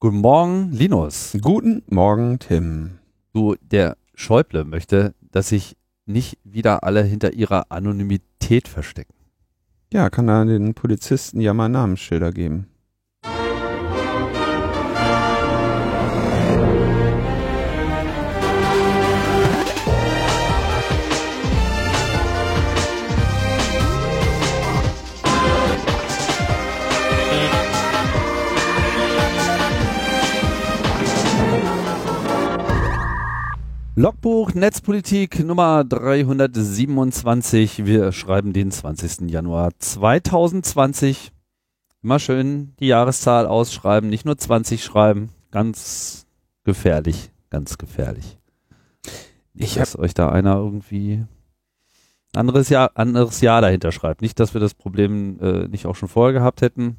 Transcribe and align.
Guten 0.00 0.18
Morgen, 0.18 0.70
Linus. 0.70 1.36
Guten 1.40 1.82
Morgen, 1.90 2.38
Tim. 2.38 2.98
Du, 3.32 3.56
der 3.60 3.96
Schäuble 4.14 4.62
möchte, 4.62 5.12
dass 5.32 5.48
sich 5.48 5.76
nicht 6.06 6.38
wieder 6.44 6.84
alle 6.84 7.02
hinter 7.02 7.32
ihrer 7.32 7.72
Anonymität 7.72 8.68
verstecken. 8.68 9.14
Ja, 9.92 10.08
kann 10.08 10.28
da 10.28 10.44
den 10.44 10.74
Polizisten 10.74 11.40
ja 11.40 11.52
mal 11.52 11.68
Namensschilder 11.68 12.30
geben. 12.30 12.68
Logbuch 33.98 34.54
Netzpolitik 34.54 35.44
Nummer 35.44 35.82
327. 35.82 37.84
Wir 37.84 38.12
schreiben 38.12 38.52
den 38.52 38.70
20. 38.70 39.28
Januar 39.28 39.72
2020. 39.76 41.32
Immer 42.04 42.20
schön 42.20 42.76
die 42.78 42.86
Jahreszahl 42.86 43.48
ausschreiben, 43.48 44.08
nicht 44.08 44.24
nur 44.24 44.38
20 44.38 44.84
schreiben. 44.84 45.30
Ganz 45.50 46.28
gefährlich, 46.62 47.32
ganz 47.50 47.76
gefährlich. 47.76 48.38
Nicht, 49.52 49.72
Ich 49.72 49.74
dass 49.74 49.98
euch 49.98 50.14
da 50.14 50.30
einer 50.30 50.54
irgendwie 50.54 51.24
anderes 52.36 52.68
Jahr, 52.68 52.92
anderes 52.94 53.40
Jahr 53.40 53.62
dahinter 53.62 53.90
schreibt. 53.90 54.22
Nicht, 54.22 54.38
dass 54.38 54.54
wir 54.54 54.60
das 54.60 54.74
Problem 54.74 55.40
äh, 55.40 55.66
nicht 55.66 55.86
auch 55.86 55.96
schon 55.96 56.08
vorher 56.08 56.34
gehabt 56.34 56.62
hätten. 56.62 56.98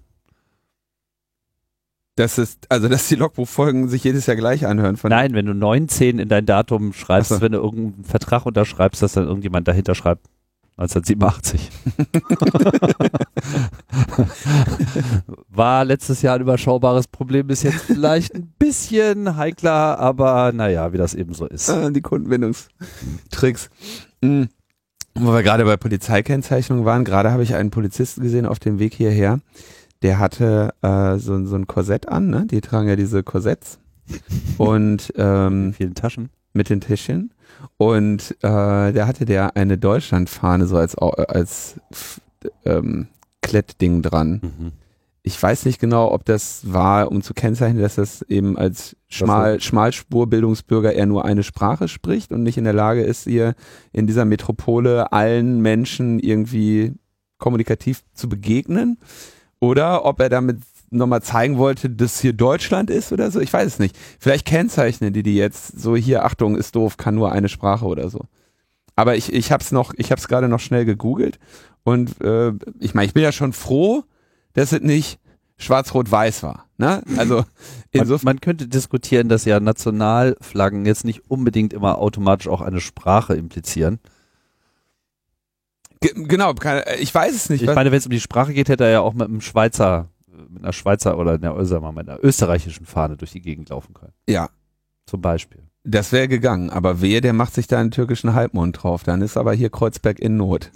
Das 2.20 2.38
ist, 2.38 2.66
also, 2.68 2.90
dass 2.90 3.08
die 3.08 3.16
Logbuchfolgen 3.16 3.88
sich 3.88 4.04
jedes 4.04 4.26
Jahr 4.26 4.36
gleich 4.36 4.68
anhören 4.68 4.98
von 4.98 5.10
Nein, 5.10 5.34
wenn 5.36 5.46
du 5.46 5.54
19 5.54 6.20
in 6.20 6.28
dein 6.28 6.46
Datum 6.46 6.92
schreibst, 6.92 7.30
so. 7.30 7.40
wenn 7.40 7.54
du 7.54 7.60
irgendeinen 7.60 8.04
Vertrag 8.04 8.46
unterschreibst, 8.46 9.02
dass 9.02 9.14
dann 9.14 9.24
irgendjemand 9.24 9.70
dahinter 9.70 9.96
schreibt 9.96 10.28
1987. 10.76 11.70
War 15.48 15.86
letztes 15.86 16.22
Jahr 16.22 16.36
ein 16.36 16.42
überschaubares 16.42 17.08
Problem, 17.08 17.50
ist 17.50 17.64
jetzt 17.64 17.84
vielleicht 17.84 18.36
ein 18.36 18.52
bisschen 18.60 19.38
heikler, 19.38 19.98
aber 19.98 20.52
naja, 20.52 20.92
wie 20.92 20.98
das 20.98 21.14
eben 21.14 21.34
so 21.34 21.48
ist. 21.48 21.70
äh, 21.70 21.90
die 21.90 22.02
Kundenbindungstricks. 22.02 23.70
Mhm. 24.20 24.50
Wo 25.16 25.32
wir 25.32 25.44
gerade 25.44 25.64
bei 25.64 25.78
Polizeikennzeichnung 25.78 26.84
waren, 26.84 27.06
gerade 27.06 27.32
habe 27.32 27.44
ich 27.44 27.56
einen 27.56 27.72
Polizisten 27.72 28.24
gesehen 28.24 28.46
auf 28.46 28.60
dem 28.60 28.78
Weg 28.78 28.94
hierher, 28.94 29.40
der 30.02 30.20
hatte 30.20 30.74
äh, 30.82 31.18
so, 31.18 31.46
so 31.46 31.56
ein 31.56 31.68
Korsett 31.68 32.08
an, 32.08 32.30
ne? 32.30 32.46
Die 32.46 32.62
tragen 32.62 32.88
ja 32.88 32.96
diese 32.96 33.24
Korsetts. 33.24 33.80
Und 34.58 35.14
ähm, 35.18 35.68
In 35.68 35.74
vielen 35.74 35.96
Taschen. 35.96 36.30
mit 36.54 36.70
den 36.70 36.82
Tischchen. 36.82 37.34
Und 37.78 38.32
äh, 38.42 38.92
da 38.94 39.08
hatte 39.08 39.26
der 39.26 39.56
eine 39.56 39.78
Deutschlandfahne 39.78 40.66
so 40.66 40.78
als, 40.78 40.96
als 40.98 41.80
ähm, 42.66 43.08
Klettding 43.42 44.02
dran. 44.02 44.42
Mhm. 44.42 44.72
Ich 45.22 45.42
weiß 45.42 45.66
nicht 45.66 45.80
genau, 45.80 46.12
ob 46.12 46.26
das 46.26 46.62
war, 46.72 47.12
um 47.12 47.22
zu 47.22 47.34
kennzeichnen, 47.34 47.82
dass 47.82 47.96
das 47.96 48.22
eben 48.24 48.58
als 48.58 48.96
Schmal, 49.10 49.60
Schmalspurbildungsbürger 49.60 50.94
er 50.94 51.06
nur 51.06 51.26
eine 51.26 51.44
Sprache 51.44 51.88
spricht 51.88 52.32
und 52.32 52.42
nicht 52.42 52.58
in 52.58 52.64
der 52.64 52.74
Lage 52.74 53.04
ist, 53.04 53.26
hier 53.26 53.54
in 53.92 54.08
dieser 54.08 54.26
Metropole 54.26 55.12
allen 55.12 55.62
Menschen 55.62 56.20
irgendwie 56.20 56.94
kommunikativ 57.38 58.02
zu 58.14 58.30
begegnen. 58.30 58.98
Oder 59.60 60.06
ob 60.06 60.20
er 60.20 60.30
damit 60.30 60.60
nochmal 60.92 61.22
zeigen 61.22 61.58
wollte, 61.58 61.90
dass 61.90 62.20
hier 62.20 62.34
Deutschland 62.34 62.90
ist 62.90 63.12
oder 63.12 63.30
so. 63.30 63.40
Ich 63.40 63.54
weiß 63.54 63.68
es 63.68 63.80
nicht. 63.80 63.96
Vielleicht 64.20 64.46
kennzeichnen 64.46 65.14
die 65.14 65.24
die 65.24 65.36
jetzt 65.36 65.80
so 65.80 65.96
hier, 65.96 66.26
Achtung, 66.26 66.56
ist 66.56 66.76
doof, 66.76 66.98
kann 66.98 67.16
nur 67.16 67.32
eine 67.32 67.50
Sprache 67.50 67.86
oder 67.86 68.10
so. 68.10 68.22
Aber 68.96 69.16
ich, 69.16 69.32
ich 69.32 69.52
hab's 69.52 69.72
noch, 69.72 69.94
ich 69.96 70.12
hab's 70.12 70.28
gerade 70.28 70.48
noch 70.50 70.60
schnell 70.60 70.86
gegoogelt 70.86 71.40
und 71.84 72.22
äh, 72.22 72.54
ich 72.80 72.94
meine, 72.94 73.06
ich 73.06 73.14
bin 73.14 73.24
ja 73.24 73.32
schon 73.32 73.54
froh, 73.54 74.04
dass 74.54 74.72
es 74.72 74.82
nicht 74.82 75.20
schwarz-rot-weiß 75.58 76.44
war. 76.44 76.66
Ne? 76.78 77.04
Also 77.18 77.36
Man, 77.36 77.46
insofern. 77.92 78.26
man 78.26 78.42
könnte 78.42 78.68
diskutieren, 78.68 79.30
dass 79.30 79.46
ja 79.46 79.60
Nationalflaggen 79.60 80.86
jetzt 80.86 81.06
nicht 81.06 81.30
unbedingt 81.30 81.74
immer 81.74 82.00
automatisch 82.00 82.48
auch 82.48 82.62
eine 82.62 82.80
Sprache 82.82 83.36
implizieren. 83.36 84.00
Ge- 86.02 86.14
Genau, 86.16 86.54
ich 87.00 87.14
weiß 87.14 87.36
es 87.36 87.50
nicht. 87.50 87.62
Ich 87.62 87.74
meine, 87.74 87.92
wenn 87.92 87.98
es 87.98 88.06
um 88.06 88.12
die 88.12 88.20
Sprache 88.20 88.54
geht, 88.54 88.70
hätte 88.70 88.86
er 88.86 88.90
ja 88.92 89.00
auch 89.02 89.14
mit 89.14 89.28
einem 89.28 89.42
Schweizer, 89.42 90.10
mit 90.50 90.64
einer 90.64 90.74
Schweizer 90.74 91.18
oder 91.18 91.34
einer, 91.34 91.54
mit 91.92 92.10
einer 92.10 92.24
österreichischen 92.24 92.86
Fahne 92.86 93.18
durch 93.18 93.32
die 93.32 93.42
Gegend 93.42 93.70
laufen 93.70 93.94
können. 93.94 94.14
ja, 94.30 94.50
Zum 95.06 95.22
Beispiel. 95.22 95.64
das 95.84 96.12
wäre 96.12 96.28
gegangen. 96.28 96.70
Aber 96.70 97.02
wehe, 97.02 97.20
der 97.22 97.34
macht 97.34 97.54
sich 97.54 97.68
da 97.68 97.80
einen 97.80 97.92
türkischen 97.92 98.34
Halbmond 98.34 98.82
drauf. 98.84 99.04
Dann 99.04 99.22
ist 99.22 99.36
aber 99.38 99.54
hier 99.54 99.70
Kreuzberg 99.70 100.20
in 100.20 100.38
Not. 100.38 100.72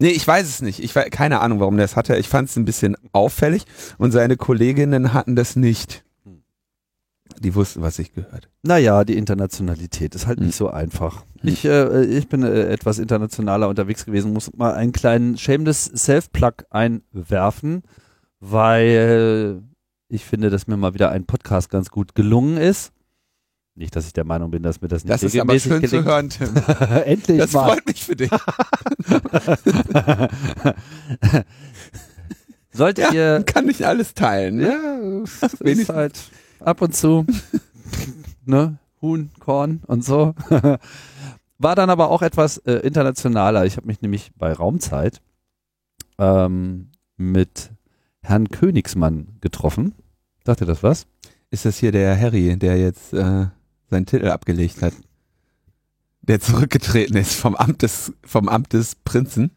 Nee, 0.00 0.10
ich 0.10 0.26
weiß 0.26 0.46
es 0.48 0.62
nicht. 0.62 0.78
Ich 0.82 0.94
weiß 0.94 1.10
keine 1.10 1.40
Ahnung, 1.40 1.58
warum 1.60 1.76
der 1.76 1.84
es 1.84 1.96
hatte. 1.96 2.16
Ich 2.16 2.28
fand 2.28 2.48
es 2.48 2.56
ein 2.56 2.64
bisschen 2.64 2.96
auffällig 3.12 3.64
und 3.98 4.12
seine 4.12 4.36
Kolleginnen 4.36 5.12
hatten 5.12 5.34
das 5.34 5.56
nicht. 5.56 6.04
Die 7.40 7.54
wussten, 7.54 7.82
was 7.82 7.98
ich 7.98 8.12
gehört. 8.12 8.48
Naja, 8.62 9.04
die 9.04 9.16
Internationalität 9.16 10.14
ist 10.14 10.26
halt 10.26 10.38
Hm. 10.40 10.46
nicht 10.46 10.56
so 10.56 10.68
einfach. 10.70 11.24
Hm. 11.40 11.48
Ich, 11.48 11.64
äh, 11.64 12.04
ich 12.04 12.28
bin 12.28 12.42
äh, 12.42 12.64
etwas 12.68 12.98
internationaler 12.98 13.68
unterwegs 13.68 14.04
gewesen, 14.04 14.32
muss 14.32 14.50
mal 14.56 14.74
einen 14.74 14.92
kleinen 14.92 15.36
shameless 15.38 15.84
Self-Plug 15.94 16.64
einwerfen, 16.70 17.82
weil 18.40 19.62
ich 20.08 20.24
finde, 20.24 20.50
dass 20.50 20.66
mir 20.66 20.76
mal 20.76 20.94
wieder 20.94 21.10
ein 21.10 21.26
Podcast 21.26 21.70
ganz 21.70 21.90
gut 21.90 22.14
gelungen 22.14 22.56
ist. 22.56 22.92
Nicht, 23.74 23.94
dass 23.94 24.06
ich 24.06 24.12
der 24.12 24.24
Meinung 24.24 24.50
bin, 24.50 24.64
dass 24.64 24.80
mir 24.80 24.88
das 24.88 25.04
nicht 25.04 25.12
Das 25.12 25.22
ist 25.22 25.38
aber 25.38 25.56
schön 25.60 25.80
zu 25.84 26.02
gelingt. 26.02 26.06
hören, 26.08 26.30
Tim. 26.30 26.48
Endlich 27.04 27.38
Das 27.38 27.52
mal. 27.52 27.68
freut 27.74 27.86
mich 27.86 28.04
für 28.04 28.16
dich. 28.16 28.30
Solltet 32.72 33.12
Ja, 33.12 33.36
ihr 33.38 33.42
kann 33.44 33.66
nicht 33.66 33.82
alles 33.84 34.14
teilen. 34.14 34.56
Ne? 34.56 34.68
Ja, 35.40 35.46
es 35.46 35.52
ist 35.54 35.64
Wenigstens- 35.64 35.94
halt 35.96 36.18
ab 36.60 36.82
und 36.82 36.94
zu, 36.94 37.26
ne, 38.44 38.78
Huhn, 39.00 39.30
Korn 39.38 39.82
und 39.86 40.04
so. 40.04 40.34
War 41.58 41.74
dann 41.74 41.90
aber 41.90 42.10
auch 42.10 42.22
etwas 42.22 42.58
äh, 42.58 42.74
internationaler. 42.74 43.66
Ich 43.66 43.76
habe 43.76 43.86
mich 43.86 44.00
nämlich 44.00 44.32
bei 44.36 44.52
Raumzeit 44.52 45.20
ähm, 46.18 46.90
mit 47.16 47.70
Herrn 48.22 48.48
Königsmann 48.48 49.38
getroffen. 49.40 49.94
Ihr 50.46 50.54
das 50.54 50.82
was? 50.82 51.06
Ist 51.50 51.64
das 51.64 51.78
hier 51.78 51.92
der 51.92 52.18
Harry, 52.18 52.56
der 52.56 52.78
jetzt 52.78 53.12
äh, 53.12 53.46
seinen 53.90 54.06
Titel 54.06 54.28
abgelegt 54.28 54.82
hat? 54.82 54.94
Der 56.22 56.40
zurückgetreten 56.40 57.16
ist 57.16 57.34
vom 57.34 57.54
Amt 57.54 57.82
des, 57.82 58.12
vom 58.24 58.48
Amt 58.48 58.72
des 58.72 58.94
Prinzen? 58.94 59.50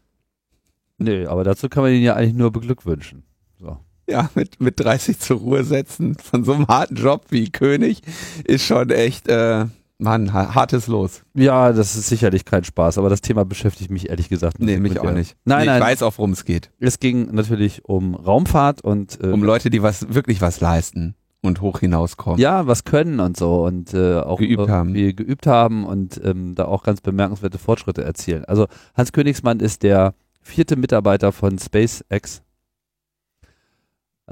Nee, 0.98 1.26
aber 1.26 1.44
dazu 1.44 1.68
kann 1.68 1.82
man 1.82 1.92
ihn 1.92 2.02
ja 2.02 2.14
eigentlich 2.14 2.34
nur 2.34 2.50
beglückwünschen. 2.50 3.24
So. 3.58 3.78
Ja, 4.12 4.30
mit, 4.34 4.60
mit 4.60 4.78
30 4.80 5.18
zur 5.18 5.38
Ruhe 5.38 5.64
setzen 5.64 6.16
von 6.16 6.44
so 6.44 6.52
einem 6.52 6.66
harten 6.68 6.96
Job 6.96 7.24
wie 7.30 7.50
König 7.50 8.02
ist 8.44 8.64
schon 8.64 8.90
echt, 8.90 9.28
äh, 9.28 9.66
Mann, 9.98 10.32
ha- 10.32 10.54
hartes 10.54 10.86
Los. 10.88 11.22
Ja, 11.34 11.72
das 11.72 11.94
ist 11.96 12.08
sicherlich 12.08 12.44
kein 12.44 12.64
Spaß, 12.64 12.98
aber 12.98 13.08
das 13.08 13.20
Thema 13.20 13.44
beschäftigt 13.44 13.90
mich 13.90 14.08
ehrlich 14.10 14.28
gesagt 14.28 14.58
Nee, 14.58 14.78
mit 14.78 14.92
mich 14.94 15.00
auch 15.00 15.12
nicht. 15.12 15.36
Nein, 15.44 15.60
nee, 15.60 15.66
nein. 15.66 15.78
Ich 15.80 15.86
weiß 15.86 16.02
auch, 16.02 16.14
worum 16.18 16.32
es 16.32 16.44
geht. 16.44 16.70
Es 16.80 16.98
ging 16.98 17.28
natürlich 17.32 17.84
um 17.84 18.14
Raumfahrt 18.16 18.82
und 18.82 19.18
äh, 19.22 19.28
Um 19.28 19.44
Leute, 19.44 19.70
die 19.70 19.82
was, 19.82 20.12
wirklich 20.12 20.40
was 20.40 20.60
leisten 20.60 21.14
und 21.40 21.60
hoch 21.60 21.80
hinauskommen. 21.80 22.40
ja, 22.40 22.66
was 22.66 22.84
können 22.84 23.18
und 23.20 23.36
so 23.36 23.64
und 23.64 23.94
äh, 23.94 24.18
auch 24.20 24.38
Geübt 24.38 24.68
haben. 24.68 24.92
geübt 24.94 25.46
haben 25.46 25.84
und 25.84 26.20
ähm, 26.24 26.54
da 26.56 26.64
auch 26.66 26.82
ganz 26.82 27.00
bemerkenswerte 27.00 27.58
Fortschritte 27.58 28.02
erzielen. 28.04 28.44
Also 28.44 28.66
Hans 28.94 29.12
Königsmann 29.12 29.60
ist 29.60 29.82
der 29.84 30.14
vierte 30.40 30.74
Mitarbeiter 30.76 31.30
von 31.32 31.58
SpaceX. 31.58 32.42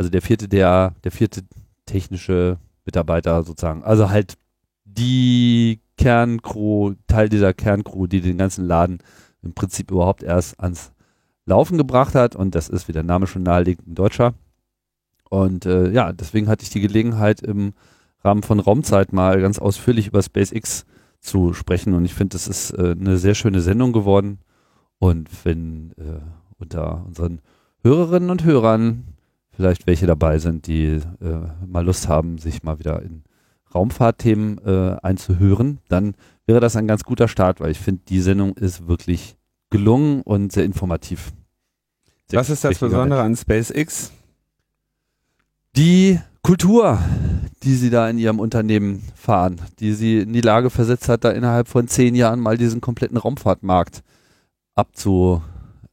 Also 0.00 0.08
der 0.08 0.22
vierte, 0.22 0.48
der, 0.48 0.94
der 1.04 1.12
vierte 1.12 1.42
technische 1.84 2.56
Mitarbeiter 2.86 3.42
sozusagen. 3.42 3.84
Also 3.84 4.08
halt 4.08 4.38
die 4.86 5.82
Kerncrew, 5.98 6.94
Teil 7.06 7.28
dieser 7.28 7.52
Kerncrew, 7.52 8.06
die 8.06 8.22
den 8.22 8.38
ganzen 8.38 8.64
Laden 8.64 9.02
im 9.42 9.52
Prinzip 9.52 9.90
überhaupt 9.90 10.22
erst 10.22 10.58
ans 10.58 10.92
Laufen 11.44 11.76
gebracht 11.76 12.14
hat 12.14 12.34
und 12.34 12.54
das 12.54 12.70
ist, 12.70 12.88
wie 12.88 12.94
der 12.94 13.02
Name 13.02 13.26
schon 13.26 13.42
nahelegt, 13.42 13.86
ein 13.86 13.94
Deutscher. 13.94 14.32
Und 15.28 15.66
äh, 15.66 15.90
ja, 15.90 16.14
deswegen 16.14 16.48
hatte 16.48 16.62
ich 16.62 16.70
die 16.70 16.80
Gelegenheit 16.80 17.42
im 17.42 17.74
Rahmen 18.24 18.42
von 18.42 18.58
Raumzeit 18.58 19.12
mal 19.12 19.38
ganz 19.42 19.58
ausführlich 19.58 20.06
über 20.06 20.22
SpaceX 20.22 20.86
zu 21.20 21.52
sprechen 21.52 21.92
und 21.92 22.06
ich 22.06 22.14
finde, 22.14 22.36
das 22.36 22.48
ist 22.48 22.70
äh, 22.70 22.96
eine 22.98 23.18
sehr 23.18 23.34
schöne 23.34 23.60
Sendung 23.60 23.92
geworden 23.92 24.38
und 24.98 25.28
wenn 25.44 25.92
äh, 25.98 26.22
unter 26.58 27.04
unseren 27.04 27.42
Hörerinnen 27.82 28.30
und 28.30 28.44
Hörern 28.44 29.04
vielleicht 29.60 29.86
welche 29.86 30.06
dabei 30.06 30.38
sind, 30.38 30.66
die 30.66 30.86
äh, 31.20 31.38
mal 31.66 31.84
Lust 31.84 32.08
haben, 32.08 32.38
sich 32.38 32.62
mal 32.62 32.78
wieder 32.78 33.02
in 33.02 33.22
Raumfahrtthemen 33.74 34.58
äh, 34.64 34.96
einzuhören, 35.02 35.78
dann 35.88 36.14
wäre 36.46 36.60
das 36.60 36.76
ein 36.76 36.88
ganz 36.88 37.04
guter 37.04 37.28
Start, 37.28 37.60
weil 37.60 37.70
ich 37.70 37.78
finde, 37.78 38.02
die 38.08 38.20
Sendung 38.20 38.54
ist 38.56 38.88
wirklich 38.88 39.36
gelungen 39.68 40.22
und 40.22 40.50
sehr 40.50 40.64
informativ. 40.64 41.32
Sehr 42.28 42.40
Was 42.40 42.50
ist 42.50 42.64
das 42.64 42.78
Besondere 42.78 43.20
an 43.20 43.36
SpaceX? 43.36 44.10
Die 45.76 46.18
Kultur, 46.42 46.98
die 47.62 47.74
sie 47.74 47.90
da 47.90 48.08
in 48.08 48.18
ihrem 48.18 48.40
Unternehmen 48.40 49.02
fahren, 49.14 49.60
die 49.78 49.92
sie 49.92 50.20
in 50.20 50.32
die 50.32 50.40
Lage 50.40 50.70
versetzt 50.70 51.08
hat, 51.08 51.24
da 51.24 51.30
innerhalb 51.30 51.68
von 51.68 51.86
zehn 51.86 52.14
Jahren 52.14 52.40
mal 52.40 52.56
diesen 52.56 52.80
kompletten 52.80 53.18
Raumfahrtmarkt 53.18 54.02
abzu, 54.74 55.42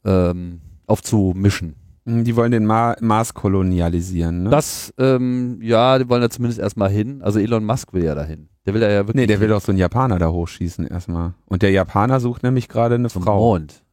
ähm, 0.05 0.61
aufzumischen. 0.87 1.75
Hm, 2.07 2.23
Die 2.23 2.35
wollen 2.35 2.51
den 2.51 2.65
Ma 2.65 2.95
Mars 3.01 3.33
kolonialisieren, 3.33 4.43
ne? 4.43 4.49
Das, 4.49 4.93
ähm, 4.97 5.59
ja, 5.61 5.99
die 5.99 6.07
wollen 6.09 6.21
da 6.21 6.29
zumindest 6.29 6.59
erstmal 6.59 6.89
hin. 6.89 7.21
Also 7.21 7.39
Elon 7.39 7.65
Musk 7.65 7.93
will 7.93 8.03
ja 8.03 8.15
dahin. 8.15 8.49
Der 8.65 8.73
will 8.73 8.81
ja, 8.81 8.89
ja 8.89 8.99
wirklich 9.01 9.15
nee, 9.15 9.27
der 9.27 9.39
will 9.41 9.49
doch 9.49 9.61
so 9.61 9.71
einen 9.71 9.79
Japaner 9.79 10.17
da 10.19 10.29
hochschießen 10.29 10.87
erstmal. 10.87 11.33
Und 11.45 11.61
der 11.61 11.71
Japaner 11.71 12.19
sucht 12.19 12.43
nämlich 12.43 12.67
gerade 12.69 12.95
eine 12.95 13.09
zum 13.09 13.23
Frau. 13.23 13.37
Mond. 13.39 13.83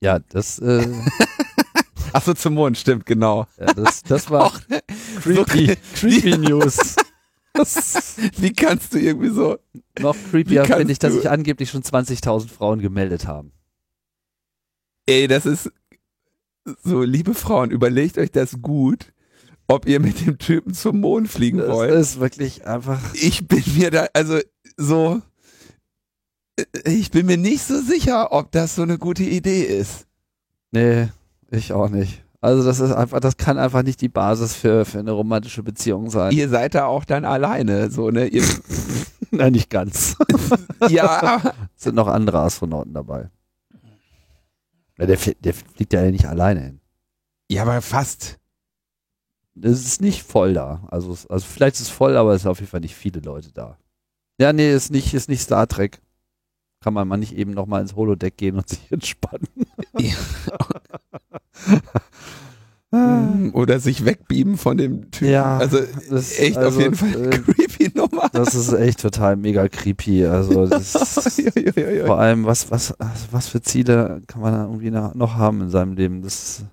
Ja, 0.00 0.18
das, 0.18 0.58
äh, 0.58 0.86
Ach 2.12 2.22
so, 2.22 2.34
zum 2.34 2.54
Mond, 2.54 2.76
stimmt, 2.76 3.06
genau. 3.06 3.46
ja, 3.58 3.72
das, 3.72 4.02
das 4.02 4.30
war 4.30 4.46
Och, 4.46 4.60
creepy, 5.22 5.66
so- 5.66 5.74
creepy 5.94 6.36
News. 6.50 6.96
Das, 7.54 8.16
Wie 8.38 8.52
kannst 8.52 8.94
du 8.94 8.98
irgendwie 8.98 9.28
so. 9.28 9.58
noch 10.00 10.16
creepier 10.30 10.64
finde 10.64 10.92
ich, 10.92 10.98
dass 10.98 11.12
sich 11.14 11.28
angeblich 11.30 11.70
schon 11.70 11.82
20.000 11.82 12.48
Frauen 12.48 12.80
gemeldet 12.80 13.26
haben. 13.26 13.52
Ey, 15.06 15.26
das 15.28 15.44
ist 15.46 15.70
so, 16.84 17.02
liebe 17.02 17.34
Frauen, 17.34 17.70
überlegt 17.70 18.18
euch 18.18 18.30
das 18.30 18.60
gut, 18.62 19.12
ob 19.66 19.86
ihr 19.86 20.00
mit 20.00 20.24
dem 20.26 20.38
Typen 20.38 20.74
zum 20.74 21.00
Mond 21.00 21.28
fliegen 21.28 21.58
Das 21.58 21.68
wollt. 21.68 21.92
ist 21.92 22.20
wirklich 22.20 22.66
einfach. 22.66 23.00
ich 23.14 23.46
bin 23.48 23.62
mir 23.76 23.90
da, 23.90 24.06
also 24.12 24.38
so, 24.76 25.20
ich 26.84 27.10
bin 27.10 27.26
mir 27.26 27.38
nicht 27.38 27.62
so 27.62 27.80
sicher, 27.80 28.32
ob 28.32 28.52
das 28.52 28.74
so 28.76 28.82
eine 28.82 28.98
gute 28.98 29.24
Idee 29.24 29.62
ist. 29.62 30.06
Nee, 30.70 31.08
ich 31.50 31.72
auch 31.72 31.88
nicht. 31.88 32.22
Also 32.40 32.64
das 32.64 32.80
ist 32.80 32.90
einfach, 32.92 33.20
das 33.20 33.36
kann 33.36 33.56
einfach 33.56 33.84
nicht 33.84 34.00
die 34.00 34.08
Basis 34.08 34.54
für, 34.56 34.84
für 34.84 34.98
eine 34.98 35.12
romantische 35.12 35.62
Beziehung 35.62 36.10
sein. 36.10 36.32
Ihr 36.32 36.48
seid 36.48 36.74
da 36.74 36.86
auch 36.86 37.04
dann 37.04 37.24
alleine, 37.24 37.88
so, 37.90 38.10
ne? 38.10 38.26
Ihr, 38.26 38.42
Nein, 39.30 39.52
nicht 39.52 39.70
ganz. 39.70 40.16
ja, 40.88 41.40
Es 41.76 41.84
sind 41.84 41.94
noch 41.94 42.08
andere 42.08 42.40
Astronauten 42.40 42.92
dabei. 42.92 43.30
Ja, 45.02 45.06
der, 45.06 45.18
der 45.40 45.52
fliegt 45.52 45.92
ja 45.92 46.08
nicht 46.08 46.26
alleine 46.26 46.60
hin. 46.60 46.80
ja, 47.50 47.62
aber 47.62 47.82
fast. 47.82 48.38
Es 49.60 49.84
ist 49.84 50.00
nicht 50.00 50.22
voll 50.22 50.54
da. 50.54 50.86
Also, 50.92 51.10
also 51.28 51.44
vielleicht 51.44 51.74
ist 51.74 51.82
es 51.82 51.88
voll, 51.88 52.16
aber 52.16 52.34
es 52.34 52.42
sind 52.42 52.50
auf 52.52 52.60
jeden 52.60 52.70
Fall 52.70 52.80
nicht 52.80 52.94
viele 52.94 53.18
Leute 53.18 53.50
da. 53.52 53.78
Ja, 54.38 54.52
nee, 54.52 54.72
ist 54.72 54.92
nicht, 54.92 55.12
ist 55.12 55.28
nicht 55.28 55.42
Star 55.42 55.66
Trek. 55.66 56.00
Kann 56.80 56.94
man 56.94 57.08
mal 57.08 57.16
nicht 57.16 57.36
eben 57.36 57.50
noch 57.50 57.66
mal 57.66 57.80
ins 57.80 57.96
Holodeck 57.96 58.36
gehen 58.36 58.56
und 58.56 58.68
sich 58.68 58.92
entspannen. 58.92 59.48
Oder 63.54 63.80
sich 63.80 64.04
wegbeamen 64.04 64.58
von 64.58 64.76
dem 64.76 65.10
Typen. 65.10 65.32
Ja, 65.32 65.56
also 65.58 65.78
das- 66.10 66.38
echt 66.38 66.58
auf 66.58 66.64
also, 66.64 66.80
jeden 66.80 66.94
Fall 66.94 67.32
äh, 67.32 67.38
creepy 67.38 67.90
Nummer. 67.94 68.28
Das 68.32 68.54
ist 68.54 68.72
echt 68.72 69.00
total 69.00 69.36
mega 69.36 69.66
creepy. 69.68 70.26
Also 70.26 70.66
das 70.68 70.92
Ja, 71.38 71.50
ja, 71.56 71.72
ja, 71.74 71.90
ja. 71.90 72.06
vor 72.06 72.18
allem, 72.18 72.44
was, 72.44 72.70
was, 72.70 72.94
was 73.30 73.48
für 73.48 73.62
Ziele 73.62 74.20
kann 74.26 74.42
man 74.42 74.52
da 74.52 74.64
irgendwie 74.64 74.90
noch 74.90 75.34
haben 75.36 75.62
in 75.62 75.70
seinem 75.70 75.94
Leben? 75.94 76.20
Das 76.22 76.64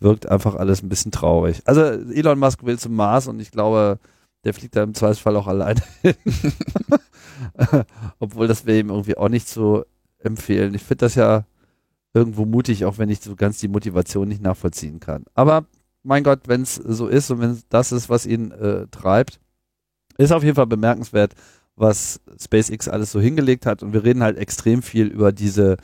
wirkt 0.00 0.28
einfach 0.28 0.56
alles 0.56 0.82
ein 0.82 0.88
bisschen 0.88 1.12
traurig. 1.12 1.62
Also 1.66 1.82
Elon 1.82 2.38
Musk 2.38 2.64
will 2.64 2.78
zum 2.78 2.94
Mars 2.96 3.28
und 3.28 3.38
ich 3.38 3.52
glaube, 3.52 3.98
der 4.44 4.54
fliegt 4.54 4.74
da 4.74 4.82
im 4.82 4.94
Zweifelsfall 4.94 5.36
auch 5.36 5.46
alleine 5.46 5.80
hin. 6.02 6.14
Obwohl 8.18 8.48
das 8.48 8.66
wäre 8.66 8.78
ihm 8.80 8.90
irgendwie 8.90 9.16
auch 9.16 9.28
nicht 9.28 9.48
zu 9.48 9.84
empfehlen. 10.18 10.74
Ich 10.74 10.82
finde 10.82 11.04
das 11.06 11.14
ja 11.14 11.44
irgendwo 12.14 12.44
mutig, 12.44 12.84
auch 12.84 12.98
wenn 12.98 13.08
ich 13.08 13.20
so 13.20 13.36
ganz 13.36 13.58
die 13.58 13.68
Motivation 13.68 14.28
nicht 14.28 14.42
nachvollziehen 14.42 15.00
kann. 15.00 15.24
Aber 15.34 15.66
mein 16.02 16.24
Gott, 16.24 16.40
wenn 16.46 16.62
es 16.62 16.74
so 16.74 17.06
ist 17.06 17.30
und 17.30 17.40
wenn 17.40 17.58
das 17.68 17.92
ist, 17.92 18.08
was 18.08 18.26
ihn 18.26 18.50
äh, 18.52 18.86
treibt, 18.90 19.40
ist 20.18 20.32
auf 20.32 20.42
jeden 20.42 20.56
Fall 20.56 20.66
bemerkenswert, 20.66 21.34
was 21.76 22.20
SpaceX 22.38 22.88
alles 22.88 23.12
so 23.12 23.20
hingelegt 23.20 23.66
hat. 23.66 23.82
Und 23.82 23.92
wir 23.92 24.04
reden 24.04 24.22
halt 24.22 24.38
extrem 24.38 24.82
viel 24.82 25.06
über 25.06 25.32
diese 25.32 25.76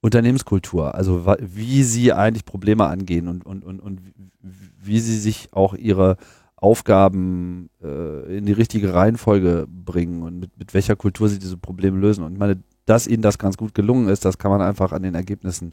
Unternehmenskultur, 0.00 0.94
also 0.94 1.26
wie 1.40 1.82
sie 1.82 2.12
eigentlich 2.12 2.44
Probleme 2.44 2.86
angehen 2.86 3.28
und, 3.28 3.44
und, 3.44 3.64
und, 3.64 3.80
und 3.80 4.00
wie 4.40 5.00
sie 5.00 5.18
sich 5.18 5.48
auch 5.52 5.74
ihre 5.74 6.16
Aufgaben 6.56 7.70
äh, 7.82 8.38
in 8.38 8.46
die 8.46 8.52
richtige 8.52 8.94
Reihenfolge 8.94 9.66
bringen 9.68 10.22
und 10.22 10.38
mit, 10.38 10.56
mit 10.58 10.74
welcher 10.74 10.96
Kultur 10.96 11.28
sie 11.28 11.38
diese 11.38 11.56
Probleme 11.56 11.98
lösen. 11.98 12.24
Und 12.24 12.32
ich 12.32 12.38
meine, 12.38 12.62
dass 12.86 13.06
ihnen 13.06 13.22
das 13.22 13.38
ganz 13.38 13.56
gut 13.56 13.74
gelungen 13.74 14.08
ist, 14.08 14.24
das 14.24 14.38
kann 14.38 14.50
man 14.50 14.62
einfach 14.62 14.92
an 14.92 15.02
den 15.02 15.14
Ergebnissen 15.14 15.72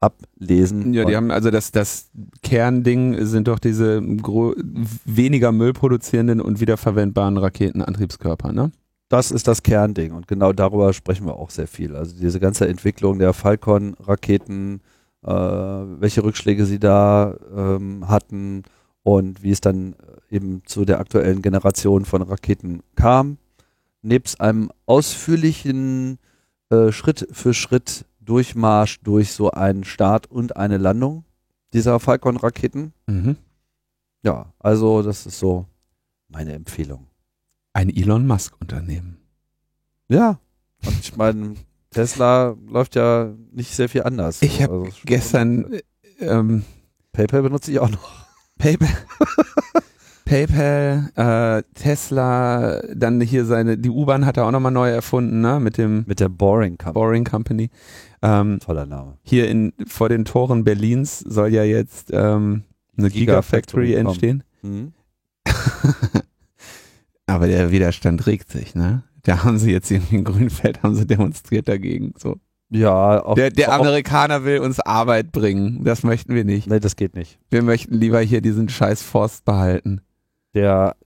ablesen. 0.00 0.92
Ja, 0.92 1.04
die 1.04 1.16
haben 1.16 1.30
also 1.30 1.50
das, 1.50 1.72
das 1.72 2.10
Kernding 2.42 3.24
sind 3.24 3.48
doch 3.48 3.58
diese 3.58 4.00
weniger 5.04 5.50
Müll 5.50 5.72
produzierenden 5.72 6.40
und 6.40 6.60
wiederverwendbaren 6.60 7.36
Raketenantriebskörper, 7.36 8.52
ne? 8.52 8.70
das 9.08 9.30
ist 9.30 9.48
das 9.48 9.62
Kernding 9.62 10.12
und 10.12 10.28
genau 10.28 10.52
darüber 10.52 10.92
sprechen 10.92 11.26
wir 11.26 11.36
auch 11.36 11.50
sehr 11.50 11.66
viel. 11.66 11.96
Also 11.96 12.16
diese 12.16 12.40
ganze 12.40 12.68
Entwicklung 12.68 13.18
der 13.18 13.32
Falcon-Raketen, 13.32 14.80
äh, 15.24 15.30
welche 15.30 16.22
Rückschläge 16.22 16.66
sie 16.66 16.78
da 16.78 17.34
ähm, 17.56 18.06
hatten 18.08 18.64
und 19.02 19.42
wie 19.42 19.50
es 19.50 19.60
dann 19.60 19.96
eben 20.30 20.62
zu 20.66 20.84
der 20.84 21.00
aktuellen 21.00 21.40
Generation 21.40 22.04
von 22.04 22.22
Raketen 22.22 22.82
kam. 22.96 23.38
Nebst 24.02 24.40
einem 24.40 24.70
ausführlichen 24.84 26.18
äh, 26.70 26.92
Schritt 26.92 27.28
für 27.32 27.54
Schritt 27.54 28.04
Durchmarsch 28.20 29.00
durch 29.00 29.32
so 29.32 29.50
einen 29.50 29.84
Start 29.84 30.30
und 30.30 30.56
eine 30.56 30.76
Landung 30.76 31.24
dieser 31.72 31.98
Falcon-Raketen. 32.00 32.92
Mhm. 33.06 33.36
Ja, 34.22 34.52
also 34.58 35.02
das 35.02 35.26
ist 35.26 35.38
so 35.38 35.66
meine 36.28 36.52
Empfehlung. 36.52 37.06
Ein 37.72 37.88
Elon 37.88 38.26
Musk 38.26 38.54
Unternehmen. 38.60 39.18
Ja. 40.08 40.40
Und 40.84 40.98
ich 41.00 41.16
meine, 41.16 41.54
Tesla 41.90 42.56
läuft 42.66 42.94
ja 42.96 43.32
nicht 43.52 43.74
sehr 43.74 43.88
viel 43.88 44.02
anders. 44.02 44.42
Ich 44.42 44.62
hab 44.62 44.70
Also, 44.70 44.90
Gestern 45.04 45.72
äh, 45.72 45.82
ähm, 46.20 46.64
PayPal 47.12 47.42
benutze 47.42 47.70
ich 47.70 47.78
auch 47.78 47.90
noch. 47.90 48.26
PayPal, 48.58 48.88
PayPal, 50.28 51.10
äh, 51.16 51.62
Tesla, 51.74 52.82
dann 52.94 53.20
hier 53.20 53.46
seine, 53.46 53.78
die 53.78 53.88
U-Bahn 53.88 54.26
hat 54.26 54.36
er 54.36 54.44
auch 54.46 54.50
nochmal 54.50 54.72
neu 54.72 54.90
erfunden, 54.90 55.40
ne? 55.40 55.58
Mit 55.58 55.78
dem 55.78 56.04
Mit 56.06 56.20
der 56.20 56.28
Boring 56.28 56.76
Company. 56.76 56.92
Boring 56.92 57.24
Company. 57.24 57.70
Ähm, 58.20 58.58
Toller 58.60 58.84
Name. 58.84 59.16
hier 59.22 59.48
in 59.48 59.72
vor 59.86 60.08
den 60.08 60.24
Toren 60.24 60.64
Berlins 60.64 61.20
soll 61.20 61.54
ja 61.54 61.64
jetzt 61.64 62.10
ähm, 62.12 62.64
eine 62.96 63.10
Gigafactory 63.10 63.86
Gigafactory 63.86 63.94
entstehen. 63.94 64.42
Mhm. 64.62 64.92
Aber 67.26 67.46
der 67.46 67.70
Widerstand 67.70 68.26
regt 68.26 68.50
sich, 68.50 68.74
ne? 68.74 69.04
Da 69.22 69.44
haben 69.44 69.58
sie 69.58 69.72
jetzt 69.72 69.90
irgendwie 69.90 70.16
in 70.16 70.24
Grünfeld 70.24 70.82
haben 70.82 70.94
sie 70.94 71.06
demonstriert 71.06 71.68
dagegen. 71.68 72.12
So. 72.18 72.36
Ja, 72.70 73.24
auch, 73.24 73.34
Der, 73.34 73.50
der 73.50 73.72
Amerikaner 73.72 74.44
will 74.44 74.58
uns 74.58 74.78
Arbeit 74.80 75.32
bringen. 75.32 75.84
Das 75.84 76.02
möchten 76.02 76.34
wir 76.34 76.44
nicht. 76.44 76.66
Nee, 76.68 76.80
das 76.80 76.96
geht 76.96 77.14
nicht. 77.14 77.38
Wir 77.48 77.62
möchten 77.62 77.94
lieber 77.94 78.20
hier 78.20 78.42
diesen 78.42 78.68
scheiß 78.68 79.02
Forst 79.02 79.46
behalten. 79.46 80.02
Der, 80.54 80.96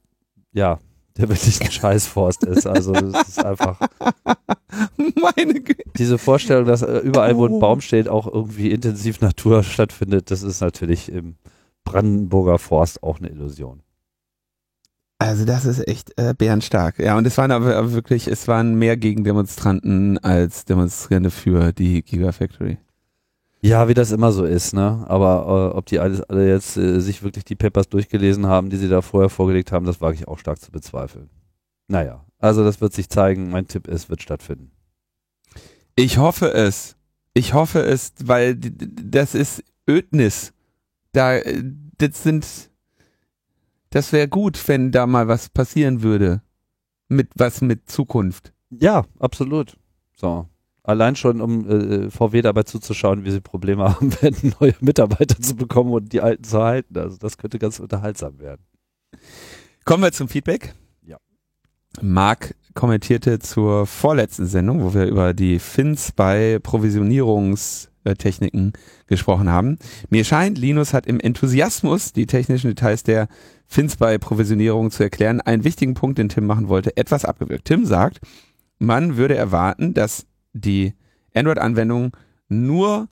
ja, 0.52 0.78
der 1.16 1.28
wirklich 1.28 1.60
ein 1.62 1.70
Scheißforst 1.70 2.44
ist. 2.44 2.66
Also 2.66 2.92
das 2.92 3.28
ist 3.28 3.44
einfach 3.44 3.78
Meine 4.96 5.60
Güte. 5.60 5.82
diese 5.98 6.16
Vorstellung, 6.18 6.64
dass 6.66 6.82
äh, 6.82 6.98
überall, 6.98 7.36
wo 7.36 7.42
Oh. 7.42 7.54
ein 7.54 7.60
Baum 7.60 7.80
steht, 7.80 8.08
auch 8.08 8.26
irgendwie 8.26 8.70
intensiv 8.70 9.20
Natur 9.20 9.62
stattfindet, 9.62 10.30
das 10.30 10.42
ist 10.42 10.60
natürlich 10.60 11.10
im 11.12 11.36
Brandenburger 11.84 12.58
Forst 12.58 13.02
auch 13.02 13.18
eine 13.18 13.28
Illusion. 13.28 13.82
Also 15.18 15.44
das 15.44 15.64
ist 15.66 15.86
echt 15.86 16.18
äh, 16.18 16.34
bärenstark. 16.36 16.98
Ja, 16.98 17.16
und 17.16 17.26
es 17.26 17.38
waren 17.38 17.50
aber 17.52 17.76
aber 17.76 17.92
wirklich, 17.92 18.26
es 18.26 18.48
waren 18.48 18.74
mehr 18.76 18.96
Gegendemonstranten 18.96 20.18
als 20.18 20.64
Demonstrierende 20.64 21.30
für 21.30 21.72
die 21.72 22.02
Gigafactory. 22.02 22.78
Ja, 23.64 23.86
wie 23.86 23.94
das 23.94 24.10
immer 24.10 24.32
so 24.32 24.44
ist, 24.44 24.74
ne? 24.74 25.04
Aber 25.08 25.70
äh, 25.72 25.76
ob 25.76 25.86
die 25.86 26.00
alles 26.00 26.20
alle 26.22 26.48
jetzt 26.48 26.76
äh, 26.76 27.00
sich 27.00 27.22
wirklich 27.22 27.44
die 27.44 27.54
Papers 27.54 27.88
durchgelesen 27.88 28.46
haben, 28.46 28.70
die 28.70 28.76
sie 28.76 28.88
da 28.88 29.02
vorher 29.02 29.30
vorgelegt 29.30 29.70
haben, 29.70 29.86
das 29.86 30.00
wage 30.00 30.16
ich 30.16 30.26
auch 30.26 30.38
stark 30.38 30.60
zu 30.60 30.72
bezweifeln. 30.72 31.30
Naja, 31.86 32.24
also 32.38 32.64
das 32.64 32.80
wird 32.80 32.92
sich 32.92 33.08
zeigen. 33.08 33.50
Mein 33.50 33.68
Tipp 33.68 33.86
ist, 33.86 34.10
wird 34.10 34.20
stattfinden. 34.20 34.72
Ich 35.94 36.18
hoffe 36.18 36.52
es. 36.52 36.96
Ich 37.34 37.54
hoffe 37.54 37.80
es, 37.80 38.12
weil 38.24 38.56
das 38.56 39.36
ist 39.36 39.62
Ödnis. 39.88 40.52
Da, 41.12 41.36
äh, 41.36 41.62
das 41.98 42.22
sind, 42.24 42.46
das 43.90 44.12
wäre 44.12 44.26
gut, 44.26 44.60
wenn 44.66 44.90
da 44.90 45.06
mal 45.06 45.28
was 45.28 45.48
passieren 45.48 46.02
würde. 46.02 46.42
Mit 47.08 47.28
was 47.36 47.60
mit 47.60 47.88
Zukunft. 47.88 48.52
Ja, 48.70 49.04
absolut. 49.20 49.76
So. 50.16 50.48
Allein 50.84 51.14
schon, 51.14 51.40
um 51.40 51.68
äh, 51.68 52.10
VW 52.10 52.42
dabei 52.42 52.64
zuzuschauen, 52.64 53.24
wie 53.24 53.30
sie 53.30 53.40
Probleme 53.40 53.84
haben 53.94 54.12
werden, 54.20 54.54
neue 54.60 54.74
Mitarbeiter 54.80 55.40
zu 55.40 55.54
bekommen 55.54 55.92
und 55.92 56.12
die 56.12 56.20
alten 56.20 56.44
zu 56.44 56.62
halten. 56.62 56.98
Also 56.98 57.16
das 57.18 57.38
könnte 57.38 57.58
ganz 57.58 57.78
unterhaltsam 57.78 58.38
werden. 58.40 58.62
Kommen 59.84 60.02
wir 60.02 60.12
zum 60.12 60.28
Feedback. 60.28 60.74
Ja. 61.02 61.18
Marc 62.00 62.54
kommentierte 62.74 63.38
zur 63.38 63.86
vorletzten 63.86 64.46
Sendung, 64.46 64.82
wo 64.82 64.94
wir 64.94 65.06
über 65.06 65.34
die 65.34 65.58
Fins 65.58 66.12
bei 66.12 66.58
Techniken 68.18 68.72
gesprochen 69.06 69.48
haben. 69.48 69.78
Mir 70.10 70.24
scheint, 70.24 70.58
Linus 70.58 70.92
hat 70.92 71.06
im 71.06 71.20
Enthusiasmus, 71.20 72.12
die 72.12 72.26
technischen 72.26 72.68
Details 72.68 73.04
der 73.04 73.28
FinSpy-Provisionierung 73.68 74.90
zu 74.90 75.04
erklären, 75.04 75.40
einen 75.40 75.64
wichtigen 75.64 75.94
Punkt, 75.94 76.18
den 76.18 76.28
Tim 76.28 76.46
machen 76.46 76.68
wollte, 76.68 76.96
etwas 76.96 77.24
abgewirkt. 77.24 77.66
Tim 77.66 77.86
sagt, 77.86 78.20
man 78.78 79.16
würde 79.16 79.36
erwarten, 79.36 79.94
dass 79.94 80.26
die 80.52 80.94
Android-Anwendung 81.34 82.16
nur 82.48 83.08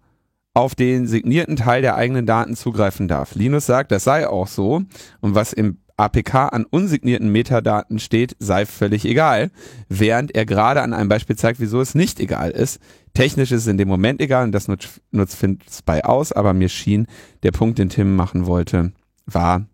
auf 0.53 0.75
den 0.75 1.07
signierten 1.07 1.57
Teil 1.57 1.83
der 1.83 1.95
eigenen 1.95 2.27
Daten 2.27 2.57
zugreifen 2.57 3.09
darf. 3.09 3.35
Linus 3.35 3.67
sagt, 3.67 3.93
das 3.93 4.05
sei 4.05 4.29
auch 4.29 4.49
so. 4.49 4.83
Und 5.21 5.35
was 5.35 5.53
im 5.53 5.79
APK 5.97 6.49
an 6.49 6.65
unsignierten 6.65 7.31
Metadaten 7.31 7.99
steht, 7.99 8.35
sei 8.39 8.65
völlig 8.65 9.05
egal, 9.05 9.51
während 9.89 10.35
er 10.35 10.47
gerade 10.47 10.83
an 10.83 10.95
einem 10.95 11.09
Beispiel 11.09 11.37
zeigt, 11.37 11.61
wieso 11.61 11.81
es 11.81 11.95
nicht 11.95 12.21
egal 12.21 12.51
ist. 12.51 12.81
Technisch 13.13 13.53
ist 13.53 13.63
es 13.63 13.67
in 13.67 13.77
dem 13.77 13.89
Moment 13.89 14.21
egal 14.21 14.45
und 14.45 14.53
das 14.53 14.67
nutzt, 14.67 15.01
nutzt 15.11 15.37
FinSpy 15.37 16.01
aus, 16.03 16.33
aber 16.33 16.55
mir 16.55 16.69
schien, 16.69 17.07
der 17.43 17.53
Punkt, 17.53 17.79
den 17.79 17.91
Tim 17.91 18.17
machen 18.17 18.47
wollte, 18.47 18.93
war, 19.27 19.67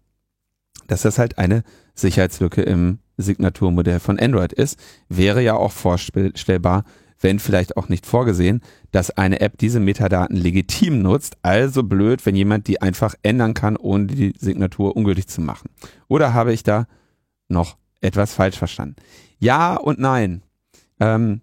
dass 0.89 1.03
das 1.03 1.19
halt 1.19 1.39
eine 1.39 1.63
Sicherheitslücke 1.95 2.63
im 2.63 2.99
Signaturmodell 3.17 4.01
von 4.01 4.19
Android 4.19 4.53
ist. 4.53 4.79
Wäre 5.09 5.43
ja 5.43 5.55
auch 5.55 5.73
vorstellbar, 5.73 6.85
wenn 7.21 7.39
vielleicht 7.39 7.77
auch 7.77 7.89
nicht 7.89 8.07
vorgesehen, 8.07 8.61
dass 8.93 9.11
eine 9.11 9.41
App 9.41 9.59
diese 9.59 9.81
Metadaten 9.81 10.37
legitim 10.37 11.03
nutzt. 11.03 11.37
Also 11.43 11.83
blöd, 11.83 12.25
wenn 12.27 12.37
jemand 12.37 12.67
die 12.69 12.83
einfach 12.83 13.15
ändern 13.23 13.55
kann, 13.55 13.77
ohne 13.77 14.07
die 14.07 14.35
Signatur 14.39 14.97
ungültig 14.97 15.27
zu 15.29 15.41
machen. 15.41 15.71
Oder 16.09 16.35
habe 16.35 16.53
ich 16.53 16.63
da 16.63 16.87
noch 17.49 17.77
etwas 18.01 18.35
falsch 18.35 18.59
verstanden? 18.59 18.97
Ja 19.39 19.77
und 19.77 19.99
nein. 19.99 20.43
Ähm, 21.01 21.41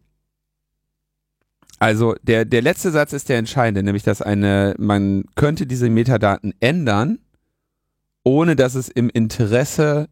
also 1.79 2.15
der, 2.23 2.45
der 2.45 2.61
letzte 2.61 2.91
Satz 2.91 3.11
ist 3.11 3.27
der 3.27 3.37
entscheidende, 3.37 3.83
nämlich 3.83 4.03
dass 4.03 4.21
eine, 4.21 4.73
man 4.77 5.25
könnte 5.35 5.67
diese 5.67 5.89
Metadaten 5.89 6.53
ändern, 6.59 7.19
ohne 8.23 8.55
dass 8.55 8.75
es 8.75 8.87
im 8.87 9.09
Interesse 9.09 10.07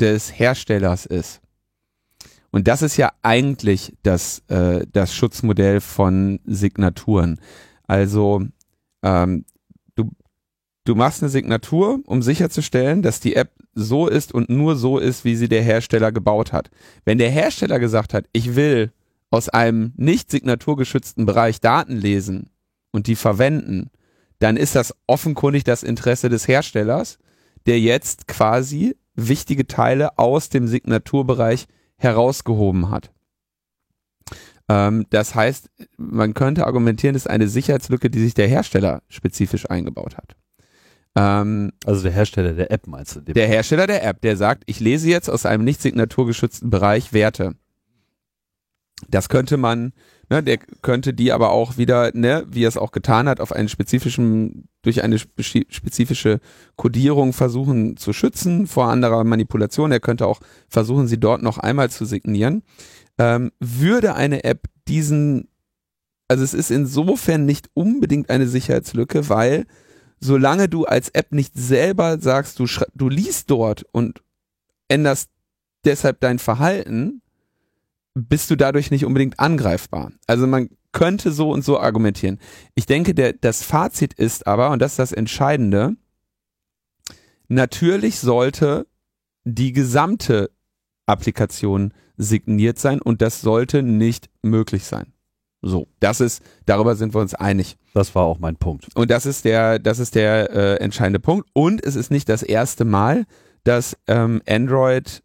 des 0.00 0.38
Herstellers 0.38 1.04
ist. 1.04 1.42
Und 2.50 2.66
das 2.68 2.82
ist 2.82 2.96
ja 2.96 3.12
eigentlich 3.22 3.96
das, 4.02 4.42
äh, 4.48 4.84
das 4.92 5.14
Schutzmodell 5.14 5.80
von 5.80 6.40
Signaturen. 6.44 7.40
Also 7.86 8.42
ähm, 9.02 9.44
du, 9.94 10.10
du 10.84 10.94
machst 10.94 11.22
eine 11.22 11.30
Signatur, 11.30 12.00
um 12.06 12.22
sicherzustellen, 12.22 13.02
dass 13.02 13.20
die 13.20 13.36
App 13.36 13.52
so 13.74 14.08
ist 14.08 14.32
und 14.32 14.48
nur 14.48 14.76
so 14.76 14.98
ist, 14.98 15.24
wie 15.24 15.36
sie 15.36 15.48
der 15.48 15.62
Hersteller 15.62 16.12
gebaut 16.12 16.52
hat. 16.52 16.70
Wenn 17.04 17.18
der 17.18 17.30
Hersteller 17.30 17.78
gesagt 17.78 18.14
hat, 18.14 18.26
ich 18.32 18.56
will 18.56 18.92
aus 19.30 19.48
einem 19.48 19.92
nicht 19.96 20.30
signaturgeschützten 20.30 21.24
Bereich 21.24 21.60
Daten 21.60 21.96
lesen 21.96 22.50
und 22.90 23.06
die 23.06 23.14
verwenden, 23.14 23.90
dann 24.40 24.56
ist 24.56 24.74
das 24.74 24.94
offenkundig 25.06 25.64
das 25.64 25.84
Interesse 25.84 26.28
des 26.28 26.48
Herstellers, 26.48 27.18
der 27.66 27.78
jetzt 27.78 28.26
quasi 28.26 28.96
wichtige 29.14 29.66
Teile 29.66 30.18
aus 30.18 30.48
dem 30.48 30.66
Signaturbereich 30.66 31.66
herausgehoben 32.00 32.90
hat. 32.90 33.12
Ähm, 34.68 35.06
das 35.10 35.34
heißt, 35.34 35.70
man 35.96 36.34
könnte 36.34 36.66
argumentieren, 36.66 37.14
das 37.14 37.26
ist 37.26 37.30
eine 37.30 37.48
Sicherheitslücke, 37.48 38.10
die 38.10 38.20
sich 38.20 38.34
der 38.34 38.48
Hersteller 38.48 39.02
spezifisch 39.08 39.68
eingebaut 39.68 40.16
hat. 40.16 40.36
Ähm, 41.16 41.72
also 41.84 42.02
der 42.02 42.12
Hersteller 42.12 42.52
der 42.52 42.70
App 42.70 42.86
meinst 42.86 43.16
du? 43.16 43.20
Der 43.20 43.48
Hersteller 43.48 43.86
der 43.86 44.04
App, 44.04 44.20
der 44.20 44.36
sagt, 44.36 44.62
ich 44.66 44.80
lese 44.80 45.08
jetzt 45.08 45.28
aus 45.28 45.44
einem 45.44 45.64
nicht 45.64 45.82
signaturgeschützten 45.82 46.70
Bereich 46.70 47.12
Werte. 47.12 47.54
Das 49.08 49.28
könnte 49.28 49.56
man, 49.56 49.92
ne, 50.30 50.42
der 50.42 50.58
könnte 50.58 51.12
die 51.12 51.32
aber 51.32 51.50
auch 51.50 51.76
wieder, 51.76 52.12
ne, 52.14 52.46
wie 52.48 52.64
er 52.64 52.68
es 52.68 52.76
auch 52.76 52.92
getan 52.92 53.28
hat, 53.28 53.40
auf 53.40 53.52
einen 53.52 53.68
spezifischen, 53.68 54.68
durch 54.82 55.02
eine 55.02 55.18
spezifische 55.18 56.40
Kodierung 56.76 57.32
versuchen 57.32 57.96
zu 57.96 58.12
schützen 58.12 58.66
vor 58.66 58.88
anderer 58.88 59.24
Manipulation. 59.24 59.92
Er 59.92 60.00
könnte 60.00 60.26
auch 60.26 60.40
versuchen, 60.68 61.08
sie 61.08 61.18
dort 61.18 61.42
noch 61.42 61.58
einmal 61.58 61.90
zu 61.90 62.04
signieren. 62.04 62.62
Ähm, 63.18 63.50
würde 63.58 64.14
eine 64.14 64.44
App 64.44 64.68
diesen, 64.88 65.48
also 66.28 66.44
es 66.44 66.54
ist 66.54 66.70
insofern 66.70 67.44
nicht 67.44 67.68
unbedingt 67.74 68.30
eine 68.30 68.46
Sicherheitslücke, 68.46 69.28
weil 69.28 69.66
solange 70.20 70.68
du 70.68 70.84
als 70.84 71.08
App 71.10 71.32
nicht 71.32 71.54
selber 71.56 72.20
sagst, 72.20 72.58
du, 72.58 72.66
du 72.94 73.08
liest 73.08 73.50
dort 73.50 73.84
und 73.92 74.22
änderst 74.88 75.30
deshalb 75.84 76.20
dein 76.20 76.38
Verhalten, 76.38 77.22
bist 78.14 78.50
du 78.50 78.56
dadurch 78.56 78.90
nicht 78.90 79.04
unbedingt 79.04 79.38
angreifbar. 79.38 80.12
Also 80.26 80.46
man 80.46 80.68
könnte 80.92 81.32
so 81.32 81.50
und 81.50 81.64
so 81.64 81.78
argumentieren. 81.78 82.38
Ich 82.74 82.86
denke, 82.86 83.14
der, 83.14 83.32
das 83.32 83.62
Fazit 83.62 84.14
ist 84.14 84.46
aber, 84.46 84.70
und 84.70 84.80
das 84.80 84.92
ist 84.92 84.98
das 84.98 85.12
Entscheidende, 85.12 85.96
natürlich 87.48 88.18
sollte 88.18 88.86
die 89.44 89.72
gesamte 89.72 90.50
Applikation 91.06 91.94
signiert 92.16 92.78
sein 92.78 93.00
und 93.00 93.22
das 93.22 93.40
sollte 93.40 93.82
nicht 93.82 94.28
möglich 94.42 94.84
sein. 94.84 95.12
So, 95.62 95.88
das 96.00 96.20
ist, 96.20 96.42
darüber 96.64 96.96
sind 96.96 97.14
wir 97.14 97.20
uns 97.20 97.34
einig. 97.34 97.76
Das 97.92 98.14
war 98.14 98.24
auch 98.24 98.38
mein 98.38 98.56
Punkt. 98.56 98.88
Und 98.94 99.10
das 99.10 99.26
ist 99.26 99.44
der, 99.44 99.78
das 99.78 99.98
ist 99.98 100.14
der 100.14 100.50
äh, 100.50 100.76
entscheidende 100.76 101.20
Punkt. 101.20 101.48
Und 101.52 101.84
es 101.84 101.96
ist 101.96 102.10
nicht 102.10 102.28
das 102.28 102.42
erste 102.42 102.84
Mal, 102.84 103.26
dass 103.64 103.96
ähm, 104.06 104.40
Android 104.48 105.22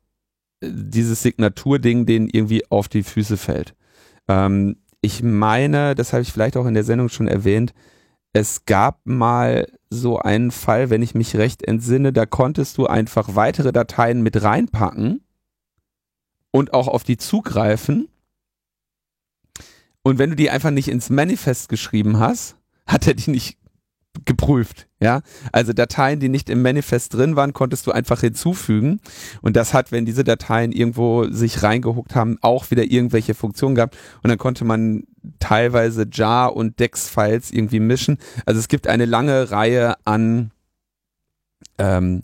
dieses 0.72 1.22
Signaturding 1.22 2.06
denen 2.06 2.30
irgendwie 2.30 2.70
auf 2.70 2.88
die 2.88 3.04
Füße 3.04 3.38
fällt. 3.38 3.76
Ähm, 4.28 4.78
ich 5.02 5.22
meine, 5.22 5.96
das 5.96 6.14
habe 6.14 6.24
ich 6.24 6.32
vielleicht 6.32 6.58
auch 6.58 6.66
in 6.66 6.74
der 6.74 6.84
Sendung 6.84 7.10
schon 7.10 7.28
erwähnt, 7.28 7.74
es 8.34 8.66
gab 8.66 9.00
mal 9.06 9.68
so 9.90 10.20
einen 10.20 10.52
Fall, 10.52 10.90
wenn 10.90 11.02
ich 11.02 11.16
mich 11.16 11.38
recht 11.38 11.64
entsinne, 11.64 12.12
da 12.12 12.26
konntest 12.26 12.78
du 12.78 12.86
einfach 12.86 13.36
weitere 13.36 13.72
Dateien 13.72 14.22
mit 14.22 14.42
reinpacken 14.42 15.22
und 16.52 16.74
auch 16.74 16.90
auf 16.90 17.04
die 17.04 17.16
zugreifen. 17.16 18.10
Und 20.02 20.20
wenn 20.20 20.32
du 20.32 20.36
die 20.36 20.50
einfach 20.50 20.72
nicht 20.72 20.90
ins 20.90 21.10
Manifest 21.10 21.70
geschrieben 21.70 22.20
hast, 22.20 22.58
hat 22.86 23.08
er 23.08 23.14
die 23.14 23.32
nicht 23.32 23.58
geprüft, 24.26 24.88
ja. 25.00 25.22
Also 25.52 25.74
Dateien, 25.74 26.20
die 26.20 26.30
nicht 26.30 26.50
im 26.50 26.62
Manifest 26.62 27.14
drin 27.14 27.36
waren, 27.36 27.54
konntest 27.54 27.86
du 27.88 27.92
einfach 27.92 28.22
hinzufügen. 28.22 29.02
Und 29.42 29.56
das 29.56 29.74
hat, 29.74 29.92
wenn 29.92 30.06
diese 30.06 30.24
Dateien 30.24 30.72
irgendwo 30.72 31.26
sich 31.30 31.64
reingehuckt 31.64 32.16
haben, 32.16 32.38
auch 32.42 32.72
wieder 32.72 32.84
irgendwelche 32.84 33.34
Funktionen 33.34 33.76
gehabt. 33.76 33.98
Und 34.24 34.30
dann 34.30 34.38
konnte 34.38 34.66
man 34.66 35.04
teilweise 35.40 36.08
JAR 36.12 36.56
und 36.56 36.80
DEX-Files 36.80 37.52
irgendwie 37.52 37.80
mischen. 37.80 38.18
Also 38.46 38.60
es 38.60 38.68
gibt 38.68 38.88
eine 38.88 39.06
lange 39.06 39.52
Reihe 39.52 39.96
an 40.06 40.52
ähm, 41.78 42.24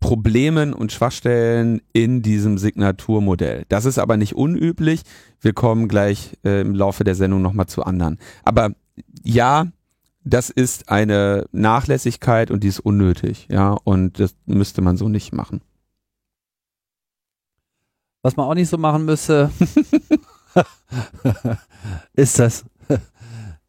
Problemen 0.00 0.74
und 0.74 0.92
Schwachstellen 0.92 1.80
in 1.92 2.22
diesem 2.22 2.58
Signaturmodell. 2.58 3.64
Das 3.68 3.84
ist 3.84 3.98
aber 3.98 4.16
nicht 4.16 4.34
unüblich. 4.34 5.02
Wir 5.40 5.52
kommen 5.52 5.88
gleich 5.88 6.36
äh, 6.44 6.60
im 6.60 6.74
Laufe 6.74 7.04
der 7.04 7.14
Sendung 7.14 7.40
nochmal 7.40 7.68
zu 7.68 7.84
anderen. 7.84 8.18
Aber 8.44 8.72
ja, 9.22 9.68
das 10.24 10.50
ist 10.50 10.88
eine 10.88 11.46
Nachlässigkeit 11.52 12.50
und 12.50 12.62
die 12.62 12.68
ist 12.68 12.80
unnötig, 12.80 13.48
ja, 13.50 13.76
und 13.84 14.20
das 14.20 14.34
müsste 14.46 14.82
man 14.82 14.96
so 14.96 15.08
nicht 15.08 15.32
machen. 15.32 15.60
Was 18.22 18.36
man 18.36 18.46
auch 18.46 18.54
nicht 18.54 18.68
so 18.68 18.78
machen 18.78 19.04
müsste, 19.04 19.50
ist 22.14 22.38
das 22.38 22.64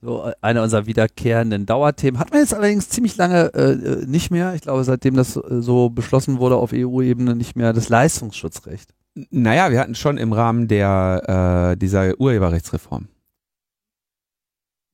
so 0.03 0.31
einer 0.41 0.63
unserer 0.63 0.85
wiederkehrenden 0.85 1.65
Dauerthemen. 1.65 2.19
Hat 2.19 2.31
man 2.31 2.41
jetzt 2.41 2.53
allerdings 2.53 2.89
ziemlich 2.89 3.15
lange 3.15 3.53
äh, 3.53 4.05
nicht 4.05 4.31
mehr. 4.31 4.53
Ich 4.53 4.61
glaube, 4.61 4.83
seitdem 4.83 5.15
das 5.15 5.37
äh, 5.37 5.61
so 5.61 5.89
beschlossen 5.89 6.39
wurde 6.39 6.57
auf 6.57 6.71
EU-Ebene 6.73 7.35
nicht 7.35 7.55
mehr 7.55 7.73
das 7.73 7.89
Leistungsschutzrecht. 7.89 8.93
Naja, 9.31 9.71
wir 9.71 9.79
hatten 9.79 9.95
schon 9.95 10.17
im 10.17 10.33
Rahmen 10.33 10.67
der 10.67 11.71
äh, 11.73 11.77
dieser 11.77 12.19
Urheberrechtsreform. 12.19 13.07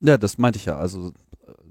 Ja, 0.01 0.17
das 0.17 0.37
meinte 0.37 0.57
ich 0.57 0.65
ja. 0.65 0.77
Also 0.77 1.11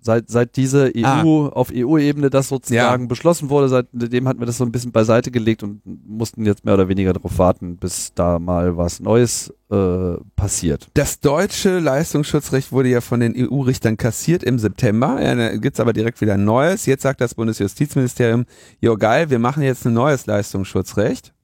seit, 0.00 0.28
seit 0.28 0.56
diese 0.56 0.92
EU 0.96 1.46
ah. 1.46 1.48
auf 1.50 1.70
EU-Ebene 1.74 2.30
das 2.30 2.48
sozusagen 2.48 3.02
ja. 3.04 3.08
beschlossen 3.08 3.50
wurde, 3.50 3.68
seitdem 3.68 4.28
hatten 4.28 4.40
wir 4.40 4.46
das 4.46 4.58
so 4.58 4.64
ein 4.64 4.72
bisschen 4.72 4.92
beiseite 4.92 5.30
gelegt 5.30 5.62
und 5.62 5.80
mussten 5.84 6.44
jetzt 6.44 6.64
mehr 6.64 6.74
oder 6.74 6.88
weniger 6.88 7.12
darauf 7.12 7.38
warten, 7.38 7.76
bis 7.76 8.12
da 8.14 8.38
mal 8.38 8.76
was 8.76 9.00
Neues 9.00 9.52
äh, 9.70 10.14
passiert. 10.36 10.88
Das 10.94 11.20
deutsche 11.20 11.78
Leistungsschutzrecht 11.78 12.72
wurde 12.72 12.88
ja 12.88 13.00
von 13.00 13.20
den 13.20 13.34
EU-Richtern 13.36 13.96
kassiert 13.96 14.42
im 14.42 14.58
September. 14.58 15.20
Ja, 15.22 15.34
da 15.34 15.56
gibt's 15.56 15.80
aber 15.80 15.92
direkt 15.92 16.20
wieder 16.20 16.34
ein 16.34 16.44
neues. 16.44 16.86
Jetzt 16.86 17.02
sagt 17.02 17.20
das 17.20 17.34
Bundesjustizministerium, 17.34 18.44
jo 18.80 18.96
geil, 18.96 19.30
wir 19.30 19.38
machen 19.38 19.62
jetzt 19.62 19.86
ein 19.86 19.94
neues 19.94 20.26
Leistungsschutzrecht. 20.26 21.34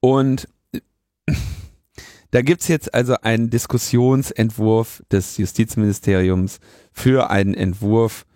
Und 0.00 0.48
da 2.34 2.42
gibt's 2.42 2.66
jetzt 2.66 2.92
also 2.92 3.14
einen 3.22 3.48
Diskussionsentwurf 3.48 5.04
des 5.12 5.36
Justizministeriums 5.36 6.58
für 6.92 7.30
einen 7.30 7.54
Entwurf 7.54 8.26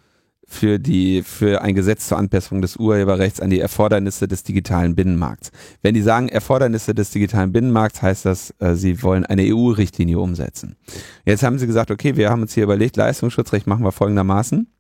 für 0.47 0.79
die 0.79 1.25
für 1.25 1.63
ein 1.63 1.75
Gesetz 1.75 2.07
zur 2.07 2.17
Anpassung 2.17 2.63
des 2.63 2.77
Urheberrechts 2.77 3.41
an 3.41 3.51
die 3.51 3.59
Erfordernisse 3.59 4.29
des 4.29 4.45
digitalen 4.45 4.95
Binnenmarkts. 4.95 5.51
Wenn 5.83 5.95
die 5.95 6.03
sagen 6.03 6.29
Erfordernisse 6.29 6.95
des 6.95 7.11
digitalen 7.11 7.51
Binnenmarkts, 7.51 8.01
heißt 8.01 8.25
das, 8.25 8.55
äh, 8.61 8.77
sie 8.77 9.03
wollen 9.03 9.27
eine 9.27 9.43
EU-Richtlinie 9.43 10.21
umsetzen. 10.21 10.77
Jetzt 11.25 11.43
haben 11.43 11.59
sie 11.59 11.67
gesagt, 11.67 11.91
okay, 11.91 12.15
wir 12.15 12.31
haben 12.31 12.43
uns 12.43 12.55
hier 12.55 12.63
überlegt, 12.63 12.97
Leistungsschutzrecht 12.97 13.67
machen 13.67 13.85
wir 13.85 13.91
folgendermaßen. 13.91 14.73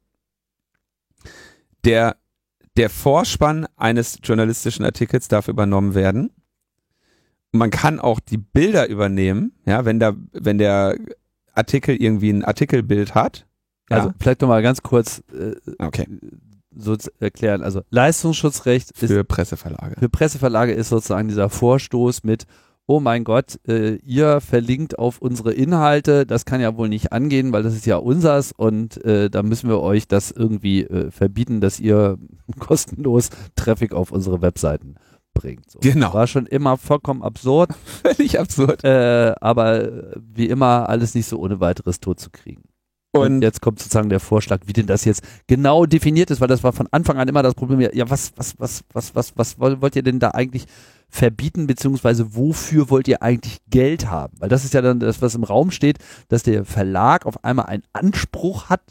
Der 1.85 2.15
der 2.77 2.89
Vorspann 2.89 3.67
eines 3.75 4.21
journalistischen 4.23 4.85
Artikels 4.85 5.27
darf 5.27 5.49
übernommen 5.49 5.97
werden. 5.97 6.31
Man 7.53 7.71
kann 7.71 7.99
auch 7.99 8.21
die 8.21 8.39
Bilder 8.39 8.89
übernehmen, 8.89 9.53
ja, 9.65 9.85
wenn 9.85 9.99
da 9.99 10.15
wenn 10.33 10.59
der 10.59 10.97
Artikel 11.55 11.97
irgendwie 11.97 12.31
ein 12.31 12.45
Artikelbild 12.45 13.15
hat, 13.15 13.47
also 13.91 14.09
ja. 14.09 14.15
vielleicht 14.21 14.41
nochmal 14.43 14.63
ganz 14.63 14.83
kurz 14.83 15.23
äh, 15.33 15.55
Okay. 15.83 16.07
so 16.77 16.97
zu 16.97 17.11
erklären. 17.21 17.63
Also 17.63 17.83
Leistungsschutzrecht 17.91 18.91
ist 18.91 19.11
Für 19.11 19.25
Presseverlage. 19.25 19.97
für 19.99 20.09
Presseverlage 20.09 20.73
ist 20.73 20.91
sozusagen 20.91 21.29
dieser 21.29 21.49
Vorstoß 21.49 22.23
mit, 22.23 22.45
oh 22.87 23.01
mein 23.01 23.25
Gott, 23.25 23.59
äh, 23.67 23.97
ihr 23.97 24.41
verlinkt 24.41 24.99
auf 24.99 25.21
unsere 25.21 25.53
Inhalte, 25.53 26.27
das 26.27 26.45
kann 26.45 26.61
ja 26.61 26.77
wohl 26.77 26.89
nicht 26.89 27.13
angehen, 27.13 27.53
weil 27.53 27.63
das 27.63 27.75
ist 27.75 27.87
ja 27.87 27.97
unsers 27.97 28.53
und 28.53 29.03
äh, 29.05 29.31
da 29.31 29.43
müssen 29.43 29.69
wir 29.69 29.81
euch 29.81 30.07
das 30.07 30.31
irgendwie 30.31 30.85
äh, 30.85 31.11
verbieten, 31.11 31.61
dass 31.61 31.81
ihr 31.81 32.19
kostenlos 32.59 33.31
Traffic 33.57 33.93
auf 33.93 34.13
unsere 34.13 34.43
Webseiten 34.43 34.97
bringt. 35.35 35.71
So. 35.71 35.79
Genau. 35.81 36.15
War 36.15 36.27
schon 36.27 36.47
immer 36.47 36.77
vollkommen 36.77 37.23
absurd, 37.23 37.71
Völlig 38.03 38.39
absurd. 38.39 38.85
äh, 38.85 39.35
aber 39.41 40.15
wie 40.17 40.47
immer 40.47 40.89
alles 40.89 41.15
nicht 41.15 41.27
so 41.27 41.39
ohne 41.39 41.61
weiteres 41.61 42.01
tot 42.01 42.21
zu 42.21 42.31
kriegen. 42.31 42.63
Und, 43.13 43.23
Und 43.37 43.43
jetzt 43.43 43.63
kommt 43.63 43.79
sozusagen 43.79 44.11
der 44.11 44.21
Vorschlag, 44.21 44.61
wie 44.67 44.75
denn 44.75 44.87
das 44.87 45.07
jetzt 45.07 45.23
genau 45.47 45.87
definiert 45.87 46.31
ist, 46.31 46.41
weil 46.41 46.49
das 46.49 46.63
war 46.63 46.73
von 46.73 46.89
Anfang 46.91 47.17
an 47.19 47.27
immer 47.27 47.43
das 47.43 47.55
Problem. 47.55 47.81
Ja, 47.81 48.11
was, 48.11 48.33
was, 48.37 48.55
was, 48.59 48.85
was, 48.93 49.15
was, 49.15 49.33
was 49.37 49.59
wollt 49.59 49.81
wollt 49.81 49.97
ihr 49.97 50.03
denn 50.03 50.19
da 50.19 50.33
eigentlich 50.33 50.67
verbieten, 51.09 51.67
beziehungsweise 51.67 52.35
wofür 52.37 52.91
wollt 52.91 53.09
ihr 53.09 53.23
eigentlich 53.23 53.59
Geld 53.71 54.11
haben? 54.11 54.35
Weil 54.41 54.51
das 54.51 54.65
ist 54.65 54.75
ja 54.75 54.83
dann 54.83 55.01
das, 55.01 55.23
was 55.23 55.35
im 55.35 55.45
Raum 55.45 55.71
steht, 55.71 55.99
dass 56.29 56.43
der 56.43 56.67
Verlag 56.67 57.25
auf 57.25 57.45
einmal 57.45 57.67
einen 57.67 57.85
Anspruch 57.95 58.69
hat, 58.69 58.83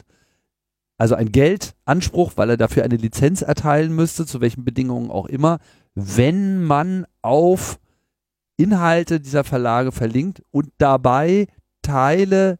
also 0.98 1.14
ein 1.14 1.30
Geldanspruch, 1.30 2.32
weil 2.34 2.50
er 2.50 2.56
dafür 2.56 2.82
eine 2.82 2.96
Lizenz 2.96 3.42
erteilen 3.42 3.94
müsste, 3.94 4.26
zu 4.26 4.40
welchen 4.40 4.64
Bedingungen 4.64 5.12
auch 5.12 5.26
immer, 5.26 5.60
wenn 5.98 6.62
man 6.62 7.06
auf 7.22 7.78
Inhalte 8.56 9.20
dieser 9.20 9.44
Verlage 9.44 9.92
verlinkt 9.92 10.42
und 10.50 10.70
dabei 10.78 11.46
Teile 11.82 12.58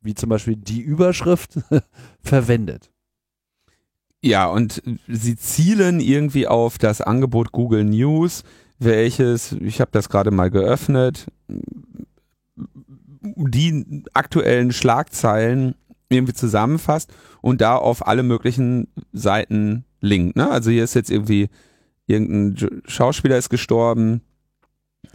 wie 0.00 0.14
zum 0.14 0.28
Beispiel 0.28 0.56
die 0.56 0.80
Überschrift, 0.80 1.58
verwendet. 2.22 2.90
ja, 4.22 4.46
und 4.46 4.82
sie 5.08 5.36
zielen 5.36 6.00
irgendwie 6.00 6.46
auf 6.46 6.78
das 6.78 7.00
Angebot 7.00 7.52
Google 7.52 7.84
News, 7.84 8.42
welches, 8.78 9.52
ich 9.52 9.80
habe 9.80 9.90
das 9.92 10.08
gerade 10.08 10.30
mal 10.30 10.50
geöffnet, 10.50 11.26
die 13.22 14.04
aktuellen 14.14 14.72
Schlagzeilen 14.72 15.74
irgendwie 16.08 16.32
zusammenfasst 16.32 17.12
und 17.40 17.60
da 17.60 17.76
auf 17.76 18.06
alle 18.06 18.22
möglichen 18.22 18.88
Seiten 19.12 19.84
linkt. 20.00 20.36
Ne? 20.36 20.50
Also 20.50 20.70
hier 20.70 20.84
ist 20.84 20.94
jetzt 20.94 21.10
irgendwie 21.10 21.48
irgendein 22.10 22.82
Schauspieler 22.86 23.38
ist 23.38 23.50
gestorben 23.50 24.22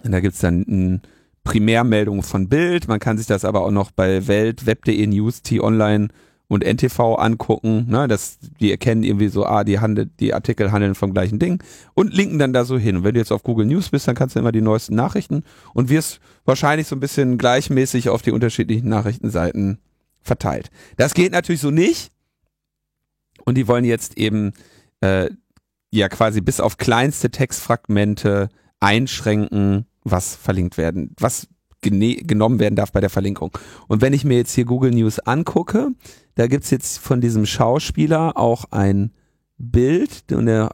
und 0.03 0.11
da 0.11 0.19
gibt's 0.19 0.39
dann 0.39 0.61
ein 0.61 1.01
Primärmeldung 1.43 2.23
von 2.23 2.49
Bild. 2.49 2.87
Man 2.87 2.99
kann 2.99 3.17
sich 3.17 3.27
das 3.27 3.45
aber 3.45 3.61
auch 3.61 3.71
noch 3.71 3.91
bei 3.91 4.27
Welt, 4.27 4.65
Web.de, 4.65 5.07
News, 5.07 5.41
T-Online 5.41 6.09
und 6.47 6.63
NTV 6.63 7.15
angucken. 7.15 7.85
Ne? 7.89 8.07
Das, 8.07 8.37
die 8.59 8.71
erkennen 8.71 9.03
irgendwie 9.03 9.29
so, 9.29 9.45
ah, 9.45 9.63
die, 9.63 9.79
handelt, 9.79 10.19
die 10.19 10.33
Artikel 10.33 10.71
handeln 10.71 10.95
vom 10.95 11.13
gleichen 11.13 11.39
Ding 11.39 11.63
und 11.93 12.13
linken 12.13 12.39
dann 12.39 12.53
da 12.53 12.65
so 12.65 12.77
hin. 12.77 12.97
Und 12.97 13.03
wenn 13.03 13.13
du 13.13 13.19
jetzt 13.19 13.31
auf 13.31 13.43
Google 13.43 13.65
News 13.65 13.89
bist, 13.89 14.07
dann 14.07 14.15
kannst 14.15 14.35
du 14.35 14.39
immer 14.39 14.51
die 14.51 14.61
neuesten 14.61 14.95
Nachrichten 14.95 15.43
und 15.73 15.89
wirst 15.89 16.19
wahrscheinlich 16.45 16.87
so 16.87 16.95
ein 16.95 16.99
bisschen 16.99 17.37
gleichmäßig 17.37 18.09
auf 18.09 18.21
die 18.21 18.31
unterschiedlichen 18.31 18.89
Nachrichtenseiten 18.89 19.79
verteilt. 20.21 20.69
Das 20.97 21.13
geht 21.13 21.31
natürlich 21.31 21.61
so 21.61 21.71
nicht. 21.71 22.11
Und 23.43 23.55
die 23.55 23.67
wollen 23.67 23.85
jetzt 23.85 24.17
eben 24.17 24.53
äh, 25.01 25.29
ja 25.91 26.09
quasi 26.09 26.41
bis 26.41 26.59
auf 26.59 26.77
kleinste 26.77 27.29
Textfragmente 27.29 28.49
einschränken, 28.79 29.85
was 30.03 30.35
verlinkt 30.35 30.77
werden, 30.77 31.15
was 31.19 31.47
genommen 31.81 32.59
werden 32.59 32.75
darf 32.75 32.91
bei 32.91 32.99
der 32.99 33.09
Verlinkung. 33.09 33.55
Und 33.87 34.01
wenn 34.01 34.13
ich 34.13 34.25
mir 34.25 34.37
jetzt 34.37 34.53
hier 34.53 34.65
Google 34.65 34.91
News 34.91 35.19
angucke, 35.19 35.91
da 36.35 36.47
gibt's 36.47 36.71
jetzt 36.71 36.97
von 36.97 37.21
diesem 37.21 37.45
Schauspieler 37.45 38.37
auch 38.37 38.65
ein 38.71 39.11
Bild 39.57 40.31
und 40.31 40.47
der 40.47 40.73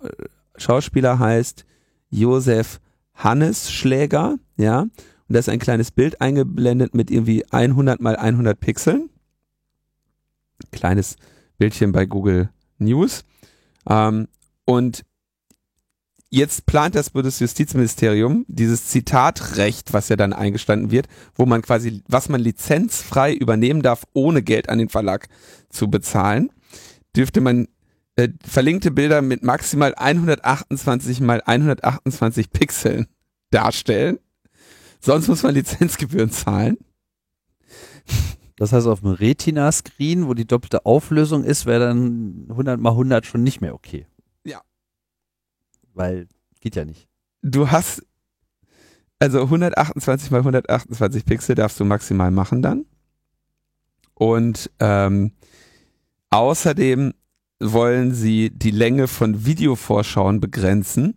Schauspieler 0.55 1.19
heißt 1.19 1.65
Josef 2.09 2.79
Hannes 3.13 3.71
Schläger, 3.71 4.37
ja, 4.57 4.81
und 4.81 5.35
da 5.35 5.39
ist 5.39 5.49
ein 5.49 5.59
kleines 5.59 5.91
Bild 5.91 6.19
eingeblendet 6.19 6.93
mit 6.93 7.09
irgendwie 7.09 7.45
100 7.51 8.01
mal 8.01 8.15
100 8.15 8.59
Pixeln. 8.59 9.09
Kleines 10.71 11.15
Bildchen 11.57 11.91
bei 11.91 12.05
Google 12.05 12.49
News. 12.79 13.23
Ähm, 13.87 14.27
und 14.65 15.03
jetzt 16.29 16.65
plant 16.65 16.95
das 16.95 17.09
Bundesjustizministerium 17.09 18.45
dieses 18.47 18.87
Zitatrecht, 18.87 19.93
was 19.93 20.09
ja 20.09 20.15
dann 20.15 20.33
eingestanden 20.33 20.89
wird, 20.91 21.07
wo 21.35 21.45
man 21.45 21.61
quasi, 21.61 22.01
was 22.07 22.29
man 22.29 22.41
lizenzfrei 22.41 23.33
übernehmen 23.33 23.81
darf, 23.81 24.03
ohne 24.13 24.41
Geld 24.41 24.69
an 24.69 24.79
den 24.79 24.89
Verlag 24.89 25.27
zu 25.69 25.89
bezahlen, 25.89 26.51
dürfte 27.15 27.41
man 27.41 27.67
äh, 28.15 28.29
verlinkte 28.43 28.91
Bilder 28.91 29.21
mit 29.21 29.43
maximal 29.43 29.93
128 29.95 31.19
mal 31.19 31.41
128 31.45 32.51
Pixeln 32.51 33.07
darstellen. 33.51 34.19
Sonst 35.01 35.27
muss 35.27 35.43
man 35.43 35.55
Lizenzgebühren 35.55 36.31
zahlen. 36.31 36.77
Das 38.57 38.71
heißt, 38.71 38.85
auf 38.85 39.01
dem 39.01 39.09
Retina-Screen, 39.09 40.27
wo 40.27 40.35
die 40.35 40.45
doppelte 40.45 40.85
Auflösung 40.85 41.43
ist, 41.43 41.65
wäre 41.65 41.87
dann 41.87 42.45
100 42.49 42.79
mal 42.79 42.91
100 42.91 43.25
schon 43.25 43.41
nicht 43.41 43.59
mehr 43.59 43.73
okay. 43.73 44.05
Weil, 45.93 46.27
geht 46.59 46.75
ja 46.75 46.85
nicht. 46.85 47.07
Du 47.41 47.71
hast, 47.71 48.03
also 49.19 49.41
128 49.41 50.31
mal 50.31 50.39
128 50.39 51.25
Pixel 51.25 51.55
darfst 51.55 51.79
du 51.79 51.85
maximal 51.85 52.31
machen 52.31 52.61
dann. 52.61 52.85
Und 54.13 54.69
ähm, 54.79 55.31
außerdem 56.29 57.13
wollen 57.59 58.13
sie 58.13 58.49
die 58.49 58.71
Länge 58.71 59.07
von 59.07 59.45
Videovorschauen 59.45 60.39
begrenzen. 60.39 61.15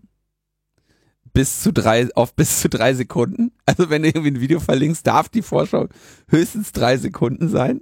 Bis 1.33 1.63
zu 1.63 1.73
drei, 1.73 2.09
auf 2.15 2.35
bis 2.35 2.61
zu 2.61 2.69
drei 2.69 2.95
Sekunden. 2.95 3.53
Also 3.67 3.89
wenn 3.89 4.03
du 4.03 4.09
irgendwie 4.09 4.31
ein 4.31 4.41
Video 4.41 4.61
verlinkst, 4.61 5.07
darf 5.07 5.31
die 5.31 5.41
Vorschau 5.41 5.89
höchstens 6.29 6.73
drei 6.73 6.99
Sekunden 6.99 7.49
sein. 7.49 7.81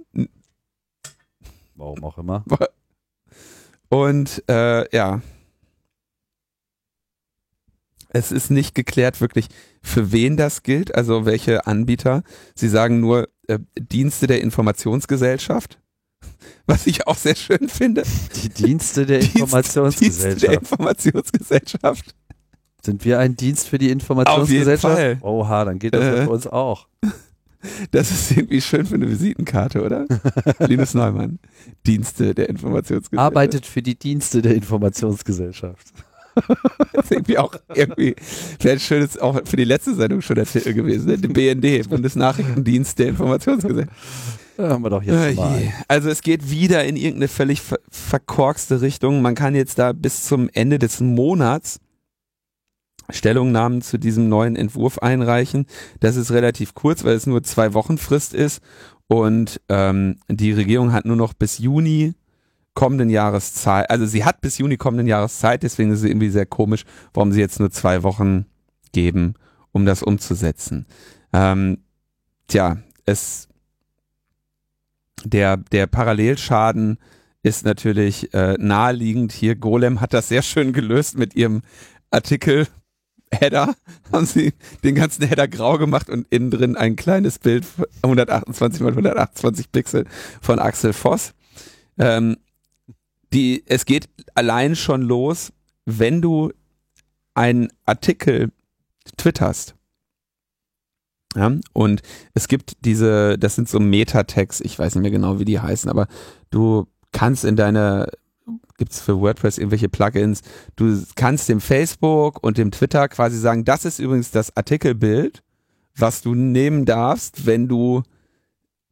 Warum 1.75 2.03
auch 2.05 2.17
immer. 2.17 2.45
Und 3.89 4.43
äh, 4.49 4.95
ja. 4.95 5.21
Es 8.13 8.31
ist 8.31 8.51
nicht 8.51 8.75
geklärt 8.75 9.19
wirklich, 9.21 9.47
für 9.81 10.11
wen 10.11 10.37
das 10.37 10.63
gilt, 10.63 10.93
also 10.95 11.25
welche 11.25 11.65
Anbieter. 11.67 12.23
Sie 12.55 12.69
sagen 12.69 12.99
nur 12.99 13.27
äh, 13.47 13.59
Dienste 13.77 14.27
der 14.27 14.41
Informationsgesellschaft, 14.41 15.79
was 16.67 16.85
ich 16.87 17.07
auch 17.07 17.17
sehr 17.17 17.35
schön 17.35 17.67
finde. 17.67 18.03
Die 18.43 18.49
Dienste 18.49 19.05
der 19.05 19.19
Dienst- 19.21 19.35
Dienste 19.35 20.35
der 20.35 20.53
Informationsgesellschaft. 20.53 20.53
Informationsgesellschaft. 20.53 22.15
Sind 22.85 23.03
wir 23.05 23.17
ein 23.19 23.35
Dienst 23.35 23.67
für 23.69 23.77
die 23.77 23.89
Informationsgesellschaft? 23.91 24.93
Auf 24.93 24.99
jeden 24.99 25.21
Oha, 25.23 25.65
dann 25.65 25.79
geht 25.79 25.93
das 25.95 26.03
Äh. 26.03 26.23
für 26.25 26.29
uns 26.29 26.47
auch. 26.47 26.87
Das 27.91 28.11
ist 28.11 28.29
irgendwie 28.31 28.59
schön 28.59 28.85
für 28.85 28.95
eine 28.95 29.09
Visitenkarte, 29.09 29.81
oder? 29.83 30.05
Linus 30.59 30.93
Neumann. 30.93 31.39
Dienste 31.87 32.35
der 32.35 32.49
Informationsgesellschaft. 32.49 33.25
Arbeitet 33.25 33.65
für 33.65 33.81
die 33.81 33.97
Dienste 33.97 34.41
der 34.41 34.53
Informationsgesellschaft. 34.53 35.87
Das 36.93 37.05
ist 37.05 37.11
irgendwie 37.11 37.37
auch 37.37 37.55
irgendwie, 37.73 38.15
wäre 38.61 38.75
ein 38.75 38.79
schönes, 38.79 39.17
auch 39.17 39.39
für 39.45 39.57
die 39.57 39.63
letzte 39.63 39.95
Sendung 39.95 40.21
schon 40.21 40.35
der 40.35 40.45
Titel 40.45 40.73
gewesen, 40.73 41.07
ne? 41.07 41.17
Der 41.17 41.27
BND, 41.27 41.89
Bundesnachrichtendienst 41.89 42.99
der 42.99 43.07
Informationsgesellschaft. 43.09 43.97
Da 44.57 44.69
haben 44.69 44.83
wir 44.83 44.89
doch 44.91 45.01
jetzt 45.01 45.35
mal. 45.35 45.73
Also 45.87 46.09
es 46.09 46.21
geht 46.21 46.51
wieder 46.51 46.83
in 46.83 46.95
irgendeine 46.95 47.27
völlig 47.27 47.61
ver 47.61 47.79
verkorkste 47.89 48.81
Richtung. 48.81 49.21
Man 49.21 49.35
kann 49.35 49.55
jetzt 49.55 49.79
da 49.79 49.93
bis 49.93 50.23
zum 50.23 50.49
Ende 50.53 50.77
des 50.77 50.99
Monats 50.99 51.79
Stellungnahmen 53.09 53.81
zu 53.81 53.97
diesem 53.97 54.29
neuen 54.29 54.55
Entwurf 54.55 54.99
einreichen. 54.99 55.65
Das 55.99 56.15
ist 56.15 56.31
relativ 56.31 56.73
kurz, 56.73 57.03
weil 57.03 57.15
es 57.15 57.25
nur 57.25 57.43
zwei 57.43 57.73
Wochen 57.73 57.97
Frist 57.97 58.33
ist 58.33 58.61
und 59.07 59.59
ähm, 59.69 60.17
die 60.29 60.51
Regierung 60.51 60.93
hat 60.93 61.05
nur 61.05 61.15
noch 61.15 61.33
bis 61.33 61.57
Juni 61.57 62.13
kommenden 62.73 63.09
Jahres 63.09 63.53
Zeit. 63.53 63.89
Also 63.89 64.05
sie 64.05 64.25
hat 64.25 64.41
bis 64.41 64.57
Juni 64.57 64.77
kommenden 64.77 65.07
Jahres 65.07 65.39
Zeit, 65.39 65.63
deswegen 65.63 65.91
ist 65.91 65.99
es 65.99 66.05
irgendwie 66.05 66.29
sehr 66.29 66.45
komisch, 66.45 66.85
warum 67.13 67.31
sie 67.31 67.39
jetzt 67.39 67.59
nur 67.59 67.71
zwei 67.71 68.03
Wochen 68.03 68.45
geben, 68.91 69.35
um 69.71 69.85
das 69.85 70.03
umzusetzen. 70.03 70.85
Ähm, 71.33 71.79
tja, 72.47 72.77
es 73.05 73.47
der, 75.25 75.57
der 75.57 75.87
Parallelschaden 75.87 76.97
ist 77.43 77.65
natürlich 77.65 78.33
äh, 78.33 78.55
naheliegend 78.57 79.31
hier. 79.31 79.55
Golem 79.55 80.01
hat 80.01 80.13
das 80.13 80.29
sehr 80.29 80.41
schön 80.41 80.73
gelöst 80.73 81.17
mit 81.17 81.35
ihrem 81.35 81.61
Artikel 82.11 82.67
Header. 83.31 83.75
Haben 84.11 84.25
sie 84.25 84.53
den 84.83 84.95
ganzen 84.95 85.27
Header 85.27 85.47
grau 85.47 85.77
gemacht 85.77 86.09
und 86.09 86.27
innen 86.29 86.51
drin 86.51 86.77
ein 86.77 86.95
kleines 86.95 87.39
Bild 87.39 87.65
128 88.01 88.81
mal 88.81 88.89
128 88.89 89.71
Pixel 89.71 90.05
von 90.41 90.59
Axel 90.59 90.93
Voss. 90.93 91.33
Ähm, 91.97 92.37
die, 93.33 93.63
es 93.65 93.85
geht 93.85 94.09
allein 94.35 94.75
schon 94.75 95.01
los, 95.01 95.51
wenn 95.85 96.21
du 96.21 96.51
einen 97.33 97.69
Artikel 97.85 98.51
twitterst. 99.17 99.75
Ja, 101.35 101.51
und 101.73 102.01
es 102.35 102.47
gibt 102.47 102.85
diese, 102.85 103.39
das 103.39 103.55
sind 103.55 103.67
so 103.67 103.79
Metatext, 103.79 104.61
ich 104.61 104.77
weiß 104.77 104.93
nicht 104.93 105.01
mehr 105.01 105.11
genau, 105.11 105.39
wie 105.39 105.45
die 105.45 105.59
heißen, 105.59 105.89
aber 105.89 106.07
du 106.51 106.85
kannst 107.11 107.43
in 107.43 107.55
deiner, 107.55 108.07
gibt 108.77 108.91
es 108.91 109.01
für 109.01 109.19
WordPress 109.19 109.57
irgendwelche 109.57 109.89
Plugins, 109.89 110.41
du 110.75 111.01
kannst 111.15 111.49
dem 111.49 111.59
Facebook 111.59 112.43
und 112.43 112.59
dem 112.59 112.69
Twitter 112.69 113.07
quasi 113.07 113.39
sagen, 113.39 113.65
das 113.65 113.83
ist 113.83 113.97
übrigens 113.97 114.29
das 114.29 114.55
Artikelbild, 114.55 115.41
was 115.95 116.21
du 116.21 116.35
nehmen 116.35 116.85
darfst, 116.85 117.47
wenn 117.47 117.67
du 117.67 118.03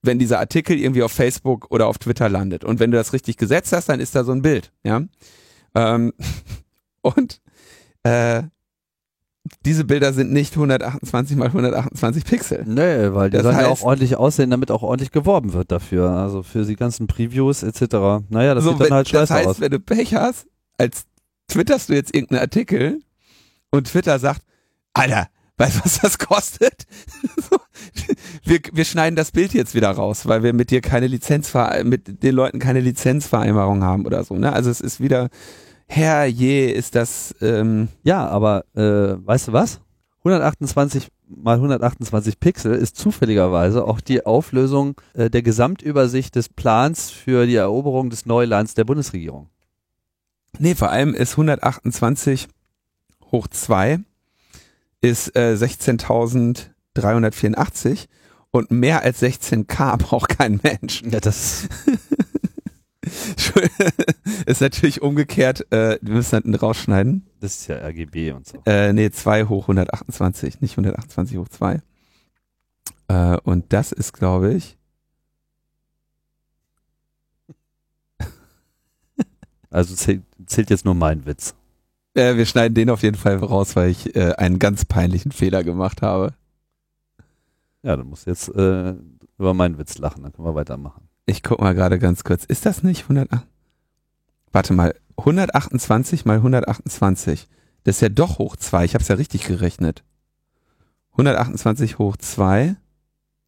wenn 0.02 0.20
dieser 0.20 0.40
Artikel 0.40 0.78
irgendwie 0.80 1.04
auf 1.04 1.12
Facebook 1.12 1.68
oder 1.70 1.88
auf 1.88 1.98
Twitter 2.00 2.28
landet. 2.30 2.64
Und 2.64 2.80
wenn 2.80 2.92
du 2.92 2.98
das 2.98 3.14
richtig 3.14 3.38
gesetzt 3.38 3.72
hast, 3.74 3.88
dann 3.90 4.00
ist 4.00 4.16
da 4.16 4.24
so 4.24 4.32
ein 4.32 4.42
Bild, 4.42 4.72
ja. 4.84 5.02
Ähm, 5.76 6.14
und 7.02 7.40
äh, 8.04 8.44
diese 9.66 9.86
Bilder 9.86 10.14
sind 10.14 10.32
nicht 10.32 10.54
128 10.54 11.36
mal 11.36 11.48
128 11.48 12.26
Pixel. 12.26 12.64
Nee, 12.66 13.14
weil 13.14 13.30
die 13.30 13.38
Das 13.38 13.44
sollen 13.44 13.58
ja 13.58 13.64
heißt- 13.64 13.70
auch 13.70 13.82
ordentlich 13.82 14.16
aussehen, 14.16 14.50
damit 14.52 14.70
auch 14.72 14.84
ordentlich 14.84 15.12
geworben 15.12 15.54
wird 15.54 15.72
dafür. 15.72 16.10
Also 16.12 16.44
für 16.44 16.64
die 16.66 16.76
ganzen 16.76 17.08
Previews 17.08 17.64
etc. 17.64 18.24
Naja, 18.30 18.54
das 18.54 18.64
so, 18.64 18.72
sieht 18.72 18.82
dann 18.82 18.94
halt 18.94 19.08
das 19.08 19.12
scheiße 19.12 19.34
heißt, 19.34 19.48
aus. 19.48 19.60
wenn 19.60 19.72
du 19.72 19.80
Pech 19.80 20.14
hast, 20.16 20.46
als 20.78 21.06
twitterst 21.48 21.90
du 21.90 21.94
jetzt 21.94 22.14
irgendeinen 22.14 22.42
Artikel 22.42 23.02
und 23.72 23.88
Twitter 23.88 24.20
sagt, 24.20 24.42
Alter, 24.94 25.28
weißt 25.62 25.78
du, 25.78 25.86
was 25.86 26.00
das 26.00 26.18
kostet? 26.18 26.86
wir, 28.44 28.60
wir 28.72 28.86
schneiden 28.86 29.16
das 29.16 29.32
Bild 29.32 29.54
jetzt 29.54 29.76
wieder 29.76 29.92
raus, 29.92 30.28
weil 30.28 30.44
wir 30.44 30.54
mit 30.54 30.72
dir 30.72 30.82
keine 30.82 31.08
Lizenzver 31.08 31.84
mit 31.84 32.24
den 32.24 32.36
Leuten 32.36 32.60
keine 32.60 32.80
Lizenzvereinbarung 32.80 33.84
haben 33.84 34.06
oder 34.06 34.24
so. 34.24 34.36
Ne? 34.36 34.52
Also 34.52 34.70
es 34.70 34.82
ist 34.82 35.00
wieder, 35.00 35.30
herrje, 35.88 36.72
ist 36.72 36.96
das 36.96 37.36
ähm, 37.42 37.90
Ja, 38.04 38.28
aber 38.28 38.66
äh, 38.76 39.16
weißt 39.26 39.50
du 39.50 39.54
was? 39.54 39.82
128 40.20 41.08
mal 41.28 41.56
128 41.56 42.40
Pixel 42.40 42.76
ist 42.76 42.96
zufälligerweise 42.98 43.86
auch 43.86 44.02
die 44.02 44.26
Auflösung 44.26 45.00
äh, 45.14 45.30
der 45.30 45.42
Gesamtübersicht 45.42 46.36
des 46.36 46.50
Plans 46.50 47.10
für 47.10 47.46
die 47.46 47.56
Eroberung 47.56 48.10
des 48.10 48.26
Neulands 48.26 48.74
der 48.74 48.84
Bundesregierung. 48.84 49.50
Nee, 50.60 50.76
vor 50.76 50.90
allem 50.90 51.14
ist 51.14 51.34
128 51.34 52.48
hoch 53.32 53.48
2 53.48 54.00
ist 55.02 55.36
äh, 55.36 55.56
16.384 55.56 58.08
und 58.52 58.72
mehr 58.72 59.04
als 59.04 59.22
16k 59.22 59.98
braucht 60.04 60.38
kein 60.38 60.62
Mensch. 60.64 61.02
Ja, 61.04 61.20
das 61.20 61.68
ist 64.46 64.46
natürlich 64.62 65.02
umgekehrt, 65.02 65.70
äh, 65.72 66.00
wir 66.02 66.14
müssen 66.14 66.36
hinten 66.36 66.56
rausschneiden. 66.56 67.28
Das 67.40 67.56
ist 67.56 67.68
ja 67.68 67.76
RGB 67.78 68.32
und 68.32 68.48
so. 68.48 68.62
Äh, 68.66 68.94
nee, 68.94 69.12
2 69.12 69.44
hoch 69.46 69.64
128, 69.64 70.62
nicht 70.62 70.74
128 70.74 71.38
hoch 71.38 71.50
2. 71.50 71.82
Äh, 73.08 73.38
und 73.44 73.74
das 73.74 73.92
ist, 73.92 74.14
glaube 74.14 74.54
ich, 74.54 74.78
Also 79.72 79.96
zählt, 79.96 80.24
zählt 80.46 80.70
jetzt 80.70 80.86
nur 80.86 80.96
mein 80.96 81.26
Witz. 81.26 81.56
Äh, 82.14 82.36
wir 82.36 82.46
schneiden 82.46 82.76
den 82.76 82.90
auf 82.90 83.04
jeden 83.04 83.18
Fall 83.18 83.38
raus, 83.38 83.76
weil 83.76 83.90
ich 83.90 84.16
äh, 84.16 84.34
einen 84.34 84.60
ganz 84.60 84.86
peinlichen 84.86 85.32
Fehler 85.32 85.64
gemacht 85.64 86.02
habe. 86.02 86.34
Ja, 87.84 87.96
du 87.96 88.04
musst 88.04 88.28
jetzt 88.28 88.50
äh, 88.50 88.94
über 89.38 89.54
meinen 89.54 89.78
Witz 89.78 89.98
lachen, 89.98 90.24
dann 90.24 90.34
können 90.34 90.48
wir 90.48 90.56
weitermachen. 90.56 91.08
Ich 91.26 91.44
guck 91.44 91.62
mal 91.62 91.74
gerade 91.74 91.98
ganz 91.98 92.24
kurz. 92.24 92.46
Ist 92.46 92.66
das 92.66 92.84
nicht 92.84 93.04
108? 93.04 93.46
Warte 94.52 94.74
mal, 94.74 94.96
128 95.18 96.26
mal 96.26 96.38
128. 96.38 97.48
Das 97.84 97.96
ist 97.96 98.02
ja 98.02 98.10
doch 98.10 98.38
hoch 98.38 98.56
2. 98.56 98.86
Ich 98.86 98.94
habe 98.94 99.02
es 99.02 99.08
ja 99.08 99.16
richtig 99.16 99.46
gerechnet. 99.46 100.04
128 101.14 101.98
hoch 102.00 102.18
2. 102.18 102.76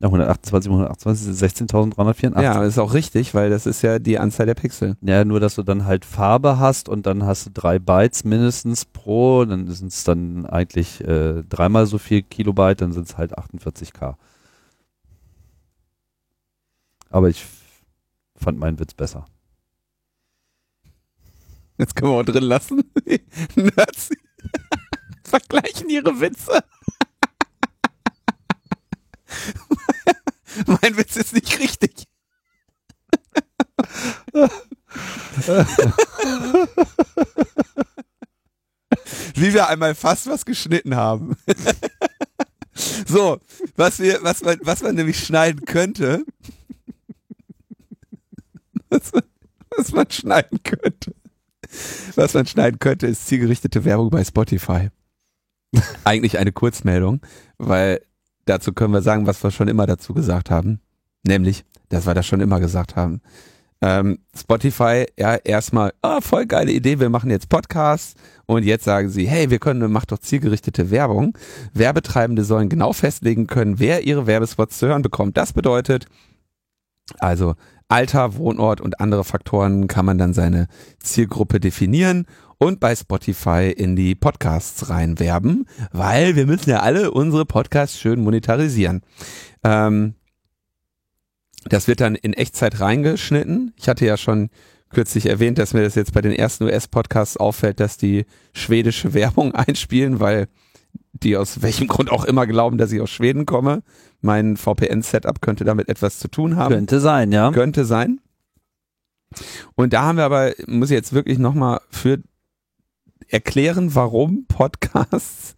Ja, 0.03 0.07
128 0.07 0.69
mal 0.69 0.85
128 0.85 1.29
ist 1.29 1.41
16.384. 1.41 2.41
Ja, 2.41 2.59
das 2.59 2.73
ist 2.73 2.77
auch 2.77 2.93
richtig, 2.93 3.33
weil 3.33 3.49
das 3.49 3.65
ist 3.65 3.81
ja 3.83 3.99
die 3.99 4.19
Anzahl 4.19 4.45
der 4.45 4.53
Pixel. 4.53 4.97
Ja, 4.99 5.23
nur 5.23 5.39
dass 5.39 5.55
du 5.55 5.63
dann 5.63 5.85
halt 5.85 6.03
Farbe 6.03 6.59
hast 6.59 6.89
und 6.89 7.05
dann 7.05 7.23
hast 7.23 7.45
du 7.45 7.51
drei 7.51 7.79
Bytes 7.79 8.25
mindestens 8.25 8.83
pro, 8.83 9.45
dann 9.45 9.65
sind 9.71 9.93
es 9.93 10.03
dann 10.03 10.45
eigentlich 10.45 10.99
äh, 11.07 11.43
dreimal 11.43 11.85
so 11.85 11.99
viel 11.99 12.21
Kilobyte, 12.21 12.81
dann 12.81 12.91
sind 12.91 13.07
es 13.07 13.17
halt 13.17 13.37
48k. 13.37 14.15
Aber 17.09 17.29
ich 17.29 17.45
fand 18.35 18.59
meinen 18.59 18.79
Witz 18.79 18.93
besser. 18.93 19.25
Jetzt 21.77 21.95
können 21.95 22.11
wir 22.11 22.19
auch 22.19 22.25
drin 22.25 22.43
lassen. 22.43 22.83
Nerds 23.55 24.09
vergleichen 25.23 25.89
ihre 25.89 26.19
Witze. 26.19 26.61
mein 30.81 30.97
Witz 30.97 31.15
ist 31.15 31.33
nicht 31.33 31.59
richtig. 31.59 32.07
Wie 39.35 39.53
wir 39.53 39.67
einmal 39.67 39.95
fast 39.95 40.27
was 40.27 40.45
geschnitten 40.45 40.95
haben. 40.95 41.35
so, 43.07 43.39
was 43.75 43.99
wir, 43.99 44.19
was 44.23 44.41
man, 44.43 44.59
was 44.61 44.81
man 44.83 44.95
nämlich 44.95 45.19
schneiden 45.19 45.65
könnte. 45.65 46.23
Was 48.89 49.11
was 49.75 49.91
man 49.91 50.11
schneiden 50.11 50.61
könnte. 50.61 51.15
Was 52.13 52.35
man 52.35 52.45
schneiden 52.45 52.77
könnte, 52.77 53.07
ist 53.07 53.25
zielgerichtete 53.25 53.85
Werbung 53.85 54.11
bei 54.11 54.23
Spotify. 54.23 54.89
Eigentlich 56.03 56.37
eine 56.37 56.51
Kurzmeldung, 56.51 57.21
weil 57.57 58.01
dazu 58.45 58.73
können 58.73 58.93
wir 58.93 59.01
sagen, 59.01 59.27
was 59.27 59.43
wir 59.43 59.51
schon 59.51 59.67
immer 59.67 59.85
dazu 59.85 60.13
gesagt 60.13 60.49
haben. 60.51 60.79
Nämlich, 61.25 61.63
dass 61.89 62.05
wir 62.05 62.13
das 62.13 62.25
schon 62.25 62.41
immer 62.41 62.59
gesagt 62.59 62.95
haben. 62.95 63.21
Ähm, 63.81 64.19
Spotify, 64.33 65.05
ja, 65.19 65.35
erstmal, 65.35 65.91
ah, 66.01 66.21
voll 66.21 66.45
geile 66.45 66.71
Idee, 66.71 67.01
wir 67.01 67.09
machen 67.09 67.29
jetzt 67.29 67.49
Podcasts 67.49 68.15
und 68.45 68.63
jetzt 68.63 68.85
sagen 68.85 69.09
sie, 69.09 69.27
hey, 69.27 69.49
wir 69.49 69.59
können, 69.59 69.91
macht 69.91 70.13
doch 70.13 70.19
zielgerichtete 70.19 70.89
Werbung. 70.89 71.37
Werbetreibende 71.73 72.45
sollen 72.45 72.69
genau 72.69 72.93
festlegen 72.93 73.45
können, 73.45 73.79
wer 73.79 74.03
ihre 74.03 74.25
Werbespots 74.25 74.77
zu 74.79 74.87
hören 74.87 75.01
bekommt. 75.01 75.35
Das 75.35 75.51
bedeutet, 75.51 76.05
also 77.19 77.55
Alter, 77.87 78.35
Wohnort 78.35 78.81
und 78.81 78.99
andere 78.99 79.23
Faktoren 79.23 79.87
kann 79.87 80.05
man 80.05 80.17
dann 80.17 80.33
seine 80.33 80.67
Zielgruppe 80.99 81.59
definieren 81.59 82.25
und 82.57 82.79
bei 82.79 82.95
Spotify 82.95 83.73
in 83.75 83.95
die 83.95 84.15
Podcasts 84.15 84.89
reinwerben, 84.89 85.67
weil 85.91 86.35
wir 86.35 86.45
müssen 86.45 86.69
ja 86.69 86.79
alle 86.79 87.11
unsere 87.11 87.45
Podcasts 87.45 87.99
schön 87.99 88.23
monetarisieren. 88.23 89.01
Ähm, 89.63 90.15
das 91.65 91.87
wird 91.87 92.01
dann 92.01 92.15
in 92.15 92.33
Echtzeit 92.33 92.79
reingeschnitten. 92.79 93.73
Ich 93.77 93.87
hatte 93.87 94.05
ja 94.05 94.17
schon 94.17 94.49
kürzlich 94.89 95.25
erwähnt, 95.25 95.57
dass 95.57 95.73
mir 95.73 95.83
das 95.83 95.95
jetzt 95.95 96.13
bei 96.13 96.21
den 96.21 96.31
ersten 96.31 96.65
US-Podcasts 96.65 97.37
auffällt, 97.37 97.79
dass 97.79 97.97
die 97.97 98.25
schwedische 98.53 99.13
Werbung 99.13 99.53
einspielen, 99.53 100.19
weil 100.19 100.47
die 101.11 101.37
aus 101.37 101.61
welchem 101.61 101.87
Grund 101.87 102.11
auch 102.11 102.25
immer 102.25 102.47
glauben, 102.47 102.77
dass 102.77 102.91
ich 102.91 103.01
aus 103.01 103.09
Schweden 103.09 103.45
komme. 103.45 103.83
Mein 104.23 104.57
VPN-Setup 104.57 105.41
könnte 105.41 105.65
damit 105.65 105.89
etwas 105.89 106.17
zu 106.17 106.27
tun 106.29 106.55
haben. 106.55 106.73
Könnte 106.73 106.99
sein, 106.99 107.31
ja. 107.31 107.51
Könnte 107.51 107.85
sein. 107.85 108.19
Und 109.75 109.93
da 109.93 110.03
haben 110.03 110.17
wir 110.17 110.25
aber, 110.25 110.53
muss 110.67 110.89
ich 110.89 110.95
jetzt 110.95 111.13
wirklich 111.13 111.39
nochmal 111.39 111.81
für 111.89 112.19
erklären, 113.27 113.95
warum 113.95 114.45
Podcasts 114.47 115.55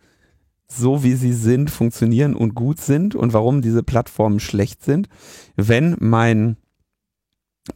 so 0.67 1.03
wie 1.03 1.13
sie 1.13 1.33
sind, 1.33 1.69
funktionieren 1.69 2.35
und 2.35 2.55
gut 2.55 2.79
sind 2.79 3.15
und 3.15 3.33
warum 3.33 3.61
diese 3.61 3.83
Plattformen 3.83 4.39
schlecht 4.39 4.83
sind. 4.83 5.09
Wenn 5.55 5.95
mein 5.99 6.57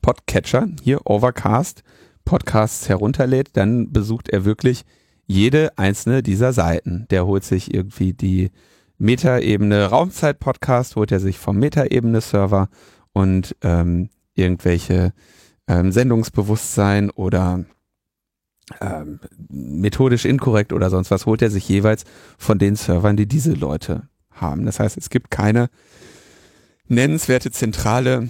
Podcatcher, 0.02 0.67
hier 0.82 1.02
Overcast, 1.06 1.84
Podcasts 2.25 2.89
herunterlädt, 2.89 3.49
dann 3.54 3.91
besucht 3.91 4.30
er 4.30 4.45
wirklich 4.45 4.86
jede 5.25 5.78
einzelne 5.78 6.23
dieser 6.23 6.54
Seiten. 6.54 7.06
Der 7.10 7.25
holt 7.25 7.43
sich 7.43 7.73
irgendwie 7.73 8.13
die 8.13 8.49
Metaebene 9.00 9.86
Raumzeit-Podcast, 9.86 10.96
holt 10.96 11.12
er 11.12 11.20
sich 11.20 11.40
vom 11.40 11.58
Metaebene-Server 11.58 12.70
und 13.14 13.56
ähm, 13.64 14.10
irgendwelche 14.36 15.14
ähm, 15.68 15.92
Sendungsbewusstsein 15.92 17.10
oder 17.10 17.66
ähm, 18.82 19.20
methodisch 19.50 20.26
inkorrekt 20.26 20.74
oder 20.74 20.90
sonst 20.90 21.12
was, 21.12 21.26
holt 21.26 21.42
er 21.42 21.50
sich 21.50 21.68
jeweils 21.68 22.04
von 22.38 22.60
den 22.60 22.76
Servern, 22.76 23.18
die 23.18 23.26
diese 23.26 23.54
Leute 23.54 24.10
haben. 24.32 24.66
Das 24.66 24.80
heißt, 24.80 24.98
es 24.98 25.10
gibt 25.10 25.32
keine 25.32 25.70
nennenswerte 26.88 27.52
zentrale 27.52 28.30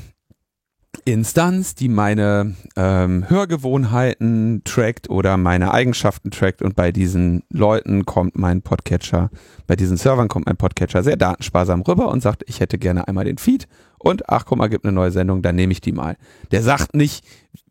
Instanz, 1.05 1.75
die 1.75 1.87
meine 1.87 2.55
ähm, 2.75 3.29
Hörgewohnheiten 3.29 4.63
trackt 4.63 5.09
oder 5.09 5.37
meine 5.37 5.71
Eigenschaften 5.71 6.31
trackt 6.31 6.61
und 6.61 6.75
bei 6.75 6.91
diesen 6.91 7.43
Leuten 7.49 8.05
kommt 8.05 8.37
mein 8.37 8.61
Podcatcher, 8.61 9.29
bei 9.67 9.75
diesen 9.75 9.97
Servern 9.97 10.27
kommt 10.27 10.47
mein 10.47 10.57
Podcatcher 10.57 11.03
sehr 11.03 11.17
datensparsam 11.17 11.81
rüber 11.81 12.09
und 12.09 12.21
sagt, 12.21 12.43
ich 12.47 12.59
hätte 12.59 12.77
gerne 12.77 13.07
einmal 13.07 13.25
den 13.25 13.37
Feed 13.37 13.67
und 13.97 14.29
ach 14.29 14.45
guck 14.45 14.57
mal, 14.57 14.67
gibt 14.67 14.85
eine 14.85 14.93
neue 14.93 15.11
Sendung, 15.11 15.41
dann 15.41 15.55
nehme 15.55 15.73
ich 15.73 15.81
die 15.81 15.91
mal. 15.91 16.17
Der 16.51 16.63
sagt 16.63 16.95
nicht, 16.95 17.23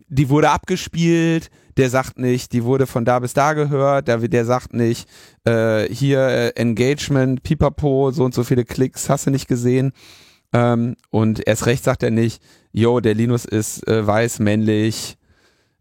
die 0.09 0.29
wurde 0.29 0.51
abgespielt, 0.51 1.51
der 1.77 1.91
sagt 1.91 2.19
nicht, 2.19 2.53
die 2.53 2.65
wurde 2.65 2.87
von 2.87 3.05
da 3.05 3.19
bis 3.19 3.35
da 3.35 3.53
gehört, 3.53 4.09
der, 4.09 4.19
der 4.19 4.45
sagt 4.45 4.75
nicht, 4.75 5.09
äh, 5.45 5.85
hier 5.93 6.21
äh, 6.21 6.49
Engagement, 6.51 7.43
Pipapo, 7.43 8.11
so 8.11 8.25
und 8.25 8.35
so 8.35 8.43
viele 8.43 8.65
Klicks, 8.65 9.09
hast 9.09 9.27
du 9.27 9.31
nicht 9.31 9.49
gesehen. 9.49 9.93
Ähm, 10.53 10.97
und 11.11 11.47
erst 11.47 11.67
recht 11.67 11.85
sagt 11.85 12.03
er 12.03 12.11
nicht, 12.11 12.43
yo, 12.73 13.01
der 13.01 13.15
Linus 13.15 13.45
ist 13.45 13.87
äh, 13.87 14.07
weiß, 14.07 14.39
männlich. 14.39 15.19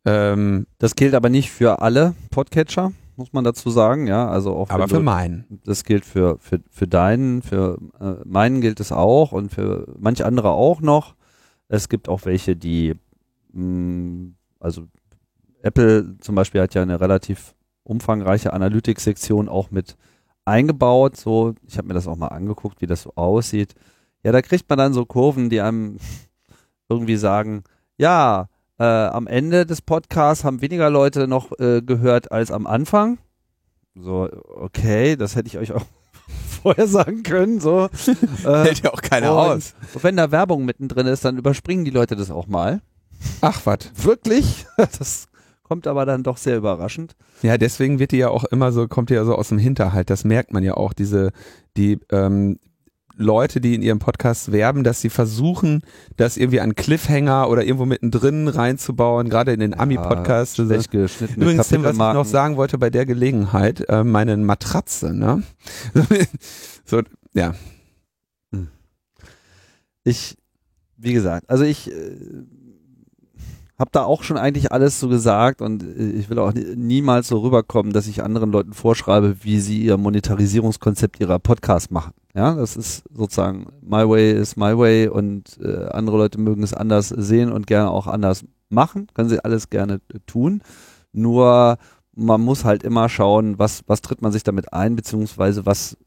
Ähm, 0.06 0.68
das 0.78 0.96
gilt 0.96 1.14
aber 1.14 1.30
nicht 1.30 1.52
für 1.52 1.82
alle 1.82 2.16
Podcatcher, 2.32 2.92
muss 3.16 3.34
man 3.34 3.44
dazu 3.44 3.70
sagen, 3.70 4.08
ja. 4.08 4.28
Also 4.28 4.56
auch 4.56 4.70
aber 4.70 4.88
für 4.88 5.00
meinen. 5.00 5.60
Das 5.64 5.84
gilt 5.84 6.06
für, 6.06 6.38
für, 6.40 6.60
für 6.70 6.88
deinen, 6.88 7.42
für 7.42 7.78
äh, 8.00 8.16
meinen 8.26 8.62
gilt 8.62 8.80
es 8.80 8.92
auch 8.92 9.32
und 9.32 9.52
für 9.52 9.94
manche 10.00 10.26
andere 10.26 10.52
auch 10.52 10.82
noch. 10.82 11.16
Es 11.70 11.90
gibt 11.90 12.10
auch 12.10 12.26
welche, 12.26 12.56
die 12.56 12.96
mh, 13.54 13.64
mm, 13.64 14.36
also 14.60 14.88
Apple 15.62 16.18
zum 16.20 16.36
Beispiel 16.36 16.62
hat 16.62 16.74
ja 16.74 16.82
eine 16.82 17.00
relativ 17.00 17.54
umfangreiche 17.84 18.54
Analytics-Sektion 18.54 19.50
auch 19.50 19.72
mit 19.72 19.98
eingebaut. 20.46 21.18
So, 21.18 21.56
ich 21.68 21.78
habe 21.78 21.88
mir 21.88 21.94
das 21.94 22.08
auch 22.08 22.16
mal 22.16 22.28
angeguckt, 22.28 22.82
wie 22.82 22.88
das 22.88 23.04
so 23.04 23.14
aussieht. 23.16 23.76
Ja, 24.28 24.34
da 24.34 24.42
kriegt 24.42 24.70
man 24.70 24.78
dann 24.78 24.92
so 24.92 25.06
Kurven, 25.06 25.50
die 25.50 25.62
einem 25.62 26.00
irgendwie 26.90 27.16
sagen, 27.16 27.64
ja, 27.96 28.50
äh, 28.78 28.84
am 28.84 29.26
Ende 29.26 29.66
des 29.66 29.82
Podcasts 29.82 30.44
haben 30.44 30.62
weniger 30.62 30.90
Leute 30.90 31.30
noch 31.30 31.58
äh, 31.60 31.82
gehört 31.82 32.30
als 32.30 32.52
am 32.52 32.68
Anfang. 32.68 33.20
So, 33.96 34.28
okay, 34.50 35.16
das 35.16 35.38
hätte 35.38 35.48
ich 35.48 35.58
euch 35.58 35.72
auch 35.72 35.86
vorher 36.62 36.90
sagen 36.90 37.24
können. 37.24 37.62
So. 37.62 37.86
äh, 38.44 38.64
Hält 38.64 38.84
ja 38.84 38.92
auch 38.92 39.02
keiner 39.02 39.32
aus. 39.32 39.76
Und 39.94 40.04
wenn 40.04 40.18
da 40.18 40.30
Werbung 40.30 40.66
mittendrin 40.66 41.08
ist, 41.08 41.24
dann 41.24 41.38
überspringen 41.38 41.86
die 41.86 41.92
Leute 41.92 42.18
das 42.18 42.30
auch 42.30 42.48
mal. 42.48 42.82
Ach 43.40 43.62
was. 43.64 43.92
Wirklich? 43.96 44.66
Das 44.76 45.28
kommt 45.64 45.88
aber 45.88 46.06
dann 46.06 46.24
doch 46.24 46.36
sehr 46.36 46.58
überraschend. 46.58 47.16
Ja, 47.44 47.58
deswegen 47.58 47.98
wird 47.98 48.12
die 48.12 48.18
ja 48.18 48.28
auch 48.28 48.44
immer 48.44 48.74
so, 48.74 48.90
kommt 48.90 49.10
die 49.10 49.14
ja 49.14 49.24
so 49.24 49.36
aus 49.36 49.48
dem 49.48 49.58
Hinterhalt. 49.58 50.10
Das 50.10 50.26
merkt 50.26 50.52
man 50.52 50.64
ja 50.64 50.74
auch, 50.74 50.92
diese, 50.92 51.32
die 51.78 52.00
ähm, 52.12 52.60
Leute, 53.18 53.60
die 53.60 53.76
in 53.76 53.82
ihrem 53.82 54.00
Podcast 54.00 54.52
werben, 54.52 54.84
dass 54.84 55.02
sie 55.02 55.10
versuchen, 55.10 55.82
das 56.16 56.38
irgendwie 56.38 56.62
an 56.62 56.76
Cliffhanger 56.76 57.50
oder 57.50 57.64
irgendwo 57.64 57.86
mittendrin 57.86 58.48
reinzubauen, 58.48 59.30
gerade 59.30 59.54
in 59.54 59.60
den 59.60 59.78
Ami-Podcasts. 59.78 60.58
Übrigens, 61.36 61.68
Tim, 61.68 61.84
was 61.84 61.94
ich 61.94 61.98
noch 61.98 62.26
sagen 62.26 62.58
wollte 62.58 62.78
bei 62.78 62.90
der 62.90 63.06
Gelegenheit, 63.06 63.88
äh, 63.90 64.04
meine 64.04 64.38
Matratze, 64.38 65.14
ne? 65.14 65.44
so, 66.86 67.02
ja. 67.34 67.54
Hm. 68.52 68.68
Ich, 70.04 70.38
wie 70.96 71.14
gesagt, 71.14 71.50
also 71.50 71.64
ich 71.64 71.92
äh, 71.92 72.16
habe 73.80 73.92
da 73.92 74.04
auch 74.04 74.24
schon 74.24 74.38
eigentlich 74.38 74.72
alles 74.72 75.00
so 75.00 75.08
gesagt 75.08 75.62
und 75.62 75.84
äh, 75.84 76.12
ich 76.12 76.30
will 76.30 76.40
auch 76.40 76.54
niemals 76.54 77.28
so 77.28 77.40
rüberkommen, 77.40 77.94
dass 77.94 78.08
ich 78.08 78.24
anderen 78.24 78.52
Leuten 78.52 78.74
vorschreibe, 78.74 79.44
wie 79.44 79.60
sie 79.60 79.82
ihr 79.82 79.98
Monetarisierungskonzept 79.98 81.20
ihrer 81.20 81.40
Podcasts 81.40 81.92
machen. 81.92 82.14
Ja, 82.34 82.56
das 82.56 82.76
ist 82.76 83.04
sozusagen 83.14 83.68
my 83.82 84.08
way 84.08 84.32
is 84.32 84.56
my 84.56 84.78
way 84.78 85.08
und 85.08 85.60
äh, 85.62 85.88
andere 85.90 86.18
Leute 86.18 86.40
mögen 86.40 86.64
es 86.64 86.74
anders 86.74 87.10
sehen 87.10 87.52
und 87.52 87.68
gerne 87.68 87.90
auch 87.90 88.08
anders 88.08 88.46
machen. 88.70 89.08
Können 89.14 89.30
sie 89.30 89.44
alles 89.44 89.70
gerne 89.70 90.02
tun. 90.26 90.62
Nur 91.14 91.78
man 92.14 92.42
muss 92.42 92.66
halt 92.66 92.84
immer 92.84 93.10
schauen, 93.10 93.60
was, 93.60 93.82
was 93.88 94.02
tritt 94.02 94.22
man 94.22 94.32
sich 94.32 94.44
damit 94.44 94.74
ein, 94.74 94.96
beziehungsweise 94.96 95.66
was, 95.66 95.98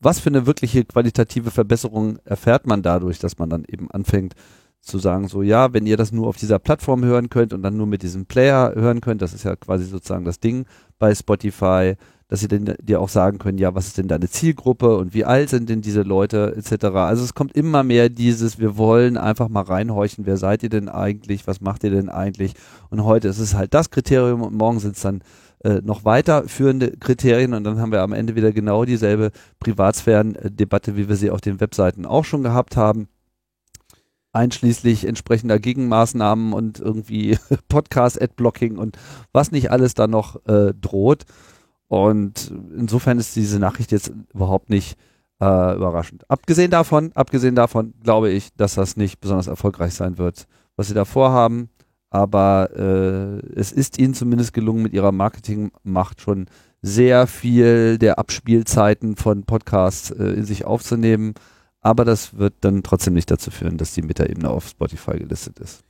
was 0.00 0.20
für 0.20 0.30
eine 0.30 0.46
wirkliche 0.46 0.84
qualitative 0.84 1.50
Verbesserung 1.50 2.18
erfährt 2.24 2.66
man 2.66 2.82
dadurch, 2.82 3.18
dass 3.18 3.38
man 3.38 3.50
dann 3.50 3.64
eben 3.66 3.90
anfängt, 3.90 4.34
zu 4.84 4.98
sagen, 4.98 5.28
so 5.28 5.42
ja, 5.42 5.72
wenn 5.72 5.86
ihr 5.86 5.96
das 5.96 6.12
nur 6.12 6.28
auf 6.28 6.36
dieser 6.36 6.58
Plattform 6.58 7.04
hören 7.04 7.30
könnt 7.30 7.52
und 7.52 7.62
dann 7.62 7.76
nur 7.76 7.86
mit 7.86 8.02
diesem 8.02 8.26
Player 8.26 8.74
hören 8.74 9.00
könnt, 9.00 9.22
das 9.22 9.32
ist 9.32 9.44
ja 9.44 9.56
quasi 9.56 9.84
sozusagen 9.84 10.24
das 10.24 10.40
Ding 10.40 10.66
bei 10.98 11.14
Spotify, 11.14 11.94
dass 12.28 12.40
sie 12.40 12.48
denn 12.48 12.74
dir 12.80 13.00
auch 13.00 13.08
sagen 13.08 13.38
können, 13.38 13.58
ja, 13.58 13.74
was 13.74 13.86
ist 13.86 13.98
denn 13.98 14.08
deine 14.08 14.28
Zielgruppe 14.28 14.96
und 14.96 15.14
wie 15.14 15.24
alt 15.24 15.50
sind 15.50 15.68
denn 15.68 15.82
diese 15.82 16.02
Leute 16.02 16.54
etc. 16.56 16.86
Also 16.86 17.24
es 17.24 17.34
kommt 17.34 17.54
immer 17.56 17.82
mehr 17.82 18.08
dieses, 18.08 18.58
wir 18.58 18.76
wollen 18.76 19.16
einfach 19.16 19.48
mal 19.48 19.62
reinhorchen, 19.62 20.26
wer 20.26 20.36
seid 20.36 20.62
ihr 20.62 20.70
denn 20.70 20.88
eigentlich, 20.88 21.46
was 21.46 21.60
macht 21.60 21.84
ihr 21.84 21.90
denn 21.90 22.08
eigentlich 22.08 22.54
und 22.90 23.04
heute 23.04 23.28
ist 23.28 23.38
es 23.38 23.54
halt 23.54 23.74
das 23.74 23.90
Kriterium 23.90 24.42
und 24.42 24.54
morgen 24.54 24.80
sind 24.80 24.96
es 24.96 25.02
dann 25.02 25.22
äh, 25.64 25.80
noch 25.82 26.04
weiterführende 26.04 26.92
Kriterien 26.92 27.54
und 27.54 27.64
dann 27.64 27.78
haben 27.78 27.92
wir 27.92 28.02
am 28.02 28.12
Ende 28.12 28.36
wieder 28.36 28.52
genau 28.52 28.84
dieselbe 28.84 29.30
Privatsphären-Debatte, 29.60 30.96
wie 30.96 31.08
wir 31.08 31.16
sie 31.16 31.30
auf 31.30 31.40
den 31.40 31.60
Webseiten 31.60 32.04
auch 32.04 32.24
schon 32.24 32.42
gehabt 32.42 32.76
haben 32.76 33.08
einschließlich 34.34 35.06
entsprechender 35.06 35.58
Gegenmaßnahmen 35.58 36.52
und 36.52 36.80
irgendwie 36.80 37.38
Podcast-Adblocking 37.68 38.76
und 38.76 38.98
was 39.32 39.52
nicht 39.52 39.70
alles 39.70 39.94
da 39.94 40.06
noch 40.06 40.44
äh, 40.46 40.74
droht. 40.74 41.24
Und 41.88 42.52
insofern 42.76 43.18
ist 43.18 43.36
diese 43.36 43.58
Nachricht 43.58 43.92
jetzt 43.92 44.12
überhaupt 44.32 44.70
nicht 44.70 44.98
äh, 45.40 45.76
überraschend. 45.76 46.28
Abgesehen 46.28 46.70
davon, 46.70 47.12
abgesehen 47.14 47.54
davon 47.54 47.94
glaube 48.02 48.30
ich, 48.30 48.54
dass 48.56 48.74
das 48.74 48.96
nicht 48.96 49.20
besonders 49.20 49.46
erfolgreich 49.46 49.94
sein 49.94 50.18
wird, 50.18 50.46
was 50.76 50.88
sie 50.88 50.94
da 50.94 51.04
vorhaben. 51.04 51.70
Aber 52.10 52.70
äh, 52.76 53.46
es 53.58 53.72
ist 53.72 53.98
ihnen 53.98 54.14
zumindest 54.14 54.52
gelungen, 54.52 54.82
mit 54.82 54.92
ihrer 54.92 55.12
Marketingmacht 55.12 56.20
schon 56.20 56.46
sehr 56.80 57.26
viel 57.26 57.98
der 57.98 58.18
Abspielzeiten 58.18 59.16
von 59.16 59.44
Podcasts 59.44 60.10
äh, 60.10 60.24
in 60.24 60.44
sich 60.44 60.64
aufzunehmen 60.64 61.34
aber 61.84 62.04
das 62.04 62.36
wird 62.36 62.54
dann 62.62 62.82
trotzdem 62.82 63.14
nicht 63.14 63.30
dazu 63.30 63.52
führen, 63.52 63.76
dass 63.76 63.94
die 63.94 64.02
Meta-Ebene 64.02 64.48
auf 64.48 64.68
Spotify 64.68 65.18
gelistet 65.18 65.60
ist. 65.60 65.84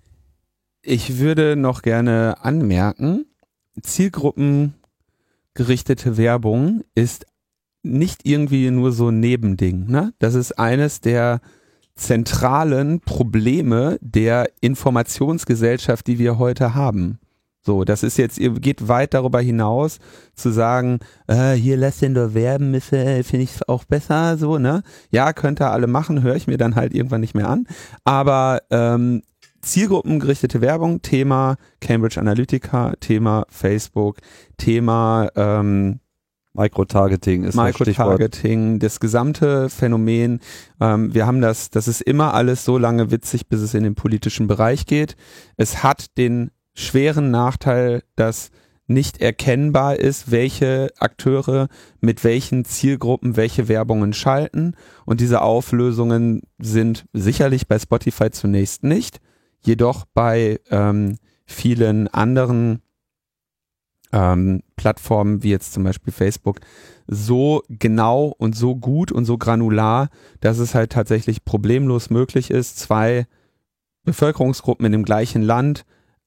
Ich 0.82 1.18
würde 1.18 1.56
noch 1.56 1.80
gerne 1.82 2.36
anmerken, 2.42 3.26
zielgruppengerichtete 3.80 6.16
Werbung 6.16 6.82
ist 6.94 7.26
nicht 7.82 8.26
irgendwie 8.26 8.70
nur 8.70 8.92
so 8.92 9.08
ein 9.08 9.18
Nebending. 9.20 9.86
Ne? 9.86 10.12
Das 10.18 10.34
ist 10.34 10.58
eines 10.58 11.00
der 11.00 11.40
zentralen 11.94 13.00
Probleme 13.00 13.98
der 14.00 14.50
Informationsgesellschaft, 14.60 16.08
die 16.08 16.18
wir 16.18 16.38
heute 16.38 16.74
haben. 16.74 17.20
So, 17.66 17.84
das 17.84 18.02
ist 18.02 18.18
jetzt, 18.18 18.38
ihr 18.38 18.50
geht 18.50 18.88
weit 18.88 19.14
darüber 19.14 19.40
hinaus 19.40 19.98
zu 20.34 20.50
sagen, 20.50 20.98
äh, 21.26 21.52
hier 21.52 21.78
lässt 21.78 22.02
den 22.02 22.12
doch 22.12 22.34
werben, 22.34 22.74
äh, 22.74 23.22
finde 23.22 23.44
ich 23.44 23.68
auch 23.68 23.84
besser, 23.84 24.36
so, 24.36 24.58
ne? 24.58 24.82
Ja, 25.10 25.32
könnt 25.32 25.62
ihr 25.62 25.70
alle 25.70 25.86
machen, 25.86 26.22
höre 26.22 26.36
ich 26.36 26.46
mir 26.46 26.58
dann 26.58 26.74
halt 26.74 26.92
irgendwann 26.94 27.22
nicht 27.22 27.34
mehr 27.34 27.48
an. 27.48 27.66
Aber 28.04 28.60
ähm, 28.70 29.22
zielgruppengerichtete 29.62 30.60
Werbung, 30.60 31.00
Thema 31.00 31.56
Cambridge 31.80 32.20
Analytica, 32.20 32.92
Thema 33.00 33.46
Facebook, 33.48 34.18
Thema 34.58 35.30
ähm, 35.34 36.00
Microtargeting 36.52 37.44
ist 37.44 37.56
Microtargeting, 37.56 38.78
das, 38.78 38.92
das 38.92 39.00
gesamte 39.00 39.70
Phänomen. 39.70 40.40
Ähm, 40.80 41.14
wir 41.14 41.26
haben 41.26 41.40
das, 41.40 41.70
das 41.70 41.88
ist 41.88 42.02
immer 42.02 42.34
alles 42.34 42.64
so 42.64 42.76
lange 42.76 43.10
witzig, 43.10 43.48
bis 43.48 43.60
es 43.60 43.74
in 43.74 43.84
den 43.84 43.94
politischen 43.94 44.46
Bereich 44.48 44.86
geht. 44.86 45.16
Es 45.56 45.82
hat 45.82 46.16
den 46.18 46.50
schweren 46.74 47.30
Nachteil, 47.30 48.02
dass 48.16 48.50
nicht 48.86 49.20
erkennbar 49.20 49.96
ist, 49.96 50.30
welche 50.30 50.90
Akteure 50.98 51.68
mit 52.00 52.22
welchen 52.22 52.64
Zielgruppen 52.64 53.36
welche 53.36 53.68
Werbungen 53.68 54.12
schalten. 54.12 54.74
Und 55.06 55.20
diese 55.20 55.40
Auflösungen 55.40 56.42
sind 56.58 57.06
sicherlich 57.12 57.66
bei 57.66 57.78
Spotify 57.78 58.30
zunächst 58.30 58.82
nicht, 58.82 59.20
jedoch 59.60 60.04
bei 60.12 60.60
ähm, 60.70 61.16
vielen 61.46 62.08
anderen 62.08 62.82
ähm, 64.12 64.62
Plattformen, 64.76 65.42
wie 65.42 65.50
jetzt 65.50 65.72
zum 65.72 65.84
Beispiel 65.84 66.12
Facebook, 66.12 66.60
so 67.06 67.62
genau 67.68 68.34
und 68.36 68.54
so 68.54 68.76
gut 68.76 69.10
und 69.10 69.24
so 69.24 69.38
granular, 69.38 70.08
dass 70.40 70.58
es 70.58 70.74
halt 70.74 70.92
tatsächlich 70.92 71.44
problemlos 71.44 72.10
möglich 72.10 72.50
ist, 72.50 72.78
zwei 72.78 73.26
Bevölkerungsgruppen 74.04 74.84
in 74.84 74.92
dem 74.92 75.04
gleichen 75.04 75.42
Land 75.42 75.84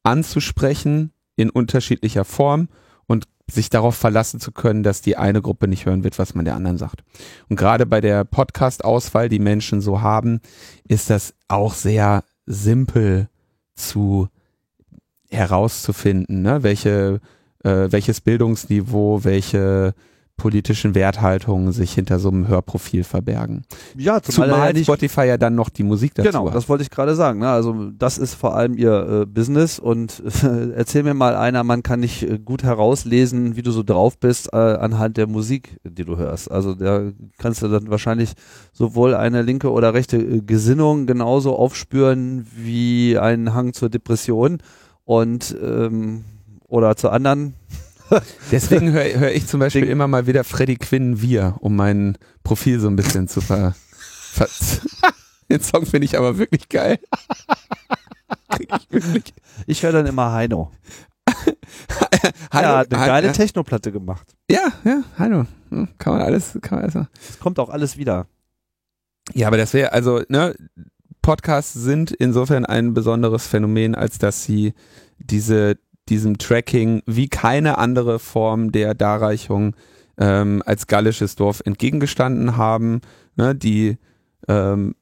anzusprechen 0.08 1.12
in 1.36 1.50
unterschiedlicher 1.50 2.24
Form 2.24 2.70
und 3.08 3.26
sich 3.50 3.70
darauf 3.70 3.96
verlassen 3.96 4.40
zu 4.40 4.52
können, 4.52 4.82
dass 4.82 5.02
die 5.02 5.18
eine 5.18 5.42
Gruppe 5.42 5.68
nicht 5.68 5.86
hören 5.86 6.04
wird, 6.04 6.18
was 6.18 6.34
man 6.34 6.46
der 6.46 6.56
anderen 6.56 6.78
sagt. 6.78 7.04
Und 7.50 7.58
gerade 7.58 7.86
bei 7.86 8.02
der 8.02 8.24
Podcast-Auswahl, 8.24 9.30
die 9.30 9.40
Menschen 9.40 9.82
so 9.82 10.02
haben, 10.02 10.40
ist 10.88 11.10
das 11.10 11.34
auch 11.50 11.74
sehr 11.74 12.24
simpel 12.46 13.30
zu 13.76 14.30
herauszufinden, 15.30 16.42
ne? 16.42 16.64
welche, 16.64 17.20
äh, 17.64 17.92
welches 17.92 18.22
Bildungsniveau, 18.22 19.26
welche 19.26 19.94
politischen 20.38 20.94
Werthaltungen 20.94 21.72
sich 21.72 21.92
hinter 21.94 22.20
so 22.20 22.30
einem 22.30 22.48
Hörprofil 22.48 23.04
verbergen. 23.04 23.64
Ja, 23.98 24.22
zumal, 24.22 24.50
zumal 24.50 24.78
ja 24.78 24.84
Spotify 24.84 25.22
ja 25.26 25.38
dann 25.38 25.56
noch 25.56 25.70
die 25.70 25.84
Musik 25.84 26.14
dazu 26.14 26.30
Genau, 26.30 26.48
hat. 26.48 26.56
das 26.56 26.70
wollte 26.70 26.84
ich 26.84 26.92
gerade 26.92 27.16
sagen. 27.16 27.40
Ne? 27.40 27.50
Also 27.50 27.90
das 27.98 28.20
ist 28.20 28.36
vor 28.36 28.56
allem 28.56 28.78
ihr 28.78 29.24
äh, 29.24 29.26
Business 29.26 29.80
und 29.80 30.22
äh, 30.44 30.72
erzähl 30.76 31.02
mir 31.04 31.16
mal 31.16 31.36
einer, 31.36 31.64
man 31.64 31.82
kann 31.82 32.00
nicht 32.02 32.22
äh, 32.24 32.38
gut 32.38 32.64
herauslesen, 32.64 33.56
wie 33.56 33.64
du 33.64 33.72
so 33.72 33.82
drauf 33.82 34.20
bist 34.20 34.54
äh, 34.54 34.58
anhand 34.58 35.18
der 35.18 35.28
Musik, 35.28 35.80
die 35.84 36.06
du 36.06 36.18
hörst. 36.18 36.52
Also 36.52 36.76
da 36.76 37.12
kannst 37.40 37.64
du 37.64 37.68
dann 37.68 37.90
wahrscheinlich 37.90 38.34
sowohl 38.74 39.16
eine 39.16 39.42
linke 39.42 39.72
oder 39.72 39.94
rechte 39.96 40.18
äh, 40.18 40.42
Gesinnung 40.42 41.08
genauso 41.08 41.56
aufspüren 41.56 42.46
wie 42.56 43.18
einen 43.18 43.56
Hang 43.56 43.74
zur 43.74 43.90
Depression 43.90 44.60
und 45.04 45.56
ähm, 45.64 46.26
oder 46.68 46.96
zu 46.96 47.10
anderen 47.10 47.54
Deswegen 48.52 48.92
höre 48.92 49.20
hör 49.20 49.32
ich 49.32 49.48
zum 49.48 49.60
Beispiel 49.60 49.82
Ding. 49.82 49.92
immer 49.92 50.08
mal 50.08 50.28
wieder 50.28 50.44
Freddy 50.44 50.76
Quinn 50.76 51.22
Wir, 51.22 51.56
um 51.60 51.76
mein 51.76 52.18
Profil 52.44 52.80
so 52.80 52.88
ein 52.88 52.96
bisschen 52.96 53.28
zu 53.28 53.42
ver... 53.42 53.76
ver 54.32 54.48
Den 55.50 55.62
Song 55.62 55.86
finde 55.86 56.06
ich 56.06 56.18
aber 56.18 56.38
wirklich 56.38 56.68
geil. 56.68 57.00
ich 58.60 59.34
ich 59.66 59.84
höre 59.84 59.94
dann 59.94 60.06
immer 60.06 60.34
Heino. 60.34 60.72
Heino 62.54 62.68
ja, 62.68 62.78
hat 62.80 62.94
eine 62.94 63.06
geile. 63.06 63.32
Technoplatte 63.32 63.94
gemacht. 63.94 64.36
Ja, 64.52 64.74
ja, 64.84 65.04
Heino. 65.18 65.46
Hm, 65.70 65.88
kann 65.98 66.14
man 66.14 66.22
alles, 66.22 66.58
kann 66.62 66.80
man 66.80 66.86
also. 66.86 67.08
Es 67.30 67.40
kommt 67.40 67.60
auch 67.60 67.70
alles 67.70 67.98
wieder. 67.98 68.28
Ja, 69.34 69.48
aber 69.48 69.56
das 69.56 69.74
wäre, 69.74 69.94
also, 69.94 70.22
ne, 70.28 70.54
Podcasts 71.22 71.74
sind 71.74 72.12
insofern 72.12 72.66
ein 72.66 72.94
besonderes 72.94 73.48
Phänomen, 73.48 73.96
als 73.96 74.18
dass 74.18 74.44
sie 74.44 74.74
diese 75.18 75.78
diesem 76.10 76.38
Tracking 76.38 77.02
wie 77.06 77.28
keine 77.28 77.78
andere 77.78 78.20
Form 78.20 78.72
der 78.72 78.94
Darreichung 78.94 79.76
ähm, 80.18 80.64
als 80.66 80.88
gallisches 80.88 81.36
Dorf 81.36 81.62
entgegengestanden 81.66 82.58
haben. 82.58 83.02
Ne, 83.36 83.54
die 83.54 83.98
ähm, 84.48 84.96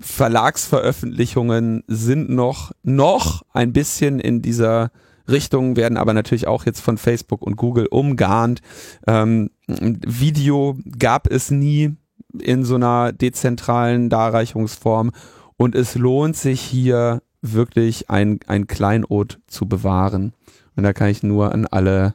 Verlagsveröffentlichungen 0.00 1.84
sind 1.86 2.30
noch, 2.30 2.72
noch 2.82 3.42
ein 3.52 3.72
bisschen 3.72 4.20
in 4.20 4.40
dieser 4.40 4.90
Richtung, 5.28 5.76
werden 5.76 5.96
aber 5.96 6.14
natürlich 6.14 6.46
auch 6.46 6.64
jetzt 6.66 6.80
von 6.80 6.98
Facebook 6.98 7.42
und 7.42 7.56
Google 7.56 7.86
umgarnt. 7.86 8.60
Ähm, 9.06 9.50
Video 9.66 10.78
gab 10.98 11.30
es 11.30 11.50
nie 11.50 11.96
in 12.40 12.64
so 12.64 12.76
einer 12.76 13.12
dezentralen 13.12 14.08
Darreichungsform 14.08 15.12
und 15.56 15.74
es 15.74 15.94
lohnt 15.94 16.36
sich 16.36 16.60
hier 16.60 17.22
wirklich 17.42 18.08
ein, 18.08 18.40
ein 18.46 18.66
Kleinod 18.66 19.40
zu 19.46 19.68
bewahren. 19.68 20.32
Und 20.76 20.84
da 20.84 20.92
kann 20.92 21.08
ich 21.08 21.22
nur 21.22 21.52
an 21.52 21.66
alle 21.66 22.14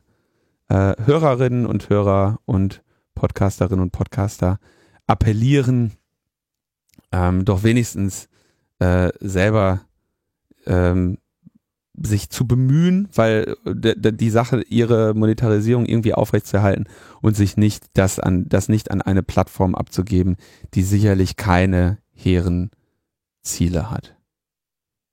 äh, 0.70 0.94
Hörerinnen 1.04 1.66
und 1.66 1.90
Hörer 1.90 2.40
und 2.46 2.84
Podcasterinnen 3.16 3.82
und 3.82 3.92
Podcaster 3.92 4.60
appellieren, 5.08 5.94
ähm, 7.12 7.46
doch 7.46 7.64
wenigstens 7.64 8.30
äh, 8.80 9.10
selber 9.20 9.82
ähm, 10.66 11.18
sich 12.00 12.30
zu 12.30 12.46
bemühen, 12.46 13.08
weil 13.16 13.56
die 13.66 14.30
Sache, 14.30 14.62
ihre 14.62 15.16
Monetarisierung 15.16 15.86
irgendwie 15.86 16.14
aufrechtzuerhalten 16.14 16.86
und 17.22 17.36
sich 17.36 17.58
nicht 17.58 17.86
das 17.94 18.20
an, 18.20 18.48
das 18.48 18.70
nicht 18.70 18.92
an 18.92 19.02
eine 19.02 19.24
Plattform 19.24 19.74
abzugeben, 19.74 20.36
die 20.76 20.84
sicherlich 20.84 21.38
keine 21.38 21.98
hehren 22.14 22.70
Ziele 23.42 23.90
hat. 23.90 24.17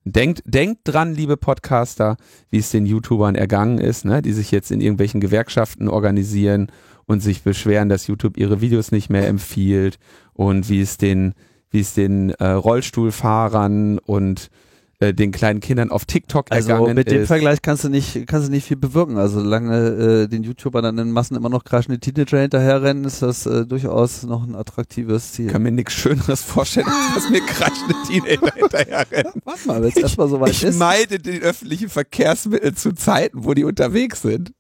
Denkt, 0.07 0.43
denkt 0.45 0.81
dran, 0.85 1.15
liebe 1.15 1.39
Podcaster, 1.39 2.19
wie 2.51 2.59
es 2.59 2.71
den 2.71 2.85
YouTubern 2.85 3.35
ergangen 3.35 3.79
ist, 3.79 4.05
ne, 4.05 4.21
die 4.21 4.35
sich 4.35 4.51
jetzt 4.51 4.71
in 4.71 4.83
irgendwelchen 4.83 5.21
Gewerkschaften 5.21 5.89
organisieren 5.89 6.71
und 7.07 7.21
sich 7.21 7.43
beschweren, 7.43 7.89
dass 7.89 8.07
YouTube 8.07 8.37
ihre 8.37 8.61
Videos 8.61 8.93
nicht 8.93 9.09
mehr 9.09 9.27
empfiehlt 9.27 9.99
und 10.35 10.69
wie 10.69 10.83
es 10.83 10.99
den, 10.99 11.33
wie 11.71 11.81
es 11.81 11.95
den 11.95 12.31
äh, 12.31 12.49
Rollstuhlfahrern 12.49 13.99
und 13.99 14.51
äh, 15.01 15.13
den 15.13 15.33
kleinen 15.33 15.61
Kindern 15.61 15.91
auf 15.91 16.05
TikTok 16.05 16.47
also 16.51 16.71
ergangen 16.71 16.95
mit 16.95 17.11
dem 17.11 17.23
ist. 17.23 17.29
Vergleich 17.29 17.63
kannst 17.63 17.85
du 17.85 17.89
nicht 17.89 18.27
kannst 18.27 18.49
du 18.49 18.53
nicht 18.53 18.67
viel 18.67 18.77
bewirken. 18.77 19.19
Also 19.19 19.41
solange 19.41 20.25
äh, 20.25 20.29
den 20.29 20.43
YouTubern 20.43 20.85
dann 20.85 20.99
in 20.99 21.11
Massen 21.11 21.37
immer 21.37 21.49
noch 21.49 21.65
kreischende 21.65 21.99
Teenager 21.99 22.41
hinterherrennen, 22.41 23.05
ist 23.05 23.23
das 23.23 23.47
äh, 23.47 23.67
durchaus 23.67 24.23
noch 24.23 24.47
ein 24.47 24.55
attraktives 24.55 25.33
Ziel. 25.33 25.47
Ich 25.47 25.53
kann 25.53 25.63
mir 25.63 25.73
nichts 25.73 25.95
Schöneres 25.95 26.43
vorstellen, 26.43 26.87
als 27.15 27.29
mir 27.31 27.41
kreischende 27.41 27.95
Teenager 28.07 28.55
hinterherrennen. 28.55 29.33
Warte 29.45 29.69
mal, 29.69 29.83
wenn 29.83 29.89
es 29.89 29.97
erstmal 29.97 30.29
soweit 30.29 30.51
ich 30.51 30.65
ist. 30.65 30.75
Ich 30.75 30.79
meide 30.79 31.19
die 31.19 31.41
öffentlichen 31.41 31.89
Verkehrsmittel 31.89 32.75
zu 32.75 32.95
Zeiten, 32.95 33.45
wo 33.45 33.55
die 33.55 33.65
unterwegs 33.65 34.23
sind. 34.23 34.53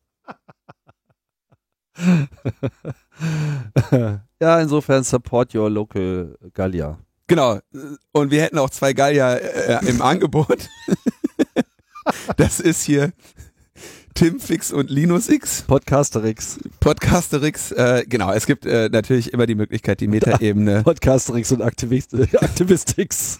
ja, 4.40 4.60
insofern 4.60 5.04
support 5.04 5.54
your 5.54 5.70
local 5.70 6.36
Gallia. 6.52 6.98
Genau. 7.26 7.58
Und 8.12 8.30
wir 8.30 8.42
hätten 8.42 8.58
auch 8.58 8.70
zwei 8.70 8.92
Gallier 8.92 9.40
äh, 9.82 9.86
im 9.86 10.02
Angebot. 10.02 10.68
das 12.36 12.60
ist 12.60 12.82
hier 12.84 13.12
Timfix 14.14 14.72
und 14.72 14.90
Linusx. 14.90 15.62
Podcasterix. 15.62 16.60
Podcasterix, 16.80 17.72
äh, 17.72 18.04
genau. 18.08 18.32
Es 18.32 18.46
gibt 18.46 18.64
äh, 18.66 18.88
natürlich 18.88 19.32
immer 19.32 19.46
die 19.46 19.56
Möglichkeit, 19.56 20.00
die 20.00 20.06
Metaebene. 20.06 20.82
Podcasterix 20.84 21.50
und 21.50 21.62
Aktivist 21.62 22.14
Aktivistix. 22.14 23.38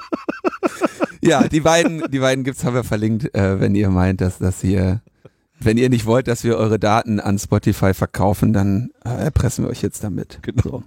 ja, 1.20 1.46
die 1.46 1.60
beiden, 1.60 2.10
die 2.10 2.18
beiden 2.18 2.42
gibt's, 2.42 2.64
haben 2.64 2.74
wir 2.74 2.84
verlinkt, 2.84 3.32
äh, 3.34 3.60
wenn 3.60 3.74
ihr 3.74 3.90
meint, 3.90 4.20
dass 4.20 4.38
das 4.38 4.60
hier 4.60 5.02
wenn 5.60 5.78
ihr 5.78 5.88
nicht 5.88 6.04
wollt, 6.04 6.28
dass 6.28 6.44
wir 6.44 6.56
eure 6.56 6.78
Daten 6.78 7.20
an 7.20 7.38
Spotify 7.38 7.94
verkaufen, 7.94 8.52
dann 8.52 8.90
äh, 9.04 9.10
erpressen 9.10 9.64
wir 9.64 9.70
euch 9.70 9.82
jetzt 9.82 10.02
damit. 10.04 10.40
Genau. 10.42 10.62
So, 10.62 10.82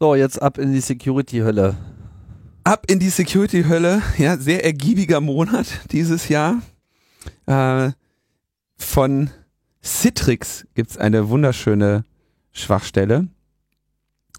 jetzt 0.00 0.40
ab 0.40 0.56
in 0.56 0.72
die 0.72 0.80
Security-Hölle. 0.80 1.76
Ab 2.64 2.86
in 2.88 2.98
die 2.98 3.10
Security-Hölle, 3.10 4.00
ja, 4.16 4.38
sehr 4.38 4.64
ergiebiger 4.64 5.20
Monat 5.20 5.66
dieses 5.92 6.30
Jahr. 6.30 6.62
Äh, 7.44 7.90
von 8.76 9.28
Citrix 9.84 10.66
gibt's 10.74 10.96
eine 10.96 11.28
wunderschöne 11.28 12.04
Schwachstelle. 12.50 13.28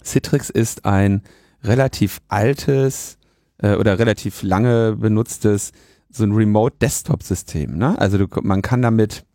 Citrix 0.04 0.50
ist 0.50 0.86
ein 0.86 1.22
relativ 1.64 2.22
altes 2.28 3.20
äh, 3.60 3.76
oder 3.76 4.00
relativ 4.00 4.42
lange 4.42 4.96
benutztes 4.96 5.74
so 6.10 6.24
ein 6.24 6.32
Remote-Desktop-System. 6.32 7.78
Ne? 7.78 8.00
Also 8.00 8.18
du, 8.18 8.26
man 8.42 8.64
kann 8.64 8.82
damit, 8.82 9.26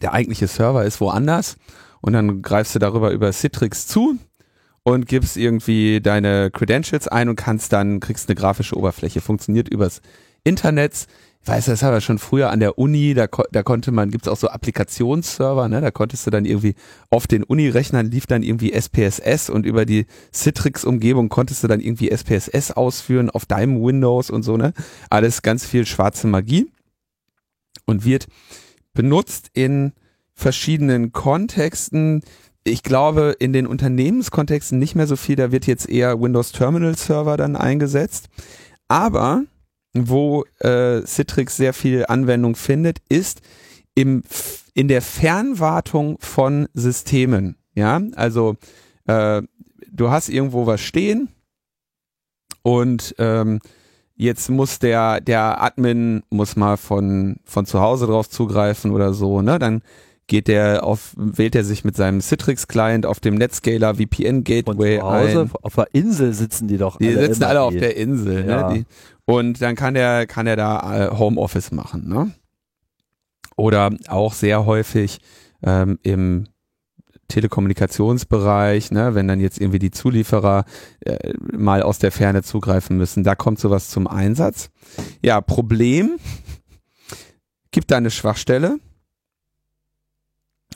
der 0.00 0.14
eigentliche 0.14 0.46
Server 0.46 0.84
ist 0.84 0.98
woanders 1.02 1.58
und 2.00 2.14
dann 2.14 2.40
greifst 2.40 2.74
du 2.74 2.78
darüber 2.78 3.10
über 3.10 3.30
Citrix 3.32 3.86
zu 3.86 4.18
und 4.82 5.06
gibst 5.06 5.36
irgendwie 5.36 6.00
deine 6.00 6.50
Credentials 6.50 7.08
ein 7.08 7.28
und 7.28 7.36
kannst 7.36 7.72
dann, 7.72 8.00
kriegst 8.00 8.28
eine 8.28 8.34
grafische 8.34 8.76
Oberfläche. 8.76 9.20
Funktioniert 9.20 9.68
übers 9.68 10.00
Internet. 10.44 11.06
Ich 11.42 11.48
weiß, 11.48 11.66
das 11.66 11.82
haben 11.82 11.94
wir 11.94 12.02
schon 12.02 12.18
früher 12.18 12.50
an 12.50 12.60
der 12.60 12.78
Uni, 12.78 13.14
da, 13.14 13.26
da 13.50 13.62
konnte 13.62 13.92
man, 13.92 14.10
gibt's 14.10 14.28
auch 14.28 14.36
so 14.36 14.48
Applikationsserver, 14.48 15.68
ne? 15.68 15.80
Da 15.80 15.90
konntest 15.90 16.26
du 16.26 16.30
dann 16.30 16.44
irgendwie 16.44 16.74
auf 17.08 17.26
den 17.26 17.44
Uni-Rechnern 17.44 18.10
lief 18.10 18.26
dann 18.26 18.42
irgendwie 18.42 18.72
SPSS 18.72 19.48
und 19.48 19.64
über 19.64 19.86
die 19.86 20.06
Citrix-Umgebung 20.34 21.30
konntest 21.30 21.62
du 21.62 21.68
dann 21.68 21.80
irgendwie 21.80 22.10
SPSS 22.10 22.72
ausführen 22.72 23.30
auf 23.30 23.46
deinem 23.46 23.82
Windows 23.82 24.28
und 24.28 24.42
so, 24.42 24.58
ne? 24.58 24.74
Alles 25.08 25.40
ganz 25.40 25.64
viel 25.64 25.86
schwarze 25.86 26.26
Magie 26.26 26.70
und 27.86 28.04
wird 28.04 28.26
benutzt 28.92 29.48
in 29.54 29.92
verschiedenen 30.34 31.12
Kontexten 31.12 32.22
ich 32.64 32.82
glaube, 32.82 33.36
in 33.38 33.52
den 33.52 33.66
Unternehmenskontexten 33.66 34.78
nicht 34.78 34.94
mehr 34.94 35.06
so 35.06 35.16
viel. 35.16 35.36
Da 35.36 35.52
wird 35.52 35.66
jetzt 35.66 35.88
eher 35.88 36.20
Windows 36.20 36.52
Terminal 36.52 36.96
Server 36.96 37.36
dann 37.36 37.56
eingesetzt. 37.56 38.28
Aber 38.88 39.44
wo 39.94 40.44
äh, 40.58 41.02
Citrix 41.02 41.56
sehr 41.56 41.72
viel 41.72 42.04
Anwendung 42.06 42.54
findet, 42.54 42.98
ist 43.08 43.40
im, 43.94 44.22
in 44.74 44.88
der 44.88 45.02
Fernwartung 45.02 46.16
von 46.20 46.68
Systemen. 46.74 47.56
Ja, 47.74 48.00
also 48.14 48.56
äh, 49.06 49.42
du 49.90 50.10
hast 50.10 50.28
irgendwo 50.28 50.66
was 50.66 50.80
stehen 50.80 51.28
und 52.62 53.14
ähm, 53.18 53.60
jetzt 54.16 54.50
muss 54.50 54.78
der 54.78 55.20
der 55.20 55.62
Admin 55.62 56.22
muss 56.30 56.56
mal 56.56 56.76
von 56.76 57.36
von 57.44 57.64
zu 57.64 57.80
Hause 57.80 58.06
drauf 58.06 58.28
zugreifen 58.28 58.90
oder 58.90 59.14
so, 59.14 59.40
ne? 59.40 59.58
Dann 59.58 59.82
geht 60.30 60.46
der 60.46 60.84
auf, 60.84 61.12
wählt 61.16 61.56
er 61.56 61.64
sich 61.64 61.84
mit 61.84 61.96
seinem 61.96 62.20
Citrix-Client 62.20 63.04
auf 63.04 63.18
dem 63.18 63.34
Netscaler 63.34 63.96
VPN 63.96 64.44
Gateway 64.44 65.00
zu 65.00 65.02
Hause, 65.02 65.40
ein. 65.42 65.50
Auf 65.60 65.74
der 65.74 65.88
Insel 65.92 66.32
sitzen 66.32 66.68
die 66.68 66.78
doch. 66.78 66.98
Die 66.98 67.08
alle 67.08 67.26
sitzen 67.26 67.42
alle 67.42 67.62
auf 67.62 67.74
der 67.74 67.96
Insel. 67.96 68.44
Ne? 68.44 68.50
Ja. 68.50 68.70
Ne? 68.70 68.74
Die, 68.78 68.84
und 69.24 69.60
dann 69.60 69.74
kann 69.74 69.94
der, 69.94 70.28
kann 70.28 70.46
er 70.46 70.54
da 70.54 71.08
äh, 71.08 71.18
Homeoffice 71.18 71.72
machen. 71.72 72.08
Ne? 72.08 72.30
Oder 73.56 73.90
auch 74.06 74.32
sehr 74.32 74.64
häufig 74.66 75.18
ähm, 75.64 75.98
im 76.02 76.46
Telekommunikationsbereich, 77.26 78.90
ne, 78.92 79.14
wenn 79.14 79.28
dann 79.28 79.40
jetzt 79.40 79.60
irgendwie 79.60 79.78
die 79.78 79.90
Zulieferer 79.90 80.64
äh, 81.00 81.32
mal 81.52 81.82
aus 81.82 81.98
der 81.98 82.12
Ferne 82.12 82.42
zugreifen 82.42 82.96
müssen, 82.96 83.24
da 83.24 83.34
kommt 83.34 83.58
sowas 83.58 83.88
zum 83.88 84.06
Einsatz. 84.06 84.70
Ja, 85.22 85.40
Problem, 85.40 86.18
gibt 87.70 87.90
da 87.90 87.98
eine 87.98 88.10
Schwachstelle, 88.10 88.78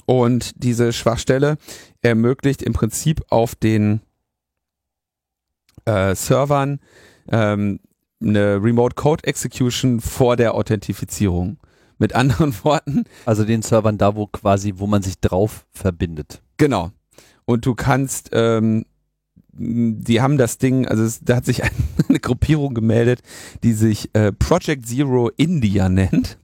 Und 0.06 0.62
diese 0.62 0.92
Schwachstelle 0.92 1.56
ermöglicht 2.02 2.62
im 2.62 2.72
Prinzip 2.72 3.22
auf 3.30 3.54
den 3.54 4.00
äh, 5.84 6.14
Servern 6.14 6.80
ähm, 7.28 7.80
eine 8.22 8.62
Remote 8.62 8.94
Code 8.94 9.24
Execution 9.24 10.00
vor 10.00 10.36
der 10.36 10.54
Authentifizierung. 10.54 11.58
Mit 11.98 12.14
anderen 12.14 12.54
Worten. 12.64 13.04
Also 13.24 13.44
den 13.44 13.62
Servern 13.62 13.98
da, 13.98 14.16
wo 14.16 14.26
quasi, 14.26 14.74
wo 14.76 14.86
man 14.86 15.02
sich 15.02 15.20
drauf 15.20 15.66
verbindet. 15.72 16.42
Genau. 16.56 16.90
Und 17.44 17.66
du 17.66 17.74
kannst, 17.74 18.30
ähm, 18.32 18.84
die 19.52 20.20
haben 20.20 20.36
das 20.36 20.58
Ding, 20.58 20.88
also 20.88 21.04
es, 21.04 21.20
da 21.20 21.36
hat 21.36 21.44
sich 21.44 21.62
eine 22.08 22.20
Gruppierung 22.20 22.74
gemeldet, 22.74 23.20
die 23.62 23.72
sich 23.72 24.10
äh, 24.14 24.32
Project 24.32 24.86
Zero 24.86 25.30
India 25.36 25.88
nennt 25.88 26.38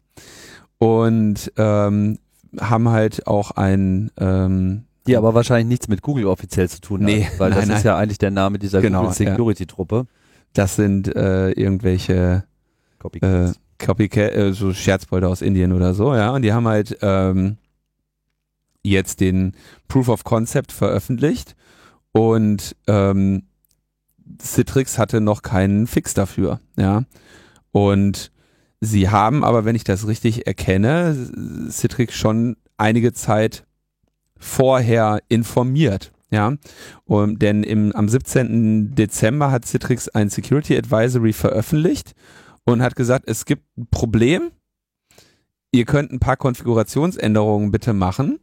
und 0.79 1.53
ähm, 1.57 2.19
haben 2.59 2.89
halt 2.89 3.27
auch 3.27 3.53
ein 3.53 4.11
ähm, 4.19 4.85
die 5.07 5.17
aber 5.17 5.35
wahrscheinlich 5.35 5.69
nichts 5.69 5.89
mit 5.89 6.03
Google 6.03 6.27
offiziell 6.27 6.69
zu 6.69 6.81
tun 6.81 7.01
nee, 7.01 7.25
hat, 7.25 7.39
weil 7.39 7.51
nein, 7.51 7.59
das 7.61 7.69
nein. 7.69 7.77
ist 7.79 7.85
ja 7.85 7.97
eigentlich 7.97 8.19
der 8.19 8.31
Name 8.31 8.59
dieser 8.59 8.81
Genau, 8.81 9.01
Google 9.03 9.15
Security 9.15 9.67
Truppe. 9.67 10.07
Das 10.53 10.77
sind 10.77 11.15
äh, 11.15 11.51
irgendwelche 11.53 12.45
Copycats. 12.99 13.53
äh, 13.53 13.85
Copycat, 13.85 14.35
äh, 14.35 14.53
so 14.53 14.75
Scherzbolde 14.75 15.29
aus 15.29 15.43
Indien 15.43 15.73
oder 15.73 15.95
so, 15.95 16.15
ja. 16.15 16.31
Und 16.31 16.43
die 16.43 16.53
haben 16.53 16.69
halt 16.69 16.99
ähm, 17.03 17.57
jetzt 18.83 19.21
den 19.21 19.55
Proof 19.89 20.09
of 20.09 20.25
Concept 20.25 20.73
veröffentlicht 20.73 21.57
und 22.13 22.77
ähm, 22.87 23.45
Citrix 24.41 24.99
hatte 24.99 25.21
noch 25.21 25.43
keinen 25.43 25.87
Fix 25.87 26.15
dafür, 26.15 26.61
ja. 26.77 27.05
Und 27.73 28.33
sie 28.81 29.09
haben 29.09 29.45
aber, 29.45 29.65
wenn 29.65 29.77
ich 29.77 29.85
das 29.85 30.07
richtig 30.07 30.47
erkenne, 30.47 31.69
Citrix 31.71 32.15
schon 32.15 32.57
einige 32.77 33.13
Zeit 33.13 33.65
vorher 34.39 35.21
informiert. 35.29 36.13
Ja, 36.33 36.55
und, 37.05 37.43
denn 37.43 37.65
im, 37.65 37.93
am 37.93 38.09
17. 38.09 38.95
Dezember 38.95 39.51
hat 39.51 39.67
Citrix 39.67 40.09
ein 40.09 40.31
Security 40.31 40.77
Advisory 40.77 41.33
veröffentlicht 41.33 42.13
und 42.65 42.83
hat 42.83 42.95
gesagt, 42.95 43.25
es 43.27 43.45
gibt 43.45 43.65
ein 43.77 43.89
Problem. 43.91 44.53
Ihr 45.73 45.85
könnt 45.87 46.13
ein 46.13 46.21
paar 46.21 46.37
Konfigurationsänderungen 46.37 47.73
bitte 47.73 47.93
machen. 47.93 48.39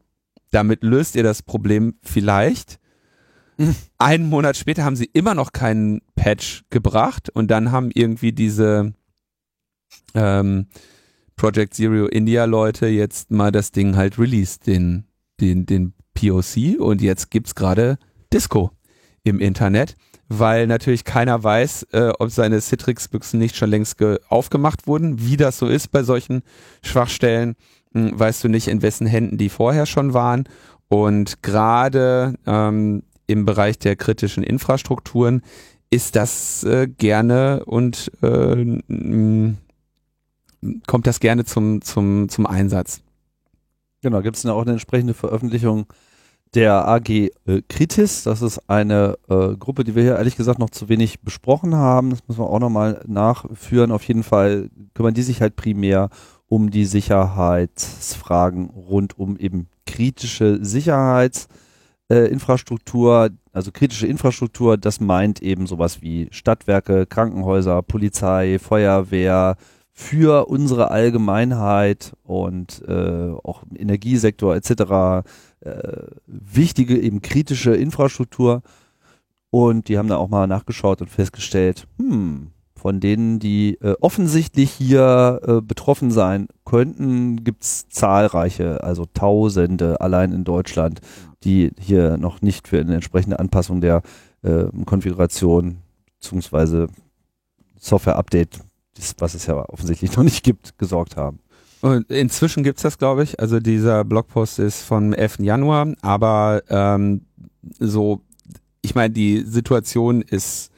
Damit 0.51 0.83
löst 0.83 1.15
ihr 1.15 1.23
das 1.23 1.41
Problem 1.41 1.95
vielleicht. 2.03 2.79
Einen 3.97 4.29
Monat 4.29 4.57
später 4.57 4.83
haben 4.83 4.95
sie 4.97 5.09
immer 5.13 5.33
noch 5.33 5.53
keinen 5.53 6.01
Patch 6.15 6.63
gebracht 6.69 7.29
und 7.29 7.49
dann 7.49 7.71
haben 7.71 7.89
irgendwie 7.93 8.33
diese 8.33 8.93
ähm, 10.13 10.67
Project 11.35 11.75
Zero 11.75 12.07
India 12.07 12.45
Leute 12.45 12.87
jetzt 12.87 13.31
mal 13.31 13.51
das 13.51 13.71
Ding 13.71 13.95
halt 13.95 14.17
released, 14.17 14.65
den, 14.67 15.05
den, 15.39 15.65
den 15.65 15.93
POC 16.15 16.79
und 16.79 17.01
jetzt 17.01 17.29
gibt's 17.29 17.53
gerade 17.53 17.97
Disco 18.33 18.71
im 19.23 19.39
Internet, 19.39 19.95
weil 20.29 20.67
natürlich 20.67 21.03
keiner 21.03 21.43
weiß, 21.43 21.87
äh, 21.91 22.11
ob 22.17 22.31
seine 22.31 22.59
Citrix-Büchsen 22.59 23.39
nicht 23.39 23.55
schon 23.55 23.69
längst 23.69 23.97
aufgemacht 24.29 24.87
wurden. 24.87 25.21
Wie 25.21 25.37
das 25.37 25.59
so 25.59 25.67
ist 25.67 25.91
bei 25.91 26.03
solchen 26.03 26.41
Schwachstellen, 26.81 27.55
mh, 27.93 28.11
weißt 28.13 28.43
du 28.43 28.49
nicht, 28.49 28.67
in 28.67 28.81
wessen 28.81 29.07
Händen 29.07 29.37
die 29.37 29.49
vorher 29.49 29.85
schon 29.85 30.13
waren. 30.13 30.45
Und 30.89 31.43
gerade 31.43 32.35
ähm, 32.45 33.03
im 33.27 33.45
Bereich 33.45 33.77
der 33.77 33.95
kritischen 33.95 34.43
Infrastrukturen 34.43 35.41
ist 35.89 36.15
das 36.15 36.63
äh, 36.63 36.87
gerne 36.87 37.63
und 37.65 38.11
äh, 38.21 38.79
kommt 40.87 41.07
das 41.07 41.19
gerne 41.19 41.45
zum, 41.45 41.81
zum, 41.81 42.29
zum 42.29 42.45
Einsatz. 42.45 43.01
Genau, 44.01 44.21
gibt 44.21 44.37
es 44.37 44.45
auch 44.45 44.61
eine 44.61 44.73
entsprechende 44.73 45.13
Veröffentlichung 45.13 45.87
der 46.53 46.87
AG 46.87 47.09
äh, 47.09 47.31
Kritis. 47.67 48.23
Das 48.23 48.41
ist 48.41 48.69
eine 48.69 49.17
äh, 49.29 49.55
Gruppe, 49.55 49.83
die 49.83 49.95
wir 49.95 50.03
hier 50.03 50.15
ehrlich 50.17 50.37
gesagt 50.37 50.59
noch 50.59 50.69
zu 50.69 50.89
wenig 50.89 51.21
besprochen 51.21 51.75
haben. 51.75 52.11
Das 52.11 52.19
müssen 52.27 52.39
wir 52.39 52.49
auch 52.49 52.59
nochmal 52.59 53.03
nachführen. 53.07 53.91
Auf 53.91 54.03
jeden 54.03 54.23
Fall 54.23 54.69
kümmern 54.93 55.13
die 55.13 55.23
sich 55.23 55.41
halt 55.41 55.55
primär 55.55 56.09
um 56.47 56.69
die 56.71 56.85
Sicherheitsfragen 56.85 58.69
rund 58.69 59.19
um 59.19 59.37
eben 59.37 59.67
kritische 59.85 60.63
Sicherheitsinfrastruktur. 60.63 63.25
Äh, 63.25 63.29
also 63.51 63.71
kritische 63.71 64.07
Infrastruktur, 64.07 64.77
das 64.77 64.99
meint 64.99 65.41
eben 65.41 65.67
sowas 65.67 66.01
wie 66.01 66.27
Stadtwerke, 66.31 67.05
Krankenhäuser, 67.07 67.81
Polizei, 67.81 68.59
Feuerwehr, 68.59 69.57
für 69.99 70.45
unsere 70.47 70.91
Allgemeinheit 70.91 72.13
und 72.23 72.83
äh, 72.87 73.31
auch 73.43 73.63
im 73.63 73.75
Energiesektor 73.75 74.55
etc. 74.55 75.25
Äh, 75.61 76.03
wichtige, 76.27 76.99
eben 76.99 77.23
kritische 77.23 77.75
Infrastruktur. 77.75 78.61
Und 79.49 79.87
die 79.87 79.97
haben 79.97 80.07
da 80.07 80.17
auch 80.17 80.29
mal 80.29 80.45
nachgeschaut 80.45 81.01
und 81.01 81.09
festgestellt, 81.09 81.87
hm, 81.97 82.51
von 82.75 82.99
denen, 82.99 83.39
die 83.39 83.79
äh, 83.81 83.95
offensichtlich 83.99 84.69
hier 84.69 85.41
äh, 85.43 85.61
betroffen 85.61 86.11
sein 86.11 86.47
könnten, 86.63 87.43
gibt's 87.43 87.89
zahlreiche, 87.89 88.83
also 88.83 89.05
Tausende 89.15 89.99
allein 89.99 90.31
in 90.31 90.43
Deutschland, 90.43 91.01
die 91.43 91.71
hier 91.79 92.17
noch 92.17 92.43
nicht 92.43 92.67
für 92.67 92.79
eine 92.79 92.93
entsprechende 92.93 93.39
Anpassung 93.39 93.81
der 93.81 94.03
äh, 94.43 94.65
Konfiguration 94.85 95.77
bzw. 96.21 96.85
Software-Update 97.79 98.66
was 99.19 99.33
es 99.33 99.45
ja 99.45 99.57
offensichtlich 99.69 100.15
noch 100.15 100.23
nicht 100.23 100.43
gibt, 100.43 100.77
gesorgt 100.77 101.17
haben. 101.17 101.39
Und 101.81 102.09
inzwischen 102.11 102.63
gibt's 102.63 102.81
das, 102.81 102.97
glaube 102.97 103.23
ich. 103.23 103.39
Also 103.39 103.59
dieser 103.59 104.03
Blogpost 104.03 104.59
ist 104.59 104.81
vom 104.81 105.13
11. 105.13 105.39
Januar, 105.39 105.93
aber 106.01 106.63
ähm, 106.69 107.21
so, 107.79 108.21
ich 108.81 108.95
meine, 108.95 109.13
die 109.13 109.43
Situation 109.45 110.21
ist 110.21 110.71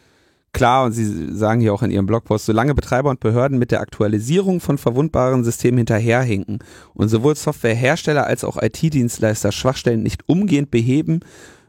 klar 0.51 0.85
und 0.85 0.91
Sie 0.91 1.35
sagen 1.35 1.61
hier 1.61 1.73
auch 1.73 1.83
in 1.83 1.91
Ihrem 1.91 2.05
Blogpost, 2.05 2.45
solange 2.45 2.75
Betreiber 2.75 3.09
und 3.09 3.19
Behörden 3.19 3.59
mit 3.59 3.71
der 3.71 3.81
Aktualisierung 3.81 4.59
von 4.59 4.77
verwundbaren 4.77 5.43
Systemen 5.43 5.77
hinterherhinken 5.77 6.59
und 6.93 7.07
sowohl 7.07 7.35
Softwarehersteller 7.35 8.25
als 8.25 8.43
auch 8.43 8.61
IT-Dienstleister 8.61 9.51
Schwachstellen 9.51 10.03
nicht 10.03 10.27
umgehend 10.27 10.71
beheben, 10.71 11.21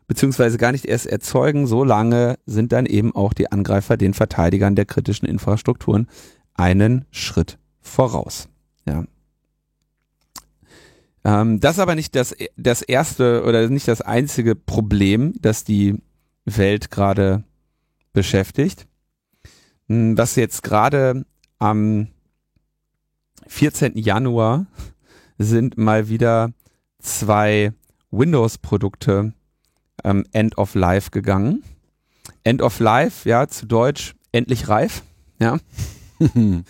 beziehungsweise 0.09 0.59
gar 0.59 0.73
nicht 0.73 0.87
erst 0.87 1.07
erzeugen, 1.07 1.67
solange 1.67 2.37
sind 2.47 2.73
dann 2.73 2.87
eben 2.87 3.15
auch 3.15 3.33
die 3.33 3.53
Angreifer 3.53 3.97
den 3.97 4.15
Verteidigern 4.15 4.75
der 4.75 4.87
kritischen 4.87 5.29
Infrastrukturen 5.29 6.09
einen 6.61 7.07
Schritt 7.11 7.59
voraus. 7.81 8.49
Ja. 8.87 9.05
Ähm, 11.25 11.59
das 11.59 11.77
ist 11.77 11.81
aber 11.81 11.95
nicht 11.95 12.15
das, 12.15 12.37
das 12.57 12.83
erste 12.83 13.45
oder 13.45 13.67
nicht 13.71 13.89
das 13.89 14.03
einzige 14.03 14.55
Problem, 14.55 15.33
das 15.41 15.65
die 15.65 15.97
Welt 16.45 16.91
gerade 16.91 17.45
beschäftigt. 18.13 18.87
Hm, 19.89 20.19
Was 20.19 20.37
jetzt 20.37 20.63
gerade 20.63 21.25
am 21.59 22.09
14. 23.47 23.97
Januar 23.97 24.67
sind 25.39 25.79
mal 25.79 26.11
wieder 26.11 26.53
zwei 26.99 27.73
Windows-Produkte 28.11 29.33
ähm, 30.05 30.27
End 30.33 30.59
of 30.59 30.75
Life 30.75 31.11
gegangen. 31.11 31.63
End 32.45 32.61
of 32.61 32.81
Life, 32.81 33.27
ja, 33.27 33.49
zu 33.49 33.67
Deutsch 33.67 34.15
endlich 34.33 34.69
reif, 34.69 35.03
ja. 35.39 35.59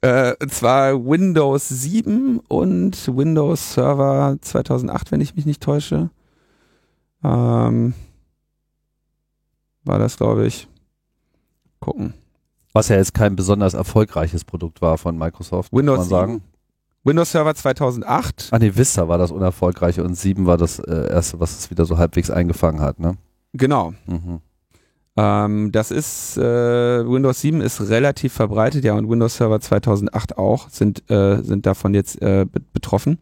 äh, 0.00 0.34
und 0.40 0.52
zwar 0.52 1.04
Windows 1.04 1.68
7 1.68 2.40
und 2.48 3.16
Windows 3.16 3.74
Server 3.74 4.36
2008, 4.40 5.10
wenn 5.10 5.20
ich 5.20 5.34
mich 5.34 5.46
nicht 5.46 5.62
täusche. 5.62 6.10
Ähm, 7.24 7.94
war 9.84 9.98
das, 9.98 10.16
glaube 10.16 10.46
ich. 10.46 10.68
Gucken. 11.80 12.14
Was 12.72 12.88
ja 12.88 12.96
jetzt 12.96 13.12
kein 13.12 13.36
besonders 13.36 13.74
erfolgreiches 13.74 14.44
Produkt 14.44 14.80
war 14.80 14.96
von 14.98 15.18
Microsoft, 15.18 15.72
Windows 15.72 15.98
muss 15.98 16.10
man 16.10 16.20
sagen. 16.20 16.32
7. 16.34 16.44
Windows 17.04 17.32
Server 17.32 17.54
2008. 17.54 18.48
Ah 18.52 18.58
nee, 18.58 18.74
Vista 18.74 19.08
war 19.08 19.18
das 19.18 19.32
unerfolgreiche 19.32 20.04
und 20.04 20.14
7 20.14 20.46
war 20.46 20.56
das 20.56 20.78
äh, 20.78 21.10
erste, 21.10 21.40
was 21.40 21.58
es 21.58 21.70
wieder 21.70 21.84
so 21.84 21.98
halbwegs 21.98 22.30
eingefangen 22.30 22.80
hat, 22.80 23.00
ne? 23.00 23.16
Genau. 23.52 23.92
Mhm. 24.06 24.40
Ähm, 25.16 25.72
das 25.72 25.90
ist, 25.90 26.38
äh, 26.38 26.42
Windows 26.42 27.40
7 27.40 27.60
ist 27.60 27.88
relativ 27.88 28.32
verbreitet, 28.32 28.84
ja, 28.84 28.94
und 28.94 29.10
Windows 29.10 29.36
Server 29.36 29.60
2008 29.60 30.38
auch, 30.38 30.70
sind, 30.70 31.10
äh, 31.10 31.42
sind 31.42 31.66
davon 31.66 31.94
jetzt 31.94 32.20
äh, 32.22 32.46
be 32.50 32.60
betroffen. 32.72 33.18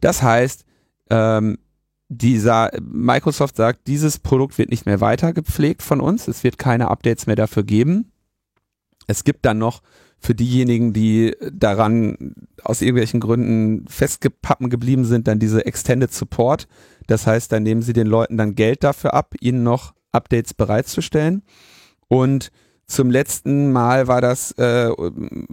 Das 0.00 0.22
heißt, 0.22 0.64
ähm, 1.10 1.58
dieser, 2.08 2.70
Microsoft 2.80 3.56
sagt, 3.56 3.86
dieses 3.86 4.18
Produkt 4.18 4.56
wird 4.58 4.70
nicht 4.70 4.86
mehr 4.86 5.00
weiter 5.00 5.32
gepflegt 5.32 5.82
von 5.82 6.00
uns, 6.00 6.28
es 6.28 6.44
wird 6.44 6.58
keine 6.58 6.88
Updates 6.88 7.26
mehr 7.26 7.36
dafür 7.36 7.64
geben. 7.64 8.12
Es 9.06 9.24
gibt 9.24 9.44
dann 9.44 9.58
noch 9.58 9.82
für 10.18 10.34
diejenigen, 10.34 10.92
die 10.92 11.36
daran 11.52 12.34
aus 12.64 12.80
irgendwelchen 12.80 13.20
Gründen 13.20 13.86
festgepappen 13.88 14.70
geblieben 14.70 15.04
sind, 15.04 15.28
dann 15.28 15.38
diese 15.38 15.66
Extended 15.66 16.12
Support. 16.12 16.66
Das 17.06 17.26
heißt, 17.26 17.52
dann 17.52 17.62
nehmen 17.62 17.82
sie 17.82 17.92
den 17.92 18.06
Leuten 18.06 18.36
dann 18.36 18.54
Geld 18.54 18.82
dafür 18.82 19.14
ab, 19.14 19.34
ihnen 19.40 19.62
noch 19.62 19.95
Updates 20.12 20.54
bereitzustellen. 20.54 21.42
Und 22.08 22.50
zum 22.86 23.10
letzten 23.10 23.72
Mal 23.72 24.06
war 24.06 24.20
das 24.20 24.52
äh, 24.52 24.90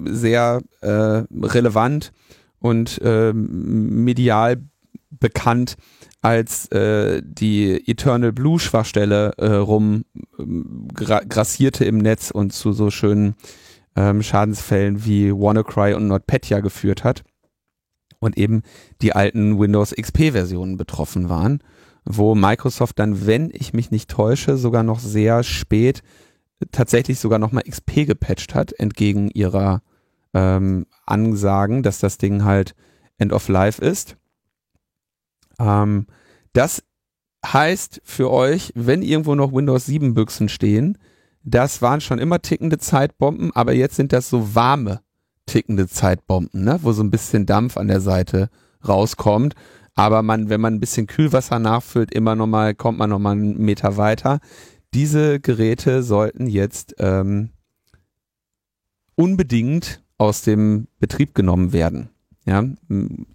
sehr 0.05 0.61
äh, 0.81 1.23
relevant 1.31 2.11
und 2.59 3.01
äh, 3.01 3.33
medial 3.33 4.61
bekannt 5.09 5.75
als 6.21 6.67
äh, 6.71 7.21
die 7.23 7.89
Eternal 7.89 8.31
Blue 8.31 8.59
Schwachstelle 8.59 9.33
äh, 9.37 9.47
rum 9.47 10.05
ähm, 10.39 10.87
gra 10.93 11.19
grassierte 11.19 11.85
im 11.85 11.97
Netz 11.97 12.31
und 12.31 12.53
zu 12.53 12.71
so 12.71 12.89
schönen 12.89 13.35
ähm, 13.95 14.23
Schadensfällen 14.23 15.05
wie 15.05 15.31
WannaCry 15.31 15.93
und 15.93 16.07
NotPetya 16.07 16.61
geführt 16.61 17.03
hat 17.03 17.23
und 18.19 18.37
eben 18.37 18.63
die 19.01 19.13
alten 19.13 19.59
Windows 19.59 19.93
XP 19.93 20.31
Versionen 20.31 20.77
betroffen 20.77 21.29
waren, 21.29 21.59
wo 22.05 22.35
Microsoft 22.35 22.99
dann, 22.99 23.25
wenn 23.25 23.49
ich 23.53 23.73
mich 23.73 23.91
nicht 23.91 24.09
täusche, 24.09 24.57
sogar 24.57 24.83
noch 24.83 24.99
sehr 24.99 25.43
spät 25.43 26.01
tatsächlich 26.71 27.19
sogar 27.19 27.39
nochmal 27.39 27.63
XP 27.63 28.05
gepatcht 28.05 28.55
hat, 28.55 28.73
entgegen 28.73 29.29
ihrer 29.29 29.81
ähm, 30.33 30.85
Ansagen, 31.05 31.83
dass 31.83 31.99
das 31.99 32.17
Ding 32.17 32.43
halt 32.43 32.75
End 33.17 33.33
of 33.33 33.47
Life 33.47 33.83
ist. 33.83 34.17
Ähm, 35.59 36.07
das 36.53 36.83
heißt 37.45 38.01
für 38.03 38.31
euch, 38.31 38.71
wenn 38.75 39.01
irgendwo 39.01 39.35
noch 39.35 39.53
Windows 39.53 39.85
7 39.85 40.13
Büchsen 40.13 40.49
stehen, 40.49 40.97
das 41.43 41.81
waren 41.81 41.99
schon 41.99 42.19
immer 42.19 42.41
tickende 42.41 42.77
Zeitbomben, 42.77 43.53
aber 43.53 43.73
jetzt 43.73 43.97
sind 43.97 44.13
das 44.13 44.29
so 44.29 44.55
warme 44.55 45.01
tickende 45.45 45.87
Zeitbomben, 45.87 46.63
ne? 46.63 46.79
wo 46.81 46.93
so 46.93 47.03
ein 47.03 47.11
bisschen 47.11 47.45
Dampf 47.45 47.75
an 47.75 47.89
der 47.89 47.99
Seite 47.99 48.49
rauskommt. 48.87 49.55
Aber 49.95 50.23
man, 50.23 50.49
wenn 50.49 50.61
man 50.61 50.75
ein 50.75 50.79
bisschen 50.79 51.07
Kühlwasser 51.07 51.59
nachfüllt, 51.59 52.13
immer 52.13 52.35
noch 52.35 52.47
mal, 52.47 52.73
kommt 52.73 52.97
man 52.97 53.09
noch 53.09 53.19
mal 53.19 53.31
einen 53.31 53.57
Meter 53.57 53.97
weiter. 53.97 54.39
Diese 54.93 55.39
Geräte 55.39 56.03
sollten 56.03 56.47
jetzt 56.47 56.95
ähm, 56.99 57.49
unbedingt 59.15 60.03
aus 60.17 60.41
dem 60.41 60.87
Betrieb 60.99 61.35
genommen 61.35 61.73
werden. 61.73 62.09
Ja, 62.45 62.65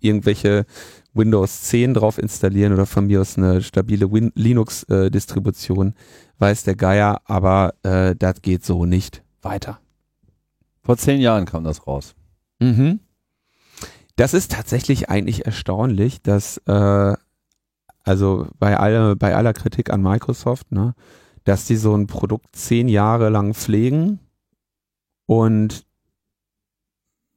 irgendwelche 0.01 0.67
Windows 1.15 1.63
10 1.63 1.95
drauf 1.95 2.19
installieren 2.19 2.75
oder 2.75 2.85
von 2.85 3.07
mir 3.07 3.23
aus 3.23 3.39
eine 3.39 3.63
stabile 3.63 4.07
Linux-Distribution, 4.35 5.89
äh, 5.89 5.93
weiß 6.41 6.65
der 6.65 6.77
Geier, 6.77 7.23
aber 7.25 7.75
äh, 7.85 8.15
das 8.15 8.43
geht 8.43 8.67
so 8.67 8.85
nicht 8.85 9.23
weiter. 9.41 9.81
Vor 10.83 10.99
zehn 10.99 11.21
Jahren 11.21 11.47
kam 11.47 11.65
das 11.65 11.87
raus. 11.87 12.15
Mhm. 12.61 13.01
Das 14.19 14.35
ist 14.35 14.51
tatsächlich 14.51 15.09
eigentlich 15.09 15.47
erstaunlich, 15.47 16.21
dass 16.23 16.57
äh, 16.67 17.17
also 18.03 18.49
bei 18.59 18.77
aller, 18.77 19.15
bei 19.15 19.37
aller 19.37 19.53
Kritik 19.53 19.91
an 19.91 20.03
Microsoft, 20.03 20.73
ne, 20.73 20.97
dass 21.45 21.67
die 21.67 21.77
so 21.77 21.95
ein 21.95 22.09
Produkt 22.09 22.57
zehn 22.57 22.89
Jahre 22.89 23.29
lang 23.29 23.55
pflegen 23.55 24.19
und 25.27 25.87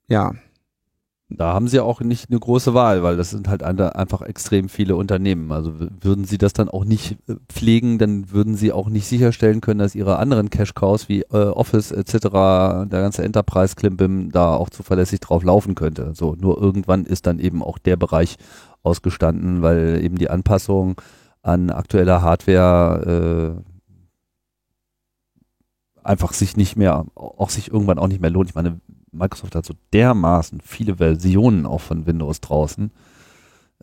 ja, 0.07 0.33
da 1.37 1.53
haben 1.53 1.67
sie 1.67 1.79
auch 1.79 2.01
nicht 2.01 2.29
eine 2.29 2.39
große 2.39 2.73
Wahl, 2.73 3.03
weil 3.03 3.17
das 3.17 3.29
sind 3.29 3.47
halt 3.47 3.63
einfach 3.63 4.21
extrem 4.21 4.69
viele 4.69 4.95
Unternehmen. 4.95 5.51
Also 5.51 5.73
würden 5.79 6.25
sie 6.25 6.37
das 6.37 6.53
dann 6.53 6.69
auch 6.69 6.85
nicht 6.85 7.17
äh, 7.27 7.35
pflegen, 7.47 7.97
dann 7.97 8.31
würden 8.31 8.55
sie 8.55 8.71
auch 8.71 8.89
nicht 8.89 9.07
sicherstellen 9.07 9.61
können, 9.61 9.79
dass 9.79 9.95
ihre 9.95 10.17
anderen 10.17 10.49
Cash-Cows 10.49 11.09
wie 11.09 11.21
äh, 11.21 11.47
Office 11.47 11.91
etc., 11.91 12.19
der 12.21 13.01
ganze 13.01 13.23
Enterprise-Klimbim 13.23 14.31
da 14.31 14.55
auch 14.55 14.69
zuverlässig 14.69 15.19
drauf 15.19 15.43
laufen 15.43 15.75
könnte. 15.75 16.13
So, 16.13 16.35
nur 16.39 16.61
irgendwann 16.61 17.05
ist 17.05 17.25
dann 17.27 17.39
eben 17.39 17.63
auch 17.63 17.77
der 17.77 17.95
Bereich 17.95 18.37
ausgestanden, 18.83 19.61
weil 19.61 20.03
eben 20.03 20.17
die 20.17 20.29
Anpassung 20.29 20.99
an 21.41 21.69
aktueller 21.69 22.21
Hardware 22.21 23.55
äh, 23.57 23.71
einfach 26.03 26.33
sich 26.33 26.57
nicht 26.57 26.75
mehr, 26.75 27.05
auch 27.15 27.49
sich 27.49 27.71
irgendwann 27.71 27.99
auch 27.99 28.07
nicht 28.07 28.21
mehr 28.21 28.29
lohnt. 28.29 28.49
Ich 28.49 28.55
meine, 28.55 28.79
Microsoft 29.11 29.55
hat 29.55 29.65
so 29.65 29.73
dermaßen 29.93 30.61
viele 30.63 30.97
Versionen 30.97 31.65
auch 31.65 31.81
von 31.81 32.05
Windows 32.05 32.41
draußen. 32.41 32.91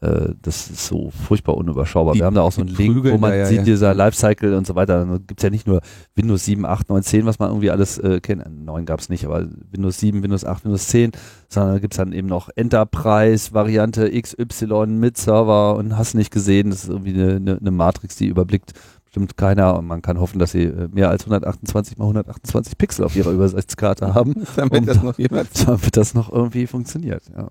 Äh, 0.01 0.35
das 0.43 0.71
ist 0.71 0.87
so 0.87 1.11
furchtbar 1.11 1.57
unüberschaubar. 1.57 2.15
Die, 2.15 2.21
Wir 2.21 2.27
haben 2.27 2.35
da 2.35 2.43
auch 2.43 2.53
so 2.53 2.61
einen 2.61 2.71
Link, 2.71 3.05
wo 3.05 3.19
man 3.19 3.33
ja, 3.33 3.47
sieht, 3.47 3.59
ja. 3.59 3.65
dieser 3.65 3.95
Lifecycle 3.95 4.55
und 4.55 4.67
so 4.67 4.77
weiter. 4.77 5.05
Da 5.05 5.19
gibt 5.19 5.41
es 5.41 5.43
ja 5.43 5.51
nicht 5.51 5.67
nur 5.67 5.81
Windows 6.15 6.45
7, 6.45 6.65
8, 6.65 6.89
9, 6.89 7.03
10, 7.03 7.27
was 7.27 7.39
man 7.39 7.51
irgendwie 7.51 7.71
alles 7.71 7.99
äh, 7.99 8.21
kennt. 8.21 8.45
9 8.65 8.87
gab 8.87 9.01
es 9.01 9.09
nicht, 9.09 9.25
aber 9.25 9.47
Windows 9.73 9.99
7, 9.99 10.23
Windows 10.23 10.45
8, 10.45 10.65
Windows 10.65 10.87
10, 10.89 11.13
sondern 11.49 11.75
da 11.75 11.79
gibt 11.81 11.95
es 11.95 11.99
dann 11.99 12.13
eben 12.13 12.29
noch 12.29 12.49
Enterprise-Variante 12.55 14.11
XY 14.11 14.87
mit 14.87 15.17
Server 15.17 15.75
und 15.77 15.99
hast 15.99 16.15
nicht 16.15 16.31
gesehen. 16.31 16.71
Das 16.71 16.85
ist 16.85 16.91
irgendwie 16.91 17.15
eine, 17.15 17.37
eine, 17.37 17.59
eine 17.59 17.71
Matrix, 17.73 18.17
die 18.17 18.29
überblickt 18.29 18.75
bestimmt 19.09 19.37
keiner 19.37 19.77
und 19.79 19.87
man 19.87 20.03
kann 20.03 20.21
hoffen, 20.21 20.39
dass 20.39 20.53
sie 20.53 20.65
äh, 20.65 20.89
mehr 20.93 21.09
als 21.09 21.25
128 21.25 21.97
mal 21.97 22.05
128 22.05 22.77
Pixel 22.77 23.05
auf 23.05 23.17
ihrer 23.17 23.31
Übersichtskarte 23.31 24.15
haben, 24.15 24.47
damit, 24.57 24.81
um, 24.81 24.87
das 24.87 25.03
noch 25.03 25.17
damit 25.67 25.97
das 25.97 26.15
noch 26.15 26.31
irgendwie 26.31 26.67
funktioniert. 26.67 27.23
Ja. 27.35 27.49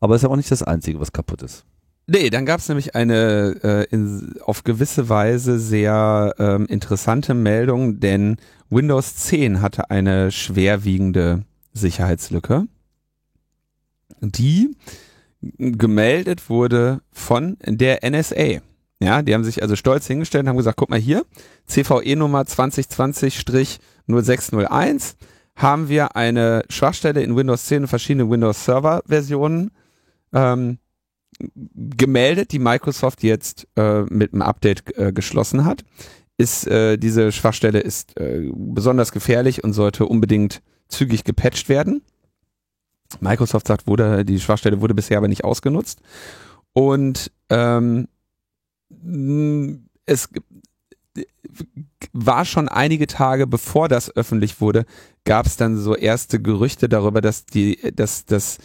Aber 0.00 0.14
es 0.14 0.20
ist 0.20 0.24
ja 0.24 0.30
auch 0.30 0.36
nicht 0.36 0.50
das 0.50 0.62
Einzige, 0.62 0.98
was 0.98 1.12
kaputt 1.12 1.42
ist. 1.42 1.64
Nee, 2.06 2.30
dann 2.30 2.44
gab 2.44 2.58
es 2.58 2.68
nämlich 2.68 2.96
eine 2.96 3.56
äh, 3.62 3.84
in, 3.90 4.34
auf 4.44 4.64
gewisse 4.64 5.08
Weise 5.08 5.60
sehr 5.60 6.34
ähm, 6.38 6.66
interessante 6.66 7.34
Meldung, 7.34 8.00
denn 8.00 8.36
Windows 8.68 9.14
10 9.16 9.60
hatte 9.60 9.90
eine 9.90 10.32
schwerwiegende 10.32 11.44
Sicherheitslücke, 11.72 12.66
die 14.20 14.76
gemeldet 15.40 16.50
wurde 16.50 17.00
von 17.12 17.56
der 17.64 18.00
NSA. 18.08 18.60
Ja, 19.02 19.22
die 19.22 19.32
haben 19.32 19.44
sich 19.44 19.62
also 19.62 19.76
stolz 19.76 20.06
hingestellt 20.06 20.44
und 20.44 20.50
haben 20.50 20.58
gesagt, 20.58 20.76
guck 20.76 20.90
mal 20.90 20.98
hier, 20.98 21.24
CVE-Nummer 21.66 22.42
2020-0601 22.42 25.14
haben 25.56 25.88
wir 25.88 26.16
eine 26.16 26.64
Schwachstelle 26.68 27.22
in 27.22 27.34
Windows 27.34 27.64
10 27.66 27.82
und 27.82 27.88
verschiedene 27.88 28.30
Windows 28.30 28.64
Server 28.64 29.02
Versionen 29.06 29.70
ähm, 30.34 30.78
gemeldet, 31.64 32.52
die 32.52 32.58
Microsoft 32.58 33.22
jetzt 33.22 33.66
äh, 33.76 34.02
mit 34.02 34.34
einem 34.34 34.42
Update 34.42 34.94
äh, 34.98 35.12
geschlossen 35.12 35.64
hat. 35.64 35.84
Ist 36.36 36.66
äh, 36.66 36.98
diese 36.98 37.32
Schwachstelle 37.32 37.80
ist 37.80 38.18
äh, 38.18 38.50
besonders 38.54 39.12
gefährlich 39.12 39.64
und 39.64 39.72
sollte 39.72 40.04
unbedingt 40.06 40.62
zügig 40.88 41.24
gepatcht 41.24 41.68
werden. 41.68 42.02
Microsoft 43.20 43.66
sagt, 43.66 43.86
wurde, 43.86 44.24
die 44.24 44.40
Schwachstelle 44.40 44.80
wurde 44.80 44.94
bisher 44.94 45.18
aber 45.18 45.28
nicht 45.28 45.44
ausgenutzt. 45.44 46.00
Und 46.72 47.30
ähm, 47.48 48.08
es 50.06 50.28
war 52.12 52.44
schon 52.44 52.68
einige 52.68 53.06
Tage 53.06 53.46
bevor 53.46 53.88
das 53.88 54.14
öffentlich 54.14 54.60
wurde, 54.60 54.84
gab 55.24 55.46
es 55.46 55.56
dann 55.56 55.76
so 55.76 55.94
erste 55.94 56.40
Gerüchte 56.40 56.88
darüber, 56.88 57.20
dass 57.20 57.46
die, 57.46 57.78
dass 57.94 58.24
das 58.24 58.58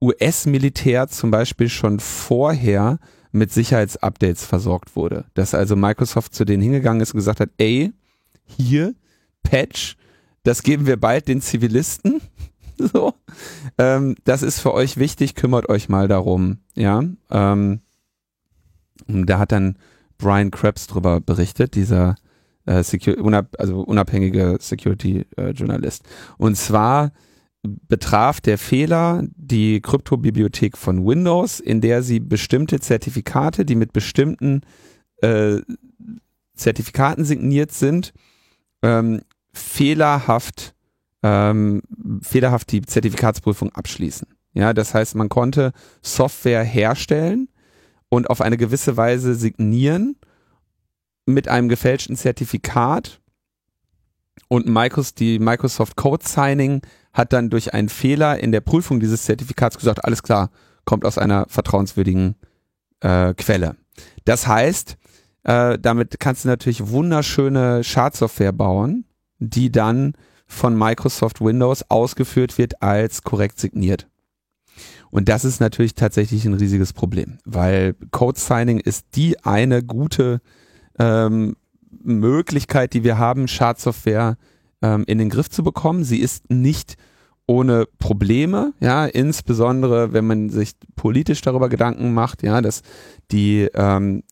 US-Militär 0.00 1.08
zum 1.08 1.30
Beispiel 1.30 1.68
schon 1.68 2.00
vorher 2.00 2.98
mit 3.32 3.52
Sicherheitsupdates 3.52 4.44
versorgt 4.44 4.96
wurde. 4.96 5.26
Dass 5.34 5.54
also 5.54 5.76
Microsoft 5.76 6.34
zu 6.34 6.44
denen 6.44 6.62
hingegangen 6.62 7.00
ist 7.00 7.12
und 7.12 7.18
gesagt 7.18 7.40
hat, 7.40 7.50
ey, 7.58 7.92
hier, 8.44 8.94
Patch, 9.42 9.96
das 10.42 10.62
geben 10.62 10.86
wir 10.86 10.98
bald 10.98 11.28
den 11.28 11.40
Zivilisten. 11.40 12.20
so. 12.78 13.14
Ähm, 13.78 14.16
das 14.24 14.42
ist 14.42 14.60
für 14.60 14.74
euch 14.74 14.96
wichtig, 14.96 15.34
kümmert 15.34 15.68
euch 15.68 15.88
mal 15.88 16.08
darum. 16.08 16.58
Ja. 16.74 17.02
Ähm, 17.30 17.80
da 19.26 19.38
hat 19.38 19.52
dann 19.52 19.76
Brian 20.18 20.50
Krebs 20.50 20.86
drüber 20.86 21.20
berichtet, 21.20 21.74
dieser 21.74 22.16
äh, 22.66 22.82
Secur 22.82 23.18
unab 23.18 23.56
also 23.58 23.80
unabhängige 23.80 24.58
Security-Journalist. 24.60 26.04
Äh, 26.04 26.34
Und 26.38 26.56
zwar 26.56 27.12
betraf 27.62 28.40
der 28.40 28.58
Fehler 28.58 29.24
die 29.36 29.80
Kryptobibliothek 29.80 30.78
von 30.78 31.06
Windows, 31.06 31.60
in 31.60 31.80
der 31.80 32.02
sie 32.02 32.20
bestimmte 32.20 32.80
Zertifikate, 32.80 33.64
die 33.64 33.74
mit 33.74 33.92
bestimmten 33.92 34.62
äh, 35.22 35.58
Zertifikaten 36.54 37.24
signiert 37.24 37.72
sind, 37.72 38.12
ähm, 38.82 39.20
fehlerhaft, 39.52 40.74
ähm, 41.22 41.82
fehlerhaft 42.22 42.72
die 42.72 42.82
Zertifikatsprüfung 42.82 43.72
abschließen. 43.72 44.28
Ja, 44.54 44.72
das 44.72 44.94
heißt, 44.94 45.14
man 45.14 45.28
konnte 45.28 45.72
Software 46.02 46.64
herstellen, 46.64 47.48
und 48.10 48.28
auf 48.28 48.42
eine 48.42 48.58
gewisse 48.58 48.98
Weise 48.98 49.34
signieren 49.34 50.16
mit 51.24 51.48
einem 51.48 51.70
gefälschten 51.70 52.16
Zertifikat 52.16 53.20
und 54.48 54.68
Microsoft, 54.68 55.20
die 55.20 55.38
Microsoft 55.38 55.96
Code 55.96 56.26
Signing 56.26 56.82
hat 57.12 57.32
dann 57.32 57.50
durch 57.50 57.72
einen 57.72 57.88
Fehler 57.88 58.38
in 58.40 58.52
der 58.52 58.60
Prüfung 58.60 59.00
dieses 59.00 59.24
Zertifikats 59.24 59.78
gesagt, 59.78 60.04
alles 60.04 60.22
klar, 60.22 60.50
kommt 60.84 61.04
aus 61.04 61.18
einer 61.18 61.46
vertrauenswürdigen 61.48 62.34
äh, 63.00 63.32
Quelle. 63.34 63.76
Das 64.24 64.46
heißt, 64.46 64.96
äh, 65.44 65.78
damit 65.78 66.18
kannst 66.20 66.44
du 66.44 66.48
natürlich 66.48 66.88
wunderschöne 66.88 67.84
Schadsoftware 67.84 68.52
bauen, 68.52 69.04
die 69.38 69.70
dann 69.70 70.14
von 70.46 70.76
Microsoft 70.76 71.40
Windows 71.40 71.88
ausgeführt 71.88 72.58
wird 72.58 72.82
als 72.82 73.22
korrekt 73.22 73.60
signiert. 73.60 74.08
Und 75.10 75.28
das 75.28 75.44
ist 75.44 75.60
natürlich 75.60 75.94
tatsächlich 75.94 76.44
ein 76.44 76.54
riesiges 76.54 76.92
Problem, 76.92 77.38
weil 77.44 77.94
Code 78.10 78.38
Signing 78.38 78.78
ist 78.78 79.06
die 79.16 79.40
eine 79.44 79.82
gute 79.82 80.40
ähm, 80.98 81.56
Möglichkeit, 82.02 82.94
die 82.94 83.04
wir 83.04 83.18
haben, 83.18 83.48
Schadsoftware 83.48 84.36
ähm, 84.82 85.04
in 85.06 85.18
den 85.18 85.30
Griff 85.30 85.50
zu 85.50 85.62
bekommen. 85.62 86.04
Sie 86.04 86.18
ist 86.18 86.50
nicht 86.50 86.96
ohne 87.46 87.86
Probleme, 87.98 88.72
ja, 88.78 89.06
insbesondere 89.06 90.12
wenn 90.12 90.24
man 90.24 90.50
sich 90.50 90.74
politisch 90.94 91.40
darüber 91.40 91.68
Gedanken 91.68 92.14
macht, 92.14 92.44
ja, 92.44 92.60
dass 92.60 92.82
die 93.32 93.68
ähm, 93.74 94.22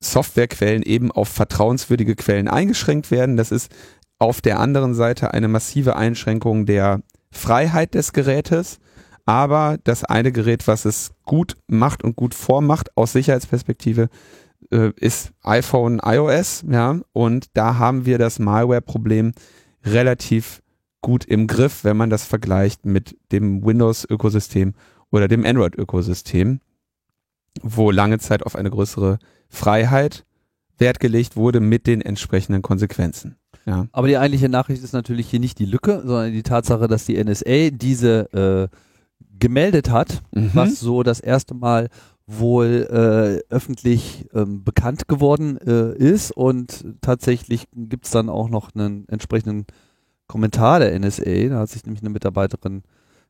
Softwarequellen 0.00 0.82
eben 0.82 1.12
auf 1.12 1.28
vertrauenswürdige 1.28 2.16
Quellen 2.16 2.48
eingeschränkt 2.48 3.12
werden. 3.12 3.36
Das 3.36 3.52
ist 3.52 3.70
auf 4.18 4.40
der 4.40 4.58
anderen 4.58 4.94
Seite 4.94 5.32
eine 5.32 5.46
massive 5.46 5.94
Einschränkung 5.94 6.66
der 6.66 7.02
Freiheit 7.30 7.94
des 7.94 8.12
Gerätes. 8.12 8.80
Aber 9.24 9.78
das 9.84 10.04
eine 10.04 10.32
Gerät, 10.32 10.66
was 10.66 10.84
es 10.84 11.12
gut 11.24 11.56
macht 11.68 12.02
und 12.02 12.16
gut 12.16 12.34
vormacht 12.34 12.96
aus 12.96 13.12
Sicherheitsperspektive, 13.12 14.08
äh, 14.70 14.90
ist 14.96 15.32
iPhone 15.42 16.00
iOS, 16.04 16.64
ja, 16.68 17.00
und 17.12 17.46
da 17.54 17.78
haben 17.78 18.06
wir 18.06 18.18
das 18.18 18.38
Malware-Problem 18.38 19.32
relativ 19.84 20.62
gut 21.00 21.24
im 21.24 21.46
Griff, 21.46 21.84
wenn 21.84 21.96
man 21.96 22.10
das 22.10 22.24
vergleicht 22.24 22.86
mit 22.86 23.16
dem 23.32 23.64
Windows-Ökosystem 23.64 24.74
oder 25.10 25.28
dem 25.28 25.44
Android-Ökosystem, 25.44 26.60
wo 27.62 27.90
lange 27.90 28.18
Zeit 28.18 28.44
auf 28.44 28.56
eine 28.56 28.70
größere 28.70 29.18
Freiheit 29.48 30.24
Wert 30.78 31.00
gelegt 31.00 31.36
wurde 31.36 31.60
mit 31.60 31.86
den 31.86 32.00
entsprechenden 32.00 32.62
Konsequenzen. 32.62 33.36
Ja. 33.66 33.86
Aber 33.92 34.08
die 34.08 34.18
eigentliche 34.18 34.48
Nachricht 34.48 34.82
ist 34.82 34.92
natürlich 34.92 35.28
hier 35.28 35.38
nicht 35.38 35.58
die 35.58 35.66
Lücke, 35.66 36.02
sondern 36.04 36.32
die 36.32 36.42
Tatsache, 36.42 36.88
dass 36.88 37.04
die 37.04 37.22
NSA 37.22 37.70
diese 37.70 38.70
äh, 38.72 38.76
gemeldet 39.42 39.90
hat, 39.90 40.22
mhm. 40.30 40.52
was 40.54 40.78
so 40.78 41.02
das 41.02 41.18
erste 41.18 41.52
Mal 41.52 41.88
wohl 42.28 42.86
äh, 42.88 43.42
öffentlich 43.52 44.28
ähm, 44.32 44.62
bekannt 44.62 45.08
geworden 45.08 45.58
äh, 45.58 45.96
ist 45.96 46.30
und 46.30 46.84
tatsächlich 47.00 47.64
gibt 47.74 48.04
es 48.04 48.12
dann 48.12 48.28
auch 48.28 48.48
noch 48.48 48.72
einen 48.74 49.08
entsprechenden 49.08 49.66
Kommentar 50.28 50.78
der 50.78 50.96
NSA, 50.96 51.48
da 51.48 51.58
hat 51.58 51.70
sich 51.70 51.84
nämlich 51.84 52.02
eine 52.02 52.10
Mitarbeiterin 52.10 52.84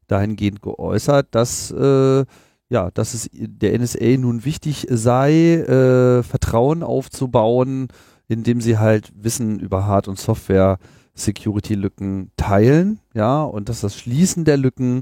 dahingehend 0.06 0.60
geäußert, 0.60 1.28
dass 1.30 1.70
äh, 1.70 2.26
ja, 2.68 2.90
dass 2.92 3.14
es 3.14 3.30
der 3.32 3.78
NSA 3.78 4.18
nun 4.18 4.44
wichtig 4.44 4.86
sei, 4.90 5.54
äh, 5.54 6.22
Vertrauen 6.22 6.82
aufzubauen, 6.82 7.88
indem 8.28 8.60
sie 8.60 8.76
halt 8.76 9.10
Wissen 9.14 9.60
über 9.60 9.86
Hard- 9.86 10.08
und 10.08 10.18
Software-Security-Lücken 10.18 12.32
teilen, 12.36 13.00
ja, 13.14 13.42
und 13.42 13.70
dass 13.70 13.80
das 13.80 13.96
Schließen 13.96 14.44
der 14.44 14.58
Lücken 14.58 15.00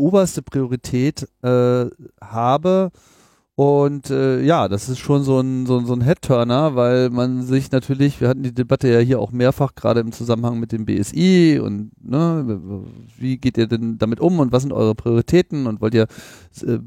oberste 0.00 0.42
Priorität 0.42 1.28
äh, 1.42 1.86
habe. 2.20 2.90
Und 3.56 4.08
äh, 4.08 4.40
ja, 4.40 4.68
das 4.68 4.88
ist 4.88 5.00
schon 5.00 5.22
so 5.22 5.38
ein, 5.38 5.66
so, 5.66 5.80
so 5.80 5.92
ein 5.92 6.00
Headturner, 6.00 6.76
weil 6.76 7.10
man 7.10 7.42
sich 7.42 7.70
natürlich, 7.70 8.18
wir 8.18 8.28
hatten 8.28 8.42
die 8.42 8.54
Debatte 8.54 8.88
ja 8.88 9.00
hier 9.00 9.20
auch 9.20 9.32
mehrfach, 9.32 9.74
gerade 9.74 10.00
im 10.00 10.12
Zusammenhang 10.12 10.58
mit 10.58 10.72
dem 10.72 10.86
BSI 10.86 11.60
und 11.62 11.90
ne, 12.02 12.58
wie 13.18 13.36
geht 13.36 13.58
ihr 13.58 13.66
denn 13.66 13.98
damit 13.98 14.18
um 14.18 14.38
und 14.38 14.50
was 14.50 14.62
sind 14.62 14.72
eure 14.72 14.94
Prioritäten 14.94 15.66
und 15.66 15.82
wollt 15.82 15.92
ihr 15.92 16.06
äh, 16.62 16.78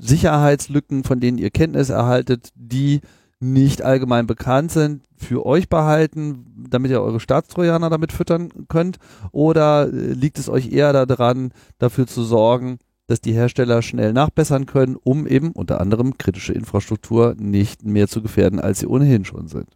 Sicherheitslücken, 0.00 1.04
von 1.04 1.20
denen 1.20 1.38
ihr 1.38 1.50
Kenntnis 1.50 1.90
erhaltet, 1.90 2.48
die 2.56 3.02
nicht 3.40 3.82
allgemein 3.82 4.26
bekannt 4.26 4.72
sind, 4.72 5.02
für 5.16 5.44
euch 5.44 5.68
behalten, 5.68 6.66
damit 6.68 6.90
ihr 6.90 7.02
eure 7.02 7.20
Staatstrojaner 7.20 7.90
damit 7.90 8.12
füttern 8.12 8.50
könnt? 8.68 8.98
Oder 9.32 9.88
äh, 9.92 10.12
liegt 10.12 10.38
es 10.38 10.48
euch 10.48 10.72
eher 10.72 10.92
daran, 11.06 11.52
dafür 11.78 12.06
zu 12.06 12.22
sorgen, 12.24 12.78
dass 13.06 13.20
die 13.20 13.32
Hersteller 13.32 13.82
schnell 13.82 14.12
nachbessern 14.12 14.66
können, 14.66 14.96
um 14.96 15.26
eben 15.26 15.52
unter 15.52 15.80
anderem 15.80 16.18
kritische 16.18 16.52
Infrastruktur 16.52 17.34
nicht 17.38 17.84
mehr 17.84 18.08
zu 18.08 18.22
gefährden, 18.22 18.60
als 18.60 18.80
sie 18.80 18.86
ohnehin 18.86 19.24
schon 19.24 19.48
sind. 19.48 19.68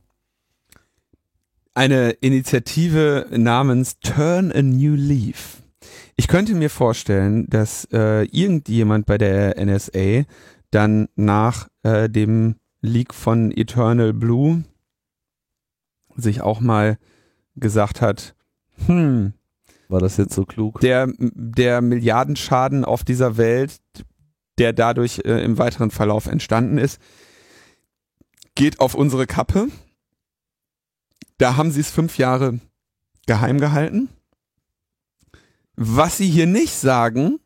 Eine 1.75 2.11
Initiative 2.11 3.27
namens 3.31 4.01
Turn 4.01 4.51
a 4.53 4.63
New 4.63 4.95
Leaf. 4.95 5.63
Ich 6.17 6.27
könnte 6.29 6.55
mir 6.55 6.71
vorstellen, 6.71 7.47
dass 7.49 7.87
äh, 7.93 8.25
irgendjemand 8.25 9.07
bei 9.07 9.17
der 9.17 9.57
NSA 9.65 10.25
dann 10.71 11.09
nach 11.15 11.69
äh, 11.83 12.11
dem 12.11 12.57
Leak 12.81 13.15
von 13.15 13.53
Eternal 13.53 14.13
Blue 14.13 14.65
sich 16.17 16.41
auch 16.41 16.61
mal 16.61 16.99
gesagt 17.57 18.01
hat, 18.01 18.35
hm, 18.87 19.35
war 19.89 20.01
das 20.01 20.17
jetzt 20.17 20.35
so 20.35 20.45
klug? 20.45 20.81
Der, 20.81 21.09
der 21.19 21.81
Milliardenschaden 21.81 22.85
auf 22.85 23.05
dieser 23.05 23.37
Welt, 23.37 23.81
der 24.59 24.73
dadurch 24.73 25.23
äh, 25.25 25.43
im 25.45 25.59
weiteren 25.59 25.91
Verlauf 25.91 26.27
entstanden 26.27 26.79
ist, 26.79 27.01
geht 28.55 28.79
auf 28.79 28.95
unsere 28.95 29.27
Kappe. 29.27 29.69
Da 31.39 31.57
haben 31.57 31.71
sie 31.73 31.81
es 31.81 31.91
fünf 31.91 32.19
Jahre 32.19 32.61
geheim 33.27 33.59
gehalten. 33.59 34.09
Was 35.75 36.19
sie 36.19 36.29
hier 36.29 36.47
nicht 36.47 36.75
sagen, 36.75 37.41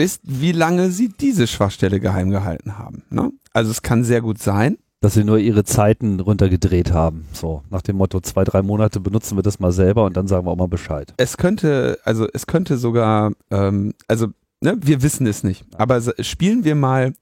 ist, 0.00 0.20
wie 0.24 0.52
lange 0.52 0.90
sie 0.90 1.08
diese 1.08 1.46
Schwachstelle 1.46 2.00
geheim 2.00 2.30
gehalten 2.30 2.78
haben. 2.78 3.02
Ne? 3.10 3.30
Also 3.52 3.70
es 3.70 3.82
kann 3.82 4.04
sehr 4.04 4.20
gut 4.20 4.38
sein, 4.38 4.78
dass 5.00 5.14
sie 5.14 5.24
nur 5.24 5.38
ihre 5.38 5.64
Zeiten 5.64 6.20
runtergedreht 6.20 6.92
haben. 6.92 7.26
So, 7.32 7.62
nach 7.70 7.82
dem 7.82 7.96
Motto, 7.96 8.20
zwei, 8.20 8.44
drei 8.44 8.62
Monate 8.62 9.00
benutzen 9.00 9.36
wir 9.36 9.42
das 9.42 9.58
mal 9.58 9.72
selber 9.72 10.04
und 10.04 10.16
dann 10.16 10.28
sagen 10.28 10.46
wir 10.46 10.50
auch 10.50 10.56
mal 10.56 10.68
Bescheid. 10.68 11.14
Es 11.16 11.36
könnte, 11.36 11.98
also 12.04 12.26
es 12.32 12.46
könnte 12.46 12.76
sogar, 12.76 13.32
ähm, 13.50 13.94
also 14.08 14.28
ne, 14.60 14.76
wir 14.80 15.02
wissen 15.02 15.26
es 15.26 15.42
nicht, 15.42 15.64
aber 15.76 16.00
spielen 16.20 16.64
wir 16.64 16.74
mal 16.74 17.14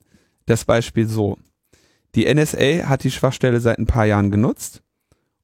das 0.46 0.64
Beispiel 0.64 1.06
so. 1.06 1.36
Die 2.14 2.32
NSA 2.32 2.88
hat 2.88 3.04
die 3.04 3.10
Schwachstelle 3.10 3.60
seit 3.60 3.78
ein 3.78 3.86
paar 3.86 4.06
Jahren 4.06 4.30
genutzt 4.30 4.82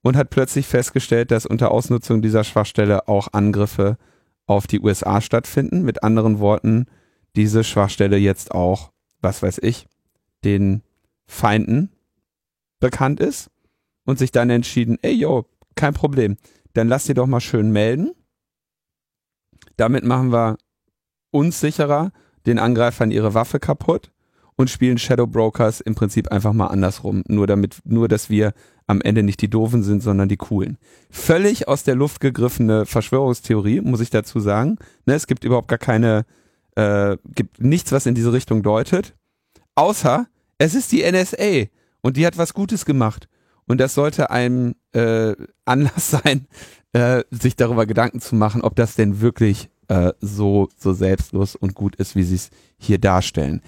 und 0.02 0.16
hat 0.16 0.30
plötzlich 0.30 0.66
festgestellt, 0.66 1.30
dass 1.30 1.46
unter 1.46 1.70
Ausnutzung 1.70 2.20
dieser 2.20 2.42
Schwachstelle 2.42 3.06
auch 3.06 3.28
Angriffe 3.32 3.96
auf 4.46 4.66
die 4.66 4.80
USA 4.80 5.20
stattfinden. 5.20 5.82
Mit 5.82 6.02
anderen 6.02 6.40
Worten, 6.40 6.86
diese 7.36 7.64
Schwachstelle 7.64 8.16
jetzt 8.16 8.52
auch, 8.52 8.92
was 9.20 9.42
weiß 9.42 9.58
ich, 9.62 9.86
den 10.44 10.82
Feinden 11.26 11.90
bekannt 12.80 13.20
ist 13.20 13.50
und 14.04 14.18
sich 14.18 14.30
dann 14.30 14.50
entschieden, 14.50 14.98
ey 15.02 15.12
yo, 15.12 15.46
kein 15.74 15.94
Problem, 15.94 16.36
dann 16.74 16.88
lass 16.88 17.04
dir 17.04 17.14
doch 17.14 17.26
mal 17.26 17.40
schön 17.40 17.70
melden. 17.70 18.12
Damit 19.76 20.04
machen 20.04 20.32
wir 20.32 20.58
uns 21.30 21.60
sicherer, 21.60 22.12
den 22.46 22.58
Angreifern 22.58 23.10
ihre 23.10 23.34
Waffe 23.34 23.58
kaputt 23.58 24.12
und 24.56 24.70
spielen 24.70 24.98
Shadow 24.98 25.26
Brokers 25.26 25.80
im 25.80 25.94
Prinzip 25.94 26.30
einfach 26.30 26.52
mal 26.52 26.68
andersrum. 26.68 27.24
Nur 27.26 27.46
damit, 27.46 27.78
nur 27.84 28.08
dass 28.08 28.30
wir 28.30 28.52
am 28.86 29.00
Ende 29.00 29.22
nicht 29.22 29.40
die 29.40 29.48
Doofen 29.48 29.82
sind, 29.82 30.02
sondern 30.02 30.28
die 30.28 30.36
Coolen. 30.36 30.78
Völlig 31.10 31.68
aus 31.68 31.84
der 31.84 31.94
Luft 31.94 32.20
gegriffene 32.20 32.86
Verschwörungstheorie, 32.86 33.80
muss 33.80 34.00
ich 34.00 34.10
dazu 34.10 34.40
sagen. 34.40 34.76
Ne, 35.06 35.14
es 35.14 35.26
gibt 35.26 35.44
überhaupt 35.44 35.68
gar 35.68 35.78
keine, 35.78 36.24
äh, 36.76 37.16
gibt 37.34 37.60
nichts, 37.60 37.92
was 37.92 38.06
in 38.06 38.14
diese 38.14 38.32
Richtung 38.32 38.62
deutet. 38.62 39.14
Außer, 39.74 40.26
es 40.58 40.74
ist 40.74 40.92
die 40.92 41.02
NSA. 41.10 41.68
Und 42.00 42.16
die 42.16 42.26
hat 42.26 42.36
was 42.36 42.54
Gutes 42.54 42.84
gemacht. 42.84 43.28
Und 43.66 43.78
das 43.78 43.94
sollte 43.94 44.30
ein 44.30 44.74
äh, 44.92 45.34
Anlass 45.64 46.10
sein, 46.22 46.46
äh, 46.92 47.24
sich 47.30 47.56
darüber 47.56 47.86
Gedanken 47.86 48.20
zu 48.20 48.34
machen, 48.34 48.62
ob 48.62 48.76
das 48.76 48.94
denn 48.94 49.20
wirklich 49.20 49.70
äh, 49.88 50.12
so, 50.20 50.68
so 50.76 50.92
selbstlos 50.92 51.56
und 51.56 51.74
gut 51.74 51.96
ist, 51.96 52.14
wie 52.16 52.22
sie 52.22 52.36
es 52.36 52.50
hier 52.78 52.98
darstellen. 52.98 53.62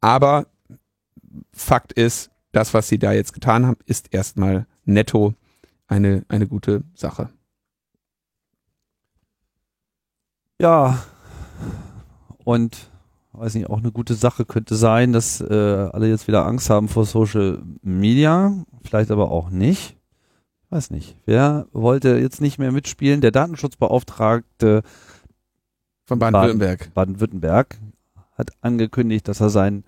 Aber 0.00 0.46
Fakt 1.52 1.92
ist, 1.92 2.30
das, 2.52 2.72
was 2.72 2.88
sie 2.88 2.98
da 2.98 3.12
jetzt 3.12 3.32
getan 3.32 3.66
haben, 3.66 3.76
ist 3.84 4.12
erstmal 4.12 4.66
netto 4.84 5.34
eine, 5.86 6.24
eine 6.28 6.46
gute 6.46 6.84
Sache. 6.94 7.30
Ja, 10.60 11.04
und 12.48 12.90
weiß 13.32 13.56
nicht, 13.56 13.68
auch 13.68 13.76
eine 13.76 13.92
gute 13.92 14.14
Sache 14.14 14.46
könnte 14.46 14.74
sein, 14.74 15.12
dass 15.12 15.42
äh, 15.42 15.52
alle 15.92 16.08
jetzt 16.08 16.28
wieder 16.28 16.46
Angst 16.46 16.70
haben 16.70 16.88
vor 16.88 17.04
Social 17.04 17.62
Media, 17.82 18.64
vielleicht 18.82 19.10
aber 19.10 19.30
auch 19.30 19.50
nicht. 19.50 19.98
Weiß 20.70 20.90
nicht. 20.90 21.14
Wer 21.26 21.66
wollte 21.72 22.16
jetzt 22.16 22.40
nicht 22.40 22.58
mehr 22.58 22.72
mitspielen? 22.72 23.20
Der 23.20 23.32
Datenschutzbeauftragte 23.32 24.82
von 26.06 26.18
Baden-Württemberg. 26.18 26.94
Baden-Württemberg 26.94 27.76
hat 28.32 28.52
angekündigt, 28.62 29.28
dass 29.28 29.42
er 29.42 29.50
seinen 29.50 29.84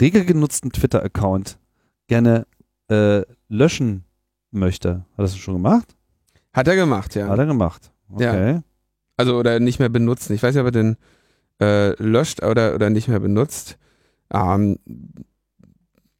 regelgenutzten 0.00 0.70
Twitter-Account 0.70 1.58
gerne 2.06 2.46
äh, 2.88 3.22
löschen 3.48 4.04
möchte. 4.52 4.98
Hat 4.98 5.18
er 5.18 5.22
das 5.22 5.36
schon 5.36 5.54
gemacht? 5.54 5.96
Hat 6.52 6.68
er 6.68 6.76
gemacht, 6.76 7.16
ja. 7.16 7.26
Hat 7.26 7.40
er 7.40 7.46
gemacht. 7.46 7.90
Okay. 8.08 8.52
Ja. 8.52 8.62
Also 9.16 9.36
oder 9.36 9.58
nicht 9.58 9.80
mehr 9.80 9.88
benutzen. 9.88 10.32
Ich 10.34 10.44
weiß 10.44 10.54
nicht, 10.54 10.60
ob 10.60 10.68
er 10.68 10.70
den 10.70 10.96
äh, 11.60 11.90
löscht 12.02 12.42
oder, 12.42 12.74
oder 12.74 12.90
nicht 12.90 13.08
mehr 13.08 13.20
benutzt. 13.20 13.78
Ähm, 14.32 14.78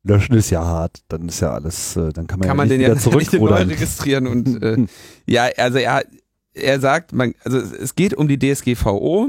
Löschen 0.05 0.37
ist 0.37 0.51
ja 0.51 0.65
hart, 0.65 1.03
dann 1.09 1.29
ist 1.29 1.41
ja 1.41 1.53
alles, 1.53 1.97
äh, 1.97 2.13
dann 2.13 2.27
kann 2.27 2.39
man, 2.39 2.49
kann 2.49 2.49
ja 2.49 2.55
man 2.55 2.69
den 2.69 2.81
wieder 2.81 2.95
ja 2.95 2.97
zurück 2.99 3.33
neu 3.33 3.63
registrieren 3.63 4.27
und 4.27 4.63
äh, 4.63 4.87
ja, 5.27 5.49
also 5.57 5.79
er, 5.79 6.05
er 6.55 6.81
sagt, 6.81 7.13
man, 7.13 7.35
also 7.45 7.59
es 7.59 7.95
geht 7.95 8.15
um 8.15 8.29
die 8.29 8.39
DSGVO 8.39 9.29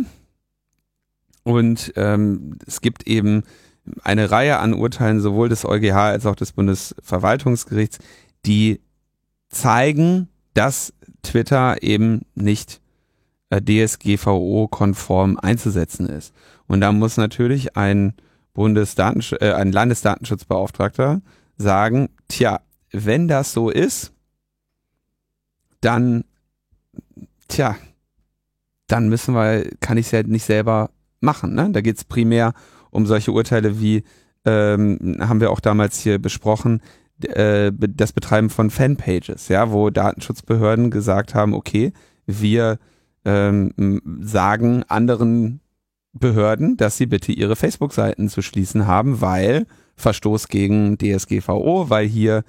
und 1.44 1.94
ähm, 1.96 2.58
es 2.66 2.82
gibt 2.82 3.08
eben 3.08 3.44
eine 4.04 4.32
Reihe 4.32 4.60
an 4.60 4.74
Urteilen 4.74 5.20
sowohl 5.20 5.50
des 5.50 5.66
EuGH 5.66 5.96
als 5.96 6.26
auch 6.26 6.36
des 6.36 6.54
Bundesverwaltungsgerichts, 6.54 8.00
die 8.46 8.82
zeigen, 9.50 10.30
dass 10.54 10.94
Twitter 11.24 11.82
eben 11.82 12.22
nicht 12.36 12.79
DSGVO-konform 13.52 15.38
einzusetzen 15.42 16.08
ist. 16.08 16.34
Und 16.68 16.82
da 16.82 16.92
muss 16.92 17.18
natürlich 17.18 17.76
ein 17.76 18.14
Bundesdatensch 18.54 19.34
äh, 19.40 19.54
ein 19.54 19.72
Landesdatenschutzbeauftragter 19.72 21.22
sagen, 21.58 22.10
tja, 22.28 22.62
wenn 22.92 23.28
das 23.28 23.54
so 23.54 23.70
ist, 23.70 24.14
dann, 25.82 26.24
tja, 27.48 27.76
dann 28.88 29.10
müssen 29.10 29.34
wir, 29.34 29.70
kann 29.80 29.98
ich 29.98 30.08
es 30.08 30.12
ja 30.12 30.24
nicht 30.24 30.44
selber 30.44 30.90
machen. 31.20 31.54
Ne? 31.54 31.70
Da 31.72 31.82
geht 31.82 31.98
es 31.98 32.04
primär 32.04 32.54
um 32.92 33.06
solche 33.06 33.32
Urteile 33.32 33.80
wie, 33.80 34.04
ähm, 34.46 35.18
haben 35.20 35.42
wir 35.42 35.52
auch 35.52 35.60
damals 35.60 36.00
hier 36.00 36.20
besprochen, 36.20 36.82
äh, 37.24 37.72
das 37.74 38.14
Betreiben 38.14 38.50
von 38.50 38.70
Fanpages, 38.70 39.48
ja, 39.50 39.72
wo 39.72 39.90
Datenschutzbehörden 39.90 40.90
gesagt 40.90 41.36
haben, 41.36 41.54
okay, 41.54 41.94
wir 42.26 42.80
ähm, 43.30 44.02
sagen 44.22 44.84
anderen 44.88 45.62
Behörden, 46.14 46.78
dass 46.78 46.98
sie 46.98 47.06
bitte 47.06 47.32
ihre 47.32 47.56
Facebook-Seiten 47.56 48.30
zu 48.30 48.42
schließen 48.42 48.88
haben, 48.88 49.22
weil 49.22 49.68
Verstoß 49.96 50.48
gegen 50.48 50.98
DSGVO, 50.98 51.90
weil 51.90 52.08
hier 52.08 52.44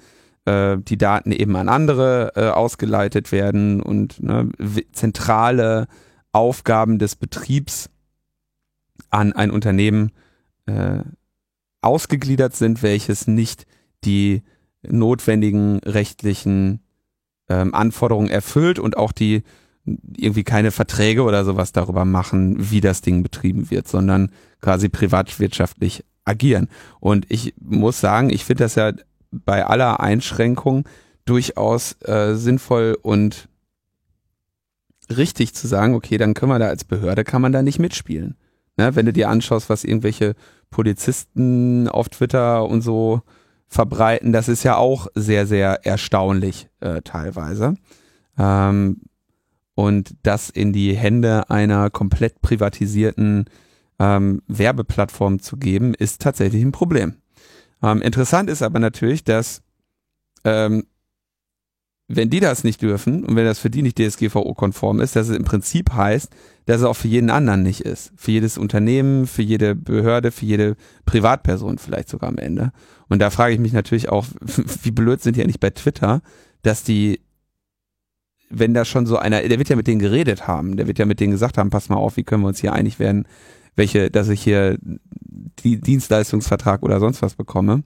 äh, 0.45 0.77
die 0.77 0.97
Daten 0.97 1.31
eben 1.31 1.55
an 1.55 1.69
andere 1.69 2.31
äh, 2.35 2.49
ausgeleitet 2.49 3.31
werden 3.31 3.81
und 3.81 4.23
ne, 4.23 4.49
zentrale 4.91 5.87
Aufgaben 6.31 6.97
des 6.97 7.15
Betriebs 7.15 7.89
an 9.09 9.33
ein 9.33 9.51
Unternehmen 9.51 10.11
äh, 10.65 10.99
ausgegliedert 11.81 12.55
sind, 12.55 12.81
welches 12.81 13.27
nicht 13.27 13.67
die 14.03 14.41
notwendigen 14.81 15.79
rechtlichen 15.79 16.79
ähm, 17.49 17.75
Anforderungen 17.75 18.29
erfüllt 18.29 18.79
und 18.79 18.97
auch 18.97 19.11
die 19.11 19.43
irgendwie 19.85 20.43
keine 20.43 20.71
Verträge 20.71 21.23
oder 21.23 21.43
sowas 21.43 21.71
darüber 21.71 22.05
machen, 22.05 22.55
wie 22.71 22.81
das 22.81 23.01
Ding 23.01 23.23
betrieben 23.23 23.71
wird, 23.71 23.87
sondern 23.87 24.31
quasi 24.61 24.89
privatwirtschaftlich 24.89 26.03
agieren. 26.23 26.67
Und 26.99 27.25
ich 27.29 27.53
muss 27.59 27.99
sagen, 27.99 28.29
ich 28.29 28.45
finde 28.45 28.63
das 28.63 28.75
ja 28.75 28.91
bei 29.31 29.65
aller 29.65 29.99
Einschränkung 29.99 30.87
durchaus 31.25 31.95
äh, 32.03 32.35
sinnvoll 32.35 32.97
und 33.01 33.47
richtig 35.09 35.53
zu 35.53 35.67
sagen, 35.67 35.95
okay, 35.95 36.17
dann 36.17 36.33
können 36.33 36.51
wir 36.51 36.59
da 36.59 36.67
als 36.67 36.83
Behörde, 36.83 37.23
kann 37.23 37.41
man 37.41 37.51
da 37.51 37.61
nicht 37.61 37.79
mitspielen. 37.79 38.35
Ne? 38.77 38.95
Wenn 38.95 39.05
du 39.05 39.13
dir 39.13 39.29
anschaust, 39.29 39.69
was 39.69 39.83
irgendwelche 39.83 40.35
Polizisten 40.69 41.87
auf 41.87 42.09
Twitter 42.09 42.65
und 42.65 42.81
so 42.81 43.21
verbreiten, 43.67 44.31
das 44.31 44.47
ist 44.47 44.63
ja 44.63 44.77
auch 44.77 45.07
sehr, 45.15 45.47
sehr 45.47 45.85
erstaunlich 45.85 46.69
äh, 46.79 47.01
teilweise. 47.01 47.75
Ähm, 48.37 49.01
und 49.81 50.15
das 50.21 50.51
in 50.51 50.73
die 50.73 50.95
Hände 50.95 51.49
einer 51.49 51.89
komplett 51.89 52.39
privatisierten 52.43 53.45
ähm, 53.97 54.43
Werbeplattform 54.47 55.39
zu 55.39 55.57
geben, 55.57 55.95
ist 55.95 56.21
tatsächlich 56.21 56.61
ein 56.61 56.71
Problem. 56.71 57.15
Ähm, 57.81 58.03
interessant 58.03 58.47
ist 58.51 58.61
aber 58.61 58.77
natürlich, 58.77 59.23
dass 59.23 59.63
ähm, 60.43 60.83
wenn 62.07 62.29
die 62.29 62.39
das 62.39 62.63
nicht 62.63 62.83
dürfen 62.83 63.25
und 63.25 63.35
wenn 63.35 63.45
das 63.45 63.57
für 63.57 63.71
die 63.71 63.81
nicht 63.81 63.97
DSGVO-konform 63.97 64.99
ist, 64.99 65.15
dass 65.15 65.29
es 65.29 65.35
im 65.35 65.45
Prinzip 65.45 65.93
heißt, 65.93 66.31
dass 66.67 66.81
es 66.81 66.83
auch 66.83 66.95
für 66.95 67.07
jeden 67.07 67.31
anderen 67.31 67.63
nicht 67.63 67.81
ist. 67.81 68.11
Für 68.15 68.29
jedes 68.29 68.59
Unternehmen, 68.59 69.25
für 69.25 69.41
jede 69.41 69.73
Behörde, 69.73 70.29
für 70.29 70.45
jede 70.45 70.75
Privatperson 71.05 71.79
vielleicht 71.79 72.09
sogar 72.09 72.29
am 72.29 72.37
Ende. 72.37 72.71
Und 73.09 73.17
da 73.17 73.31
frage 73.31 73.55
ich 73.55 73.59
mich 73.59 73.73
natürlich 73.73 74.09
auch, 74.09 74.27
wie 74.83 74.91
blöd 74.91 75.23
sind 75.23 75.37
die 75.37 75.41
eigentlich 75.41 75.59
bei 75.59 75.71
Twitter, 75.71 76.21
dass 76.61 76.83
die, 76.83 77.21
wenn 78.51 78.73
da 78.73 78.85
schon 78.85 79.05
so 79.05 79.17
einer, 79.17 79.41
der 79.41 79.57
wird 79.57 79.69
ja 79.69 79.75
mit 79.75 79.87
denen 79.87 79.99
geredet 79.99 80.47
haben, 80.47 80.77
der 80.77 80.87
wird 80.87 80.99
ja 80.99 81.05
mit 81.05 81.19
denen 81.19 81.31
gesagt 81.31 81.57
haben, 81.57 81.69
pass 81.69 81.89
mal 81.89 81.95
auf, 81.95 82.17
wie 82.17 82.23
können 82.23 82.43
wir 82.43 82.47
uns 82.47 82.59
hier 82.59 82.73
einig 82.73 82.99
werden, 82.99 83.27
welche, 83.75 84.11
dass 84.11 84.29
ich 84.29 84.41
hier 84.41 84.77
die 85.59 85.79
Dienstleistungsvertrag 85.79 86.83
oder 86.83 86.99
sonst 86.99 87.21
was 87.21 87.35
bekomme. 87.35 87.83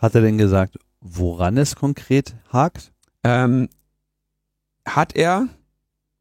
Hat 0.00 0.14
er 0.14 0.20
denn 0.20 0.38
gesagt, 0.38 0.78
woran 1.00 1.56
es 1.56 1.74
konkret 1.74 2.36
hakt? 2.52 2.92
Ähm, 3.24 3.68
hat 4.86 5.16
er. 5.16 5.48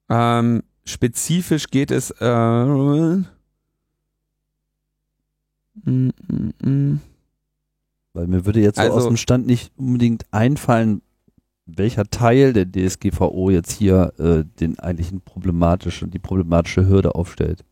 Ähm, 0.10 0.64
spezifisch 0.86 1.68
geht 1.68 1.92
es. 1.92 2.12
Äh, 2.12 2.26
mm, 2.26 3.26
mm, 5.84 6.12
mm. 6.64 7.02
Weil 8.14 8.28
mir 8.28 8.46
würde 8.46 8.62
jetzt 8.62 8.78
so 8.78 8.82
also, 8.82 8.96
aus 8.96 9.06
dem 9.06 9.18
Stand 9.18 9.46
nicht 9.46 9.72
unbedingt 9.78 10.26
einfallen, 10.32 11.02
welcher 11.68 12.06
Teil 12.06 12.54
der 12.54 12.66
DSGVO 12.66 13.50
jetzt 13.50 13.72
hier 13.72 14.14
äh, 14.18 14.44
den 14.60 14.80
eigentlichen 14.80 15.22
problematischen, 15.22 16.10
die 16.10 16.20
problematische 16.20 16.88
Hürde 16.88 17.16
aufstellt. 17.16 17.66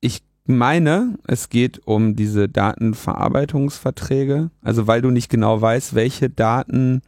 Ich 0.00 0.22
meine, 0.46 1.18
es 1.26 1.50
geht 1.50 1.86
um 1.86 2.16
diese 2.16 2.48
Datenverarbeitungsverträge. 2.48 4.50
Also 4.62 4.86
weil 4.86 5.02
du 5.02 5.10
nicht 5.10 5.28
genau 5.28 5.60
weißt, 5.60 5.94
welche 5.94 6.30
Daten 6.30 7.02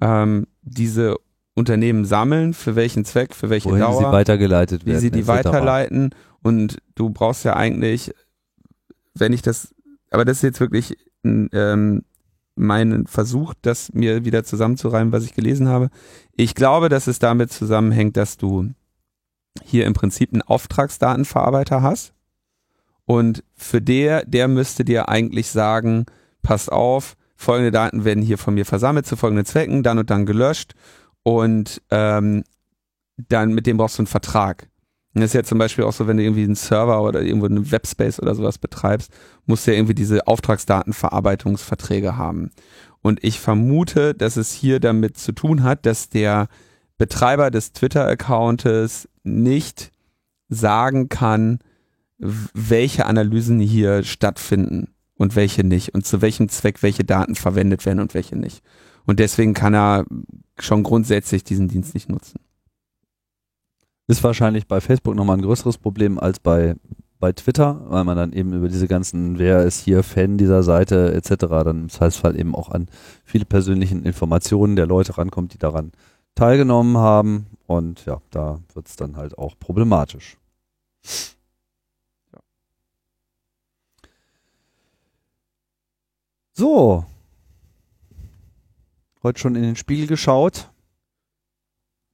ähm, 0.00 0.46
diese 0.60 1.16
Unternehmen 1.54 2.04
sammeln, 2.04 2.54
für 2.54 2.76
welchen 2.76 3.04
Zweck, 3.04 3.34
für 3.34 3.50
welche 3.50 3.70
Wohin 3.70 3.80
Dauer, 3.80 3.98
sie 3.98 4.04
weitergeleitet 4.04 4.86
werden, 4.86 4.96
wie 4.96 5.00
sie 5.00 5.10
die 5.10 5.26
weiterleiten. 5.26 6.14
Und 6.42 6.78
du 6.94 7.10
brauchst 7.10 7.44
ja 7.44 7.56
eigentlich, 7.56 8.12
wenn 9.14 9.32
ich 9.32 9.42
das, 9.42 9.74
aber 10.10 10.24
das 10.24 10.38
ist 10.38 10.42
jetzt 10.42 10.60
wirklich 10.60 10.96
ähm, 11.24 12.04
mein 12.54 13.06
Versuch, 13.06 13.54
das 13.62 13.92
mir 13.92 14.24
wieder 14.24 14.44
zusammenzureimen, 14.44 15.12
was 15.12 15.24
ich 15.24 15.34
gelesen 15.34 15.68
habe. 15.68 15.90
Ich 16.36 16.54
glaube, 16.54 16.88
dass 16.88 17.06
es 17.06 17.18
damit 17.18 17.52
zusammenhängt, 17.52 18.16
dass 18.16 18.36
du 18.36 18.70
hier 19.64 19.86
im 19.86 19.94
Prinzip 19.94 20.32
einen 20.32 20.42
Auftragsdatenverarbeiter 20.42 21.82
hast 21.82 22.14
und 23.04 23.44
für 23.54 23.80
der, 23.80 24.24
der 24.24 24.48
müsste 24.48 24.84
dir 24.84 25.08
eigentlich 25.08 25.50
sagen, 25.50 26.06
pass 26.42 26.68
auf, 26.68 27.16
folgende 27.36 27.70
Daten 27.70 28.04
werden 28.04 28.22
hier 28.22 28.38
von 28.38 28.54
mir 28.54 28.64
versammelt 28.64 29.06
zu 29.06 29.16
folgenden 29.16 29.46
Zwecken, 29.46 29.82
dann 29.82 29.98
und 29.98 30.10
dann 30.10 30.26
gelöscht 30.26 30.74
und 31.22 31.82
ähm, 31.90 32.44
dann 33.16 33.52
mit 33.52 33.66
dem 33.66 33.76
brauchst 33.76 33.98
du 33.98 34.02
einen 34.02 34.06
Vertrag. 34.06 34.68
Das 35.14 35.24
ist 35.24 35.34
ja 35.34 35.42
zum 35.42 35.58
Beispiel 35.58 35.84
auch 35.84 35.92
so, 35.92 36.06
wenn 36.06 36.16
du 36.16 36.22
irgendwie 36.22 36.44
einen 36.44 36.54
Server 36.54 37.02
oder 37.02 37.20
irgendwo 37.22 37.46
einen 37.46 37.70
Webspace 37.70 38.20
oder 38.20 38.34
sowas 38.34 38.58
betreibst, 38.58 39.12
musst 39.44 39.66
du 39.66 39.72
ja 39.72 39.76
irgendwie 39.76 39.94
diese 39.94 40.26
Auftragsdatenverarbeitungsverträge 40.26 42.16
haben. 42.16 42.50
Und 43.02 43.22
ich 43.22 43.38
vermute, 43.38 44.14
dass 44.14 44.36
es 44.36 44.52
hier 44.52 44.80
damit 44.80 45.18
zu 45.18 45.32
tun 45.32 45.64
hat, 45.64 45.84
dass 45.84 46.08
der 46.08 46.48
Betreiber 46.96 47.50
des 47.50 47.72
Twitter-Accountes 47.72 49.08
nicht 49.22 49.90
sagen 50.48 51.08
kann, 51.08 51.58
welche 52.18 53.06
Analysen 53.06 53.58
hier 53.58 54.04
stattfinden 54.04 54.94
und 55.16 55.36
welche 55.36 55.64
nicht 55.64 55.94
und 55.94 56.06
zu 56.06 56.22
welchem 56.22 56.48
Zweck 56.48 56.82
welche 56.82 57.04
Daten 57.04 57.34
verwendet 57.34 57.84
werden 57.84 58.00
und 58.00 58.14
welche 58.14 58.36
nicht. 58.36 58.62
Und 59.04 59.18
deswegen 59.18 59.52
kann 59.52 59.74
er 59.74 60.04
schon 60.58 60.84
grundsätzlich 60.84 61.42
diesen 61.42 61.68
Dienst 61.68 61.94
nicht 61.94 62.08
nutzen. 62.08 62.40
Ist 64.08 64.24
wahrscheinlich 64.24 64.66
bei 64.66 64.80
Facebook 64.80 65.14
nochmal 65.14 65.38
ein 65.38 65.42
größeres 65.42 65.78
Problem 65.78 66.18
als 66.18 66.40
bei, 66.40 66.74
bei 67.18 67.32
Twitter, 67.32 67.80
weil 67.88 68.04
man 68.04 68.16
dann 68.16 68.32
eben 68.32 68.52
über 68.52 68.68
diese 68.68 68.88
ganzen, 68.88 69.38
wer 69.38 69.64
ist 69.64 69.80
hier 69.80 70.02
Fan 70.02 70.38
dieser 70.38 70.62
Seite 70.62 71.14
etc., 71.14 71.34
dann 71.38 71.88
heißt 71.88 72.24
halt 72.24 72.36
eben 72.36 72.54
auch 72.54 72.70
an 72.70 72.88
viele 73.24 73.44
persönlichen 73.44 74.04
Informationen 74.04 74.76
der 74.76 74.86
Leute 74.86 75.16
rankommt, 75.18 75.54
die 75.54 75.58
daran 75.58 75.92
teilgenommen 76.34 76.98
haben. 76.98 77.46
Und 77.66 78.04
ja, 78.04 78.20
da 78.30 78.58
wird 78.74 78.88
es 78.88 78.96
dann 78.96 79.16
halt 79.16 79.38
auch 79.38 79.58
problematisch. 79.58 80.36
So. 86.54 87.04
Heute 89.22 89.38
schon 89.40 89.54
in 89.54 89.62
den 89.62 89.76
Spiegel 89.76 90.06
geschaut. 90.08 90.71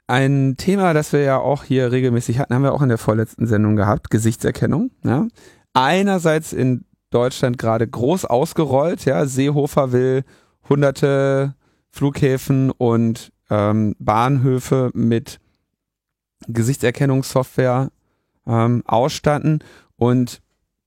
Ein 0.08 0.56
Thema, 0.56 0.94
das 0.94 1.12
wir 1.12 1.20
ja 1.20 1.38
auch 1.38 1.64
hier 1.64 1.92
regelmäßig 1.92 2.38
hatten, 2.38 2.54
haben 2.54 2.62
wir 2.62 2.72
auch 2.72 2.80
in 2.80 2.88
der 2.88 2.96
vorletzten 2.96 3.46
Sendung 3.46 3.76
gehabt, 3.76 4.10
Gesichtserkennung. 4.10 4.90
Ja. 5.04 5.28
Einerseits 5.74 6.54
in 6.54 6.86
Deutschland 7.10 7.58
gerade 7.58 7.86
groß 7.86 8.24
ausgerollt, 8.24 9.04
ja, 9.04 9.26
Seehofer 9.26 9.92
will 9.92 10.24
hunderte 10.68 11.54
Flughäfen 11.90 12.70
und 12.70 13.32
ähm, 13.50 13.96
Bahnhöfe 13.98 14.90
mit 14.94 15.40
Gesichtserkennungssoftware 16.46 17.90
ähm, 18.46 18.82
ausstatten. 18.86 19.62
Und 19.96 20.40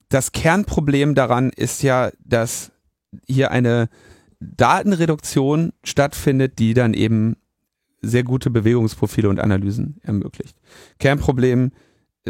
das 0.09 0.31
Kernproblem 0.31 1.13
daran 1.13 1.51
ist 1.51 1.83
ja, 1.83 2.09
dass 2.25 2.71
hier 3.27 3.51
eine 3.51 3.87
Datenreduktion 4.39 5.73
stattfindet, 5.83 6.57
die 6.57 6.73
dann 6.73 6.95
eben 6.95 7.35
sehr 8.01 8.23
gute 8.23 8.49
Bewegungsprofile 8.49 9.29
und 9.29 9.39
Analysen 9.39 9.99
ermöglicht. 10.03 10.57
Kernproblem, 10.99 11.71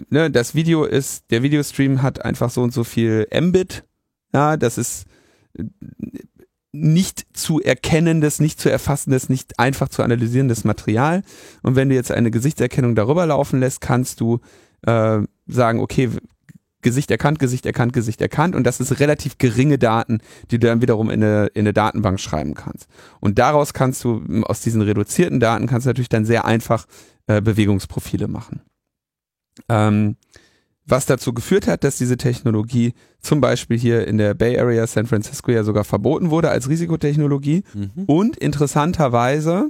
ne, 0.10 0.30
das 0.30 0.56
Video 0.56 0.84
ist, 0.84 1.32
der 1.32 1.44
Videostream 1.44 2.02
hat 2.02 2.24
einfach 2.24 2.50
so 2.50 2.62
und 2.62 2.74
so 2.74 2.84
viel 2.84 3.28
Mbit, 3.34 3.84
ja, 4.34 4.58
das 4.58 4.78
ist 4.78 5.06
nicht 6.74 7.26
zu 7.34 7.62
erkennendes, 7.62 8.40
nicht 8.40 8.60
zu 8.60 8.70
erfassendes, 8.70 9.28
nicht 9.28 9.60
einfach 9.60 9.90
zu 9.90 10.04
analysierendes 10.04 10.64
Material. 10.64 11.22
Und 11.64 11.76
wenn 11.76 11.90
du 11.90 11.96
jetzt 11.96 12.12
eine 12.12 12.32
Gesichtserkennung 12.32 12.96
darüber 12.96 13.26
laufen 13.26 13.60
lässt, 13.60 13.82
kannst 13.82 14.22
du 14.22 14.40
äh, 14.84 15.20
sagen, 15.48 15.80
okay, 15.82 16.10
Gesicht 16.82 17.12
erkannt, 17.12 17.40
Gesicht 17.40 17.66
erkannt, 17.66 17.94
Gesicht 17.94 18.22
erkannt 18.22 18.56
und 18.56 18.66
das 18.66 18.80
ist 18.80 19.00
relativ 19.00 19.38
geringe 19.38 19.78
Daten, 19.78 20.20
die 20.50 20.60
du 20.60 20.68
dann 20.68 20.82
wiederum 20.82 21.10
in 21.10 21.24
eine, 21.24 21.48
in 21.48 21.62
eine 21.62 21.74
Datenbank 21.74 22.20
schreiben 22.20 22.54
kannst. 22.54 22.88
Und 23.20 23.40
daraus 23.40 23.74
kannst 23.74 24.04
du, 24.04 24.24
aus 24.44 24.62
diesen 24.62 24.82
reduzierten 24.82 25.40
Daten, 25.40 25.68
kannst 25.68 25.86
du 25.86 25.90
natürlich 25.90 26.10
dann 26.10 26.26
sehr 26.26 26.46
einfach 26.46 26.86
äh, 27.28 27.42
Bewegungsprofile 27.42 28.28
machen. 28.28 28.62
Ähm, 29.70 30.16
was 30.86 31.06
dazu 31.06 31.34
geführt 31.34 31.68
hat, 31.68 31.84
dass 31.84 31.98
diese 31.98 32.18
Technologie 32.18 32.94
zum 33.20 33.40
Beispiel 33.40 33.78
hier 33.78 34.08
in 34.08 34.18
der 34.18 34.34
Bay 34.34 34.60
Area 34.60 34.86
San 34.88 35.08
Francisco 35.08 35.52
ja 35.52 35.64
sogar 35.64 35.84
verboten 35.84 36.32
wurde 36.32 36.50
als 36.50 36.70
Risikotechnologie. 36.70 37.64
Mhm. 37.74 38.04
Und 38.08 38.38
interessanterweise 38.38 39.70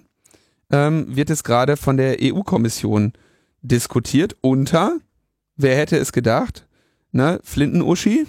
ähm, 0.72 1.16
wird 1.16 1.30
es 1.30 1.44
gerade 1.44 1.78
von 1.78 1.98
der 1.98 2.18
EU-Kommission 2.22 3.14
diskutiert 3.62 4.36
unter, 4.42 4.98
wer 5.56 5.76
hätte 5.76 5.98
es 5.98 6.12
gedacht, 6.12 6.66
ne, 7.12 7.40
Flinten-Uschi, 7.44 8.26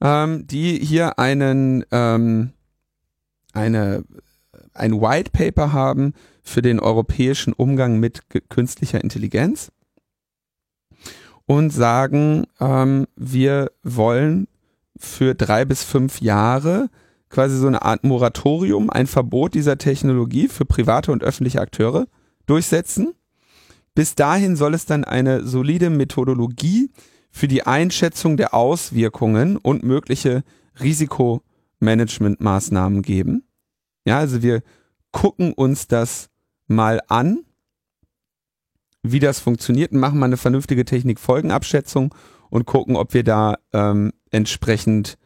ähm, 0.00 0.46
die 0.46 0.78
hier 0.78 1.18
einen, 1.18 1.84
ähm, 1.90 2.52
eine, 3.52 4.04
ein 4.72 5.00
White 5.00 5.30
Paper 5.32 5.72
haben 5.72 6.14
für 6.42 6.62
den 6.62 6.80
europäischen 6.80 7.52
Umgang 7.52 8.00
mit 8.00 8.22
künstlicher 8.48 9.02
Intelligenz 9.02 9.70
und 11.46 11.70
sagen, 11.70 12.46
ähm, 12.60 13.06
wir 13.16 13.70
wollen 13.82 14.48
für 14.96 15.34
drei 15.34 15.64
bis 15.64 15.82
fünf 15.84 16.20
Jahre 16.20 16.88
quasi 17.28 17.58
so 17.58 17.66
eine 17.66 17.82
Art 17.82 18.04
Moratorium, 18.04 18.90
ein 18.90 19.06
Verbot 19.06 19.54
dieser 19.54 19.76
Technologie 19.76 20.48
für 20.48 20.64
private 20.64 21.10
und 21.10 21.24
öffentliche 21.24 21.60
Akteure 21.60 22.06
durchsetzen. 22.46 23.14
Bis 23.94 24.14
dahin 24.14 24.56
soll 24.56 24.74
es 24.74 24.86
dann 24.86 25.04
eine 25.04 25.44
solide 25.44 25.90
Methodologie 25.90 26.90
für 27.34 27.48
die 27.48 27.64
Einschätzung 27.64 28.36
der 28.36 28.54
Auswirkungen 28.54 29.56
und 29.56 29.82
mögliche 29.82 30.44
Risikomanagementmaßnahmen 30.80 33.02
geben. 33.02 33.42
Ja, 34.06 34.18
also 34.18 34.40
wir 34.40 34.62
gucken 35.10 35.52
uns 35.52 35.88
das 35.88 36.30
mal 36.68 37.00
an, 37.08 37.40
wie 39.02 39.18
das 39.18 39.40
funktioniert 39.40 39.90
und 39.90 39.98
machen 39.98 40.20
mal 40.20 40.26
eine 40.26 40.36
vernünftige 40.36 40.84
Technikfolgenabschätzung 40.84 42.14
und 42.50 42.66
gucken, 42.66 42.94
ob 42.94 43.14
wir 43.14 43.24
da 43.24 43.56
ähm, 43.72 44.12
entsprechend, 44.30 45.18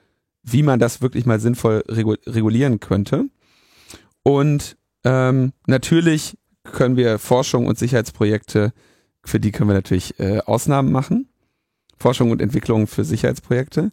wie 0.43 0.63
man 0.63 0.79
das 0.79 1.03
wirklich 1.03 1.27
mal 1.27 1.41
sinnvoll 1.41 1.85
regulieren 1.87 2.81
könnte. 2.81 3.27
Und 4.23 4.79
ähm, 5.05 5.53
natürlich 5.67 6.39
können 6.65 6.97
wir 6.97 7.19
Forschung 7.19 7.67
und 7.67 7.79
Sicherheitsprojekte, 7.79 8.73
für 9.25 9.41
die 9.41 9.53
können 9.53 9.69
wir 9.69 9.75
natürlich 9.75 10.19
äh, 10.19 10.39
Ausnahmen 10.39 10.91
machen. 10.91 11.29
Forschung 11.99 12.31
und 12.31 12.41
Entwicklung 12.41 12.87
für 12.87 13.05
Sicherheitsprojekte. 13.05 13.91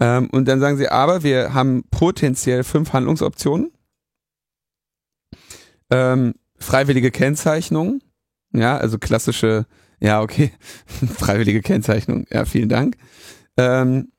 Ähm, 0.00 0.28
und 0.30 0.46
dann 0.46 0.60
sagen 0.60 0.76
sie, 0.76 0.88
aber 0.88 1.22
wir 1.22 1.54
haben 1.54 1.84
potenziell 1.90 2.64
fünf 2.64 2.92
Handlungsoptionen. 2.92 3.72
Ähm, 5.90 6.34
freiwillige 6.58 7.10
Kennzeichnung, 7.10 8.00
ja, 8.52 8.76
also 8.76 8.98
klassische, 8.98 9.66
ja, 10.00 10.20
okay, 10.20 10.52
freiwillige 10.86 11.62
Kennzeichnung, 11.62 12.26
ja, 12.30 12.44
vielen 12.44 12.68
Dank. 12.68 12.96
Ähm, 13.56 14.10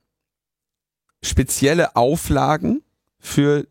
spezielle 1.22 1.96
Auflagen 1.96 2.84
für 3.20 3.68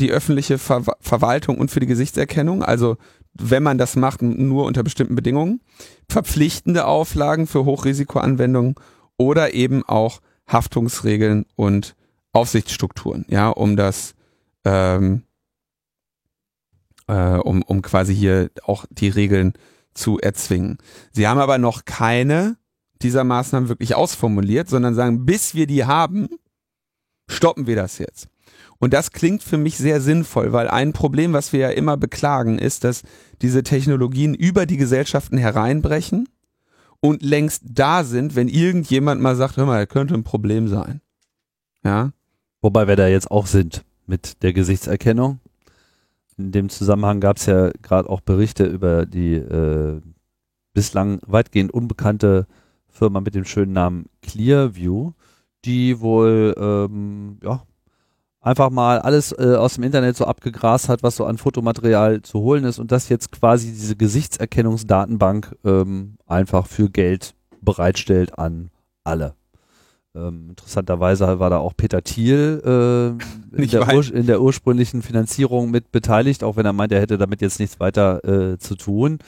die 0.00 0.10
öffentliche 0.10 0.58
Ver 0.58 0.82
Verwaltung 1.00 1.58
und 1.58 1.70
für 1.70 1.80
die 1.80 1.86
Gesichtserkennung, 1.86 2.62
also 2.62 2.96
wenn 3.34 3.62
man 3.62 3.78
das 3.78 3.96
macht, 3.96 4.22
nur 4.22 4.64
unter 4.64 4.82
bestimmten 4.82 5.14
Bedingungen, 5.14 5.60
verpflichtende 6.08 6.86
Auflagen 6.86 7.46
für 7.46 7.64
Hochrisikoanwendungen 7.64 8.74
oder 9.16 9.54
eben 9.54 9.84
auch 9.84 10.20
Haftungsregeln 10.48 11.46
und 11.54 11.94
Aufsichtsstrukturen, 12.32 13.24
ja, 13.28 13.48
um 13.48 13.76
das, 13.76 14.14
ähm, 14.64 15.24
äh, 17.06 17.36
um, 17.36 17.62
um 17.62 17.82
quasi 17.82 18.14
hier 18.14 18.50
auch 18.64 18.86
die 18.90 19.08
Regeln 19.08 19.52
zu 19.94 20.18
erzwingen. 20.18 20.78
Sie 21.12 21.26
haben 21.28 21.38
aber 21.38 21.58
noch 21.58 21.84
keine 21.84 22.56
dieser 23.02 23.24
Maßnahmen 23.24 23.68
wirklich 23.68 23.94
ausformuliert, 23.94 24.68
sondern 24.68 24.94
sagen, 24.94 25.24
bis 25.24 25.54
wir 25.54 25.66
die 25.66 25.84
haben, 25.84 26.28
stoppen 27.28 27.66
wir 27.66 27.76
das 27.76 27.98
jetzt. 27.98 28.29
Und 28.80 28.94
das 28.94 29.12
klingt 29.12 29.42
für 29.42 29.58
mich 29.58 29.76
sehr 29.76 30.00
sinnvoll, 30.00 30.52
weil 30.52 30.68
ein 30.68 30.94
Problem, 30.94 31.34
was 31.34 31.52
wir 31.52 31.60
ja 31.60 31.68
immer 31.68 31.98
beklagen, 31.98 32.58
ist, 32.58 32.82
dass 32.82 33.02
diese 33.42 33.62
Technologien 33.62 34.34
über 34.34 34.64
die 34.64 34.78
Gesellschaften 34.78 35.36
hereinbrechen 35.36 36.28
und 37.00 37.22
längst 37.22 37.62
da 37.66 38.04
sind, 38.04 38.36
wenn 38.36 38.48
irgendjemand 38.48 39.20
mal 39.20 39.36
sagt, 39.36 39.58
hör 39.58 39.66
mal, 39.66 39.86
könnte 39.86 40.14
ein 40.14 40.24
Problem 40.24 40.66
sein. 40.66 41.02
Ja. 41.84 42.12
Wobei 42.62 42.88
wir 42.88 42.96
da 42.96 43.06
jetzt 43.06 43.30
auch 43.30 43.46
sind 43.46 43.84
mit 44.06 44.42
der 44.42 44.54
Gesichtserkennung. 44.54 45.40
In 46.38 46.50
dem 46.50 46.70
Zusammenhang 46.70 47.20
gab 47.20 47.36
es 47.36 47.44
ja 47.44 47.70
gerade 47.82 48.08
auch 48.08 48.22
Berichte 48.22 48.64
über 48.64 49.04
die 49.04 49.34
äh, 49.34 50.00
bislang 50.72 51.20
weitgehend 51.26 51.72
unbekannte 51.72 52.46
Firma 52.88 53.20
mit 53.20 53.34
dem 53.34 53.44
schönen 53.44 53.72
Namen 53.72 54.06
Clearview, 54.22 55.12
die 55.66 56.00
wohl 56.00 56.54
ähm, 56.58 57.38
ja, 57.42 57.62
einfach 58.40 58.70
mal 58.70 58.98
alles 58.98 59.32
äh, 59.32 59.54
aus 59.56 59.74
dem 59.74 59.84
Internet 59.84 60.16
so 60.16 60.24
abgegrast 60.24 60.88
hat, 60.88 61.02
was 61.02 61.16
so 61.16 61.24
an 61.24 61.38
Fotomaterial 61.38 62.22
zu 62.22 62.40
holen 62.40 62.64
ist 62.64 62.78
und 62.78 62.90
das 62.90 63.08
jetzt 63.08 63.32
quasi 63.32 63.68
diese 63.68 63.96
Gesichtserkennungsdatenbank 63.96 65.56
ähm, 65.64 66.16
einfach 66.26 66.66
für 66.66 66.88
Geld 66.88 67.34
bereitstellt 67.60 68.38
an 68.38 68.70
alle. 69.04 69.34
Ähm, 70.14 70.48
interessanterweise 70.50 71.38
war 71.38 71.50
da 71.50 71.58
auch 71.58 71.76
Peter 71.76 72.02
Thiel 72.02 72.60
äh, 72.64 73.60
in, 73.62 73.70
der 73.70 73.88
in, 74.12 74.26
der 74.26 74.40
ursprünglichen 74.42 75.02
Finanzierung 75.02 75.70
mit 75.70 75.92
beteiligt, 75.92 76.42
auch 76.42 76.56
wenn 76.56 76.66
er 76.66 76.72
meint, 76.72 76.90
er 76.90 77.00
hätte 77.00 77.18
damit 77.18 77.40
jetzt 77.40 77.60
nichts 77.60 77.78
weiter 77.78 78.24
äh, 78.24 78.58
zu 78.58 78.74
tun. 78.74 79.18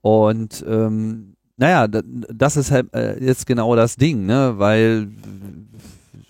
Und 0.00 0.64
ähm, 0.66 1.34
naja, 1.56 1.86
das 1.86 2.56
ist 2.56 2.70
halt 2.70 2.92
äh, 2.94 3.22
jetzt 3.22 3.46
genau 3.46 3.76
das 3.76 3.96
Ding, 3.96 4.26
ne? 4.26 4.54
weil 4.56 5.08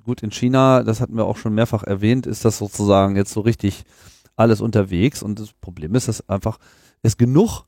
Gut, 0.09 0.23
in 0.23 0.31
China, 0.31 0.85
das 0.85 1.03
hatten 1.03 1.19
wir 1.19 1.27
auch 1.27 1.37
schon 1.37 1.53
mehrfach 1.55 1.83
erwähnt, 1.83 2.27
ist 2.27 2.43
das 2.47 2.57
sozusagen 2.57 3.15
jetzt 3.15 3.31
so 3.31 3.41
richtig 3.41 3.85
alles 4.37 4.63
unterwegs 4.63 5.23
und 5.23 5.39
das 5.39 5.53
Problem 5.53 5.95
ist, 5.95 6.09
dass 6.09 6.27
einfach 6.31 6.57
es 7.03 7.19
genug 7.19 7.67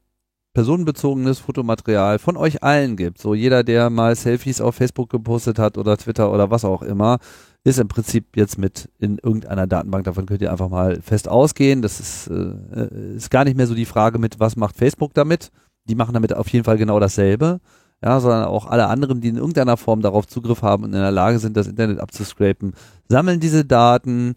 personenbezogenes 0.54 1.38
Fotomaterial 1.38 2.18
von 2.18 2.38
euch 2.38 2.62
allen 2.62 2.96
gibt. 2.96 3.18
So 3.18 3.34
jeder, 3.34 3.62
der 3.62 3.90
mal 3.90 4.16
Selfies 4.16 4.62
auf 4.62 4.76
Facebook 4.76 5.10
gepostet 5.10 5.58
hat 5.58 5.76
oder 5.76 5.98
Twitter 5.98 6.32
oder 6.32 6.50
was 6.50 6.64
auch 6.64 6.80
immer, 6.80 7.18
ist 7.62 7.78
im 7.78 7.88
Prinzip 7.88 8.34
jetzt 8.34 8.56
mit 8.56 8.88
in 8.98 9.18
irgendeiner 9.18 9.66
Datenbank. 9.66 10.04
Davon 10.04 10.24
könnt 10.24 10.40
ihr 10.40 10.50
einfach 10.50 10.70
mal 10.70 11.02
fest 11.02 11.28
ausgehen. 11.28 11.82
Das 11.82 12.00
ist, 12.00 12.28
äh, 12.28 13.16
ist 13.16 13.30
gar 13.30 13.44
nicht 13.44 13.58
mehr 13.58 13.66
so 13.66 13.74
die 13.74 13.84
Frage 13.84 14.18
mit, 14.18 14.40
was 14.40 14.56
macht 14.56 14.78
Facebook 14.78 15.12
damit. 15.12 15.50
Die 15.84 15.94
machen 15.94 16.14
damit 16.14 16.32
auf 16.32 16.48
jeden 16.48 16.64
Fall 16.64 16.78
genau 16.78 17.00
dasselbe 17.00 17.60
ja, 18.02 18.20
sondern 18.20 18.44
auch 18.44 18.66
alle 18.66 18.88
anderen, 18.88 19.20
die 19.20 19.28
in 19.28 19.36
irgendeiner 19.36 19.76
Form 19.76 20.00
darauf 20.00 20.26
Zugriff 20.26 20.62
haben 20.62 20.84
und 20.84 20.92
in 20.92 21.00
der 21.00 21.10
Lage 21.10 21.38
sind, 21.38 21.56
das 21.56 21.66
Internet 21.66 22.00
abzuscrapen, 22.00 22.72
sammeln 23.08 23.40
diese 23.40 23.64
Daten, 23.64 24.34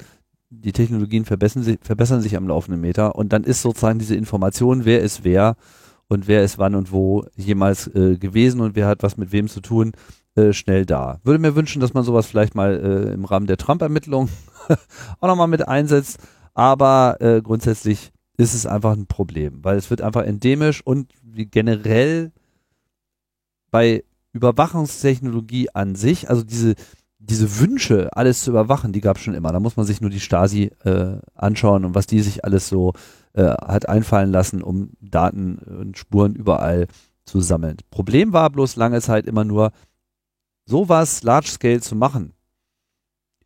die 0.50 0.74
Technologien 0.74 1.26
verbessern 1.26 1.64
sich, 1.64 1.80
verbessern 1.82 2.22
sich 2.22 2.36
am 2.36 2.48
laufenden 2.48 2.82
Meter. 2.82 3.16
Und 3.16 3.34
dann 3.34 3.44
ist 3.44 3.62
sozusagen 3.62 4.00
diese 4.00 4.16
Information, 4.16 4.86
wer 4.86 5.02
ist 5.02 5.24
wer 5.24 5.56
und 6.08 6.28
wer 6.28 6.44
ist 6.44 6.58
wann 6.58 6.76
und 6.76 6.92
wo 6.92 7.26
jemals 7.36 7.88
äh, 7.88 8.18
gewesen 8.18 8.62
und 8.62 8.76
wer 8.76 8.88
hat 8.88 9.02
was 9.02 9.18
mit 9.18 9.32
wem 9.32 9.48
zu 9.48 9.62
tun, 9.62 9.94
äh, 10.36 10.52
schnell 10.52 10.86
da. 10.86 11.20
Würde 11.24 11.40
mir 11.40 11.56
wünschen, 11.56 11.80
dass 11.80 11.94
man 11.94 12.04
sowas 12.04 12.28
vielleicht 12.28 12.56
mal 12.56 12.74
äh, 12.74 13.14
im 13.14 13.26
Rahmen 13.26 13.48
der 13.48 13.58
Trump-Ermittlungen 13.58 14.30
auch 15.20 15.28
nochmal 15.28 15.48
mit 15.48 15.68
einsetzt, 15.68 16.20
aber 16.54 17.18
äh, 17.20 17.42
grundsätzlich 17.42 18.12
ist 18.38 18.54
es 18.54 18.66
einfach 18.66 18.94
ein 18.94 19.08
Problem, 19.08 19.60
weil 19.64 19.78
es 19.78 19.90
wird 19.90 20.02
einfach 20.02 20.24
endemisch 20.24 20.82
und 20.86 21.12
generell 21.24 22.32
bei 23.74 24.04
Überwachungstechnologie 24.34 25.70
an 25.74 25.96
sich, 25.96 26.30
also 26.30 26.44
diese, 26.44 26.76
diese 27.18 27.60
Wünsche, 27.60 28.16
alles 28.16 28.44
zu 28.44 28.52
überwachen, 28.52 28.94
die 28.94 29.02
gab 29.02 29.18
es 29.18 29.24
schon 29.24 29.34
immer. 29.34 29.52
Da 29.52 29.60
muss 29.60 29.78
man 29.78 29.88
sich 29.88 30.00
nur 30.00 30.12
die 30.12 30.20
Stasi 30.20 30.72
äh, 30.84 31.18
anschauen 31.34 31.84
und 31.84 31.96
was 31.96 32.06
die 32.06 32.22
sich 32.22 32.46
alles 32.46 32.70
so 32.70 32.94
äh, 33.34 33.46
hat 33.46 33.90
einfallen 33.90 34.32
lassen, 34.32 34.62
um 34.62 34.92
Daten 35.02 35.58
und 35.58 35.98
Spuren 35.98 36.36
überall 36.36 36.86
zu 37.26 37.42
sammeln. 37.42 37.78
Problem 37.90 38.32
war 38.32 38.52
bloß 38.52 38.76
lange 38.76 39.02
Zeit 39.02 39.26
immer 39.26 39.44
nur, 39.44 39.72
sowas 40.66 41.24
Large 41.24 41.48
Scale 41.48 41.82
zu 41.82 41.96
machen, 41.96 42.34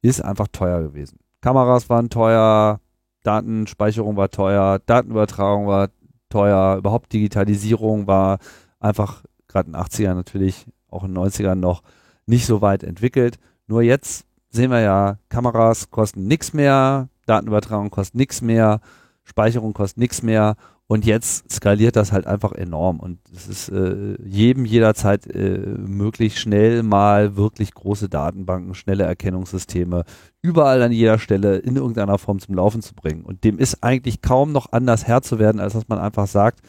ist 0.02 0.22
einfach 0.22 0.50
teuer 0.52 0.82
gewesen. 0.82 1.20
Kameras 1.40 1.90
waren 1.90 2.10
teuer, 2.10 2.82
Datenspeicherung 3.24 4.18
war 4.18 4.30
teuer, 4.30 4.80
Datenübertragung 4.86 5.68
war 5.68 5.90
teuer, 6.28 6.76
überhaupt 6.78 7.14
Digitalisierung 7.14 8.08
war 8.08 8.40
einfach 8.82 9.24
gerade 9.48 9.68
in 9.68 9.74
den 9.74 9.82
80ern 9.82 10.16
natürlich, 10.16 10.66
auch 10.90 11.04
in 11.04 11.14
den 11.14 11.24
90ern 11.24 11.56
noch 11.56 11.84
nicht 12.26 12.46
so 12.46 12.62
weit 12.62 12.84
entwickelt. 12.84 13.38
Nur 13.68 13.82
jetzt 13.82 14.26
sehen 14.50 14.72
wir 14.72 14.82
ja, 14.82 15.18
Kameras 15.30 15.90
kosten 15.92 16.28
nichts 16.28 16.54
mehr, 16.54 17.10
Datenübertragung 17.26 17.90
kostet 17.90 18.16
nichts 18.16 18.42
mehr, 18.42 18.82
Speicherung 19.24 19.74
kostet 19.74 19.98
nichts 19.98 20.24
mehr 20.24 20.56
und 20.90 21.06
jetzt 21.06 21.52
skaliert 21.52 21.98
das 21.98 22.14
halt 22.14 22.28
einfach 22.28 22.54
enorm 22.54 23.02
und 23.02 23.20
es 23.36 23.50
ist 23.50 23.70
äh, 23.70 24.16
jedem 24.24 24.64
jederzeit 24.64 25.28
äh, 25.28 25.58
möglich, 25.58 26.40
schnell 26.40 26.82
mal 26.82 27.36
wirklich 27.36 27.74
große 27.74 28.08
Datenbanken, 28.08 28.74
schnelle 28.74 29.04
Erkennungssysteme 29.04 30.06
überall 30.42 30.82
an 30.82 30.94
jeder 30.94 31.20
Stelle 31.20 31.58
in 31.58 31.76
irgendeiner 31.76 32.18
Form 32.18 32.40
zum 32.40 32.56
Laufen 32.56 32.82
zu 32.82 32.96
bringen. 32.96 33.24
Und 33.24 33.44
dem 33.44 33.60
ist 33.60 33.84
eigentlich 33.84 34.22
kaum 34.22 34.54
noch 34.54 34.72
anders 34.72 35.06
Herr 35.06 35.22
zu 35.22 35.40
werden, 35.40 35.60
als 35.60 35.74
dass 35.74 35.90
man 35.90 36.00
einfach 36.00 36.28
sagt, 36.28 36.62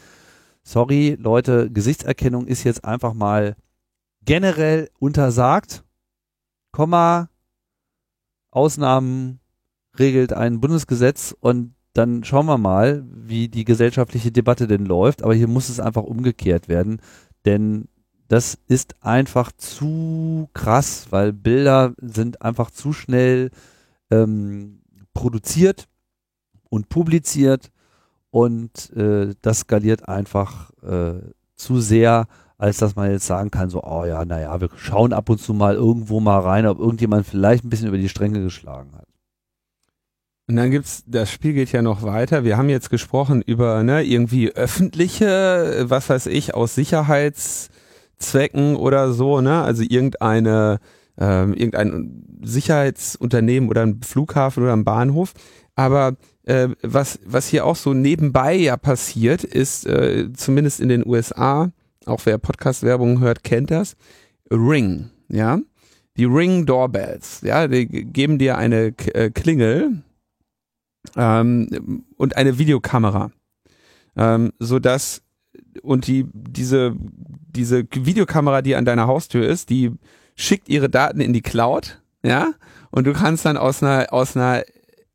sorry 0.69 1.17
Leute, 1.19 1.71
Gesichtserkennung 1.71 2.47
ist 2.47 2.63
jetzt 2.63 2.85
einfach 2.85 3.15
mal 3.15 3.57
generell 4.25 4.91
untersagt, 4.99 5.83
Komma, 6.73 7.31
Ausnahmen 8.51 9.41
regelt 9.99 10.35
ein 10.35 10.61
Bundesgesetz 10.61 11.35
und 11.41 11.75
dann 11.95 12.23
schauen 12.23 12.47
wir 12.47 12.59
mal, 12.59 13.03
wie 13.11 13.49
die 13.49 13.65
gesellschaftliche 13.65 14.31
Debatte 14.31 14.67
denn 14.67 14.85
läuft. 14.85 15.23
Aber 15.23 15.35
hier 15.35 15.49
muss 15.49 15.71
es 15.71 15.81
einfach 15.81 16.03
umgekehrt 16.03 16.69
werden, 16.69 17.01
denn 17.47 17.89
das 18.29 18.59
ist 18.67 19.03
einfach 19.03 19.53
zu 19.53 20.51
krass, 20.53 21.07
weil 21.11 21.33
Bilder 21.33 21.95
sind 21.97 22.43
einfach 22.43 22.71
zu 22.71 22.93
schnell 22.93 23.51
ähm, 24.11 24.83
produziert 25.15 25.89
und 26.69 26.91
publiziert 26.91 27.71
und 28.39 28.97
äh, 28.97 29.35
das 29.43 29.61
skaliert 29.61 30.09
einfach 30.09 30.71
äh, 30.85 31.15
zu 31.57 31.81
sehr, 31.81 32.29
als 32.57 32.79
dass 32.79 32.95
man 32.95 33.11
jetzt 33.11 33.27
sagen 33.27 33.51
kann, 33.51 33.69
so, 33.69 33.83
oh 33.83 34.05
ja, 34.05 34.25
naja, 34.25 34.61
wir 34.61 34.69
schauen 34.77 35.13
ab 35.13 35.29
und 35.29 35.41
zu 35.41 35.55
mal 35.55 35.75
irgendwo 35.75 36.21
mal 36.21 36.39
rein, 36.39 36.65
ob 36.67 36.79
irgendjemand 36.79 37.27
vielleicht 37.27 37.65
ein 37.65 37.69
bisschen 37.69 37.89
über 37.89 37.99
die 37.99 38.09
Stränge 38.09 38.41
geschlagen 38.41 38.93
hat. 38.97 39.09
Und 40.47 40.55
dann 40.55 40.71
gibt's, 40.71 41.03
das 41.09 41.33
Spiel 41.33 41.53
geht 41.53 41.73
ja 41.73 41.83
noch 41.83 42.05
weiter. 42.05 42.45
Wir 42.45 42.57
haben 42.57 42.69
jetzt 42.69 42.91
gesprochen 42.91 43.43
über 43.43 43.83
ne, 43.83 44.05
irgendwie 44.05 44.53
öffentliche, 44.53 45.87
was 45.89 46.09
weiß 46.09 46.27
ich, 46.27 46.55
aus 46.55 46.77
Sicherheitszwecken 46.77 48.77
oder 48.77 49.13
so, 49.15 49.41
ne? 49.41 49.63
Also 49.63 49.83
irgendeine, 49.83 50.79
ähm, 51.19 51.55
irgendein 51.55 52.23
Sicherheitsunternehmen 52.45 53.69
oder 53.69 53.83
ein 53.83 54.01
Flughafen 54.01 54.63
oder 54.63 54.75
ein 54.75 54.85
Bahnhof. 54.85 55.33
Aber 55.75 56.17
äh, 56.49 56.69
was, 56.83 57.21
was 57.25 57.47
hier 57.49 57.67
auch 57.67 57.77
so 57.77 57.93
nebenbei 57.93 58.55
ja 58.55 58.77
passiert, 58.77 59.45
ist, 59.45 59.87
äh, 59.87 60.33
zumindest 60.33 60.81
in 60.81 60.89
den 60.89 61.07
USA, 61.07 61.71
auch 62.07 62.23
wer 62.25 62.39
Podcast-Werbung 62.39 63.21
hört, 63.21 63.45
kennt 63.45 63.71
das, 63.71 63.97
Ring, 64.51 65.11
ja. 65.29 65.59
Die 66.17 66.25
Ring 66.25 66.67
Doorbells, 66.67 67.43
ja, 67.43 67.69
die 67.69 67.87
geben 67.87 68.39
dir 68.39 68.57
eine 68.57 68.93
K 68.93 69.11
äh, 69.11 69.31
Klingel, 69.31 70.03
ähm, 71.17 72.05
und 72.17 72.37
eine 72.37 72.59
Videokamera, 72.59 73.31
ähm, 74.17 74.53
so 74.59 74.79
dass 74.79 75.23
und 75.83 76.07
die 76.07 76.27
diese 76.33 76.97
diese 76.97 77.85
Videokamera, 77.93 78.63
die 78.63 78.75
an 78.75 78.85
deiner 78.85 79.07
Haustür 79.07 79.47
ist, 79.47 79.71
die 79.71 79.93
schickt 80.35 80.69
ihre 80.69 80.89
Daten 80.89 81.21
in 81.21 81.33
die 81.33 81.43
Cloud, 81.43 82.01
ja, 82.23 82.53
und 82.91 83.07
du 83.07 83.13
kannst 83.13 83.45
dann 83.45 83.57
aus 83.57 83.83
einer 83.83 84.13
aus 84.13 84.37
einer 84.37 84.65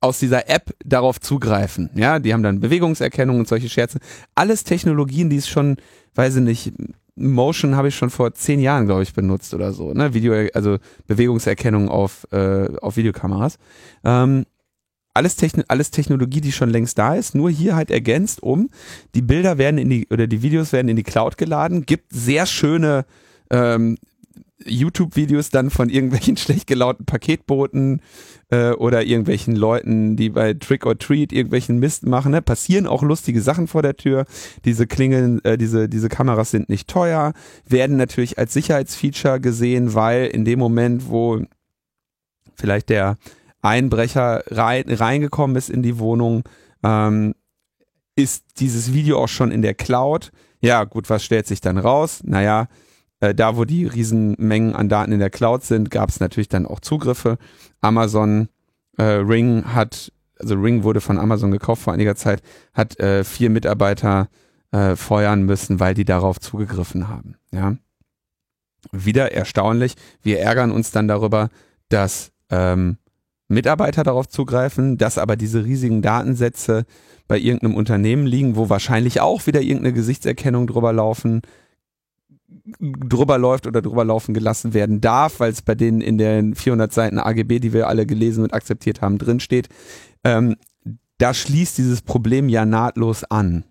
aus 0.04 0.20
dieser 0.20 0.49
App 0.49 0.76
darauf 0.84 1.22
zugreifen. 1.22 1.89
Ja, 1.95 2.20
die 2.20 2.34
haben 2.34 2.43
dann 2.43 2.60
Bewegungserkennung 2.60 3.39
und 3.39 3.47
solche 3.47 3.70
Scherze. 3.70 3.99
Alles 4.36 4.66
Technologien, 4.66 5.30
die 5.30 5.38
es 5.38 5.47
schon, 5.47 5.78
weiß 6.16 6.36
ich 6.36 6.41
nicht, 6.41 6.74
Motion 7.16 7.76
habe 7.76 7.88
ich 7.88 7.95
schon 7.95 8.10
vor 8.10 8.34
zehn 8.34 8.60
Jahren, 8.60 8.86
glaube 8.86 9.04
ich, 9.04 9.14
benutzt 9.14 9.54
oder 9.54 9.72
so. 9.72 9.93
Ne? 9.93 10.14
Video, 10.14 10.34
also 10.54 10.78
Bewegungserkennung 11.08 11.88
auf, 11.88 12.28
äh, 12.32 12.68
auf 12.82 12.97
Videokameras. 12.97 13.58
Ähm, 14.04 14.45
alles, 15.14 15.38
Techn 15.38 15.64
alles 15.70 15.91
Technologie, 15.91 16.41
die 16.41 16.51
schon 16.51 16.70
längst 16.70 16.97
da 16.97 17.16
ist, 17.16 17.34
nur 17.34 17.49
hier 17.49 17.76
halt 17.76 17.89
ergänzt 17.89 18.43
um. 18.43 18.70
Die 19.16 19.22
Bilder 19.22 19.58
werden 19.58 19.78
in 19.78 19.89
die, 19.89 20.08
oder 20.10 20.28
die 20.28 20.41
Videos 20.41 20.74
werden 20.74 20.89
in 20.89 20.97
die 20.97 21.04
Cloud 21.04 21.38
geladen, 21.38 21.86
gibt 21.86 22.12
sehr 22.12 22.45
schöne 22.45 23.06
ähm, 23.51 23.97
YouTube-Videos 24.66 25.49
dann 25.49 25.70
von 25.70 25.89
irgendwelchen 25.89 26.36
schlecht 26.38 26.68
gelauten 26.68 27.06
Paketboten 27.06 28.01
äh, 28.54 28.72
oder 28.74 29.04
irgendwelchen 29.04 29.56
Leuten, 29.56 30.16
die 30.16 30.30
bei 30.30 30.54
Trick 30.54 30.86
or 30.86 30.97
Treat 30.97 31.32
irgendwelchen 31.32 31.80
Mist 31.80 32.06
machen. 32.06 32.32
Ne? 32.32 32.41
Passieren 32.41 32.86
auch 32.86 33.01
lustige 33.01 33.41
Sachen 33.41 33.68
vor 33.68 33.82
der 33.82 33.95
Tür. 33.95 34.26
Diese 34.64 34.86
Klingeln, 34.86 35.43
äh, 35.43 35.58
diese, 35.58 35.89
diese 35.89 36.08
Kameras 36.08 36.51
sind 36.51 36.70
nicht 36.70 36.88
teuer, 36.88 37.34
werden 37.68 37.97
natürlich 37.97 38.38
als 38.38 38.54
Sicherheitsfeature 38.54 39.39
gesehen, 39.39 39.95
weil 39.95 40.28
in 40.28 40.45
dem 40.45 40.60
Moment, 40.60 41.10
wo 41.10 41.41
vielleicht 42.56 42.89
der 42.89 43.18
Einbrecher 43.64 44.43
rein, 44.51 44.86
reingekommen 44.88 45.56
ist 45.56 45.72
in 45.72 45.82
die 45.82 45.97
Wohnung, 45.97 46.43
ähm, 46.84 47.34
ist 48.16 48.45
dieses 48.60 48.93
Video 48.93 49.18
auch 49.18 49.30
schon 49.30 49.49
in 49.49 49.64
der 49.64 49.74
Cloud. 49.74 50.32
Ja, 50.62 50.84
gut, 50.84 51.10
was 51.10 51.26
stellt 51.26 51.47
sich 51.47 51.62
dann 51.62 51.80
raus? 51.80 52.22
Naja, 52.24 52.68
äh, 53.24 53.34
da 53.34 53.55
wo 53.55 53.63
die 53.63 53.86
Riesenmengen 53.86 54.76
an 54.76 54.89
Daten 54.89 55.13
in 55.13 55.19
der 55.19 55.30
Cloud 55.30 55.63
sind, 55.63 55.89
gab 55.89 56.09
es 56.09 56.19
natürlich 56.19 56.49
dann 56.49 56.65
auch 56.65 56.82
Zugriffe. 56.82 57.38
Amazon 57.80 58.49
äh, 58.97 59.03
Ring 59.03 59.63
hat, 59.74 60.11
also 60.38 60.55
Ring 60.55 60.84
wurde 60.84 60.99
von 60.99 61.17
Amazon 61.17 61.51
gekauft 61.51 61.84
vor 61.84 61.93
einiger 61.93 62.17
Zeit, 62.17 62.41
hat 62.74 62.99
äh, 62.99 63.24
vier 63.24 63.49
Mitarbeiter 63.49 64.28
äh, 64.71 64.97
feuern 64.97 65.43
müssen, 65.43 65.80
weil 65.80 65.93
die 65.93 66.03
darauf 66.03 66.41
zugegriffen 66.41 67.07
haben. 67.07 67.36
Ja. 67.51 67.78
Wieder 68.91 69.32
erstaunlich. 69.32 69.93
Wir 70.21 70.41
ärgern 70.41 70.71
uns 70.71 70.91
dann 70.91 71.07
darüber, 71.07 71.47
dass 71.88 72.34
ähm, 72.49 72.97
Mitarbeiter 73.47 74.03
darauf 74.03 74.28
zugreifen, 74.28 74.97
dass 74.97 75.17
aber 75.17 75.38
diese 75.38 75.63
riesigen 75.63 76.01
Datensätze 76.01 76.86
bei 77.30 77.39
irgendeinem 77.39 77.76
Unternehmen 77.76 78.26
liegen, 78.26 78.57
wo 78.57 78.69
wahrscheinlich 78.69 79.21
auch 79.21 79.47
wieder 79.47 79.61
irgendeine 79.61 79.93
Gesichtserkennung 79.93 80.67
drüber 80.67 80.91
laufen, 80.91 81.41
drüber 82.80 83.38
läuft 83.38 83.68
oder 83.68 83.82
drüber 83.82 84.06
laufen 84.06 84.34
gelassen 84.34 84.74
werden 84.74 85.01
darf, 85.01 85.39
weil 85.39 85.51
es 85.51 85.62
bei 85.62 85.76
denen 85.76 86.01
in 86.01 86.18
den 86.18 86.56
400 86.56 86.93
Seiten 86.93 87.20
AGB, 87.20 87.60
die 87.60 87.74
wir 87.74 87.88
alle 87.88 88.06
gelesen 88.06 88.43
und 88.43 88.54
akzeptiert 88.54 89.01
haben, 89.01 89.18
drinsteht. 89.18 89.70
Ähm, 90.24 90.56
da 91.18 91.34
schließt 91.34 91.78
dieses 91.78 92.01
Problem 92.01 92.49
ja 92.49 92.66
nahtlos 92.66 93.24
an, 93.24 93.64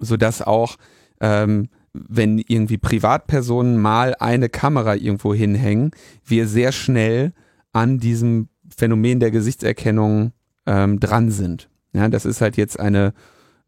sodass 0.00 0.42
auch 0.42 0.76
ähm, 1.20 1.68
wenn 1.92 2.38
irgendwie 2.38 2.78
Privatpersonen 2.78 3.78
mal 3.78 4.14
eine 4.18 4.48
Kamera 4.48 4.96
irgendwo 4.96 5.32
hinhängen, 5.32 5.92
wir 6.24 6.48
sehr 6.48 6.72
schnell 6.72 7.32
an 7.72 7.98
diesem 7.98 8.48
Phänomen 8.68 9.20
der 9.20 9.30
Gesichtserkennung 9.30 10.32
ähm, 10.66 10.98
dran 10.98 11.30
sind. 11.30 11.70
Ja, 11.92 12.08
das 12.08 12.24
ist 12.24 12.40
halt 12.40 12.56
jetzt 12.56 12.78
eine 12.80 13.14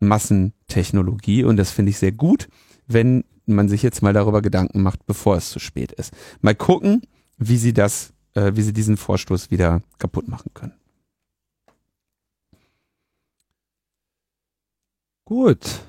Massentechnologie 0.01 1.45
und 1.45 1.57
das 1.57 1.70
finde 1.70 1.91
ich 1.91 1.99
sehr 1.99 2.12
gut, 2.12 2.49
wenn 2.87 3.24
man 3.55 3.68
sich 3.68 3.82
jetzt 3.82 4.03
mal 4.03 4.12
darüber 4.12 4.42
Gedanken 4.42 4.82
macht, 4.82 5.07
bevor 5.07 5.36
es 5.36 5.51
zu 5.51 5.59
spät 5.59 5.92
ist. 5.92 6.12
Mal 6.40 6.55
gucken, 6.55 7.03
wie 7.38 7.57
sie 7.57 7.72
das, 7.72 8.12
äh, 8.34 8.53
wie 8.55 8.62
sie 8.62 8.72
diesen 8.72 8.97
Vorstoß 8.97 9.51
wieder 9.51 9.82
kaputt 9.99 10.28
machen 10.28 10.51
können. 10.55 10.74
Gut. 15.24 15.80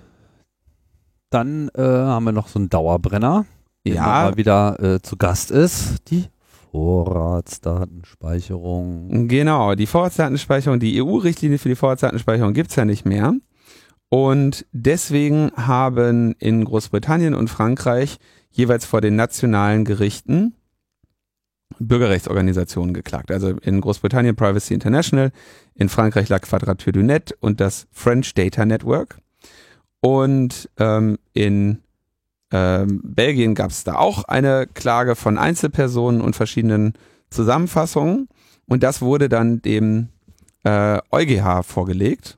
Dann 1.29 1.69
äh, 1.75 1.81
haben 1.81 2.23
wir 2.23 2.31
noch 2.31 2.47
so 2.47 2.57
einen 2.59 2.69
Dauerbrenner, 2.69 3.45
der 3.85 3.95
ja. 3.95 4.03
mal 4.03 4.37
wieder 4.37 4.81
äh, 4.81 5.01
zu 5.01 5.17
Gast 5.17 5.51
ist. 5.51 6.09
Die 6.09 6.27
Vorratsdatenspeicherung. 6.71 9.27
Genau, 9.27 9.75
die 9.75 9.87
Vorratsdatenspeicherung, 9.87 10.79
die 10.79 11.01
EU-Richtlinie 11.01 11.57
für 11.57 11.67
die 11.69 11.75
Vorratsdatenspeicherung 11.75 12.53
gibt 12.53 12.69
es 12.71 12.75
ja 12.75 12.83
nicht 12.85 13.05
mehr. 13.05 13.33
Und 14.09 14.65
deswegen 14.71 15.51
haben 15.55 16.33
in 16.39 16.63
Großbritannien 16.63 17.33
und 17.33 17.49
Frankreich 17.49 18.17
jeweils 18.51 18.85
vor 18.85 19.01
den 19.01 19.15
nationalen 19.15 19.83
Gerichten 19.83 20.55
Bürgerrechtsorganisationen 21.79 22.93
geklagt. 22.93 23.31
Also 23.31 23.49
in 23.61 23.81
Großbritannien 23.81 24.35
Privacy 24.35 24.73
International, 24.73 25.31
in 25.75 25.89
Frankreich 25.89 26.29
La 26.29 26.39
Quadrature 26.39 26.93
du 26.93 27.03
Net 27.03 27.35
und 27.39 27.59
das 27.59 27.87
French 27.91 28.33
Data 28.33 28.65
Network. 28.65 29.19
Und 29.99 30.69
ähm, 30.77 31.17
in 31.33 31.79
ähm, 32.51 33.01
Belgien 33.03 33.55
gab 33.55 33.71
es 33.71 33.83
da 33.83 33.95
auch 33.95 34.23
eine 34.23 34.67
Klage 34.67 35.15
von 35.15 35.37
Einzelpersonen 35.37 36.21
und 36.21 36.35
verschiedenen 36.35 36.93
Zusammenfassungen 37.29 38.29
und 38.67 38.83
das 38.83 39.01
wurde 39.01 39.27
dann 39.27 39.61
dem 39.61 40.09
äh, 40.63 40.99
EuGH 41.11 41.63
vorgelegt 41.63 42.36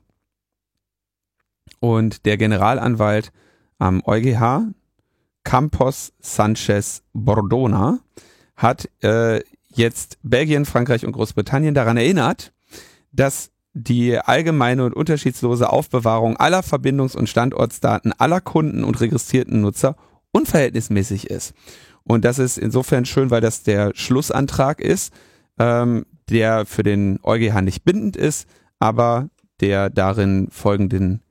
und 1.80 2.24
der 2.26 2.36
Generalanwalt 2.36 3.32
am 3.78 4.02
EuGH, 4.04 4.72
Campos 5.42 6.12
Sanchez 6.20 7.02
Bordona, 7.12 7.98
hat 8.56 8.88
äh, 9.02 9.40
jetzt 9.68 10.18
Belgien, 10.22 10.66
Frankreich 10.66 11.06
und 11.06 11.12
Großbritannien 11.12 11.74
daran 11.74 11.96
erinnert, 11.96 12.52
dass 13.12 13.50
die 13.72 14.18
allgemeine 14.18 14.84
und 14.84 14.94
unterschiedslose 14.94 15.70
Aufbewahrung 15.70 16.36
aller 16.36 16.60
Verbindungs- 16.60 17.16
und 17.16 17.28
Standortsdaten 17.28 18.12
aller 18.18 18.40
Kunden 18.40 18.84
und 18.84 19.00
registrierten 19.00 19.60
Nutzer 19.60 19.96
unverhältnismäßig 20.32 21.30
ist. 21.30 21.54
Und 22.04 22.24
das 22.24 22.38
ist 22.38 22.58
insofern 22.58 23.04
schön, 23.04 23.30
weil 23.30 23.40
das 23.40 23.62
der 23.62 23.92
Schlussantrag 23.94 24.80
ist, 24.80 25.12
ähm, 25.58 26.06
der 26.28 26.66
für 26.66 26.82
den 26.82 27.20
EuGH 27.22 27.62
nicht 27.62 27.84
bindend 27.84 28.16
ist, 28.16 28.48
aber 28.78 29.28
der 29.60 29.90
darin 29.90 30.48
folgenden, 30.50 31.22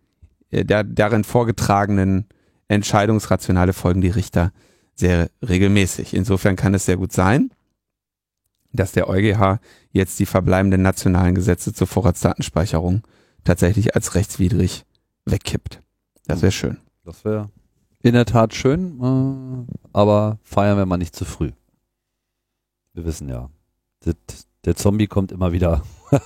der 0.52 0.84
darin 0.84 1.24
vorgetragenen 1.24 2.26
Entscheidungsrationale 2.68 3.74
folgen 3.74 4.02
die 4.02 4.10
Richter 4.10 4.52
sehr 4.96 5.30
regelmäßig. 5.48 6.14
Insofern 6.14 6.56
kann 6.56 6.74
es 6.74 6.86
sehr 6.86 6.98
gut 6.98 7.12
sein, 7.12 7.52
dass 8.72 8.92
der 8.92 9.08
EuGH 9.08 9.60
jetzt 9.92 10.20
die 10.20 10.26
verbleibenden 10.26 10.82
nationalen 10.82 11.36
Gesetze 11.36 11.74
zur 11.74 11.88
Vorratsdatenspeicherung 11.88 13.04
tatsächlich 13.44 13.96
als 13.96 14.16
rechtswidrig 14.16 14.86
wegkippt. 15.26 15.82
Das 16.28 16.42
wäre 16.42 16.52
schön. 16.52 16.78
Das 17.06 17.26
wäre 17.26 17.50
in 18.02 18.14
der 18.14 18.26
Tat 18.26 18.54
schön, 18.54 19.00
äh, 19.02 19.74
aber 19.94 20.40
feiern 20.44 20.78
wir 20.78 20.86
mal 20.86 20.98
nicht 20.98 21.16
zu 21.16 21.26
früh. 21.26 21.52
Wir 22.94 23.06
wissen 23.06 23.30
ja, 23.30 23.50
der 24.66 24.76
Zombie 24.76 25.08
kommt 25.08 25.32
immer 25.32 25.52
wieder, 25.52 25.84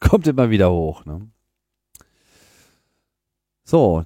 kommt 0.00 0.26
immer 0.26 0.50
wieder 0.50 0.70
hoch. 0.70 1.04
Ne? 1.04 1.28
So, 3.68 4.04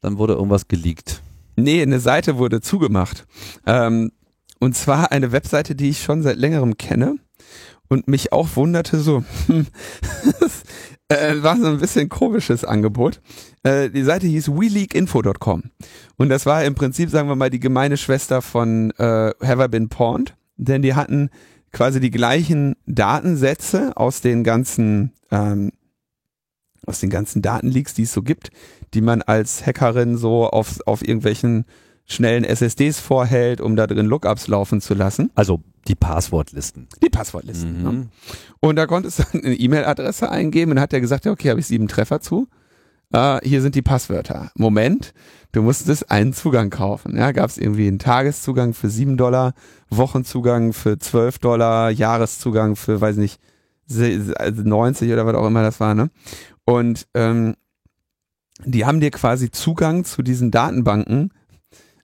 dann 0.00 0.16
wurde 0.16 0.32
irgendwas 0.32 0.68
geleakt. 0.68 1.22
Nee, 1.54 1.82
eine 1.82 2.00
Seite 2.00 2.38
wurde 2.38 2.62
zugemacht. 2.62 3.26
Ähm, 3.66 4.10
und 4.58 4.74
zwar 4.74 5.12
eine 5.12 5.32
Webseite, 5.32 5.74
die 5.74 5.90
ich 5.90 6.02
schon 6.02 6.22
seit 6.22 6.38
längerem 6.38 6.78
kenne 6.78 7.16
und 7.88 8.08
mich 8.08 8.32
auch 8.32 8.48
wunderte 8.56 8.98
so, 9.00 9.22
äh, 11.08 11.42
war 11.42 11.58
so 11.58 11.66
ein 11.66 11.78
bisschen 11.78 12.08
komisches 12.08 12.64
Angebot. 12.64 13.20
Äh, 13.64 13.90
die 13.90 14.02
Seite 14.02 14.26
hieß 14.26 14.48
WeLeakInfo.com 14.48 15.64
und 16.16 16.28
das 16.30 16.46
war 16.46 16.64
im 16.64 16.74
Prinzip, 16.74 17.10
sagen 17.10 17.28
wir 17.28 17.36
mal, 17.36 17.50
die 17.50 17.60
gemeine 17.60 17.98
Schwester 17.98 18.40
von 18.40 18.92
äh, 18.92 19.34
Have 19.42 19.62
I 19.62 19.68
Been 19.68 19.90
Pawned, 19.90 20.34
denn 20.56 20.80
die 20.80 20.94
hatten 20.94 21.28
quasi 21.70 22.00
die 22.00 22.10
gleichen 22.10 22.76
Datensätze 22.86 23.94
aus 23.94 24.22
den 24.22 24.42
ganzen 24.42 25.12
ähm, 25.30 25.70
aus 26.86 27.00
den 27.00 27.10
ganzen 27.10 27.42
Datenleaks, 27.42 27.94
die 27.94 28.02
es 28.02 28.12
so 28.12 28.22
gibt, 28.22 28.50
die 28.94 29.00
man 29.00 29.22
als 29.22 29.66
Hackerin 29.66 30.16
so 30.16 30.48
auf, 30.48 30.80
auf 30.86 31.06
irgendwelchen 31.06 31.64
schnellen 32.06 32.44
SSDs 32.44 33.00
vorhält, 33.00 33.60
um 33.60 33.76
da 33.76 33.86
drin 33.86 34.06
Lookups 34.06 34.48
laufen 34.48 34.80
zu 34.80 34.94
lassen. 34.94 35.30
Also 35.34 35.60
die 35.88 35.94
Passwortlisten. 35.94 36.88
Die 37.02 37.08
Passwortlisten. 37.08 37.78
Mhm. 37.78 37.82
Ne? 37.82 38.08
Und 38.60 38.76
da 38.76 38.86
konntest 38.86 39.20
du 39.20 39.24
eine 39.32 39.54
E-Mail-Adresse 39.54 40.30
eingeben 40.30 40.72
und 40.72 40.80
hat 40.80 40.92
er 40.92 41.00
gesagt, 41.00 41.26
okay, 41.26 41.50
habe 41.50 41.60
ich 41.60 41.66
sieben 41.66 41.88
Treffer 41.88 42.20
zu. 42.20 42.48
Uh, 43.14 43.38
hier 43.42 43.60
sind 43.60 43.74
die 43.74 43.82
Passwörter. 43.82 44.50
Moment, 44.54 45.12
du 45.52 45.60
musstest 45.60 46.10
einen 46.10 46.32
Zugang 46.32 46.70
kaufen. 46.70 47.14
Ja, 47.16 47.32
gab 47.32 47.50
es 47.50 47.58
irgendwie 47.58 47.86
einen 47.86 47.98
Tageszugang 47.98 48.72
für 48.72 48.88
sieben 48.88 49.18
Dollar, 49.18 49.52
Wochenzugang 49.90 50.72
für 50.72 50.98
zwölf 50.98 51.38
Dollar, 51.38 51.90
Jahreszugang 51.90 52.74
für, 52.74 53.02
weiß 53.02 53.16
nicht, 53.16 53.38
90 53.88 55.12
oder 55.12 55.26
was 55.26 55.34
auch 55.34 55.46
immer 55.46 55.62
das 55.62 55.78
war. 55.78 55.94
Ne? 55.94 56.08
Und 56.64 57.06
ähm, 57.12 57.54
die 58.64 58.84
haben 58.84 59.00
dir 59.00 59.10
quasi 59.10 59.50
Zugang 59.50 60.04
zu 60.04 60.22
diesen 60.22 60.50
Datenbanken 60.50 61.30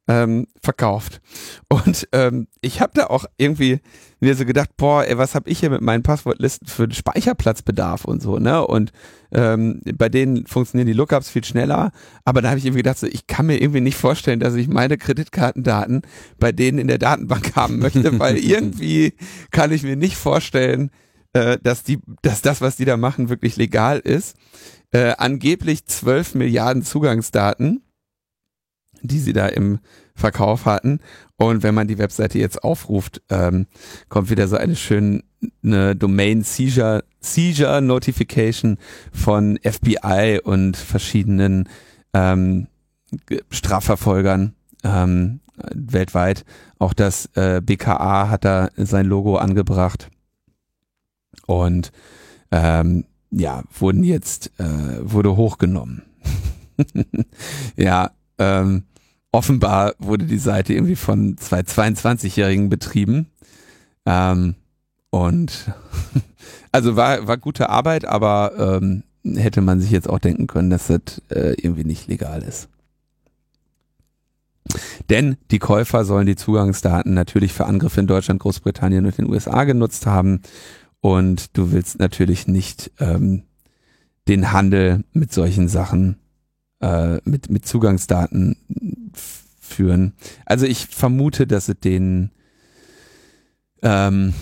ähm, 0.08 0.46
verkauft. 0.62 1.20
Und 1.68 2.08
ähm, 2.12 2.48
ich 2.62 2.80
habe 2.80 2.92
da 2.94 3.06
auch 3.08 3.26
irgendwie 3.36 3.80
mir 4.20 4.34
so 4.34 4.46
gedacht, 4.46 4.70
boah, 4.76 5.04
ey, 5.04 5.18
was 5.18 5.34
habe 5.34 5.48
ich 5.50 5.60
hier 5.60 5.70
mit 5.70 5.82
meinen 5.82 6.02
Passwortlisten 6.02 6.66
für 6.66 6.90
Speicherplatzbedarf 6.90 8.04
und 8.04 8.22
so, 8.22 8.38
ne? 8.38 8.66
Und 8.66 8.90
ähm, 9.30 9.80
bei 9.94 10.08
denen 10.08 10.46
funktionieren 10.46 10.86
die 10.86 10.94
Lookups 10.94 11.28
viel 11.28 11.44
schneller. 11.44 11.92
Aber 12.24 12.40
da 12.40 12.48
habe 12.48 12.58
ich 12.58 12.64
irgendwie 12.64 12.82
gedacht, 12.82 12.98
so, 12.98 13.06
ich 13.06 13.26
kann 13.26 13.46
mir 13.46 13.60
irgendwie 13.60 13.82
nicht 13.82 13.98
vorstellen, 13.98 14.40
dass 14.40 14.54
ich 14.54 14.66
meine 14.66 14.96
Kreditkartendaten 14.96 16.02
bei 16.38 16.52
denen 16.52 16.78
in 16.78 16.88
der 16.88 16.98
Datenbank 16.98 17.52
haben 17.54 17.78
möchte, 17.78 18.18
weil 18.18 18.38
irgendwie 18.42 19.12
kann 19.50 19.72
ich 19.72 19.82
mir 19.82 19.96
nicht 19.96 20.16
vorstellen, 20.16 20.90
äh, 21.34 21.58
dass 21.62 21.82
die, 21.82 21.98
dass 22.22 22.40
das, 22.40 22.62
was 22.62 22.76
die 22.76 22.86
da 22.86 22.96
machen, 22.96 23.28
wirklich 23.28 23.56
legal 23.56 23.98
ist. 23.98 24.36
Äh, 24.90 25.14
angeblich 25.18 25.84
12 25.84 26.34
Milliarden 26.34 26.82
Zugangsdaten, 26.82 27.82
die 29.02 29.18
sie 29.18 29.32
da 29.32 29.46
im 29.46 29.80
Verkauf 30.14 30.64
hatten. 30.64 31.00
Und 31.36 31.62
wenn 31.62 31.74
man 31.74 31.88
die 31.88 31.98
Webseite 31.98 32.38
jetzt 32.38 32.64
aufruft, 32.64 33.22
ähm, 33.28 33.66
kommt 34.08 34.30
wieder 34.30 34.48
so 34.48 34.56
eine 34.56 34.76
schöne 34.76 35.22
Domain 35.62 36.42
Seizure, 36.42 37.04
Seizure 37.20 37.80
Notification 37.80 38.78
von 39.12 39.58
FBI 39.62 40.40
und 40.42 40.76
verschiedenen 40.76 41.68
ähm, 42.12 42.66
Strafverfolgern 43.50 44.54
ähm, 44.84 45.40
weltweit. 45.74 46.44
Auch 46.78 46.92
das 46.92 47.26
äh, 47.34 47.60
BKA 47.62 48.30
hat 48.30 48.44
da 48.44 48.70
sein 48.76 49.06
Logo 49.06 49.36
angebracht 49.36 50.08
und 51.46 51.92
ähm, 52.50 53.04
ja, 53.30 53.62
wurden 53.78 54.04
jetzt, 54.04 54.52
äh, 54.58 54.64
wurde 55.00 55.36
hochgenommen. 55.36 56.02
ja, 57.76 58.10
ähm, 58.38 58.84
offenbar 59.32 59.94
wurde 59.98 60.24
die 60.26 60.38
Seite 60.38 60.72
irgendwie 60.72 60.96
von 60.96 61.36
zwei 61.38 61.60
22-Jährigen 61.60 62.68
betrieben. 62.68 63.26
Ähm, 64.06 64.54
und 65.10 65.72
also 66.72 66.96
war, 66.96 67.26
war 67.26 67.36
gute 67.36 67.68
Arbeit, 67.68 68.04
aber 68.04 68.80
ähm, 68.80 69.02
hätte 69.24 69.60
man 69.60 69.80
sich 69.80 69.90
jetzt 69.90 70.08
auch 70.08 70.18
denken 70.18 70.46
können, 70.46 70.70
dass 70.70 70.86
das 70.86 71.22
äh, 71.30 71.54
irgendwie 71.60 71.84
nicht 71.84 72.08
legal 72.08 72.42
ist. 72.42 72.68
Denn 75.08 75.38
die 75.50 75.58
Käufer 75.58 76.04
sollen 76.04 76.26
die 76.26 76.36
Zugangsdaten 76.36 77.14
natürlich 77.14 77.54
für 77.54 77.64
Angriffe 77.64 78.00
in 78.00 78.06
Deutschland, 78.06 78.40
Großbritannien 78.40 79.06
und 79.06 79.16
den 79.16 79.30
USA 79.30 79.64
genutzt 79.64 80.04
haben 80.06 80.42
und 81.00 81.56
du 81.56 81.72
willst 81.72 81.98
natürlich 81.98 82.46
nicht 82.48 82.90
ähm, 82.98 83.44
den 84.26 84.52
Handel 84.52 85.04
mit 85.12 85.32
solchen 85.32 85.68
Sachen, 85.68 86.18
äh, 86.80 87.18
mit, 87.24 87.50
mit 87.50 87.66
Zugangsdaten 87.66 88.56
führen. 89.60 90.14
Also 90.44 90.66
ich 90.66 90.86
vermute, 90.86 91.46
dass 91.46 91.68
es 91.68 91.78
denen, 91.80 92.32
ähm, 93.82 94.34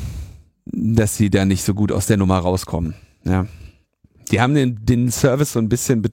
dass 0.64 1.16
sie 1.16 1.30
da 1.30 1.44
nicht 1.44 1.62
so 1.62 1.74
gut 1.74 1.92
aus 1.92 2.07
der 2.07 2.16
Nummer 2.16 2.38
rauskommen. 2.38 2.94
Ja. 3.24 3.46
Die 4.30 4.40
haben 4.40 4.54
den, 4.54 4.84
den 4.84 5.11
Service 5.11 5.52
so 5.52 5.61
ein 5.61 5.68
bisschen 5.68 6.04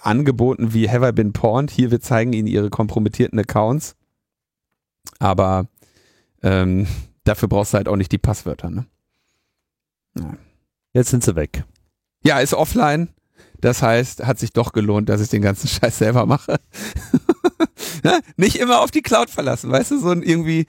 angeboten 0.00 0.74
wie 0.74 0.88
Have 0.88 1.08
I 1.08 1.12
Been 1.12 1.32
Porned? 1.32 1.70
Hier, 1.70 1.90
wir 1.90 2.00
zeigen 2.00 2.32
ihnen 2.32 2.46
ihre 2.46 2.70
kompromittierten 2.70 3.38
Accounts. 3.38 3.96
Aber 5.18 5.66
ähm, 6.42 6.86
dafür 7.24 7.48
brauchst 7.48 7.72
du 7.72 7.78
halt 7.78 7.88
auch 7.88 7.96
nicht 7.96 8.12
die 8.12 8.18
Passwörter, 8.18 8.70
ne? 8.70 8.86
Jetzt 10.92 11.10
sind 11.10 11.24
sie 11.24 11.36
weg. 11.36 11.64
Ja, 12.24 12.40
ist 12.40 12.54
offline. 12.54 13.08
Das 13.60 13.82
heißt, 13.82 14.24
hat 14.24 14.38
sich 14.38 14.52
doch 14.52 14.72
gelohnt, 14.72 15.08
dass 15.08 15.20
ich 15.20 15.28
den 15.28 15.42
ganzen 15.42 15.68
Scheiß 15.68 15.98
selber 15.98 16.26
mache. 16.26 16.56
Ne? 18.04 18.20
Nicht 18.36 18.56
immer 18.56 18.80
auf 18.80 18.92
die 18.92 19.02
Cloud 19.02 19.28
verlassen, 19.28 19.70
weißt 19.70 19.90
du, 19.90 19.98
so 19.98 20.10
ein 20.10 20.22
irgendwie 20.22 20.66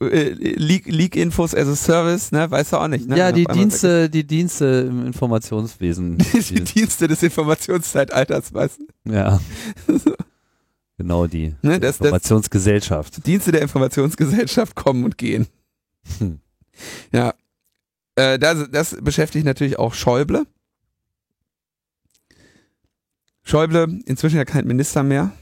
äh, 0.00 0.30
Leak-Infos 0.30 1.54
as 1.54 1.66
a 1.66 1.74
Service, 1.74 2.30
ne, 2.30 2.48
weißt 2.48 2.72
du 2.72 2.76
auch 2.76 2.86
nicht. 2.86 3.08
Ne? 3.08 3.18
Ja, 3.18 3.32
die 3.32 3.44
Dienste, 3.44 4.08
die 4.08 4.24
Dienste 4.24 4.86
im 4.88 5.06
Informationswesen. 5.06 6.18
Die, 6.32 6.40
die 6.40 6.64
Dienste 6.64 7.08
des 7.08 7.22
Informationszeitalters, 7.22 8.54
weißt 8.54 8.78
du? 8.78 9.12
Ja. 9.12 9.40
genau 10.96 11.26
die. 11.26 11.54
Ne, 11.62 11.80
das, 11.80 11.98
Informationsgesellschaft. 11.98 13.16
Das, 13.16 13.24
Dienste 13.24 13.52
der 13.52 13.62
Informationsgesellschaft 13.62 14.76
kommen 14.76 15.04
und 15.04 15.18
gehen. 15.18 15.48
Hm. 16.18 16.38
Ja, 17.12 17.34
äh, 18.18 18.38
das, 18.38 18.68
das 18.70 18.96
beschäftigt 19.00 19.44
natürlich 19.44 19.78
auch 19.78 19.94
Schäuble. 19.94 20.46
Schäuble, 23.44 24.00
inzwischen 24.06 24.36
ja 24.36 24.44
kein 24.44 24.66
Minister 24.66 25.02
mehr. 25.02 25.32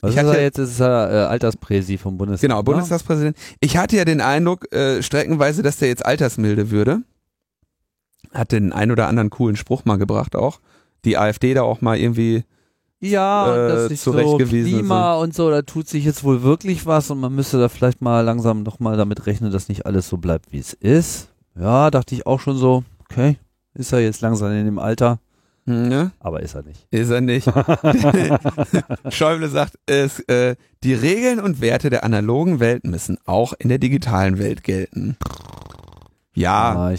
Was 0.00 0.12
ich 0.12 0.20
ist 0.20 0.26
er 0.26 0.42
jetzt? 0.42 0.58
Ist 0.58 0.80
er 0.80 1.10
äh, 1.10 1.26
Alterspräsi 1.26 1.98
vom 1.98 2.16
Bundestag. 2.16 2.48
Genau, 2.48 2.62
Bundestagspräsident. 2.62 3.36
Ich 3.60 3.76
hatte 3.76 3.96
ja 3.96 4.04
den 4.04 4.20
Eindruck, 4.20 4.72
äh, 4.72 5.02
streckenweise, 5.02 5.62
dass 5.62 5.78
der 5.78 5.88
jetzt 5.88 6.06
altersmilde 6.06 6.70
würde. 6.70 7.02
Hat 8.32 8.52
den 8.52 8.72
ein 8.72 8.90
oder 8.92 9.08
anderen 9.08 9.30
coolen 9.30 9.56
Spruch 9.56 9.84
mal 9.84 9.96
gebracht 9.96 10.36
auch. 10.36 10.60
Die 11.04 11.18
AfD 11.18 11.52
da 11.54 11.62
auch 11.62 11.80
mal 11.80 11.98
irgendwie 11.98 12.44
ja, 13.00 13.54
äh, 13.54 13.68
das 13.68 13.90
ist 13.92 14.04
so 14.04 14.12
Klima 14.38 15.14
sind. 15.14 15.22
und 15.22 15.34
so, 15.34 15.50
da 15.50 15.62
tut 15.62 15.88
sich 15.88 16.04
jetzt 16.04 16.24
wohl 16.24 16.42
wirklich 16.42 16.86
was 16.86 17.10
und 17.10 17.20
man 17.20 17.34
müsste 17.34 17.58
da 17.58 17.68
vielleicht 17.68 18.00
mal 18.00 18.20
langsam 18.22 18.62
nochmal 18.62 18.96
damit 18.96 19.26
rechnen, 19.26 19.52
dass 19.52 19.68
nicht 19.68 19.86
alles 19.86 20.08
so 20.08 20.16
bleibt, 20.16 20.52
wie 20.52 20.58
es 20.58 20.72
ist. 20.72 21.28
Ja, 21.58 21.90
dachte 21.90 22.14
ich 22.14 22.26
auch 22.26 22.40
schon 22.40 22.56
so, 22.56 22.84
okay, 23.00 23.36
ist 23.74 23.92
er 23.92 24.00
jetzt 24.00 24.20
langsam 24.20 24.52
in 24.52 24.64
dem 24.64 24.78
Alter. 24.78 25.18
Hm, 25.66 25.88
ne? 25.88 26.12
Aber 26.20 26.40
ist 26.40 26.54
er 26.54 26.62
nicht. 26.62 26.86
Ist 26.90 27.10
er 27.10 27.20
nicht. 27.20 27.46
Schäuble 29.10 29.48
sagt, 29.48 29.78
es, 29.86 30.20
äh, 30.20 30.56
die 30.82 30.94
Regeln 30.94 31.40
und 31.40 31.60
Werte 31.60 31.90
der 31.90 32.04
analogen 32.04 32.58
Welt 32.58 32.84
müssen 32.84 33.18
auch 33.26 33.52
in 33.58 33.68
der 33.68 33.78
digitalen 33.78 34.38
Welt 34.38 34.64
gelten. 34.64 35.16
Ja, 36.34 36.90
ja 36.90 36.98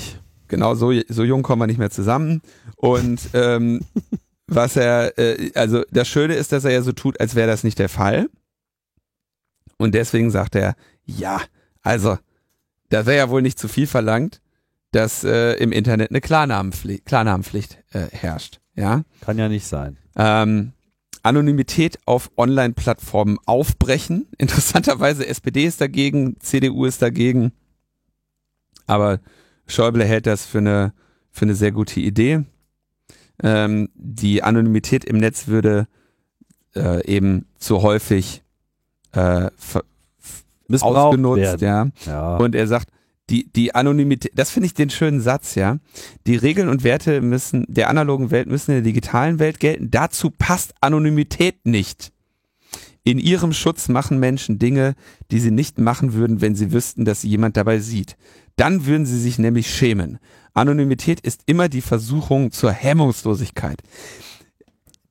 genau 0.49 0.75
so, 0.75 0.91
so 1.07 1.23
jung 1.23 1.43
kommen 1.43 1.61
wir 1.61 1.67
nicht 1.67 1.79
mehr 1.79 1.91
zusammen. 1.91 2.41
Und 2.75 3.29
ähm, 3.33 3.81
was 4.49 4.75
er, 4.75 5.17
äh, 5.17 5.51
also 5.55 5.83
das 5.91 6.07
Schöne 6.07 6.35
ist, 6.35 6.51
dass 6.51 6.65
er 6.65 6.71
ja 6.71 6.81
so 6.81 6.91
tut, 6.91 7.19
als 7.19 7.35
wäre 7.35 7.47
das 7.47 7.63
nicht 7.63 7.79
der 7.79 7.89
Fall. 7.89 8.29
Und 9.77 9.95
deswegen 9.95 10.31
sagt 10.31 10.55
er, 10.55 10.75
ja, 11.05 11.41
also, 11.81 12.17
das 12.89 13.05
wäre 13.05 13.17
ja 13.17 13.29
wohl 13.29 13.41
nicht 13.41 13.59
zu 13.59 13.67
viel 13.67 13.87
verlangt, 13.87 14.41
dass 14.91 15.23
äh, 15.23 15.53
im 15.53 15.71
Internet 15.71 16.09
eine 16.09 16.21
Klarnamenpflicht, 16.21 17.05
Klarnamenpflicht 17.05 17.77
äh, 17.91 18.07
herrscht. 18.11 18.59
Ja? 18.75 19.03
Kann 19.21 19.37
ja 19.37 19.47
nicht 19.47 19.65
sein. 19.65 19.97
Ähm, 20.15 20.73
Anonymität 21.21 21.99
auf 22.05 22.31
Online-Plattformen 22.37 23.37
aufbrechen. 23.45 24.27
Interessanterweise 24.37 25.27
SPD 25.27 25.65
ist 25.65 25.81
dagegen, 25.81 26.37
CDU 26.39 26.85
ist 26.85 27.01
dagegen. 27.01 27.51
Aber 28.87 29.19
Schäuble 29.67 30.03
hält 30.03 30.25
das 30.25 30.45
für 30.45 30.57
eine, 30.57 30.93
für 31.31 31.45
eine 31.45 31.55
sehr 31.55 31.71
gute 31.71 31.99
Idee. 31.99 32.43
Ähm, 33.41 33.89
die 33.95 34.43
Anonymität 34.43 35.05
im 35.05 35.17
Netz 35.17 35.47
würde 35.47 35.87
äh, 36.75 37.05
eben 37.05 37.45
zu 37.57 37.81
häufig 37.81 38.43
äh, 39.13 39.49
ausgenutzt, 40.69 41.61
werden. 41.61 41.93
ja. 42.05 42.11
ja. 42.11 42.37
Und 42.37 42.55
er 42.55 42.67
sagt, 42.67 42.89
die, 43.29 43.51
die 43.51 43.75
Anonymität, 43.75 44.31
das 44.35 44.49
finde 44.49 44.67
ich 44.67 44.73
den 44.73 44.89
schönen 44.89 45.21
Satz, 45.21 45.55
ja. 45.55 45.77
Die 46.25 46.35
Regeln 46.35 46.69
und 46.69 46.83
Werte 46.83 47.21
müssen, 47.21 47.65
der 47.67 47.89
analogen 47.89 48.31
Welt 48.31 48.47
müssen 48.47 48.71
in 48.71 48.77
der 48.77 48.83
digitalen 48.83 49.39
Welt 49.39 49.59
gelten. 49.59 49.91
Dazu 49.91 50.31
passt 50.31 50.73
Anonymität 50.81 51.65
nicht. 51.65 52.11
In 53.03 53.17
ihrem 53.17 53.53
Schutz 53.53 53.87
machen 53.87 54.19
Menschen 54.19 54.59
Dinge, 54.59 54.95
die 55.31 55.39
sie 55.39 55.51
nicht 55.51 55.79
machen 55.79 56.13
würden, 56.13 56.41
wenn 56.41 56.55
sie 56.55 56.71
wüssten, 56.71 57.05
dass 57.05 57.21
sie 57.21 57.29
jemand 57.29 57.55
dabei 57.55 57.79
sieht. 57.79 58.17
Dann 58.59 58.85
würden 58.85 59.05
sie 59.05 59.19
sich 59.19 59.39
nämlich 59.39 59.73
schämen. 59.73 60.19
Anonymität 60.53 61.21
ist 61.21 61.43
immer 61.45 61.69
die 61.69 61.81
Versuchung 61.81 62.51
zur 62.51 62.71
Hemmungslosigkeit. 62.71 63.81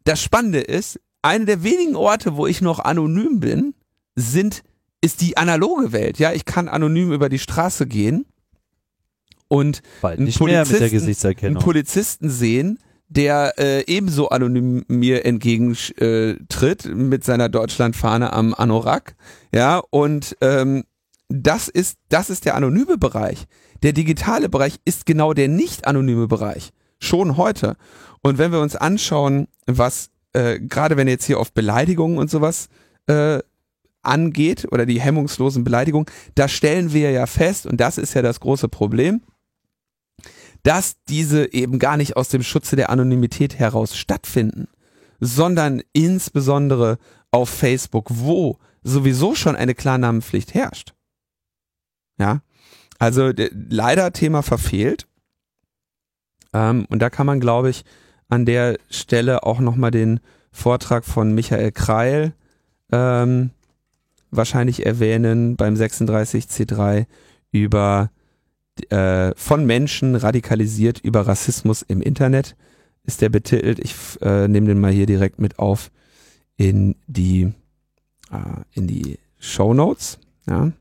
Das 0.04 0.22
Spannende 0.22 0.60
ist, 0.60 1.00
eine 1.22 1.46
der 1.46 1.62
wenigen 1.62 1.96
Orte, 1.96 2.36
wo 2.36 2.46
ich 2.46 2.60
noch 2.60 2.78
anonym 2.78 3.40
bin, 3.40 3.74
sind 4.14 4.62
ist 5.00 5.22
die 5.22 5.36
analoge 5.36 5.92
Welt. 5.92 6.18
Ja, 6.18 6.32
ich 6.32 6.44
kann 6.44 6.68
anonym 6.68 7.12
über 7.12 7.30
die 7.30 7.38
Straße 7.38 7.86
gehen 7.86 8.26
und 9.46 9.80
einen, 10.02 10.30
Polizisten, 10.30 11.46
einen 11.46 11.58
Polizisten 11.58 12.28
sehen, 12.28 12.78
der 13.08 13.54
äh, 13.56 13.84
ebenso 13.86 14.28
anonym 14.28 14.84
mir 14.88 15.24
entgegentritt 15.24 16.84
äh, 16.84 16.94
mit 16.94 17.24
seiner 17.24 17.48
Deutschlandfahne 17.48 18.32
am 18.32 18.52
Anorak. 18.52 19.16
Ja, 19.54 19.80
und 19.90 20.36
ähm, 20.42 20.84
das 21.28 21.68
ist, 21.68 21.98
das 22.08 22.30
ist 22.30 22.44
der 22.44 22.54
anonyme 22.54 22.98
Bereich. 22.98 23.46
Der 23.82 23.92
digitale 23.92 24.48
Bereich 24.48 24.80
ist 24.84 25.06
genau 25.06 25.34
der 25.34 25.48
nicht 25.48 25.86
anonyme 25.86 26.26
Bereich. 26.26 26.70
Schon 26.98 27.36
heute. 27.36 27.76
Und 28.22 28.38
wenn 28.38 28.50
wir 28.50 28.60
uns 28.60 28.74
anschauen, 28.74 29.46
was, 29.66 30.10
äh, 30.32 30.58
gerade 30.58 30.96
wenn 30.96 31.06
jetzt 31.06 31.26
hier 31.26 31.38
auf 31.38 31.52
Beleidigungen 31.52 32.18
und 32.18 32.30
sowas 32.30 32.68
äh, 33.06 33.40
angeht 34.02 34.66
oder 34.72 34.86
die 34.86 35.00
hemmungslosen 35.00 35.64
Beleidigungen, 35.64 36.06
da 36.34 36.48
stellen 36.48 36.92
wir 36.92 37.10
ja 37.10 37.26
fest, 37.26 37.66
und 37.66 37.80
das 37.80 37.98
ist 37.98 38.14
ja 38.14 38.22
das 38.22 38.40
große 38.40 38.68
Problem, 38.68 39.22
dass 40.62 40.96
diese 41.08 41.52
eben 41.52 41.78
gar 41.78 41.96
nicht 41.96 42.16
aus 42.16 42.30
dem 42.30 42.42
Schutze 42.42 42.74
der 42.74 42.90
Anonymität 42.90 43.58
heraus 43.58 43.96
stattfinden, 43.96 44.66
sondern 45.20 45.82
insbesondere 45.92 46.98
auf 47.30 47.48
Facebook, 47.48 48.06
wo 48.10 48.58
sowieso 48.82 49.34
schon 49.34 49.56
eine 49.56 49.74
Klarnamenpflicht 49.74 50.54
herrscht. 50.54 50.94
Ja, 52.18 52.40
also 52.98 53.32
leider 53.52 54.12
Thema 54.12 54.42
verfehlt. 54.42 55.06
Ähm, 56.52 56.86
und 56.88 57.00
da 57.00 57.10
kann 57.10 57.26
man, 57.26 57.40
glaube 57.40 57.70
ich, 57.70 57.84
an 58.28 58.44
der 58.44 58.78
Stelle 58.90 59.44
auch 59.44 59.60
nochmal 59.60 59.90
den 59.90 60.20
Vortrag 60.50 61.04
von 61.04 61.34
Michael 61.34 61.72
Kreil 61.72 62.32
ähm, 62.90 63.50
wahrscheinlich 64.30 64.84
erwähnen 64.84 65.56
beim 65.56 65.74
36C3 65.74 67.06
über 67.52 68.10
äh, 68.90 69.32
von 69.36 69.64
Menschen 69.64 70.14
radikalisiert 70.14 71.00
über 71.00 71.26
Rassismus 71.26 71.82
im 71.82 72.02
Internet 72.02 72.56
ist 73.08 73.22
der 73.22 73.30
betitelt. 73.30 73.78
Ich 73.78 73.94
äh, 74.20 74.46
nehme 74.48 74.66
den 74.66 74.80
mal 74.80 74.92
hier 74.92 75.06
direkt 75.06 75.38
mit 75.40 75.58
auf 75.58 75.90
in 76.56 76.94
die 77.06 77.52
äh, 78.30 78.62
in 78.72 78.86
die 78.86 79.18
Show 79.38 79.72
Notes, 79.72 80.18
ja, 80.46 80.72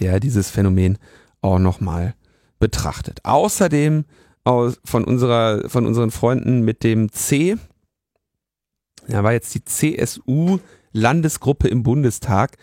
der 0.00 0.20
dieses 0.20 0.50
Phänomen 0.50 0.98
auch 1.40 1.58
nochmal 1.58 2.14
betrachtet. 2.58 3.24
Außerdem 3.24 4.04
aus, 4.44 4.80
von 4.84 5.04
unserer 5.04 5.68
von 5.68 5.86
unseren 5.86 6.10
Freunden 6.10 6.62
mit 6.62 6.82
dem 6.82 7.12
C, 7.12 7.56
ja, 9.06 9.22
war 9.22 9.32
jetzt 9.32 9.54
die 9.54 9.64
CSU 9.64 10.58
Landesgruppe 10.92 11.68
im 11.68 11.82
Bundestag 11.82 12.56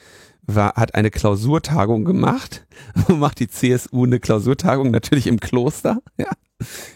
war, 0.48 0.76
hat 0.76 0.96
eine 0.96 1.12
Klausurtagung 1.12 2.06
gemacht. 2.06 2.68
Wo 3.08 3.16
macht 3.16 3.40
die 3.40 3.48
CSU 3.48 4.06
eine 4.06 4.20
Klausurtagung? 4.20 4.92
Natürlich 4.92 5.28
im 5.28 5.40
Kloster, 5.40 6.02
ja. 6.18 6.30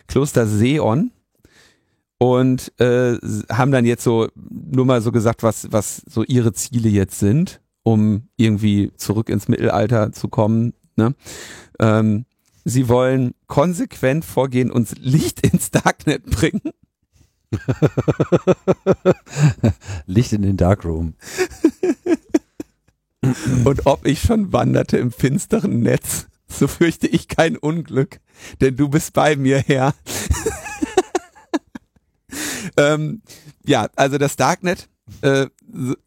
Kloster 0.07 0.47
Seon. 0.47 1.11
Und 2.21 2.73
äh, 2.81 3.15
haben 3.49 3.71
dann 3.71 3.85
jetzt 3.85 4.03
so 4.03 4.27
nur 4.35 4.85
mal 4.85 5.01
so 5.01 5.11
gesagt, 5.11 5.41
was, 5.41 5.71
was 5.71 6.01
so 6.05 6.23
ihre 6.23 6.51
Ziele 6.51 6.89
jetzt 6.89 7.17
sind, 7.17 7.61
um 7.89 8.29
irgendwie 8.35 8.91
zurück 8.97 9.29
ins 9.29 9.47
Mittelalter 9.47 10.11
zu 10.11 10.27
kommen. 10.27 10.73
Ne? 10.95 11.15
Ähm, 11.79 12.25
sie 12.63 12.87
wollen 12.87 13.33
konsequent 13.47 14.25
vorgehen, 14.25 14.69
uns 14.69 14.93
Licht 14.99 15.45
ins 15.51 15.71
Darknet 15.71 16.25
bringen. 16.25 16.61
Licht 20.05 20.33
in 20.33 20.43
den 20.43 20.55
Darkroom. 20.55 21.15
Und 23.65 23.87
ob 23.87 24.05
ich 24.05 24.21
schon 24.21 24.53
wanderte 24.53 24.97
im 24.97 25.11
finsteren 25.11 25.79
Netz, 25.79 26.27
so 26.47 26.67
fürchte 26.67 27.07
ich 27.07 27.27
kein 27.27 27.57
Unglück, 27.57 28.19
denn 28.61 28.75
du 28.75 28.87
bist 28.87 29.13
bei 29.13 29.35
mir, 29.35 29.59
Herr. 29.65 29.95
ähm, 32.77 33.23
ja, 33.65 33.89
also 33.95 34.19
das 34.19 34.35
Darknet, 34.35 34.89
äh, 35.21 35.47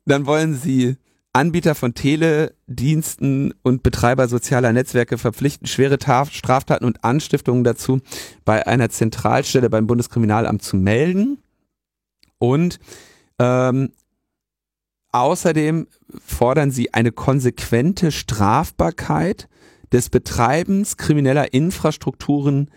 dann 0.07 0.27
wollen 0.27 0.55
sie 0.55 0.97
Anbieter 1.35 1.75
von 1.75 1.95
Telediensten 1.95 3.55
und 3.63 3.83
Betreiber 3.83 4.29
sozialer 4.29 4.73
Netzwerke 4.73 5.17
verpflichten, 5.17 5.67
schwere 5.67 5.99
Straftaten 6.31 6.85
und 6.85 7.05
Anstiftungen 7.05 7.65
dazu 7.65 8.01
bei 8.45 8.67
einer 8.67 8.91
Zentralstelle 8.91 9.71
beim 9.71 9.87
Bundeskriminalamt 9.87 10.63
zu 10.63 10.77
melden. 10.77 11.39
Und 12.39 12.81
ähm, 13.39 13.93
außerdem 15.13 15.87
fordern 16.25 16.71
sie 16.71 16.93
eine 16.93 17.13
konsequente 17.13 18.13
Strafbarkeit 18.13 19.49
des 19.91 20.11
Betreibens 20.11 20.99
krimineller 20.99 21.55
Infrastrukturen 21.55 22.71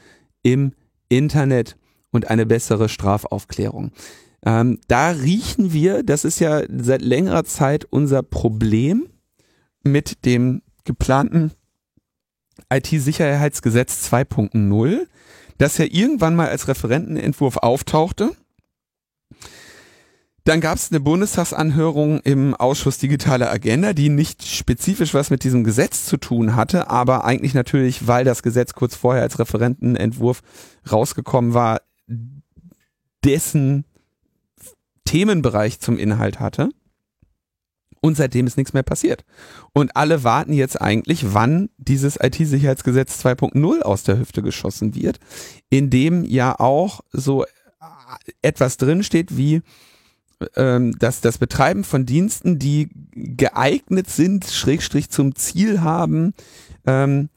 im 0.43 0.73
Internet 1.09 1.75
und 2.11 2.29
eine 2.29 2.45
bessere 2.45 2.87
Strafaufklärung. 2.87 3.91
Ähm, 4.45 4.79
da 4.87 5.09
riechen 5.09 5.73
wir, 5.73 6.03
das 6.03 6.23
ist 6.23 6.39
ja 6.39 6.61
seit 6.69 7.01
längerer 7.01 7.43
Zeit 7.43 7.85
unser 7.85 8.21
Problem 8.21 9.07
mit 9.83 10.25
dem 10.25 10.61
geplanten 10.83 11.51
IT-Sicherheitsgesetz 12.71 14.07
2.0, 14.11 15.07
das 15.57 15.77
ja 15.77 15.85
irgendwann 15.89 16.35
mal 16.35 16.49
als 16.49 16.67
Referentenentwurf 16.67 17.57
auftauchte. 17.57 18.31
Dann 20.43 20.61
gab 20.61 20.77
es 20.77 20.91
eine 20.91 20.99
Bundestagsanhörung 20.99 22.19
im 22.19 22.53
Ausschuss 22.53 22.99
Digitale 22.99 23.49
Agenda, 23.49 23.93
die 23.93 24.09
nicht 24.09 24.45
spezifisch 24.45 25.15
was 25.15 25.31
mit 25.31 25.43
diesem 25.43 25.63
Gesetz 25.63 26.05
zu 26.05 26.17
tun 26.17 26.55
hatte, 26.55 26.91
aber 26.91 27.25
eigentlich 27.25 27.55
natürlich, 27.55 28.05
weil 28.05 28.25
das 28.25 28.43
Gesetz 28.43 28.73
kurz 28.73 28.95
vorher 28.95 29.23
als 29.23 29.39
Referentenentwurf 29.39 30.43
rausgekommen 30.91 31.55
war, 31.55 31.81
dessen 33.23 33.85
Themenbereich 35.05 35.79
zum 35.79 35.97
Inhalt 35.97 36.39
hatte. 36.39 36.69
Und 38.01 38.17
seitdem 38.17 38.45
ist 38.45 38.57
nichts 38.57 38.73
mehr 38.73 38.83
passiert. 38.83 39.25
Und 39.73 39.95
alle 39.95 40.23
warten 40.23 40.53
jetzt 40.53 40.79
eigentlich, 40.79 41.33
wann 41.33 41.69
dieses 41.77 42.19
IT-Sicherheitsgesetz 42.21 43.25
2.0 43.25 43.81
aus 43.81 44.03
der 44.03 44.19
Hüfte 44.19 44.43
geschossen 44.43 44.93
wird, 44.93 45.19
in 45.69 45.89
dem 45.89 46.23
ja 46.23 46.59
auch 46.59 47.01
so 47.11 47.45
etwas 48.41 48.77
drinsteht 48.77 49.37
wie 49.37 49.61
ähm, 50.55 50.97
dass 50.99 51.21
das 51.21 51.37
Betreiben 51.37 51.83
von 51.83 52.05
Diensten, 52.05 52.59
die 52.59 52.89
geeignet 53.13 54.09
sind, 54.09 54.45
Schrägstrich 54.45 55.09
zum 55.09 55.35
Ziel 55.35 55.81
haben, 55.81 56.33
ähm, 56.85 57.29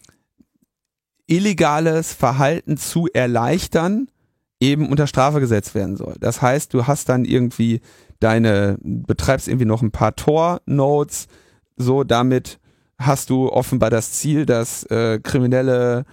illegales 1.27 2.13
Verhalten 2.13 2.77
zu 2.77 3.07
erleichtern, 3.13 4.09
eben 4.61 4.89
unter 4.89 5.07
Strafe 5.07 5.41
gesetzt 5.41 5.75
werden 5.75 5.97
soll. 5.97 6.15
Das 6.21 6.43
heißt, 6.43 6.75
du 6.75 6.87
hast 6.87 7.09
dann 7.09 7.25
irgendwie 7.25 7.81
deine, 8.21 8.77
betreibst 8.83 9.49
irgendwie 9.49 9.67
noch 9.67 9.83
ein 9.83 9.93
paar 9.93 10.17
Tor-Nodes, 10.17 11.29
so 11.77 12.05
damit 12.05 12.59
hast 12.99 13.31
du 13.31 13.49
offenbar 13.49 13.91
das 13.91 14.13
Ziel, 14.13 14.45
dass 14.45 14.83
äh, 14.85 15.21
kriminelle 15.23 16.05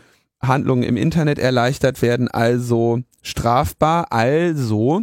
Handlungen 0.41 0.84
im 0.84 0.97
Internet 0.97 1.39
erleichtert 1.39 2.01
werden, 2.01 2.27
also 2.27 2.99
strafbar, 3.23 4.11
also 4.11 5.01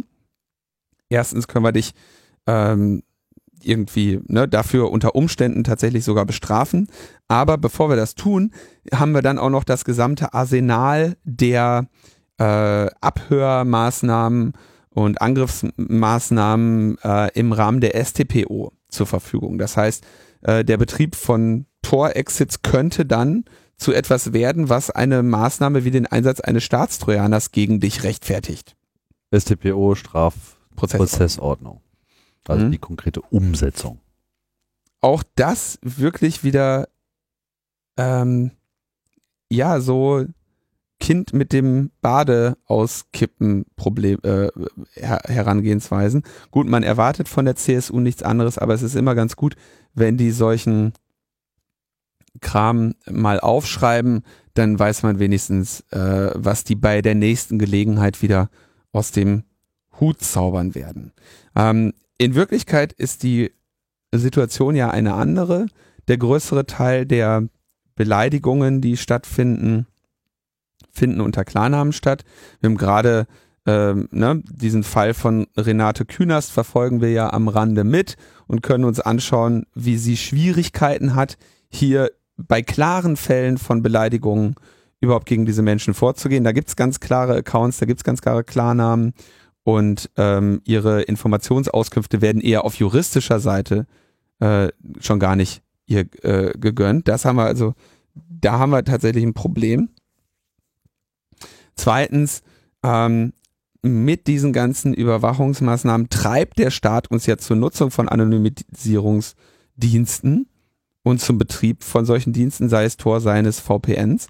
erstens 1.09 1.47
können 1.47 1.65
wir 1.65 1.73
dich 1.73 1.93
ähm, 2.47 3.03
irgendwie 3.61 4.19
ne, 4.27 4.47
dafür 4.47 4.91
unter 4.91 5.15
Umständen 5.15 5.63
tatsächlich 5.63 6.03
sogar 6.03 6.25
bestrafen. 6.25 6.87
Aber 7.27 7.57
bevor 7.57 7.89
wir 7.89 7.95
das 7.95 8.15
tun, 8.15 8.51
haben 8.93 9.13
wir 9.13 9.21
dann 9.21 9.39
auch 9.39 9.49
noch 9.49 9.63
das 9.63 9.85
gesamte 9.85 10.33
Arsenal 10.33 11.15
der 11.23 11.87
äh, 12.37 12.87
Abhörmaßnahmen 13.01 14.53
und 14.89 15.21
Angriffsmaßnahmen 15.21 16.97
äh, 17.03 17.31
im 17.39 17.51
Rahmen 17.51 17.81
der 17.81 18.03
STPO 18.03 18.71
zur 18.89 19.07
Verfügung. 19.07 19.57
Das 19.57 19.77
heißt, 19.77 20.05
äh, 20.41 20.63
der 20.63 20.77
Betrieb 20.77 21.15
von 21.15 21.65
Tor-Exits 21.81 22.61
könnte 22.61 23.05
dann 23.05 23.45
zu 23.77 23.91
etwas 23.91 24.33
werden, 24.33 24.69
was 24.69 24.89
eine 24.91 25.23
Maßnahme 25.23 25.83
wie 25.83 25.91
den 25.91 26.05
Einsatz 26.05 26.39
eines 26.39 26.63
Staatstrojaners 26.63 27.51
gegen 27.51 27.79
dich 27.79 28.03
rechtfertigt. 28.03 28.75
STPO, 29.35 29.95
Strafprozessordnung. 29.95 31.81
Also 32.47 32.65
mhm. 32.65 32.71
die 32.71 32.77
konkrete 32.77 33.21
Umsetzung. 33.21 33.99
Auch 35.01 35.23
das 35.35 35.79
wirklich 35.81 36.43
wieder, 36.43 36.87
ähm, 37.97 38.51
ja, 39.49 39.79
so 39.81 40.25
Kind 41.03 41.33
mit 41.33 41.51
dem 41.51 41.91
Bade 41.99 42.55
auskippen 42.65 43.65
Problem 43.75 44.19
äh, 44.23 44.47
her 44.93 45.19
Herangehensweisen. 45.25 46.23
Gut, 46.49 46.65
man 46.65 46.81
erwartet 46.81 47.27
von 47.27 47.43
der 47.43 47.57
CSU 47.57 47.99
nichts 47.99 48.23
anderes, 48.23 48.57
aber 48.57 48.73
es 48.73 48.83
ist 48.83 48.95
immer 48.95 49.13
ganz 49.13 49.35
gut, 49.35 49.57
wenn 49.93 50.15
die 50.15 50.31
solchen 50.31 50.93
Kram 52.39 52.95
mal 53.05 53.41
aufschreiben, 53.41 54.23
dann 54.53 54.79
weiß 54.79 55.03
man 55.03 55.19
wenigstens, 55.19 55.81
äh, 55.91 56.31
was 56.35 56.63
die 56.63 56.75
bei 56.75 57.01
der 57.01 57.15
nächsten 57.15 57.59
Gelegenheit 57.59 58.21
wieder 58.21 58.49
aus 58.93 59.11
dem 59.11 59.43
Hut 59.99 60.21
zaubern 60.21 60.73
werden. 60.73 61.11
Ähm, 61.53 61.91
in 62.17 62.33
Wirklichkeit 62.33 62.93
ist 62.93 63.23
die 63.23 63.51
Situation 64.13 64.73
ja 64.73 64.89
eine 64.89 65.15
andere. 65.15 65.65
Der 66.07 66.17
größere 66.17 66.65
Teil 66.65 67.05
der 67.05 67.49
Beleidigungen, 67.95 68.79
die 68.79 68.95
stattfinden, 68.95 69.85
finden 70.93 71.21
unter 71.21 71.43
Klarnamen 71.43 71.93
statt. 71.93 72.23
Wir 72.59 72.69
haben 72.69 72.77
gerade 72.77 73.27
ähm, 73.65 74.07
ne, 74.11 74.43
diesen 74.49 74.83
Fall 74.83 75.13
von 75.13 75.47
Renate 75.57 76.05
Künast 76.05 76.51
verfolgen 76.51 77.01
wir 77.01 77.11
ja 77.11 77.31
am 77.31 77.47
Rande 77.47 77.83
mit 77.83 78.17
und 78.47 78.61
können 78.61 78.83
uns 78.83 78.99
anschauen, 78.99 79.65
wie 79.73 79.97
sie 79.97 80.17
Schwierigkeiten 80.17 81.15
hat, 81.15 81.37
hier 81.69 82.11
bei 82.37 82.61
klaren 82.61 83.15
Fällen 83.15 83.57
von 83.57 83.81
Beleidigungen 83.81 84.55
überhaupt 84.99 85.25
gegen 85.25 85.45
diese 85.45 85.61
Menschen 85.61 85.93
vorzugehen. 85.93 86.43
Da 86.43 86.51
gibt's 86.51 86.75
ganz 86.75 86.99
klare 86.99 87.35
Accounts, 87.37 87.77
da 87.77 87.85
gibt's 87.85 88.03
ganz 88.03 88.21
klare 88.21 88.43
Klarnamen 88.43 89.13
und 89.63 90.09
ähm, 90.17 90.61
ihre 90.65 91.03
Informationsauskünfte 91.03 92.21
werden 92.21 92.41
eher 92.41 92.65
auf 92.65 92.75
juristischer 92.75 93.39
Seite 93.39 93.85
äh, 94.39 94.69
schon 94.99 95.19
gar 95.19 95.35
nicht 95.35 95.61
ihr 95.85 96.05
äh, 96.23 96.51
gegönnt. 96.57 97.07
Das 97.07 97.25
haben 97.25 97.37
wir 97.37 97.45
also, 97.45 97.73
da 98.13 98.59
haben 98.59 98.71
wir 98.71 98.83
tatsächlich 98.83 99.23
ein 99.23 99.33
Problem. 99.33 99.89
Zweitens, 101.75 102.41
ähm, 102.83 103.33
mit 103.81 104.27
diesen 104.27 104.53
ganzen 104.53 104.93
Überwachungsmaßnahmen 104.93 106.07
treibt 106.09 106.57
der 106.57 106.71
Staat 106.71 107.11
uns 107.11 107.25
ja 107.25 107.37
zur 107.37 107.57
Nutzung 107.57 107.91
von 107.91 108.07
Anonymisierungsdiensten 108.07 110.47
und 111.03 111.19
zum 111.19 111.37
Betrieb 111.37 111.83
von 111.83 112.05
solchen 112.05 112.31
Diensten, 112.31 112.69
sei 112.69 112.85
es 112.85 112.95
Tor 112.95 113.19
seines 113.19 113.59
VPNs. 113.59 114.27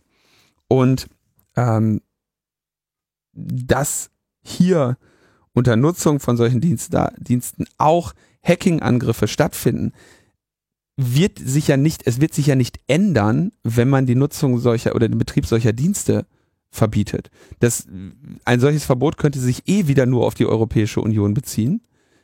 Und 0.68 1.06
ähm, 1.56 2.02
dass 3.34 4.10
hier 4.41 4.98
unter 5.53 5.76
Nutzung 5.76 6.20
von 6.20 6.36
solchen 6.36 6.61
Diensten 6.61 7.65
auch 7.78 8.14
Hacking-Angriffe 8.44 9.28
stattfinden, 9.28 9.94
wird 10.98 11.40
sich 11.40 11.68
ja 11.68 11.78
nicht, 11.78 12.06
es 12.06 12.22
wird 12.22 12.34
sich 12.34 12.48
ja 12.48 12.56
nicht 12.56 12.80
ändern, 12.88 13.52
wenn 13.64 13.90
man 13.90 14.07
die 14.07 14.15
Nutzung 14.15 14.60
solcher 14.60 14.95
oder 14.95 15.07
den 15.07 15.18
Betrieb 15.18 15.45
solcher 15.45 15.74
Dienste 15.74 16.26
verbietet. 16.74 17.30
Das, 17.60 17.88
ein 18.45 18.60
solches 18.60 18.84
Verbot 18.84 19.18
könnte 19.18 19.40
sich 19.40 19.68
eh 19.68 19.88
wieder 19.88 20.06
nur 20.06 20.26
auf 20.26 20.34
die 20.34 20.48
Europäische 20.48 21.02
Union 21.02 21.34
beziehen. 21.34 21.82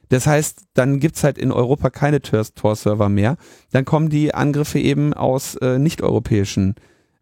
Das 0.09 0.25
heißt, 0.25 0.63
dann 0.73 0.99
gibt's 0.99 1.23
halt 1.23 1.37
in 1.37 1.51
Europa 1.51 1.91
keine 1.91 2.21
Tor-Server 2.21 3.09
mehr. 3.09 3.37
Dann 3.71 3.85
kommen 3.85 4.09
die 4.09 4.33
Angriffe 4.33 4.79
eben 4.79 5.13
aus 5.13 5.55
äh, 5.55 5.77
nicht-europäischen 5.77 6.75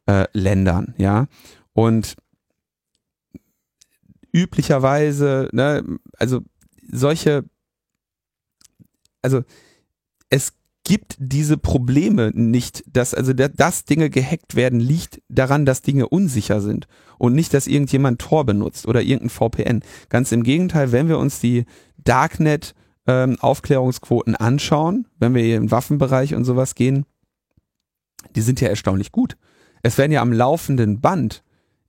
äh, 0.05 0.25
Ländern, 0.31 0.95
ja. 0.97 1.27
Und 1.73 2.15
üblicherweise, 4.31 5.49
ne, 5.51 5.83
also 6.17 6.39
solche, 6.89 7.43
also 9.21 9.43
es 10.29 10.53
gibt 10.87 11.17
diese 11.19 11.57
Probleme 11.57 12.31
nicht, 12.33 12.81
dass 12.87 13.13
also 13.13 13.33
dass 13.33 13.83
Dinge 13.83 14.09
gehackt 14.09 14.55
werden, 14.55 14.79
liegt 14.79 15.21
daran, 15.27 15.65
dass 15.65 15.81
Dinge 15.81 16.07
unsicher 16.07 16.61
sind 16.61 16.87
und 17.17 17.35
nicht, 17.35 17.53
dass 17.53 17.67
irgendjemand 17.67 18.21
Tor 18.21 18.45
benutzt 18.45 18.87
oder 18.87 19.01
irgendein 19.01 19.29
VPN. 19.29 19.81
Ganz 20.07 20.31
im 20.31 20.43
Gegenteil, 20.43 20.93
wenn 20.93 21.09
wir 21.09 21.17
uns 21.17 21.41
die 21.41 21.65
Darknet 21.97 22.73
ähm, 23.05 23.35
Aufklärungsquoten 23.41 24.35
anschauen, 24.35 25.07
wenn 25.19 25.35
wir 25.35 25.43
hier 25.43 25.57
im 25.57 25.71
Waffenbereich 25.71 26.33
und 26.35 26.45
sowas 26.45 26.73
gehen, 26.73 27.05
die 28.37 28.41
sind 28.41 28.61
ja 28.61 28.69
erstaunlich 28.69 29.11
gut. 29.11 29.35
Es 29.83 29.97
werden 29.97 30.13
ja 30.13 30.21
am 30.21 30.31
laufenden 30.31 31.01
Band 31.01 31.43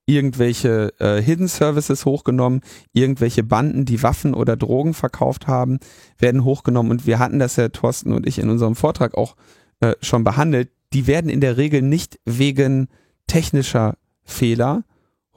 irgendwelche 0.09 0.95
äh, 0.99 1.21
Hidden 1.21 1.49
Services 1.49 2.07
hochgenommen, 2.07 2.63
irgendwelche 2.93 3.43
Banden, 3.43 3.85
die 3.85 4.03
Waffen 4.03 4.35
oder 4.35 4.57
Drogen 4.57 4.95
verkauft 4.95 5.47
haben, 5.47 5.79
werden 6.19 6.45
hochgenommen 6.45 6.91
und 6.91 7.07
wir 7.07 7.19
hatten 7.19 7.39
das 7.39 7.57
ja 7.57 7.69
Thorsten 7.69 8.13
und 8.13 8.27
ich 8.27 8.39
in 8.39 8.49
unserem 8.49 8.75
Vortrag 8.75 9.15
auch 9.15 9.37
äh, 9.81 9.95
schon 10.01 10.25
behandelt. 10.25 10.71
Die 10.95 11.07
werden 11.07 11.29
in 11.31 11.43
der 11.43 11.59
Regel 11.59 11.83
nicht 11.83 12.19
wegen 12.25 12.89
technischer 13.27 13.99
Fehler 14.25 14.85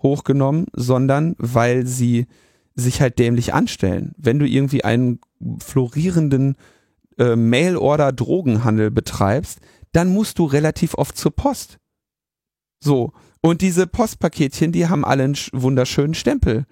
hochgenommen, 0.02 0.68
sondern 0.74 1.36
weil 1.38 1.86
sie 1.86 2.28
sich 2.74 3.02
halt 3.02 3.20
dämlich 3.20 3.54
anstellen. 3.54 4.14
Wenn 4.18 4.40
du 4.40 4.48
irgendwie 4.48 4.86
einen 4.86 5.20
florierenden 5.60 6.56
äh, 7.18 7.36
Mail-Order-Drogenhandel 7.36 8.90
betreibst, 8.90 9.60
dann 9.92 10.14
musst 10.14 10.40
du 10.40 10.46
relativ 10.46 10.94
oft 10.94 11.18
zur 11.18 11.36
Post. 11.36 11.78
So, 12.80 13.12
und 13.42 13.62
diese 13.62 13.88
Postpaketchen, 13.88 14.72
die 14.72 14.88
haben 14.88 15.04
alle 15.04 15.24
einen 15.24 15.38
wunderschönen 15.52 16.14
Stempel. 16.14 16.66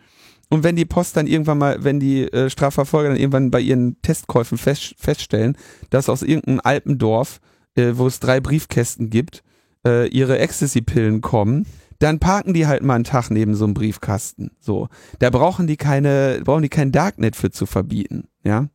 Und 0.50 0.64
wenn 0.64 0.76
die 0.76 0.86
Post 0.86 1.16
dann 1.16 1.28
irgendwann 1.28 1.60
mal, 1.60 1.84
wenn 1.84 2.00
die 2.00 2.24
äh, 2.32 2.50
Strafverfolger 2.50 3.10
dann 3.10 3.18
irgendwann 3.18 3.52
bei 3.52 3.60
ihren 3.60 4.02
Testkäufen 4.02 4.58
fest, 4.58 4.96
feststellen, 4.98 5.56
dass 5.90 6.10
aus 6.10 6.24
irgendeinem 6.24 6.62
Alpendorf, 6.64 7.40
äh, 7.76 7.94
wo 7.96 8.08
es 8.08 8.20
drei 8.20 8.40
Briefkästen 8.40 9.10
gibt, 9.10 9.44
äh, 9.86 10.08
ihre 10.08 10.40
Ecstasy-Pillen 10.40 11.22
kommen, 11.22 11.68
dann 12.00 12.20
parken 12.20 12.54
die 12.54 12.66
halt 12.66 12.84
mal 12.84 12.96
einen 12.96 13.04
Tag 13.04 13.30
neben 13.30 13.56
so 13.56 13.66
einem 13.66 13.74
Briefkasten. 13.74 14.52
So, 14.60 14.88
da 15.20 15.30
brauchen 15.30 15.68
die 15.68 15.78
keine, 15.78 16.42
brauchen 16.44 16.64
die 16.64 16.70
kein 16.70 16.92
Darknet 16.92 17.36
für 17.36 17.52
zu 17.52 17.66
verbieten, 17.66 18.28
ja. 18.44 18.70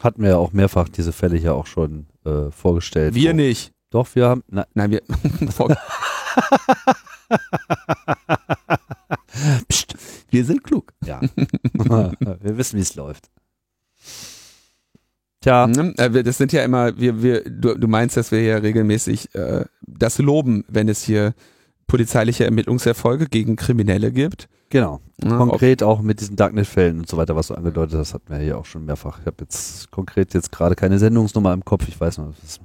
Hatten 0.00 0.22
wir 0.22 0.30
ja 0.30 0.36
auch 0.36 0.52
mehrfach 0.52 0.88
diese 0.88 1.12
Fälle 1.12 1.36
hier 1.36 1.54
auch 1.54 1.66
schon 1.66 2.06
äh, 2.24 2.50
vorgestellt. 2.50 3.14
Wir 3.14 3.34
nicht. 3.34 3.72
Doch, 3.90 4.08
wir 4.16 4.26
haben. 4.26 4.42
Na, 4.48 4.66
Nein, 4.74 4.90
wir. 4.90 5.02
Psst, 9.68 9.94
wir 10.30 10.44
sind 10.44 10.64
klug. 10.64 10.92
Ja. 11.04 11.20
wir 11.72 12.56
wissen, 12.56 12.76
wie 12.76 12.82
es 12.82 12.94
läuft. 12.94 13.30
Tja. 15.40 15.66
Mhm, 15.66 15.94
äh, 15.96 16.22
das 16.22 16.38
sind 16.38 16.52
ja 16.52 16.62
immer, 16.62 16.96
wir, 16.98 17.22
wir, 17.22 17.42
du, 17.44 17.74
du 17.74 17.88
meinst, 17.88 18.16
dass 18.16 18.30
wir 18.30 18.42
ja 18.42 18.58
regelmäßig 18.58 19.34
äh, 19.34 19.64
das 19.82 20.18
loben, 20.18 20.64
wenn 20.68 20.88
es 20.88 21.02
hier 21.02 21.34
polizeiliche 21.86 22.44
Ermittlungserfolge 22.44 23.26
gegen 23.26 23.56
Kriminelle 23.56 24.12
gibt. 24.12 24.48
Genau. 24.70 25.00
Ja, 25.22 25.36
konkret 25.36 25.82
auch 25.82 26.00
mit 26.00 26.20
diesen 26.20 26.36
Darknet-Fällen 26.36 27.00
und 27.00 27.08
so 27.08 27.18
weiter, 27.18 27.36
was 27.36 27.48
du 27.48 27.54
angedeutet 27.54 27.98
hast, 27.98 28.14
hatten 28.14 28.30
wir 28.30 28.38
hier 28.38 28.56
auch 28.56 28.64
schon 28.64 28.86
mehrfach. 28.86 29.18
Ich 29.20 29.26
habe 29.26 29.36
jetzt 29.40 29.90
konkret 29.90 30.32
jetzt 30.32 30.50
gerade 30.50 30.74
keine 30.74 30.98
Sendungsnummer 30.98 31.52
im 31.52 31.64
Kopf. 31.64 31.86
Ich 31.88 32.00
weiß 32.00 32.18
noch, 32.18 32.28
das 32.28 32.42
ist 32.42 32.60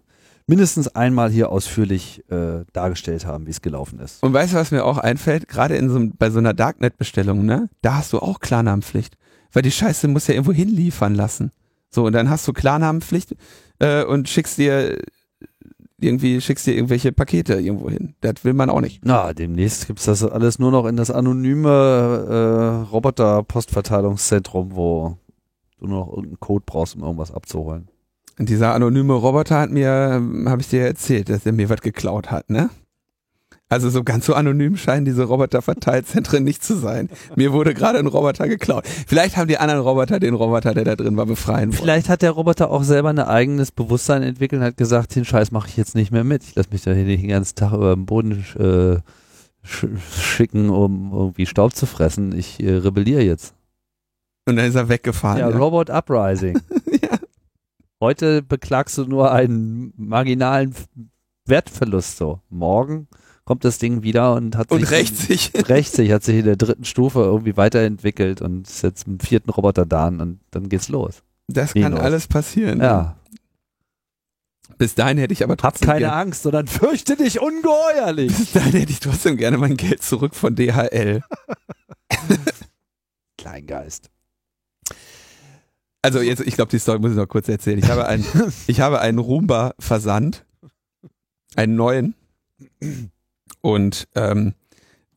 mindestens 0.47 0.87
einmal 0.87 1.29
hier 1.29 1.49
ausführlich 1.51 2.23
äh, 2.31 2.63
dargestellt 2.73 3.25
haben, 3.25 3.45
wie 3.45 3.51
es 3.51 3.61
gelaufen 3.61 3.99
ist. 3.99 4.23
Und 4.23 4.33
weißt 4.33 4.53
du, 4.53 4.57
was 4.57 4.71
mir 4.71 4.85
auch 4.85 4.97
einfällt? 4.97 5.47
Gerade 5.47 5.75
in 5.75 5.89
so, 5.89 6.09
bei 6.17 6.29
so 6.29 6.39
einer 6.39 6.53
Darknet-Bestellung, 6.53 7.45
ne? 7.45 7.69
Da 7.81 7.95
hast 7.95 8.13
du 8.13 8.19
auch 8.19 8.39
Klarnamenpflicht. 8.39 9.17
Weil 9.51 9.61
die 9.61 9.71
Scheiße 9.71 10.07
muss 10.07 10.27
ja 10.27 10.33
irgendwo 10.33 10.53
hinliefern 10.53 11.15
lassen. 11.15 11.51
So, 11.89 12.05
und 12.05 12.13
dann 12.13 12.29
hast 12.29 12.47
du 12.47 12.53
Klarnamenpflicht 12.53 13.35
äh, 13.79 14.03
und 14.03 14.29
schickst 14.29 14.57
dir 14.57 14.97
irgendwie, 15.99 16.39
schickst 16.41 16.67
dir 16.67 16.75
irgendwelche 16.75 17.11
Pakete 17.11 17.55
irgendwo 17.55 17.89
hin. 17.89 18.15
Das 18.21 18.43
will 18.43 18.53
man 18.53 18.69
auch 18.69 18.81
nicht. 18.81 19.01
Na, 19.03 19.33
demnächst 19.33 19.87
gibt's 19.87 20.05
das 20.05 20.23
alles 20.23 20.59
nur 20.59 20.71
noch 20.71 20.85
in 20.85 20.95
das 20.95 21.11
anonyme 21.11 22.85
äh, 22.85 22.89
Roboter-Postverteilungszentrum, 22.89 24.75
wo 24.75 25.17
du 25.79 25.87
nur 25.87 25.99
noch 26.01 26.09
irgendeinen 26.09 26.39
Code 26.39 26.63
brauchst, 26.65 26.95
um 26.95 27.01
irgendwas 27.01 27.31
abzuholen. 27.31 27.89
Und 28.39 28.49
dieser 28.49 28.73
anonyme 28.73 29.13
Roboter 29.13 29.59
hat 29.59 29.71
mir, 29.71 30.21
habe 30.45 30.61
ich 30.61 30.69
dir 30.69 30.85
erzählt, 30.85 31.29
dass 31.29 31.45
er 31.45 31.53
mir 31.53 31.69
was 31.69 31.81
geklaut 31.81 32.29
hat, 32.29 32.49
ne? 32.49 32.69
Also 33.69 33.89
so 33.89 34.03
ganz 34.03 34.25
so 34.25 34.33
anonym 34.33 34.77
scheinen 34.77 35.03
diese 35.03 35.23
Roboter-Verteilzentren 35.25 36.41
nicht 36.41 36.63
zu 36.63 36.75
sein. 36.75 37.09
Mir 37.35 37.51
wurde 37.51 37.73
gerade 37.73 37.99
ein 37.99 38.07
Roboter 38.07 38.47
geklaut. 38.47 38.85
Vielleicht 39.07 39.35
haben 39.35 39.49
die 39.49 39.57
anderen 39.57 39.81
Roboter 39.81 40.21
den 40.21 40.35
Roboter, 40.35 40.73
der 40.73 40.85
da 40.85 40.95
drin 40.95 41.17
war, 41.17 41.25
befreien 41.25 41.71
wollen. 41.71 41.77
Vielleicht 41.77 42.07
hat 42.07 42.21
der 42.21 42.31
Roboter 42.31 42.71
auch 42.71 42.83
selber 42.83 43.09
ein 43.09 43.19
eigenes 43.19 43.73
Bewusstsein 43.73 44.23
entwickelt 44.23 44.61
und 44.61 44.67
hat 44.67 44.77
gesagt, 44.77 45.15
den 45.15 45.25
Scheiß 45.25 45.51
mache 45.51 45.67
ich 45.67 45.75
jetzt 45.75 45.95
nicht 45.95 46.11
mehr 46.11 46.23
mit. 46.23 46.43
Ich 46.43 46.55
lasse 46.55 46.69
mich 46.71 46.83
da 46.83 46.93
hier 46.93 47.03
den 47.03 47.27
ganzen 47.27 47.55
Tag 47.55 47.73
über 47.73 47.93
den 47.93 48.05
Boden 48.05 48.45
äh, 48.57 48.99
sch 49.67 49.85
schicken, 50.17 50.69
um 50.69 51.11
irgendwie 51.11 51.45
Staub 51.45 51.75
zu 51.75 51.87
fressen. 51.87 52.37
Ich 52.37 52.63
äh, 52.63 52.71
rebelliere 52.71 53.21
jetzt. 53.21 53.53
Und 54.45 54.55
dann 54.55 54.65
ist 54.65 54.75
er 54.75 54.87
weggefahren. 54.87 55.39
Ja, 55.39 55.49
ja. 55.49 55.57
Robot 55.57 55.89
Uprising. 55.89 56.57
Heute 57.99 58.41
beklagst 58.43 58.97
du 58.97 59.05
nur 59.05 59.31
einen 59.31 59.93
marginalen 59.97 60.73
Wertverlust 61.45 62.17
so. 62.17 62.41
Morgen 62.49 63.07
kommt 63.45 63.63
das 63.65 63.77
Ding 63.79 64.03
wieder 64.03 64.33
und 64.35 64.55
hat 64.55 64.71
Und 64.71 64.81
sich 64.81 64.91
rächt 64.91 65.17
sich. 65.17 65.51
rächt 65.69 65.93
sich, 65.93 66.11
hat 66.11 66.23
sich 66.23 66.37
in 66.37 66.45
der 66.45 66.57
dritten 66.57 66.83
Stufe 66.85 67.19
irgendwie 67.21 67.57
weiterentwickelt 67.57 68.41
und 68.41 68.67
ist 68.67 68.83
jetzt 68.83 69.07
im 69.07 69.19
vierten 69.19 69.49
Roboter 69.49 69.85
da 69.85 70.07
und 70.07 70.39
dann 70.51 70.69
geht's 70.69 70.89
los. 70.89 71.23
Das 71.47 71.73
kann 71.73 71.83
Minus. 71.83 71.99
alles 72.01 72.27
passieren. 72.27 72.81
Ja. 72.81 73.15
Bis 74.77 74.93
dahin 74.93 75.17
hätte 75.17 75.33
ich 75.33 75.43
aber 75.43 75.53
Hab 75.53 75.59
trotzdem 75.59 75.87
keine 75.87 75.99
gerne, 76.01 76.15
Angst, 76.15 76.43
sondern 76.43 76.67
fürchte 76.67 77.15
dich 77.15 77.39
ungeheuerlich. 77.39 78.35
bis 78.35 78.51
dahin 78.51 78.73
hätte 78.73 78.91
ich 78.91 78.99
trotzdem 78.99 79.37
gerne 79.37 79.57
mein 79.57 79.77
Geld 79.77 80.03
zurück 80.03 80.35
von 80.35 80.55
DHL. 80.55 81.21
Kleingeist. 83.37 84.11
Also 86.07 86.21
jetzt, 86.21 86.39
ich 86.39 86.55
glaube, 86.55 86.71
die 86.71 86.79
Story 86.79 86.99
muss 86.99 87.11
ich 87.11 87.17
noch 87.17 87.27
kurz 87.27 87.49
erzählen. 87.49 87.77
Ich 87.79 87.89
habe 87.89 88.07
einen, 88.07 88.23
ich 88.67 88.79
habe 88.79 89.01
einen 89.01 89.19
Roomba 89.19 89.73
versandt, 89.77 90.45
einen 91.57 91.75
neuen, 91.75 92.15
und 93.59 94.07
ähm, 94.15 94.53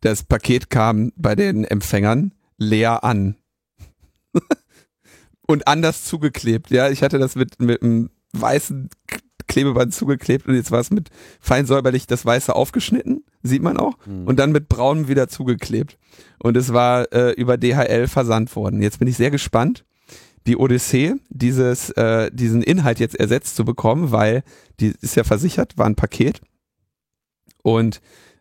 das 0.01 0.25
Paket 0.25 0.69
kam 0.69 1.12
bei 1.15 1.37
den 1.37 1.62
Empfängern 1.65 2.33
leer 2.59 3.05
an 3.05 3.37
und 5.47 5.69
anders 5.69 6.05
zugeklebt. 6.05 6.71
Ja, 6.71 6.91
ich 6.91 7.03
hatte 7.05 7.19
das 7.21 7.37
mit 7.37 7.61
mit 7.62 7.83
einem 7.83 8.11
weißen 8.33 8.91
Klebeband 9.47 9.95
zugeklebt 9.95 10.47
und 10.49 10.55
jetzt 10.57 10.71
war 10.73 10.81
es 10.81 10.91
mit 10.91 11.11
fein 11.41 11.67
säuberlich 11.67 12.07
das 12.09 12.25
Weiße 12.27 12.53
aufgeschnitten, 12.55 13.25
sieht 13.45 13.62
man 13.62 13.77
auch, 13.77 13.95
Mhm. 14.07 14.27
und 14.27 14.39
dann 14.41 14.51
mit 14.53 14.69
braunem 14.69 15.07
wieder 15.07 15.29
zugeklebt. 15.29 15.99
Und 16.41 16.57
es 16.57 16.73
war 16.73 17.12
äh, 17.12 17.31
über 17.33 17.59
DHL 17.59 18.09
versandt 18.09 18.57
worden. 18.57 18.83
Jetzt 18.83 18.99
bin 18.99 19.07
ich 19.09 19.17
sehr 19.17 19.31
gespannt, 19.31 19.85
die 20.47 20.57
Odyssee, 20.57 21.15
dieses, 21.29 21.91
äh, 21.91 22.31
diesen 22.33 22.62
Inhalt 22.62 22.99
jetzt 22.99 23.19
ersetzt 23.19 23.57
zu 23.57 23.65
bekommen, 23.65 24.11
weil 24.11 24.43
die 24.81 24.95
ist 25.01 25.17
ja 25.17 25.25
versichert, 25.25 25.77
war 25.77 25.87
ein 25.87 25.97
Paket. 25.97 26.41
Und 27.62 28.01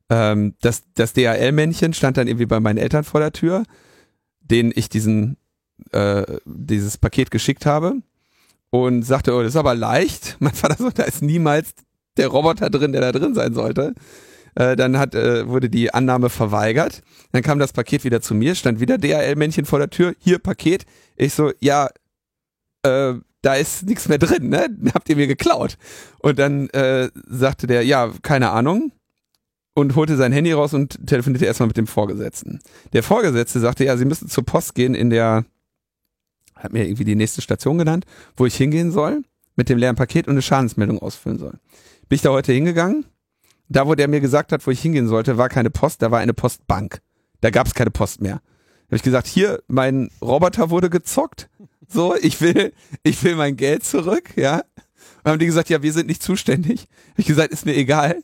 ähm, 0.09 0.55
das, 0.61 0.83
das 0.95 1.13
DHL-Männchen 1.13 1.93
stand 1.93 2.17
dann 2.17 2.27
irgendwie 2.27 2.45
bei 2.45 2.59
meinen 2.59 2.77
Eltern 2.77 3.03
vor 3.03 3.19
der 3.19 3.33
Tür, 3.33 3.63
denen 4.39 4.71
ich 4.73 4.89
diesen, 4.89 5.37
äh, 5.91 6.25
dieses 6.45 6.97
Paket 6.97 7.31
geschickt 7.31 7.65
habe 7.65 7.95
und 8.69 9.03
sagte, 9.03 9.33
oh, 9.33 9.41
das 9.41 9.53
ist 9.53 9.57
aber 9.57 9.75
leicht. 9.75 10.37
Mein 10.39 10.53
Vater 10.53 10.77
so, 10.77 10.89
da 10.89 11.03
ist 11.03 11.21
niemals 11.21 11.73
der 12.17 12.27
Roboter 12.27 12.69
drin, 12.69 12.91
der 12.91 13.01
da 13.01 13.11
drin 13.11 13.35
sein 13.35 13.53
sollte. 13.53 13.93
Äh, 14.55 14.75
dann 14.75 14.97
hat, 14.97 15.15
äh, 15.15 15.47
wurde 15.47 15.69
die 15.69 15.93
Annahme 15.93 16.29
verweigert. 16.29 17.01
Dann 17.31 17.43
kam 17.43 17.59
das 17.59 17.73
Paket 17.73 18.03
wieder 18.03 18.21
zu 18.21 18.33
mir, 18.33 18.55
stand 18.55 18.79
wieder 18.79 18.97
DHL-Männchen 18.97 19.65
vor 19.65 19.79
der 19.79 19.89
Tür. 19.89 20.13
Hier, 20.19 20.39
Paket. 20.39 20.85
Ich 21.15 21.33
so, 21.33 21.51
ja, 21.59 21.89
äh, 22.83 23.13
da 23.41 23.55
ist 23.55 23.83
nichts 23.83 24.07
mehr 24.07 24.17
drin, 24.17 24.49
ne? 24.49 24.67
Habt 24.93 25.09
ihr 25.09 25.15
mir 25.15 25.27
geklaut. 25.27 25.77
Und 26.19 26.39
dann 26.39 26.69
äh, 26.69 27.09
sagte 27.27 27.67
der, 27.67 27.83
ja, 27.83 28.11
keine 28.21 28.49
Ahnung. 28.51 28.91
Und 29.75 29.95
holte 29.95 30.17
sein 30.17 30.33
Handy 30.33 30.51
raus 30.51 30.73
und 30.73 31.07
telefonierte 31.07 31.45
erstmal 31.45 31.67
mit 31.67 31.77
dem 31.77 31.87
Vorgesetzten. 31.87 32.59
Der 32.91 33.01
Vorgesetzte 33.01 33.59
sagte, 33.61 33.85
ja, 33.85 33.95
sie 33.95 34.03
müssen 34.03 34.27
zur 34.27 34.45
Post 34.45 34.75
gehen 34.75 34.93
in 34.93 35.09
der, 35.09 35.45
hat 36.55 36.73
mir 36.73 36.83
irgendwie 36.83 37.05
die 37.05 37.15
nächste 37.15 37.41
Station 37.41 37.77
genannt, 37.77 38.05
wo 38.35 38.45
ich 38.45 38.55
hingehen 38.55 38.91
soll, 38.91 39.23
mit 39.55 39.69
dem 39.69 39.77
leeren 39.77 39.95
Paket 39.95 40.27
und 40.27 40.33
eine 40.33 40.41
Schadensmeldung 40.41 40.99
ausfüllen 40.99 41.37
soll. 41.37 41.59
Bin 42.09 42.15
ich 42.15 42.21
da 42.21 42.31
heute 42.31 42.51
hingegangen? 42.51 43.05
Da, 43.69 43.87
wo 43.87 43.95
der 43.95 44.07
mir 44.07 44.19
gesagt 44.19 44.51
hat, 44.51 44.65
wo 44.65 44.71
ich 44.71 44.81
hingehen 44.81 45.07
sollte, 45.07 45.37
war 45.37 45.47
keine 45.47 45.69
Post, 45.69 46.01
da 46.01 46.11
war 46.11 46.19
eine 46.19 46.33
Postbank. 46.33 47.01
Da 47.41 47.51
gab 47.51 47.67
es 47.67 47.75
keine 47.75 47.91
Post 47.91 48.21
mehr. 48.21 48.41
Da 48.41 48.85
habe 48.87 48.95
ich 48.97 49.03
gesagt, 49.03 49.27
hier, 49.27 49.61
mein 49.67 50.09
Roboter 50.21 50.71
wurde 50.71 50.89
gezockt. 50.89 51.49
So, 51.87 52.15
ich 52.15 52.41
will, 52.41 52.73
ich 53.03 53.23
will 53.23 53.35
mein 53.35 53.55
Geld 53.55 53.83
zurück, 53.83 54.35
ja. 54.35 54.63
Und 55.23 55.31
haben 55.31 55.39
die 55.39 55.45
gesagt, 55.45 55.69
ja, 55.69 55.81
wir 55.83 55.93
sind 55.93 56.07
nicht 56.07 56.23
zuständig. 56.23 56.87
Habe 57.11 57.21
ich 57.21 57.27
gesagt, 57.27 57.51
ist 57.51 57.65
mir 57.65 57.75
egal. 57.75 58.23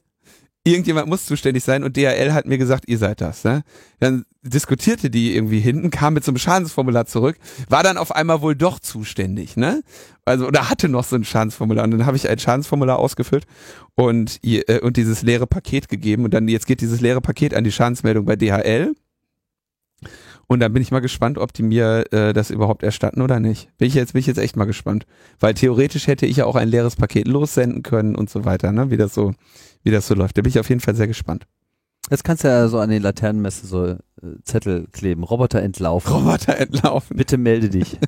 Irgendjemand 0.67 1.07
muss 1.07 1.25
zuständig 1.27 1.63
sein 1.63 1.83
und 1.83 1.95
DHL 1.95 2.33
hat 2.33 2.47
mir 2.47 2.57
gesagt, 2.57 2.85
ihr 2.87 2.97
seid 2.97 3.21
das. 3.21 3.43
Ne? 3.43 3.61
Dann 3.99 4.25
diskutierte 4.41 5.11
die 5.11 5.35
irgendwie 5.35 5.59
hinten, 5.59 5.91
kam 5.91 6.15
mit 6.15 6.23
so 6.23 6.31
einem 6.31 6.39
Schadensformular 6.39 7.05
zurück, 7.05 7.37
war 7.69 7.83
dann 7.83 7.97
auf 7.97 8.13
einmal 8.13 8.41
wohl 8.41 8.55
doch 8.55 8.79
zuständig, 8.79 9.57
ne? 9.57 9.83
Also 10.25 10.47
oder 10.47 10.69
hatte 10.69 10.89
noch 10.89 11.03
so 11.03 11.15
ein 11.15 11.23
Schadensformular 11.23 11.83
und 11.83 11.91
dann 11.91 12.07
habe 12.07 12.17
ich 12.17 12.27
ein 12.27 12.39
Schadensformular 12.39 12.97
ausgefüllt 12.97 13.45
und 13.93 14.39
äh, 14.43 14.79
und 14.79 14.97
dieses 14.97 15.21
leere 15.21 15.45
Paket 15.45 15.87
gegeben 15.87 16.25
und 16.25 16.33
dann 16.33 16.47
jetzt 16.47 16.65
geht 16.65 16.81
dieses 16.81 16.99
leere 16.99 17.21
Paket 17.21 17.53
an 17.53 17.63
die 17.63 17.71
Schadensmeldung 17.71 18.25
bei 18.25 18.35
DHL 18.35 18.95
und 20.47 20.59
dann 20.59 20.73
bin 20.73 20.81
ich 20.81 20.91
mal 20.91 20.99
gespannt, 20.99 21.37
ob 21.37 21.53
die 21.53 21.63
mir 21.63 22.05
äh, 22.11 22.33
das 22.33 22.51
überhaupt 22.51 22.83
erstatten 22.83 23.21
oder 23.21 23.39
nicht. 23.39 23.69
Bin 23.77 23.87
ich 23.87 23.93
jetzt 23.93 24.13
bin 24.13 24.19
ich 24.19 24.27
jetzt 24.27 24.37
echt 24.37 24.55
mal 24.55 24.65
gespannt, 24.65 25.05
weil 25.39 25.53
theoretisch 25.53 26.07
hätte 26.07 26.25
ich 26.25 26.37
ja 26.37 26.45
auch 26.45 26.55
ein 26.55 26.67
leeres 26.67 26.95
Paket 26.95 27.27
lossenden 27.27 27.83
können 27.83 28.15
und 28.15 28.29
so 28.29 28.45
weiter, 28.45 28.71
ne? 28.71 28.91
Wie 28.91 28.97
das 28.97 29.13
so 29.13 29.33
wie 29.83 29.91
das 29.91 30.07
so 30.07 30.15
läuft. 30.15 30.37
Da 30.37 30.41
bin 30.41 30.49
ich 30.49 30.59
auf 30.59 30.69
jeden 30.69 30.81
Fall 30.81 30.95
sehr 30.95 31.07
gespannt. 31.07 31.45
Jetzt 32.11 32.23
kannst 32.23 32.43
du 32.43 32.47
ja 32.49 32.67
so 32.67 32.79
an 32.79 32.89
den 32.91 33.01
Laternenmesse 33.01 33.65
so 33.65 33.85
äh, 33.87 33.97
Zettel 34.43 34.87
kleben. 34.91 35.23
Roboter 35.23 35.61
entlaufen. 35.63 36.11
Roboter 36.13 36.57
entlaufen. 36.57 37.17
Bitte 37.17 37.37
melde 37.37 37.69
dich. 37.69 37.97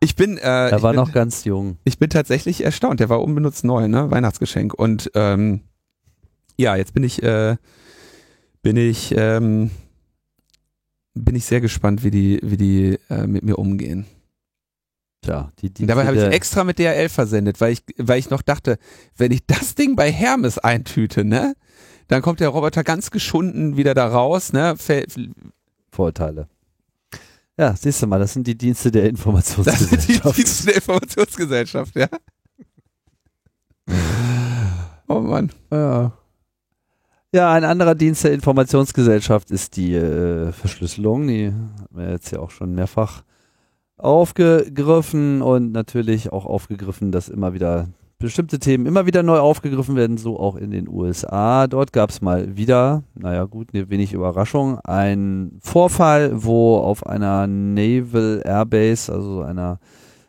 Ich 0.00 0.16
bin, 0.16 0.36
äh, 0.36 0.68
Er 0.68 0.82
war 0.82 0.92
bin 0.92 1.00
noch 1.00 1.12
ganz 1.12 1.44
jung. 1.44 1.78
ich 1.84 1.98
bin 1.98 2.10
tatsächlich 2.10 2.62
erstaunt. 2.62 3.00
Der 3.00 3.08
war 3.08 3.22
unbenutzt 3.22 3.64
neu, 3.64 3.88
ne? 3.88 4.10
Weihnachtsgeschenk. 4.10 4.74
Und 4.74 5.10
ähm, 5.14 5.62
ja, 6.58 6.76
jetzt 6.76 6.92
bin 6.92 7.02
ich, 7.04 7.22
äh, 7.22 7.56
bin 8.62 8.76
ich, 8.76 9.14
ähm, 9.16 9.70
bin 11.16 11.34
ich 11.34 11.44
sehr 11.44 11.60
gespannt, 11.60 12.04
wie 12.04 12.10
die, 12.10 12.38
wie 12.42 12.56
die 12.56 12.98
äh, 13.08 13.26
mit 13.26 13.42
mir 13.42 13.58
umgehen. 13.58 14.06
Tja, 15.22 15.50
die, 15.58 15.70
die 15.72 15.82
Und 15.82 15.88
dabei 15.88 16.06
habe 16.06 16.16
ich 16.16 16.22
extra 16.22 16.62
mit 16.62 16.78
DHL 16.78 17.08
versendet, 17.08 17.60
weil 17.60 17.72
ich, 17.72 17.82
weil 17.96 18.18
ich 18.18 18.30
noch 18.30 18.42
dachte, 18.42 18.78
wenn 19.16 19.32
ich 19.32 19.46
das 19.46 19.74
Ding 19.74 19.96
bei 19.96 20.12
Hermes 20.12 20.58
eintüte, 20.58 21.24
ne, 21.24 21.54
dann 22.08 22.22
kommt 22.22 22.40
der 22.40 22.50
Roboter 22.50 22.84
ganz 22.84 23.10
geschunden 23.10 23.76
wieder 23.76 23.94
da 23.94 24.06
raus, 24.06 24.52
ne, 24.52 24.76
Vorurteile. 25.90 26.48
Ja, 27.58 27.74
siehst 27.74 28.02
du 28.02 28.06
mal, 28.06 28.18
das 28.18 28.34
sind 28.34 28.46
die 28.46 28.58
Dienste 28.58 28.90
der 28.90 29.10
das 29.10 29.12
ist 29.12 29.16
die 29.16 30.12
Informationsgesellschaft. 30.12 30.36
Dienste 30.36 30.66
der 30.66 30.74
Informationsgesellschaft, 30.76 31.96
ja. 31.96 32.08
Oh 35.08 35.20
Mann. 35.20 35.52
ja. 35.70 36.12
Ja, 37.32 37.52
ein 37.52 37.64
anderer 37.64 37.94
Dienst 37.94 38.24
der 38.24 38.32
Informationsgesellschaft 38.32 39.50
ist 39.50 39.76
die 39.76 39.94
äh, 39.94 40.52
Verschlüsselung. 40.52 41.26
Die 41.26 41.46
haben 41.46 41.88
wir 41.90 42.10
jetzt 42.10 42.30
ja 42.30 42.40
auch 42.40 42.50
schon 42.50 42.74
mehrfach 42.74 43.22
aufgegriffen 43.98 45.42
und 45.42 45.72
natürlich 45.72 46.32
auch 46.32 46.46
aufgegriffen, 46.46 47.12
dass 47.12 47.28
immer 47.28 47.54
wieder 47.54 47.88
bestimmte 48.18 48.58
Themen 48.58 48.86
immer 48.86 49.06
wieder 49.06 49.22
neu 49.22 49.38
aufgegriffen 49.38 49.96
werden, 49.96 50.16
so 50.16 50.38
auch 50.38 50.56
in 50.56 50.70
den 50.70 50.88
USA. 50.88 51.66
Dort 51.66 51.92
gab 51.92 52.10
es 52.10 52.22
mal 52.22 52.56
wieder, 52.56 53.02
naja 53.14 53.44
gut, 53.44 53.74
ne, 53.74 53.90
wenig 53.90 54.12
Überraschung, 54.12 54.78
ein 54.80 55.58
Vorfall, 55.60 56.30
wo 56.32 56.78
auf 56.78 57.06
einer 57.06 57.46
Naval 57.46 58.42
Airbase, 58.44 59.12
also 59.12 59.42
einer 59.42 59.78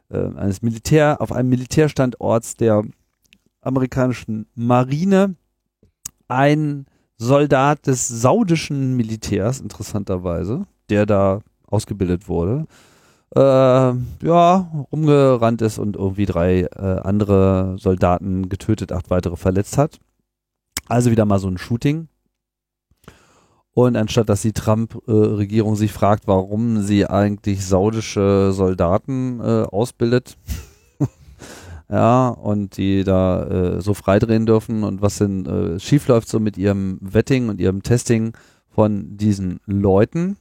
äh, 0.10 0.18
eines 0.18 0.62
Militär, 0.62 1.22
auf 1.22 1.32
einem 1.32 1.50
Militärstandort 1.50 2.60
der 2.60 2.84
amerikanischen 3.62 4.48
Marine, 4.56 5.36
ein 6.28 6.86
Soldat 7.18 7.88
des 7.88 8.08
saudischen 8.08 8.96
Militärs, 8.96 9.60
interessanterweise, 9.60 10.68
der 10.90 11.06
da 11.06 11.40
ausgebildet 11.66 12.30
wurde, 12.30 12.68
äh, 13.36 13.40
ja, 13.40 14.72
rumgerannt 14.92 15.62
ist 15.62 15.80
und 15.80 15.96
irgendwie 15.96 16.26
drei 16.26 16.62
äh, 16.62 17.00
andere 17.04 17.76
Soldaten 17.78 18.50
getötet, 18.50 18.92
acht 18.92 19.10
weitere 19.10 19.36
verletzt 19.36 19.78
hat. 19.78 20.00
Also 20.88 21.12
wieder 21.12 21.26
mal 21.26 21.40
so 21.40 21.50
ein 21.50 21.58
Shooting. 21.58 22.08
Und 23.74 23.96
anstatt 23.96 24.30
dass 24.30 24.42
die 24.42 24.54
Trump-Regierung 24.54 25.76
sich 25.76 25.92
fragt, 25.92 26.28
warum 26.28 26.82
sie 26.82 27.06
eigentlich 27.06 27.64
saudische 27.66 28.52
Soldaten 28.52 29.40
äh, 29.40 29.64
ausbildet, 29.64 30.38
ja, 31.90 32.30
und 32.30 32.78
die 32.78 33.04
da 33.04 33.44
äh, 33.44 33.82
so 33.82 33.94
freidrehen 33.94 34.46
dürfen 34.46 34.84
und 34.84 35.02
was 35.02 35.18
denn 35.18 35.46
äh, 35.46 35.80
schiefläuft 35.80 36.28
so 36.28 36.40
mit 36.40 36.58
ihrem 36.58 37.00
Vetting 37.02 37.50
und 37.50 37.62
ihrem 37.62 37.84
Testing 37.84 38.34
von 38.70 39.18
diesen 39.18 39.60
Leuten, 39.66 40.38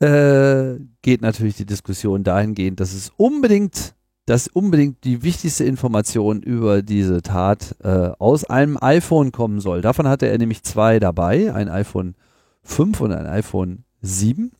äh, 0.00 0.76
geht 1.02 1.22
natürlich 1.22 1.56
die 1.56 1.66
Diskussion 1.66 2.24
dahingehend, 2.24 2.80
dass 2.80 2.92
es 2.94 3.12
unbedingt 3.16 3.94
dass 4.26 4.48
unbedingt 4.48 5.04
die 5.04 5.22
wichtigste 5.22 5.64
Information 5.64 6.42
über 6.42 6.82
diese 6.82 7.20
Tat 7.20 7.76
äh, 7.82 8.10
aus 8.18 8.44
einem 8.44 8.78
iPhone 8.80 9.32
kommen 9.32 9.60
soll. 9.60 9.82
Davon 9.82 10.08
hatte 10.08 10.26
er 10.26 10.38
nämlich 10.38 10.62
zwei 10.62 10.98
dabei, 10.98 11.52
ein 11.52 11.68
iPhone 11.68 12.14
5 12.62 13.00
und 13.02 13.12
ein 13.12 13.26
iPhone 13.26 13.84
7. 14.00 14.52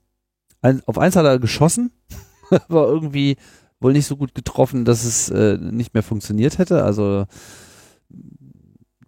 Ein, 0.61 0.83
auf 0.87 0.99
eins 0.99 1.17
hat 1.17 1.25
er 1.25 1.39
geschossen, 1.39 1.93
war 2.69 2.87
irgendwie 2.89 3.37
wohl 3.85 3.93
nicht 3.93 4.07
so 4.07 4.17
gut 4.17 4.35
getroffen, 4.35 4.85
dass 4.85 5.05
es 5.05 5.31
äh, 5.31 5.59
nicht 5.59 5.95
mehr 5.95 6.03
funktioniert 6.03 6.59
hätte. 6.59 6.83
Also 6.83 7.27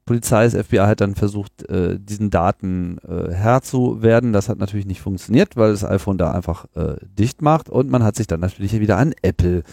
Polizei, 0.04 0.44
das 0.44 0.54
FBI 0.54 0.78
hat 0.78 1.00
dann 1.00 1.16
versucht, 1.16 1.68
äh, 1.68 1.98
diesen 1.98 2.30
Daten 2.30 2.98
äh, 2.98 3.32
Herr 3.32 3.62
zu 3.62 4.02
werden. 4.02 4.32
Das 4.32 4.48
hat 4.48 4.58
natürlich 4.58 4.86
nicht 4.86 5.00
funktioniert, 5.00 5.56
weil 5.56 5.72
das 5.72 5.84
iPhone 5.84 6.16
da 6.16 6.30
einfach 6.30 6.66
äh, 6.76 6.96
dicht 7.02 7.42
macht 7.42 7.68
und 7.68 7.90
man 7.90 8.04
hat 8.04 8.14
sich 8.14 8.28
dann 8.28 8.40
natürlich 8.40 8.78
wieder 8.78 8.98
an 8.98 9.14
Apple 9.22 9.64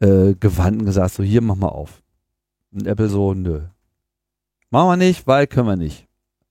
äh, 0.00 0.34
gewandt 0.40 0.80
und 0.80 0.86
gesagt, 0.86 1.12
so 1.12 1.22
hier, 1.22 1.42
mach 1.42 1.56
mal 1.56 1.68
auf. 1.68 2.02
Und 2.72 2.86
Apple 2.86 3.08
so, 3.08 3.34
nö. 3.34 3.60
Machen 4.70 4.88
wir 4.88 4.96
nicht, 4.96 5.26
weil 5.26 5.46
können 5.46 5.68
wir 5.68 5.76
nicht. 5.76 6.06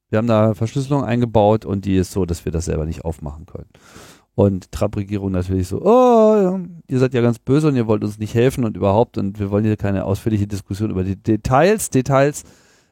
Wir 0.10 0.18
haben 0.18 0.28
da 0.28 0.54
Verschlüsselung 0.54 1.04
eingebaut 1.04 1.66
und 1.66 1.86
die 1.86 1.98
ist 1.98 2.12
so, 2.12 2.26
dass 2.26 2.46
wir 2.46 2.52
das 2.52 2.66
selber 2.66 2.86
nicht 2.86 3.04
aufmachen 3.04 3.46
können. 3.46 3.70
Und 4.38 4.72
Trump-Regierung 4.72 5.32
natürlich 5.32 5.68
so, 5.68 5.82
oh, 5.82 6.60
ihr 6.88 7.00
seid 7.00 7.16
ja 7.16 7.22
ganz 7.22 7.40
böse 7.40 7.70
und 7.70 7.76
ihr 7.76 7.88
wollt 7.88 8.04
uns 8.04 8.20
nicht 8.20 8.36
helfen 8.36 8.66
und 8.66 8.78
überhaupt 8.78 9.18
und 9.18 9.40
wir 9.40 9.50
wollen 9.50 9.66
hier 9.66 9.78
keine 9.78 10.06
ausführliche 10.06 10.46
Diskussion 10.46 10.92
über 10.92 11.04
die 11.04 11.16
Details. 11.16 11.90
Details 11.90 12.44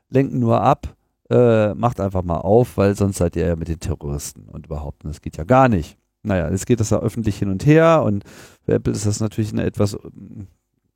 lenken 0.10 0.40
nur 0.40 0.62
ab, 0.62 0.96
äh, 1.30 1.76
macht 1.76 2.00
einfach 2.00 2.24
mal 2.24 2.40
auf, 2.40 2.78
weil 2.78 2.96
sonst 2.96 3.18
seid 3.18 3.36
ihr 3.36 3.46
ja 3.46 3.56
mit 3.56 3.68
den 3.68 3.80
Terroristen 3.80 4.50
und 4.50 4.66
überhaupt, 4.66 5.04
und 5.04 5.12
das 5.12 5.22
geht 5.22 5.38
ja 5.38 5.44
gar 5.44 5.70
nicht. 5.70 6.00
Naja, 6.24 6.50
jetzt 6.50 6.66
geht 6.66 6.80
das 6.80 6.90
da 6.90 6.98
öffentlich 6.98 7.38
hin 7.38 7.52
und 7.52 7.64
her 7.68 8.02
und 8.04 8.24
für 8.64 8.74
Apple 8.74 8.94
ist 8.94 9.06
das 9.06 9.20
natürlich 9.20 9.54
eine 9.54 9.66
etwas 9.66 9.94
mm, 9.94 10.46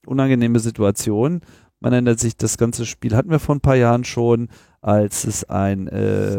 unangenehme 0.07 0.57
Situation. 0.57 1.41
Man 1.79 1.93
erinnert 1.93 2.19
sich, 2.19 2.37
das 2.37 2.57
ganze 2.57 2.87
Spiel 2.87 3.15
hatten 3.15 3.29
wir 3.29 3.37
vor 3.37 3.53
ein 3.53 3.61
paar 3.61 3.75
Jahren 3.75 4.03
schon, 4.03 4.49
als 4.81 5.25
es 5.25 5.49
ein 5.49 5.87
äh, 5.87 6.31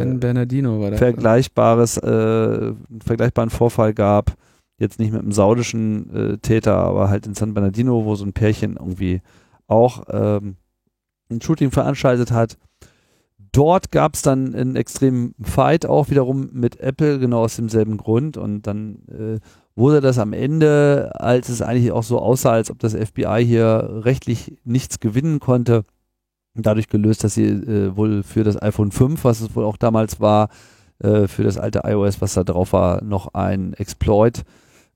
vergleichbares, 0.97 1.99
äh, 1.99 2.73
vergleichbaren 3.05 3.51
Vorfall 3.51 3.95
gab. 3.95 4.35
Jetzt 4.79 4.99
nicht 4.99 5.13
mit 5.13 5.21
einem 5.23 5.33
saudischen 5.33 6.15
äh, 6.15 6.39
Täter, 6.39 6.77
aber 6.77 7.11
halt 7.11 7.27
in 7.27 7.35
San 7.35 7.53
Bernardino, 7.53 8.05
wo 8.05 8.15
so 8.15 8.25
ein 8.25 8.33
Pärchen 8.33 8.77
irgendwie 8.77 9.21
auch 9.67 10.05
ähm, 10.09 10.57
ein 11.31 11.43
Shooting 11.43 11.71
veranstaltet 11.71 12.33
hat. 12.33 12.57
Dort 13.53 13.91
gab 13.91 14.15
es 14.15 14.23
dann 14.23 14.55
einen 14.55 14.77
extremen 14.77 15.35
Fight 15.43 15.85
auch 15.85 16.09
wiederum 16.09 16.51
mit 16.53 16.81
Apple, 16.81 17.19
genau 17.19 17.41
aus 17.41 17.57
demselben 17.57 17.97
Grund. 17.97 18.37
Und 18.37 18.67
dann 18.67 19.03
äh, 19.09 19.41
wurde 19.75 20.01
das 20.01 20.19
am 20.19 20.33
Ende, 20.33 21.11
als 21.15 21.49
es 21.49 21.61
eigentlich 21.61 21.93
auch 21.93 22.03
so 22.03 22.21
aussah, 22.21 22.53
als 22.53 22.71
ob 22.71 22.79
das 22.79 22.95
FBI 22.95 23.45
hier 23.45 24.03
rechtlich 24.05 24.57
nichts 24.65 25.01
gewinnen 25.01 25.41
konnte, 25.41 25.85
dadurch 26.55 26.89
gelöst, 26.89 27.25
dass 27.25 27.35
sie 27.35 27.47
äh, 27.47 27.97
wohl 27.97 28.23
für 28.23 28.45
das 28.45 28.61
iPhone 28.61 28.91
5, 28.91 29.25
was 29.25 29.41
es 29.41 29.55
wohl 29.55 29.65
auch 29.65 29.77
damals 29.77 30.21
war, 30.21 30.49
äh, 30.99 31.29
für 31.29 31.45
das 31.45 31.59
alte 31.59 31.83
iOS, 31.85 32.21
was 32.21 32.35
da 32.35 32.45
drauf 32.45 32.73
war, 32.73 33.03
noch 33.03 33.35
ein 33.35 33.73
Exploit 33.75 34.45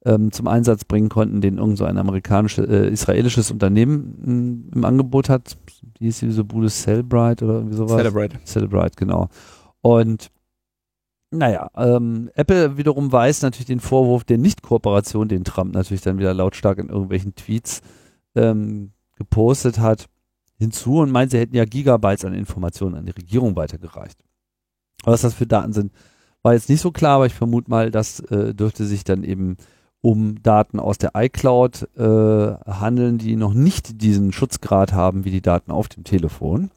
ähm, 0.04 0.32
zum 0.32 0.48
Einsatz 0.48 0.84
bringen 0.84 1.08
konnten, 1.08 1.40
den 1.40 1.58
irgend 1.58 1.78
so 1.78 1.84
ein 1.84 1.96
amerikanisches, 1.96 2.68
äh, 2.68 2.88
israelisches 2.88 3.50
Unternehmen 3.50 4.18
m, 4.24 4.70
im 4.74 4.84
Angebot 4.84 5.28
hat. 5.28 5.56
Wie 5.98 6.06
hieß 6.06 6.20
diese 6.20 6.44
Bude? 6.44 6.68
Cellbrite 6.68 7.44
oder 7.44 7.54
irgendwie 7.54 7.76
sowas? 7.76 7.96
Celebrate. 7.96 8.38
Celebrite, 8.44 8.96
genau. 8.96 9.28
Und 9.80 10.30
naja, 11.30 11.70
ähm, 11.76 12.30
Apple 12.34 12.76
wiederum 12.76 13.10
weiß 13.10 13.42
natürlich 13.42 13.66
den 13.66 13.80
Vorwurf 13.80 14.24
der 14.24 14.38
Nicht-Kooperation, 14.38 15.28
den 15.28 15.42
Trump 15.42 15.74
natürlich 15.74 16.02
dann 16.02 16.18
wieder 16.18 16.34
lautstark 16.34 16.78
in 16.78 16.90
irgendwelchen 16.90 17.34
Tweets 17.34 17.80
ähm, 18.36 18.92
gepostet 19.16 19.78
hat 19.78 20.08
hinzu 20.64 20.98
und 20.98 21.10
meint, 21.10 21.30
sie 21.30 21.38
hätten 21.38 21.56
ja 21.56 21.64
Gigabytes 21.64 22.24
an 22.24 22.34
Informationen 22.34 22.96
an 22.96 23.06
die 23.06 23.12
Regierung 23.12 23.56
weitergereicht. 23.56 24.18
Was 25.04 25.22
das 25.22 25.34
für 25.34 25.46
Daten 25.46 25.72
sind, 25.72 25.92
war 26.42 26.54
jetzt 26.54 26.68
nicht 26.68 26.80
so 26.80 26.90
klar, 26.90 27.16
aber 27.16 27.26
ich 27.26 27.34
vermute 27.34 27.70
mal, 27.70 27.90
das 27.90 28.20
äh, 28.20 28.54
dürfte 28.54 28.84
sich 28.84 29.04
dann 29.04 29.22
eben 29.24 29.56
um 30.00 30.42
Daten 30.42 30.78
aus 30.78 30.98
der 30.98 31.12
iCloud 31.14 31.88
äh, 31.96 32.54
handeln, 32.70 33.16
die 33.16 33.36
noch 33.36 33.54
nicht 33.54 34.02
diesen 34.02 34.32
Schutzgrad 34.32 34.92
haben 34.92 35.24
wie 35.24 35.30
die 35.30 35.40
Daten 35.40 35.70
auf 35.70 35.88
dem 35.88 36.04
Telefon. 36.04 36.70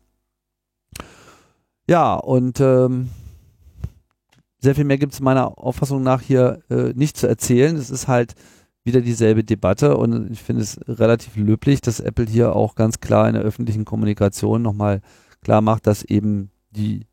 Ja, 1.89 2.15
und 2.15 2.61
ähm, 2.61 3.09
sehr 4.59 4.75
viel 4.75 4.85
mehr 4.85 4.97
gibt 4.97 5.13
es 5.13 5.19
meiner 5.19 5.57
Auffassung 5.57 6.03
nach 6.03 6.21
hier 6.21 6.61
äh, 6.69 6.93
nicht 6.93 7.17
zu 7.17 7.27
erzählen. 7.27 7.75
Es 7.75 7.89
ist 7.89 8.07
halt 8.07 8.35
wieder 8.87 9.01
dieselbe 9.01 9.43
Debatte 9.43 9.97
und 9.97 10.31
ich 10.31 10.41
finde 10.41 10.63
es 10.63 10.79
relativ 10.87 11.35
löblich, 11.35 11.81
dass 11.81 11.99
Apple 11.99 12.25
hier 12.25 12.55
auch 12.55 12.73
ganz 12.73 12.99
klar 12.99 13.27
in 13.27 13.35
der 13.35 13.43
öffentlichen 13.43 13.85
Kommunikation 13.85 14.63
nochmal 14.63 15.01
klar 15.43 15.61
macht, 15.61 15.85
dass 15.85 16.03
eben 16.03 16.49
die 16.71 17.05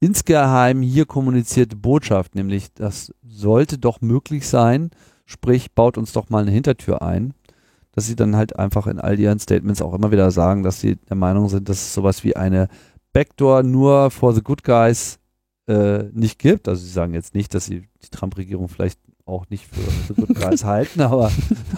insgeheim 0.00 0.82
hier 0.82 1.06
kommunizierte 1.06 1.76
Botschaft, 1.76 2.34
nämlich 2.34 2.74
das 2.74 3.14
sollte 3.22 3.78
doch 3.78 4.02
möglich 4.02 4.46
sein, 4.46 4.90
sprich 5.24 5.72
baut 5.72 5.96
uns 5.96 6.12
doch 6.12 6.28
mal 6.28 6.42
eine 6.42 6.50
Hintertür 6.50 7.00
ein, 7.00 7.32
dass 7.92 8.06
sie 8.06 8.16
dann 8.16 8.36
halt 8.36 8.58
einfach 8.58 8.86
in 8.86 8.98
all 8.98 9.18
ihren 9.18 9.38
Statements 9.38 9.80
auch 9.80 9.94
immer 9.94 10.10
wieder 10.10 10.30
sagen, 10.30 10.62
dass 10.62 10.80
sie 10.80 10.96
der 10.96 11.16
Meinung 11.16 11.48
sind, 11.48 11.68
dass 11.68 11.78
es 11.78 11.94
sowas 11.94 12.24
wie 12.24 12.36
eine 12.36 12.68
Backdoor 13.12 13.62
nur 13.62 14.10
for 14.10 14.34
the 14.34 14.42
good 14.42 14.64
guys 14.64 15.20
äh, 15.68 16.02
nicht 16.12 16.38
gibt. 16.38 16.68
Also 16.68 16.84
sie 16.84 16.90
sagen 16.90 17.14
jetzt 17.14 17.34
nicht, 17.34 17.54
dass 17.54 17.66
sie 17.66 17.88
die 18.02 18.10
Trump-Regierung 18.10 18.68
vielleicht 18.68 18.98
auch 19.26 19.48
nicht 19.48 19.66
für, 19.66 19.80
für 19.80 20.14
guten 20.14 20.34
Preis 20.34 20.64
halten, 20.64 21.00
aber 21.00 21.30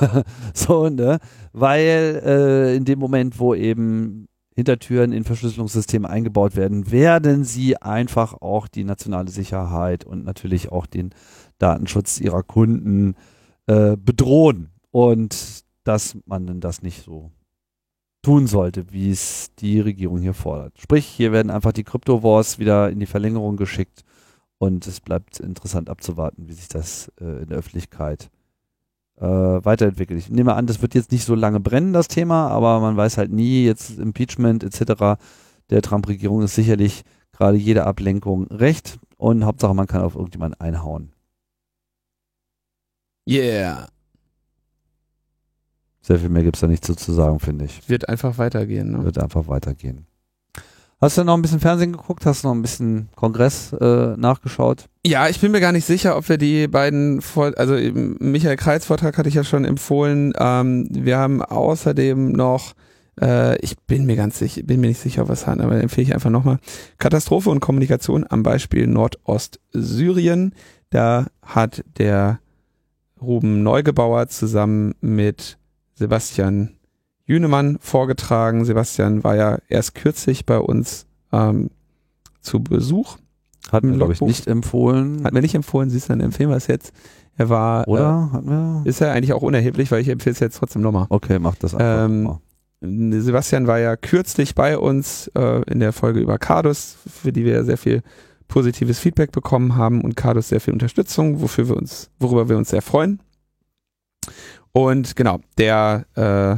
so, 0.55 0.89
ne? 0.89 1.18
Weil 1.52 2.23
äh, 2.24 2.77
in 2.77 2.85
dem 2.85 2.98
Moment, 2.98 3.39
wo 3.39 3.55
eben 3.55 4.27
Hintertüren 4.55 5.12
in 5.12 5.24
Verschlüsselungssysteme 5.24 6.09
eingebaut 6.09 6.56
werden, 6.56 6.90
werden 6.90 7.44
sie 7.44 7.77
einfach 7.77 8.32
auch 8.40 8.68
die 8.68 8.85
nationale 8.85 9.31
Sicherheit 9.31 10.05
und 10.05 10.24
natürlich 10.24 10.73
auch 10.73 10.86
den 10.86 11.10
Datenschutz 11.59 12.20
ihrer 12.20 12.43
Kunden 12.43 13.16
äh, 13.66 13.97
bedrohen. 13.98 14.70
Und 14.90 15.64
dass 15.85 16.16
man 16.24 16.47
denn 16.47 16.60
das 16.60 16.82
nicht 16.82 17.05
so 17.05 17.31
tun 18.23 18.47
sollte, 18.47 18.93
wie 18.93 19.10
es 19.10 19.55
die 19.59 19.78
Regierung 19.78 20.20
hier 20.20 20.35
fordert. 20.35 20.73
Sprich, 20.81 21.06
hier 21.06 21.32
werden 21.32 21.51
einfach 21.51 21.73
die 21.73 21.85
Crypto-Wars 21.85 22.59
wieder 22.59 22.90
in 22.90 22.98
die 22.98 23.06
Verlängerung 23.06 23.56
geschickt 23.56 24.05
und 24.58 24.86
es 24.86 25.00
bleibt 25.00 25.40
interessant 25.40 25.90
abzuwarten, 25.90 26.48
wie 26.48 26.52
sich 26.52 26.68
das 26.68 27.12
äh, 27.20 27.42
in 27.42 27.48
der 27.48 27.58
Öffentlichkeit 27.58 28.30
äh, 29.16 29.24
weiterentwickelt. 29.24 30.18
Ich 30.18 30.30
nehme 30.30 30.54
an, 30.54 30.66
das 30.66 30.82
wird 30.82 30.94
jetzt 30.94 31.12
nicht 31.12 31.24
so 31.24 31.34
lange 31.34 31.60
brennen, 31.60 31.92
das 31.92 32.08
Thema, 32.08 32.48
aber 32.48 32.80
man 32.80 32.96
weiß 32.96 33.18
halt 33.18 33.32
nie, 33.32 33.64
jetzt 33.64 33.98
Impeachment 33.98 34.64
etc. 34.64 35.18
der 35.70 35.82
Trump-Regierung 35.82 36.42
ist 36.42 36.54
sicherlich 36.54 37.04
gerade 37.32 37.56
jede 37.56 37.86
Ablenkung 37.86 38.46
recht 38.48 38.98
und 39.16 39.44
Hauptsache 39.44 39.74
man 39.74 39.86
kann 39.86 40.02
auf 40.02 40.14
irgendjemanden 40.14 40.60
einhauen. 40.60 41.12
Yeah. 43.28 43.88
Sehr 46.00 46.20
viel 46.20 46.28
mehr 46.28 46.44
gibt 46.44 46.56
es 46.56 46.60
da 46.60 46.68
nicht 46.68 46.84
so 46.84 46.94
zu 46.94 47.12
sagen, 47.12 47.40
finde 47.40 47.64
ich. 47.64 47.88
Wird 47.88 48.08
einfach 48.08 48.38
weitergehen. 48.38 48.92
Ne? 48.92 49.04
Wird 49.04 49.18
einfach 49.18 49.48
weitergehen. 49.48 50.06
Hast 50.98 51.18
du 51.18 51.24
noch 51.24 51.35
ein 51.35 51.43
bisschen 51.43 51.60
Fernsehen 51.60 51.93
geguckt? 51.93 52.24
Hast 52.24 52.43
du 52.43 52.48
noch 52.48 52.55
ein 52.55 52.62
bisschen 52.62 53.10
Kongress 53.16 53.74
äh, 53.74 54.16
nachgeschaut? 54.16 54.86
Ja, 55.05 55.28
ich 55.28 55.39
bin 55.40 55.52
mir 55.52 55.60
gar 55.60 55.73
nicht 55.73 55.85
sicher, 55.85 56.16
ob 56.16 56.27
wir 56.31 56.39
die 56.39 56.68
beiden, 56.68 57.20
vor 57.20 57.52
also 57.56 57.74
Michael 57.74 58.56
Kreis 58.56 58.86
Vortrag 58.86 59.18
hatte 59.18 59.28
ich 59.28 59.35
ja 59.35 59.44
schon 59.44 59.66
empfohlen. 59.66 60.32
Ähm, 60.39 60.89
wir 60.90 61.18
haben 61.18 61.43
außerdem 61.43 62.32
noch, 62.32 62.73
äh, 63.20 63.59
ich 63.59 63.77
bin 63.81 64.06
mir 64.06 64.16
ganz 64.16 64.39
sicher, 64.39 64.62
bin 64.62 64.81
mir 64.81 64.89
nicht 64.89 65.01
sicher, 65.01 65.28
was 65.28 65.47
haben, 65.47 65.60
aber 65.60 65.78
empfehle 65.78 66.06
ich 66.06 66.14
einfach 66.14 66.31
nochmal. 66.31 66.60
Katastrophe 66.97 67.51
und 67.51 67.60
Kommunikation 67.60 68.24
am 68.27 68.43
Beispiel 68.43 68.86
Nordostsyrien. 68.86 70.55
Da 70.89 71.27
hat 71.43 71.85
der 71.98 72.40
Ruben 73.20 73.62
Neugebauer 73.62 74.28
zusammen 74.28 74.94
mit 75.02 75.59
Sebastian 75.94 76.75
Jünemann 77.26 77.78
vorgetragen. 77.80 78.64
Sebastian 78.64 79.24
war 79.24 79.36
ja 79.36 79.58
erst 79.68 79.94
kürzlich 79.94 80.46
bei 80.46 80.58
uns 80.58 81.06
ähm, 81.32 81.70
zu 82.40 82.60
Besuch. 82.62 83.18
Hat 83.70 83.82
mir, 83.82 83.96
glaube 83.96 84.12
ich, 84.12 84.20
nicht 84.20 84.46
empfohlen. 84.46 85.24
Hat 85.24 85.32
mir 85.32 85.42
nicht 85.42 85.56
empfohlen, 85.56 85.90
siehst 85.90 86.08
du, 86.08 86.12
dann 86.12 86.20
empfehlen 86.20 86.50
wir 86.50 86.56
es 86.56 86.68
jetzt. 86.68 86.92
Er 87.36 87.48
war, 87.48 87.86
Oder? 87.88 88.30
Äh, 88.32 88.48
wir? 88.48 88.82
Ist 88.84 89.00
ja 89.00 89.12
eigentlich 89.12 89.32
auch 89.32 89.42
unerheblich, 89.42 89.90
weil 89.90 90.00
ich 90.00 90.08
empfehle 90.08 90.32
es 90.32 90.40
jetzt 90.40 90.56
trotzdem 90.56 90.82
nochmal. 90.82 91.06
Okay, 91.08 91.38
mach 91.38 91.56
das 91.56 91.74
einfach 91.74 92.04
ähm, 92.06 92.22
mal. 92.22 92.40
Sebastian 92.80 93.66
war 93.66 93.78
ja 93.78 93.96
kürzlich 93.96 94.54
bei 94.54 94.78
uns 94.78 95.28
äh, 95.34 95.62
in 95.70 95.80
der 95.80 95.92
Folge 95.92 96.20
über 96.20 96.38
Cardus, 96.38 96.96
für 97.06 97.32
die 97.32 97.44
wir 97.44 97.54
ja 97.54 97.64
sehr 97.64 97.78
viel 97.78 98.02
positives 98.48 98.98
Feedback 98.98 99.32
bekommen 99.32 99.76
haben 99.76 100.02
und 100.02 100.14
Cardus 100.14 100.48
sehr 100.48 100.60
viel 100.60 100.72
Unterstützung, 100.72 101.40
wofür 101.40 101.68
wir 101.68 101.76
uns, 101.76 102.10
worüber 102.20 102.48
wir 102.48 102.56
uns 102.56 102.70
sehr 102.70 102.82
freuen. 102.82 103.20
Und 104.72 105.16
genau, 105.16 105.40
der 105.58 106.06
äh, 106.14 106.56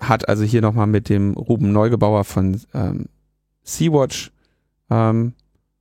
hat 0.00 0.28
also 0.28 0.44
hier 0.44 0.62
nochmal 0.62 0.86
mit 0.86 1.08
dem 1.08 1.34
Ruben 1.34 1.72
Neugebauer 1.72 2.24
von 2.24 2.60
ähm, 2.74 3.06
Sea-Watch 3.62 4.32
ähm, 4.90 5.34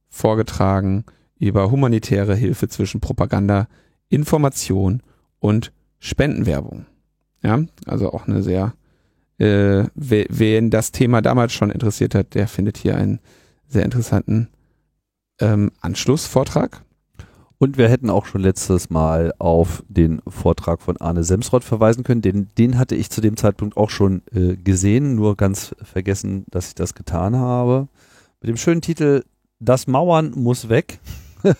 vorgetragen 0.09 1.05
über 1.37 1.71
humanitäre 1.71 2.35
Hilfe 2.35 2.67
zwischen 2.67 3.01
Propaganda, 3.01 3.67
Information 4.09 5.01
und 5.39 5.71
Spendenwerbung. 5.99 6.85
Ja, 7.43 7.59
also 7.85 8.11
auch 8.11 8.27
eine 8.27 8.41
sehr, 8.41 8.73
äh, 9.37 9.85
wen 9.93 10.69
das 10.69 10.91
Thema 10.91 11.21
damals 11.21 11.53
schon 11.53 11.69
interessiert 11.69 12.15
hat, 12.15 12.33
der 12.33 12.47
findet 12.47 12.77
hier 12.77 12.95
einen 12.95 13.19
sehr 13.67 13.83
interessanten 13.83 14.49
ähm, 15.39 15.71
Anschlussvortrag. 15.81 16.84
Und 17.57 17.77
wir 17.77 17.87
hätten 17.89 18.09
auch 18.09 18.25
schon 18.25 18.41
letztes 18.41 18.89
Mal 18.89 19.33
auf 19.39 19.81
den 19.87 20.21
Vortrag 20.27 20.81
von 20.81 20.97
Arne 20.97 21.23
Semsrott 21.23 21.63
verweisen 21.63 22.03
können. 22.03 22.21
Den, 22.21 22.49
den 22.57 22.77
hatte 22.77 22.95
ich 22.95 23.09
zu 23.09 23.21
dem 23.21 23.37
Zeitpunkt 23.37 23.77
auch 23.77 23.89
schon 23.89 24.23
äh, 24.33 24.57
gesehen, 24.57 25.15
nur 25.15 25.37
ganz 25.37 25.73
vergessen, 25.81 26.43
dass 26.49 26.67
ich 26.67 26.75
das 26.75 26.95
getan 26.95 27.37
habe. 27.37 27.87
Mit 28.41 28.49
dem 28.49 28.57
schönen 28.57 28.81
Titel 28.81 29.23
Das 29.59 29.87
Mauern 29.87 30.33
muss 30.35 30.67
weg. 30.67 30.99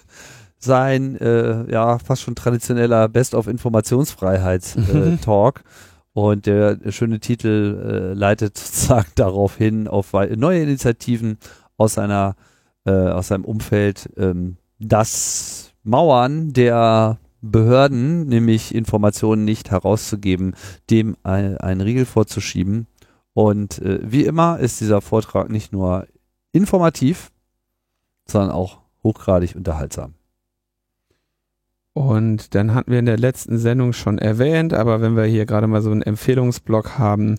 Sein 0.58 1.16
äh, 1.18 1.72
ja 1.72 2.00
fast 2.00 2.24
schon 2.24 2.36
traditioneller 2.36 3.08
Best 3.08 3.36
of 3.36 3.48
Informationsfreiheit-Talk. 3.48 5.60
Äh, 5.60 5.64
Und 6.14 6.46
der 6.46 6.78
schöne 6.92 7.20
Titel 7.20 7.78
äh, 7.84 8.14
leitet 8.14 8.58
sozusagen 8.58 9.12
darauf 9.16 9.58
hin, 9.58 9.90
auf 9.90 10.14
neue 10.14 10.64
Initiativen 10.64 11.38
aus 11.78 11.96
seiner 11.96 12.38
äh, 12.86 12.92
aus 12.92 13.28
seinem 13.28 13.44
Umfeld, 13.46 14.10
ähm, 14.16 14.56
das 14.80 15.65
Mauern 15.86 16.52
der 16.52 17.20
Behörden, 17.42 18.28
nämlich 18.28 18.74
Informationen 18.74 19.46
nicht 19.46 19.72
herauszugeben, 19.72 20.56
dem 20.90 21.16
ein, 21.24 21.58
einen 21.58 21.82
Riegel 21.82 22.06
vorzuschieben. 22.06 22.88
Und 23.34 23.80
äh, 23.80 24.00
wie 24.02 24.26
immer 24.26 24.60
ist 24.60 24.82
dieser 24.82 25.02
Vortrag 25.02 25.50
nicht 25.50 25.72
nur 25.72 26.08
informativ, 26.52 27.32
sondern 28.28 28.52
auch 28.52 28.80
hochgradig 29.04 29.56
unterhaltsam. 29.56 30.16
Und 31.94 32.56
dann 32.56 32.74
hatten 32.74 32.92
wir 32.92 33.00
in 33.00 33.06
der 33.06 33.18
letzten 33.18 33.58
Sendung 33.58 33.94
schon 33.94 34.18
erwähnt, 34.18 34.74
aber 34.74 35.00
wenn 35.00 35.16
wir 35.16 35.24
hier 35.26 35.46
gerade 35.46 35.68
mal 35.68 35.82
so 35.82 35.92
einen 35.92 36.02
Empfehlungsblock 36.02 36.98
haben, 36.98 37.38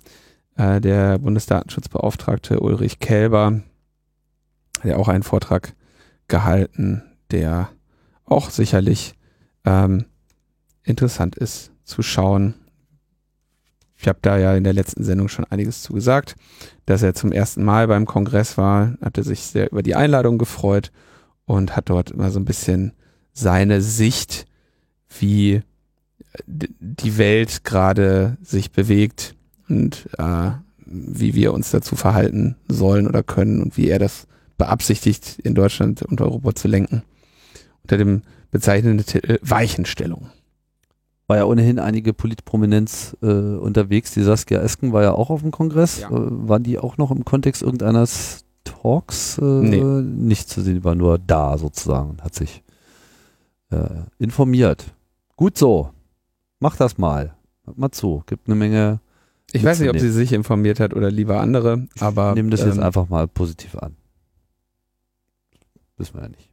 äh, 0.57 0.81
der 0.81 1.19
Bundesdatenschutzbeauftragte 1.19 2.61
Ulrich 2.61 3.01
Kälber, 3.01 3.61
der 4.85 4.99
auch 4.99 5.09
einen 5.09 5.25
Vortrag 5.25 5.75
gehalten, 6.29 7.03
der 7.31 7.69
auch 8.27 8.51
sicherlich 8.51 9.15
ähm, 9.65 10.05
interessant 10.83 11.37
ist 11.37 11.73
zu 11.85 12.03
schauen. 12.03 12.55
Ich 13.97 14.09
habe 14.09 14.19
da 14.21 14.37
ja 14.37 14.55
in 14.55 14.65
der 14.65 14.75
letzten 14.75 15.05
Sendung 15.05 15.29
schon 15.29 15.47
einiges 15.47 15.83
zu 15.83 15.95
gesagt, 15.95 16.37
dass 16.85 17.03
er 17.03 17.15
zum 17.15 17.33
ersten 17.33 17.65
Mal 17.65 17.89
beim 17.89 18.05
Kongress 18.05 18.59
war, 18.59 18.95
hatte 19.01 19.23
sich 19.23 19.43
sehr 19.43 19.73
über 19.73 19.83
die 19.83 19.95
Einladung 19.95 20.37
gefreut 20.37 20.93
und 21.47 21.77
hat 21.77 21.89
dort 21.89 22.11
immer 22.11 22.31
so 22.31 22.39
ein 22.39 22.45
bisschen 22.45 22.93
seine 23.33 23.81
Sicht, 23.81 24.47
wie 25.19 25.63
die 26.47 27.17
Welt 27.17 27.65
gerade 27.65 28.37
sich 28.43 28.71
bewegt 28.71 29.35
und 29.69 30.09
äh, 30.19 30.51
wie 30.85 31.35
wir 31.35 31.55
uns 31.55 31.71
dazu 31.71 31.97
verhalten 31.97 32.57
sollen 32.69 33.09
oder 33.09 33.23
können 33.23 33.63
und 33.63 33.77
wie 33.77 33.89
er 33.89 33.99
das 33.99 34.27
beabsichtigt, 34.59 35.39
in 35.43 35.55
Deutschland 35.55 36.03
und 36.03 36.21
Europa 36.21 36.55
zu 36.55 36.69
lenken 36.69 37.03
unter 37.87 37.99
dem 37.99 38.23
bezeichnenden 38.51 39.07
Titel 39.07 39.39
Weichenstellung. 39.43 40.29
War 41.29 41.37
ja 41.37 41.45
ohnehin 41.45 41.79
einige 41.79 42.13
Politprominenz 42.13 43.17
äh, 43.23 43.27
unterwegs. 43.27 44.13
Die 44.13 44.23
Saskia 44.23 44.61
Esken 44.61 44.93
war 44.93 45.03
ja 45.03 45.13
auch 45.13 45.31
auf 45.31 45.43
dem 45.43 45.53
Kongress. 45.53 46.01
Ja. 46.01 46.09
Äh, 46.09 46.49
waren 46.49 46.65
die 46.65 46.79
auch 46.79 46.99
noch 46.99 47.13
im 47.13 47.25
Kontext 47.25 47.63
irgendeines 47.63 48.45
Talks? 48.65 49.39
Äh, 49.39 49.45
nee. 49.45 49.81
Nicht 49.81 50.49
zu 50.49 50.63
sehen, 50.63 50.77
die 50.77 50.85
war 50.85 50.97
nur 50.97 51.19
da 51.19 51.59
sozusagen 51.59 52.11
und 52.11 52.25
hat 52.25 52.35
sich 52.35 52.63
äh, 53.71 54.03
informiert. 54.19 54.85
Gut 55.37 55.57
so. 55.57 55.91
Mach 56.59 56.77
das 56.77 56.99
mal. 56.99 57.37
Hört 57.65 57.79
mal 57.79 57.91
zu. 57.93 58.23
Gibt 58.27 58.49
eine 58.49 58.57
Menge. 58.57 59.01
Ich 59.53 59.63
weiß 59.63 59.79
nicht, 59.79 59.91
ob 59.91 59.99
sie 59.99 60.11
sich 60.11 60.33
informiert 60.33 60.81
hat 60.81 60.93
oder 60.93 61.11
lieber 61.11 61.41
andere, 61.41 61.87
aber. 62.01 62.31
Ich 62.31 62.35
nehme 62.37 62.51
das 62.51 62.63
ähm, 62.63 62.69
jetzt 62.69 62.79
einfach 62.81 63.09
mal 63.09 63.29
positiv 63.29 63.77
an. 63.77 63.95
Wissen 65.97 66.15
wir 66.15 66.23
ja 66.23 66.29
nicht. 66.29 66.51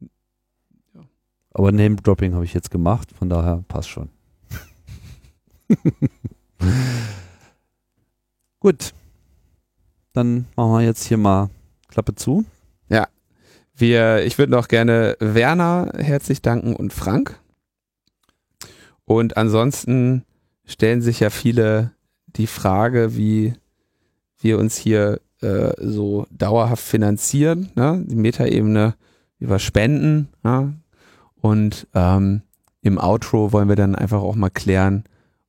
Aber 1.54 1.72
Name-Dropping 1.72 2.34
habe 2.34 2.46
ich 2.46 2.54
jetzt 2.54 2.72
gemacht, 2.72 3.12
von 3.18 3.30
daher 3.30 3.64
passt 3.68 3.90
schon. 3.90 4.10
Gut. 8.60 8.94
Dann 10.14 10.46
machen 10.56 10.72
wir 10.72 10.82
jetzt 10.82 11.04
hier 11.06 11.18
mal 11.18 11.50
Klappe 11.90 12.16
zu. 12.16 12.46
Ja. 12.90 13.08
Wir, 13.76 14.24
ich 14.26 14.38
würde 14.38 14.52
noch 14.52 14.68
gerne 14.68 15.18
Werner 15.20 15.92
herzlich 15.98 16.42
danken 16.42 16.76
und 16.76 16.94
Frank. 16.94 17.40
Und 19.06 19.38
ansonsten 19.38 20.24
stellen 20.66 21.02
sich 21.02 21.20
ja 21.20 21.30
viele 21.30 21.92
die 22.28 22.48
Frage, 22.48 23.16
wie 23.18 23.54
wir 24.40 24.60
uns 24.60 24.78
hier 24.78 25.20
äh, 25.42 25.74
so 25.78 26.26
dauerhaft 26.32 26.84
finanzieren. 26.84 27.72
Ne? 27.76 28.04
Die 28.08 28.16
Metaebene 28.16 28.96
über 29.40 29.60
Spenden. 29.60 30.30
Ja? 30.44 30.72
Und 31.44 31.88
ähm, 31.94 32.42
im 32.82 32.98
Outro 32.98 33.52
wollen 33.52 33.68
wir 33.68 33.76
dann 33.76 33.96
einfach 33.96 34.22
auch 34.22 34.36
mal 34.36 34.50
klären, 34.50 35.04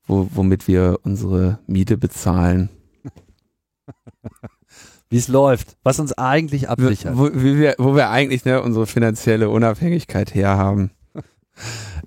wo, 0.08 0.28
womit 0.34 0.66
wir 0.66 0.98
unsere 1.04 1.60
Miete 1.68 1.96
bezahlen. 1.96 2.68
Wie 5.08 5.16
es 5.16 5.28
läuft, 5.28 5.76
was 5.84 6.00
uns 6.00 6.12
eigentlich 6.12 6.68
absichert. 6.68 7.16
Wo, 7.16 7.32
wo, 7.32 7.40
wir, 7.40 7.76
wo 7.78 7.94
wir 7.94 8.10
eigentlich 8.10 8.44
ne, 8.44 8.60
unsere 8.60 8.88
finanzielle 8.88 9.48
Unabhängigkeit 9.48 10.34
herhaben. 10.34 10.90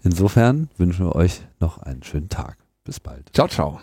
Insofern 0.03 0.69
wünschen 0.75 1.05
wir 1.05 1.15
euch 1.15 1.39
noch 1.61 1.77
einen 1.77 2.03
schönen 2.03 2.27
Tag. 2.27 2.57
Bis 2.83 2.99
bald. 2.99 3.33
Ciao, 3.33 3.47
ciao. 3.47 3.79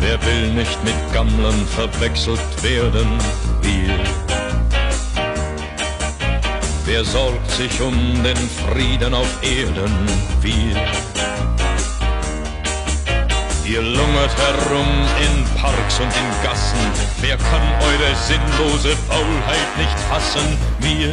Wer 0.00 0.18
will 0.24 0.52
nicht 0.54 0.82
mit 0.82 0.94
Gammlern 1.12 1.66
verwechselt 1.66 2.62
werden? 2.62 3.18
Wir. 3.60 3.98
Wer 6.86 7.04
sorgt 7.04 7.50
sich 7.50 7.80
um 7.80 7.94
den 8.22 8.36
Frieden 8.36 9.12
auf 9.14 9.28
Erden? 9.42 10.08
Wir. 10.40 10.76
Ihr 13.70 13.82
lungert 13.82 14.34
herum 14.36 14.88
in 15.20 15.44
Parks 15.60 16.00
und 16.00 16.08
in 16.08 16.42
Gassen. 16.42 16.80
Wer 17.20 17.36
kann 17.36 17.62
eure 17.82 18.16
sinnlose 18.16 18.96
Faulheit 19.06 19.76
nicht 19.76 19.98
fassen? 20.08 20.58
Wir, 20.80 21.12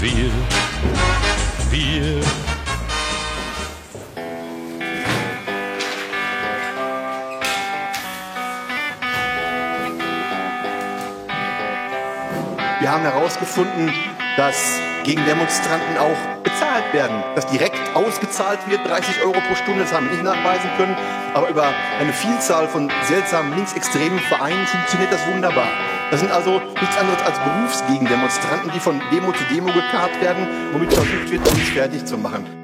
wir, 0.00 0.30
wir. 1.70 2.51
Wir 12.82 12.90
haben 12.90 13.02
herausgefunden, 13.02 13.92
dass 14.36 14.80
gegen 15.04 15.24
Demonstranten 15.24 15.96
auch 15.98 16.42
bezahlt 16.42 16.92
werden, 16.92 17.22
dass 17.36 17.46
direkt 17.46 17.78
ausgezahlt 17.94 18.58
wird, 18.68 18.84
30 18.84 19.22
Euro 19.22 19.34
pro 19.34 19.54
Stunde, 19.54 19.82
das 19.84 19.92
haben 19.92 20.06
wir 20.06 20.14
nicht 20.14 20.24
nachweisen 20.24 20.68
können, 20.76 20.96
aber 21.32 21.48
über 21.48 21.72
eine 22.00 22.12
Vielzahl 22.12 22.66
von 22.66 22.90
seltsamen 23.04 23.54
linksextremen 23.54 24.18
Vereinen 24.18 24.66
funktioniert 24.66 25.12
das 25.12 25.24
wunderbar. 25.32 25.68
Das 26.10 26.18
sind 26.18 26.32
also 26.32 26.60
nichts 26.80 26.98
anderes 26.98 27.22
als 27.22 27.38
Berufsgegendemonstranten, 27.38 28.72
die 28.74 28.80
von 28.80 29.00
Demo 29.12 29.30
zu 29.30 29.44
Demo 29.44 29.68
gekarrt 29.68 30.20
werden, 30.20 30.48
womit 30.72 30.92
versucht 30.92 31.30
wird, 31.30 31.48
uns 31.48 31.68
fertig 31.68 32.04
zu 32.04 32.18
machen. 32.18 32.61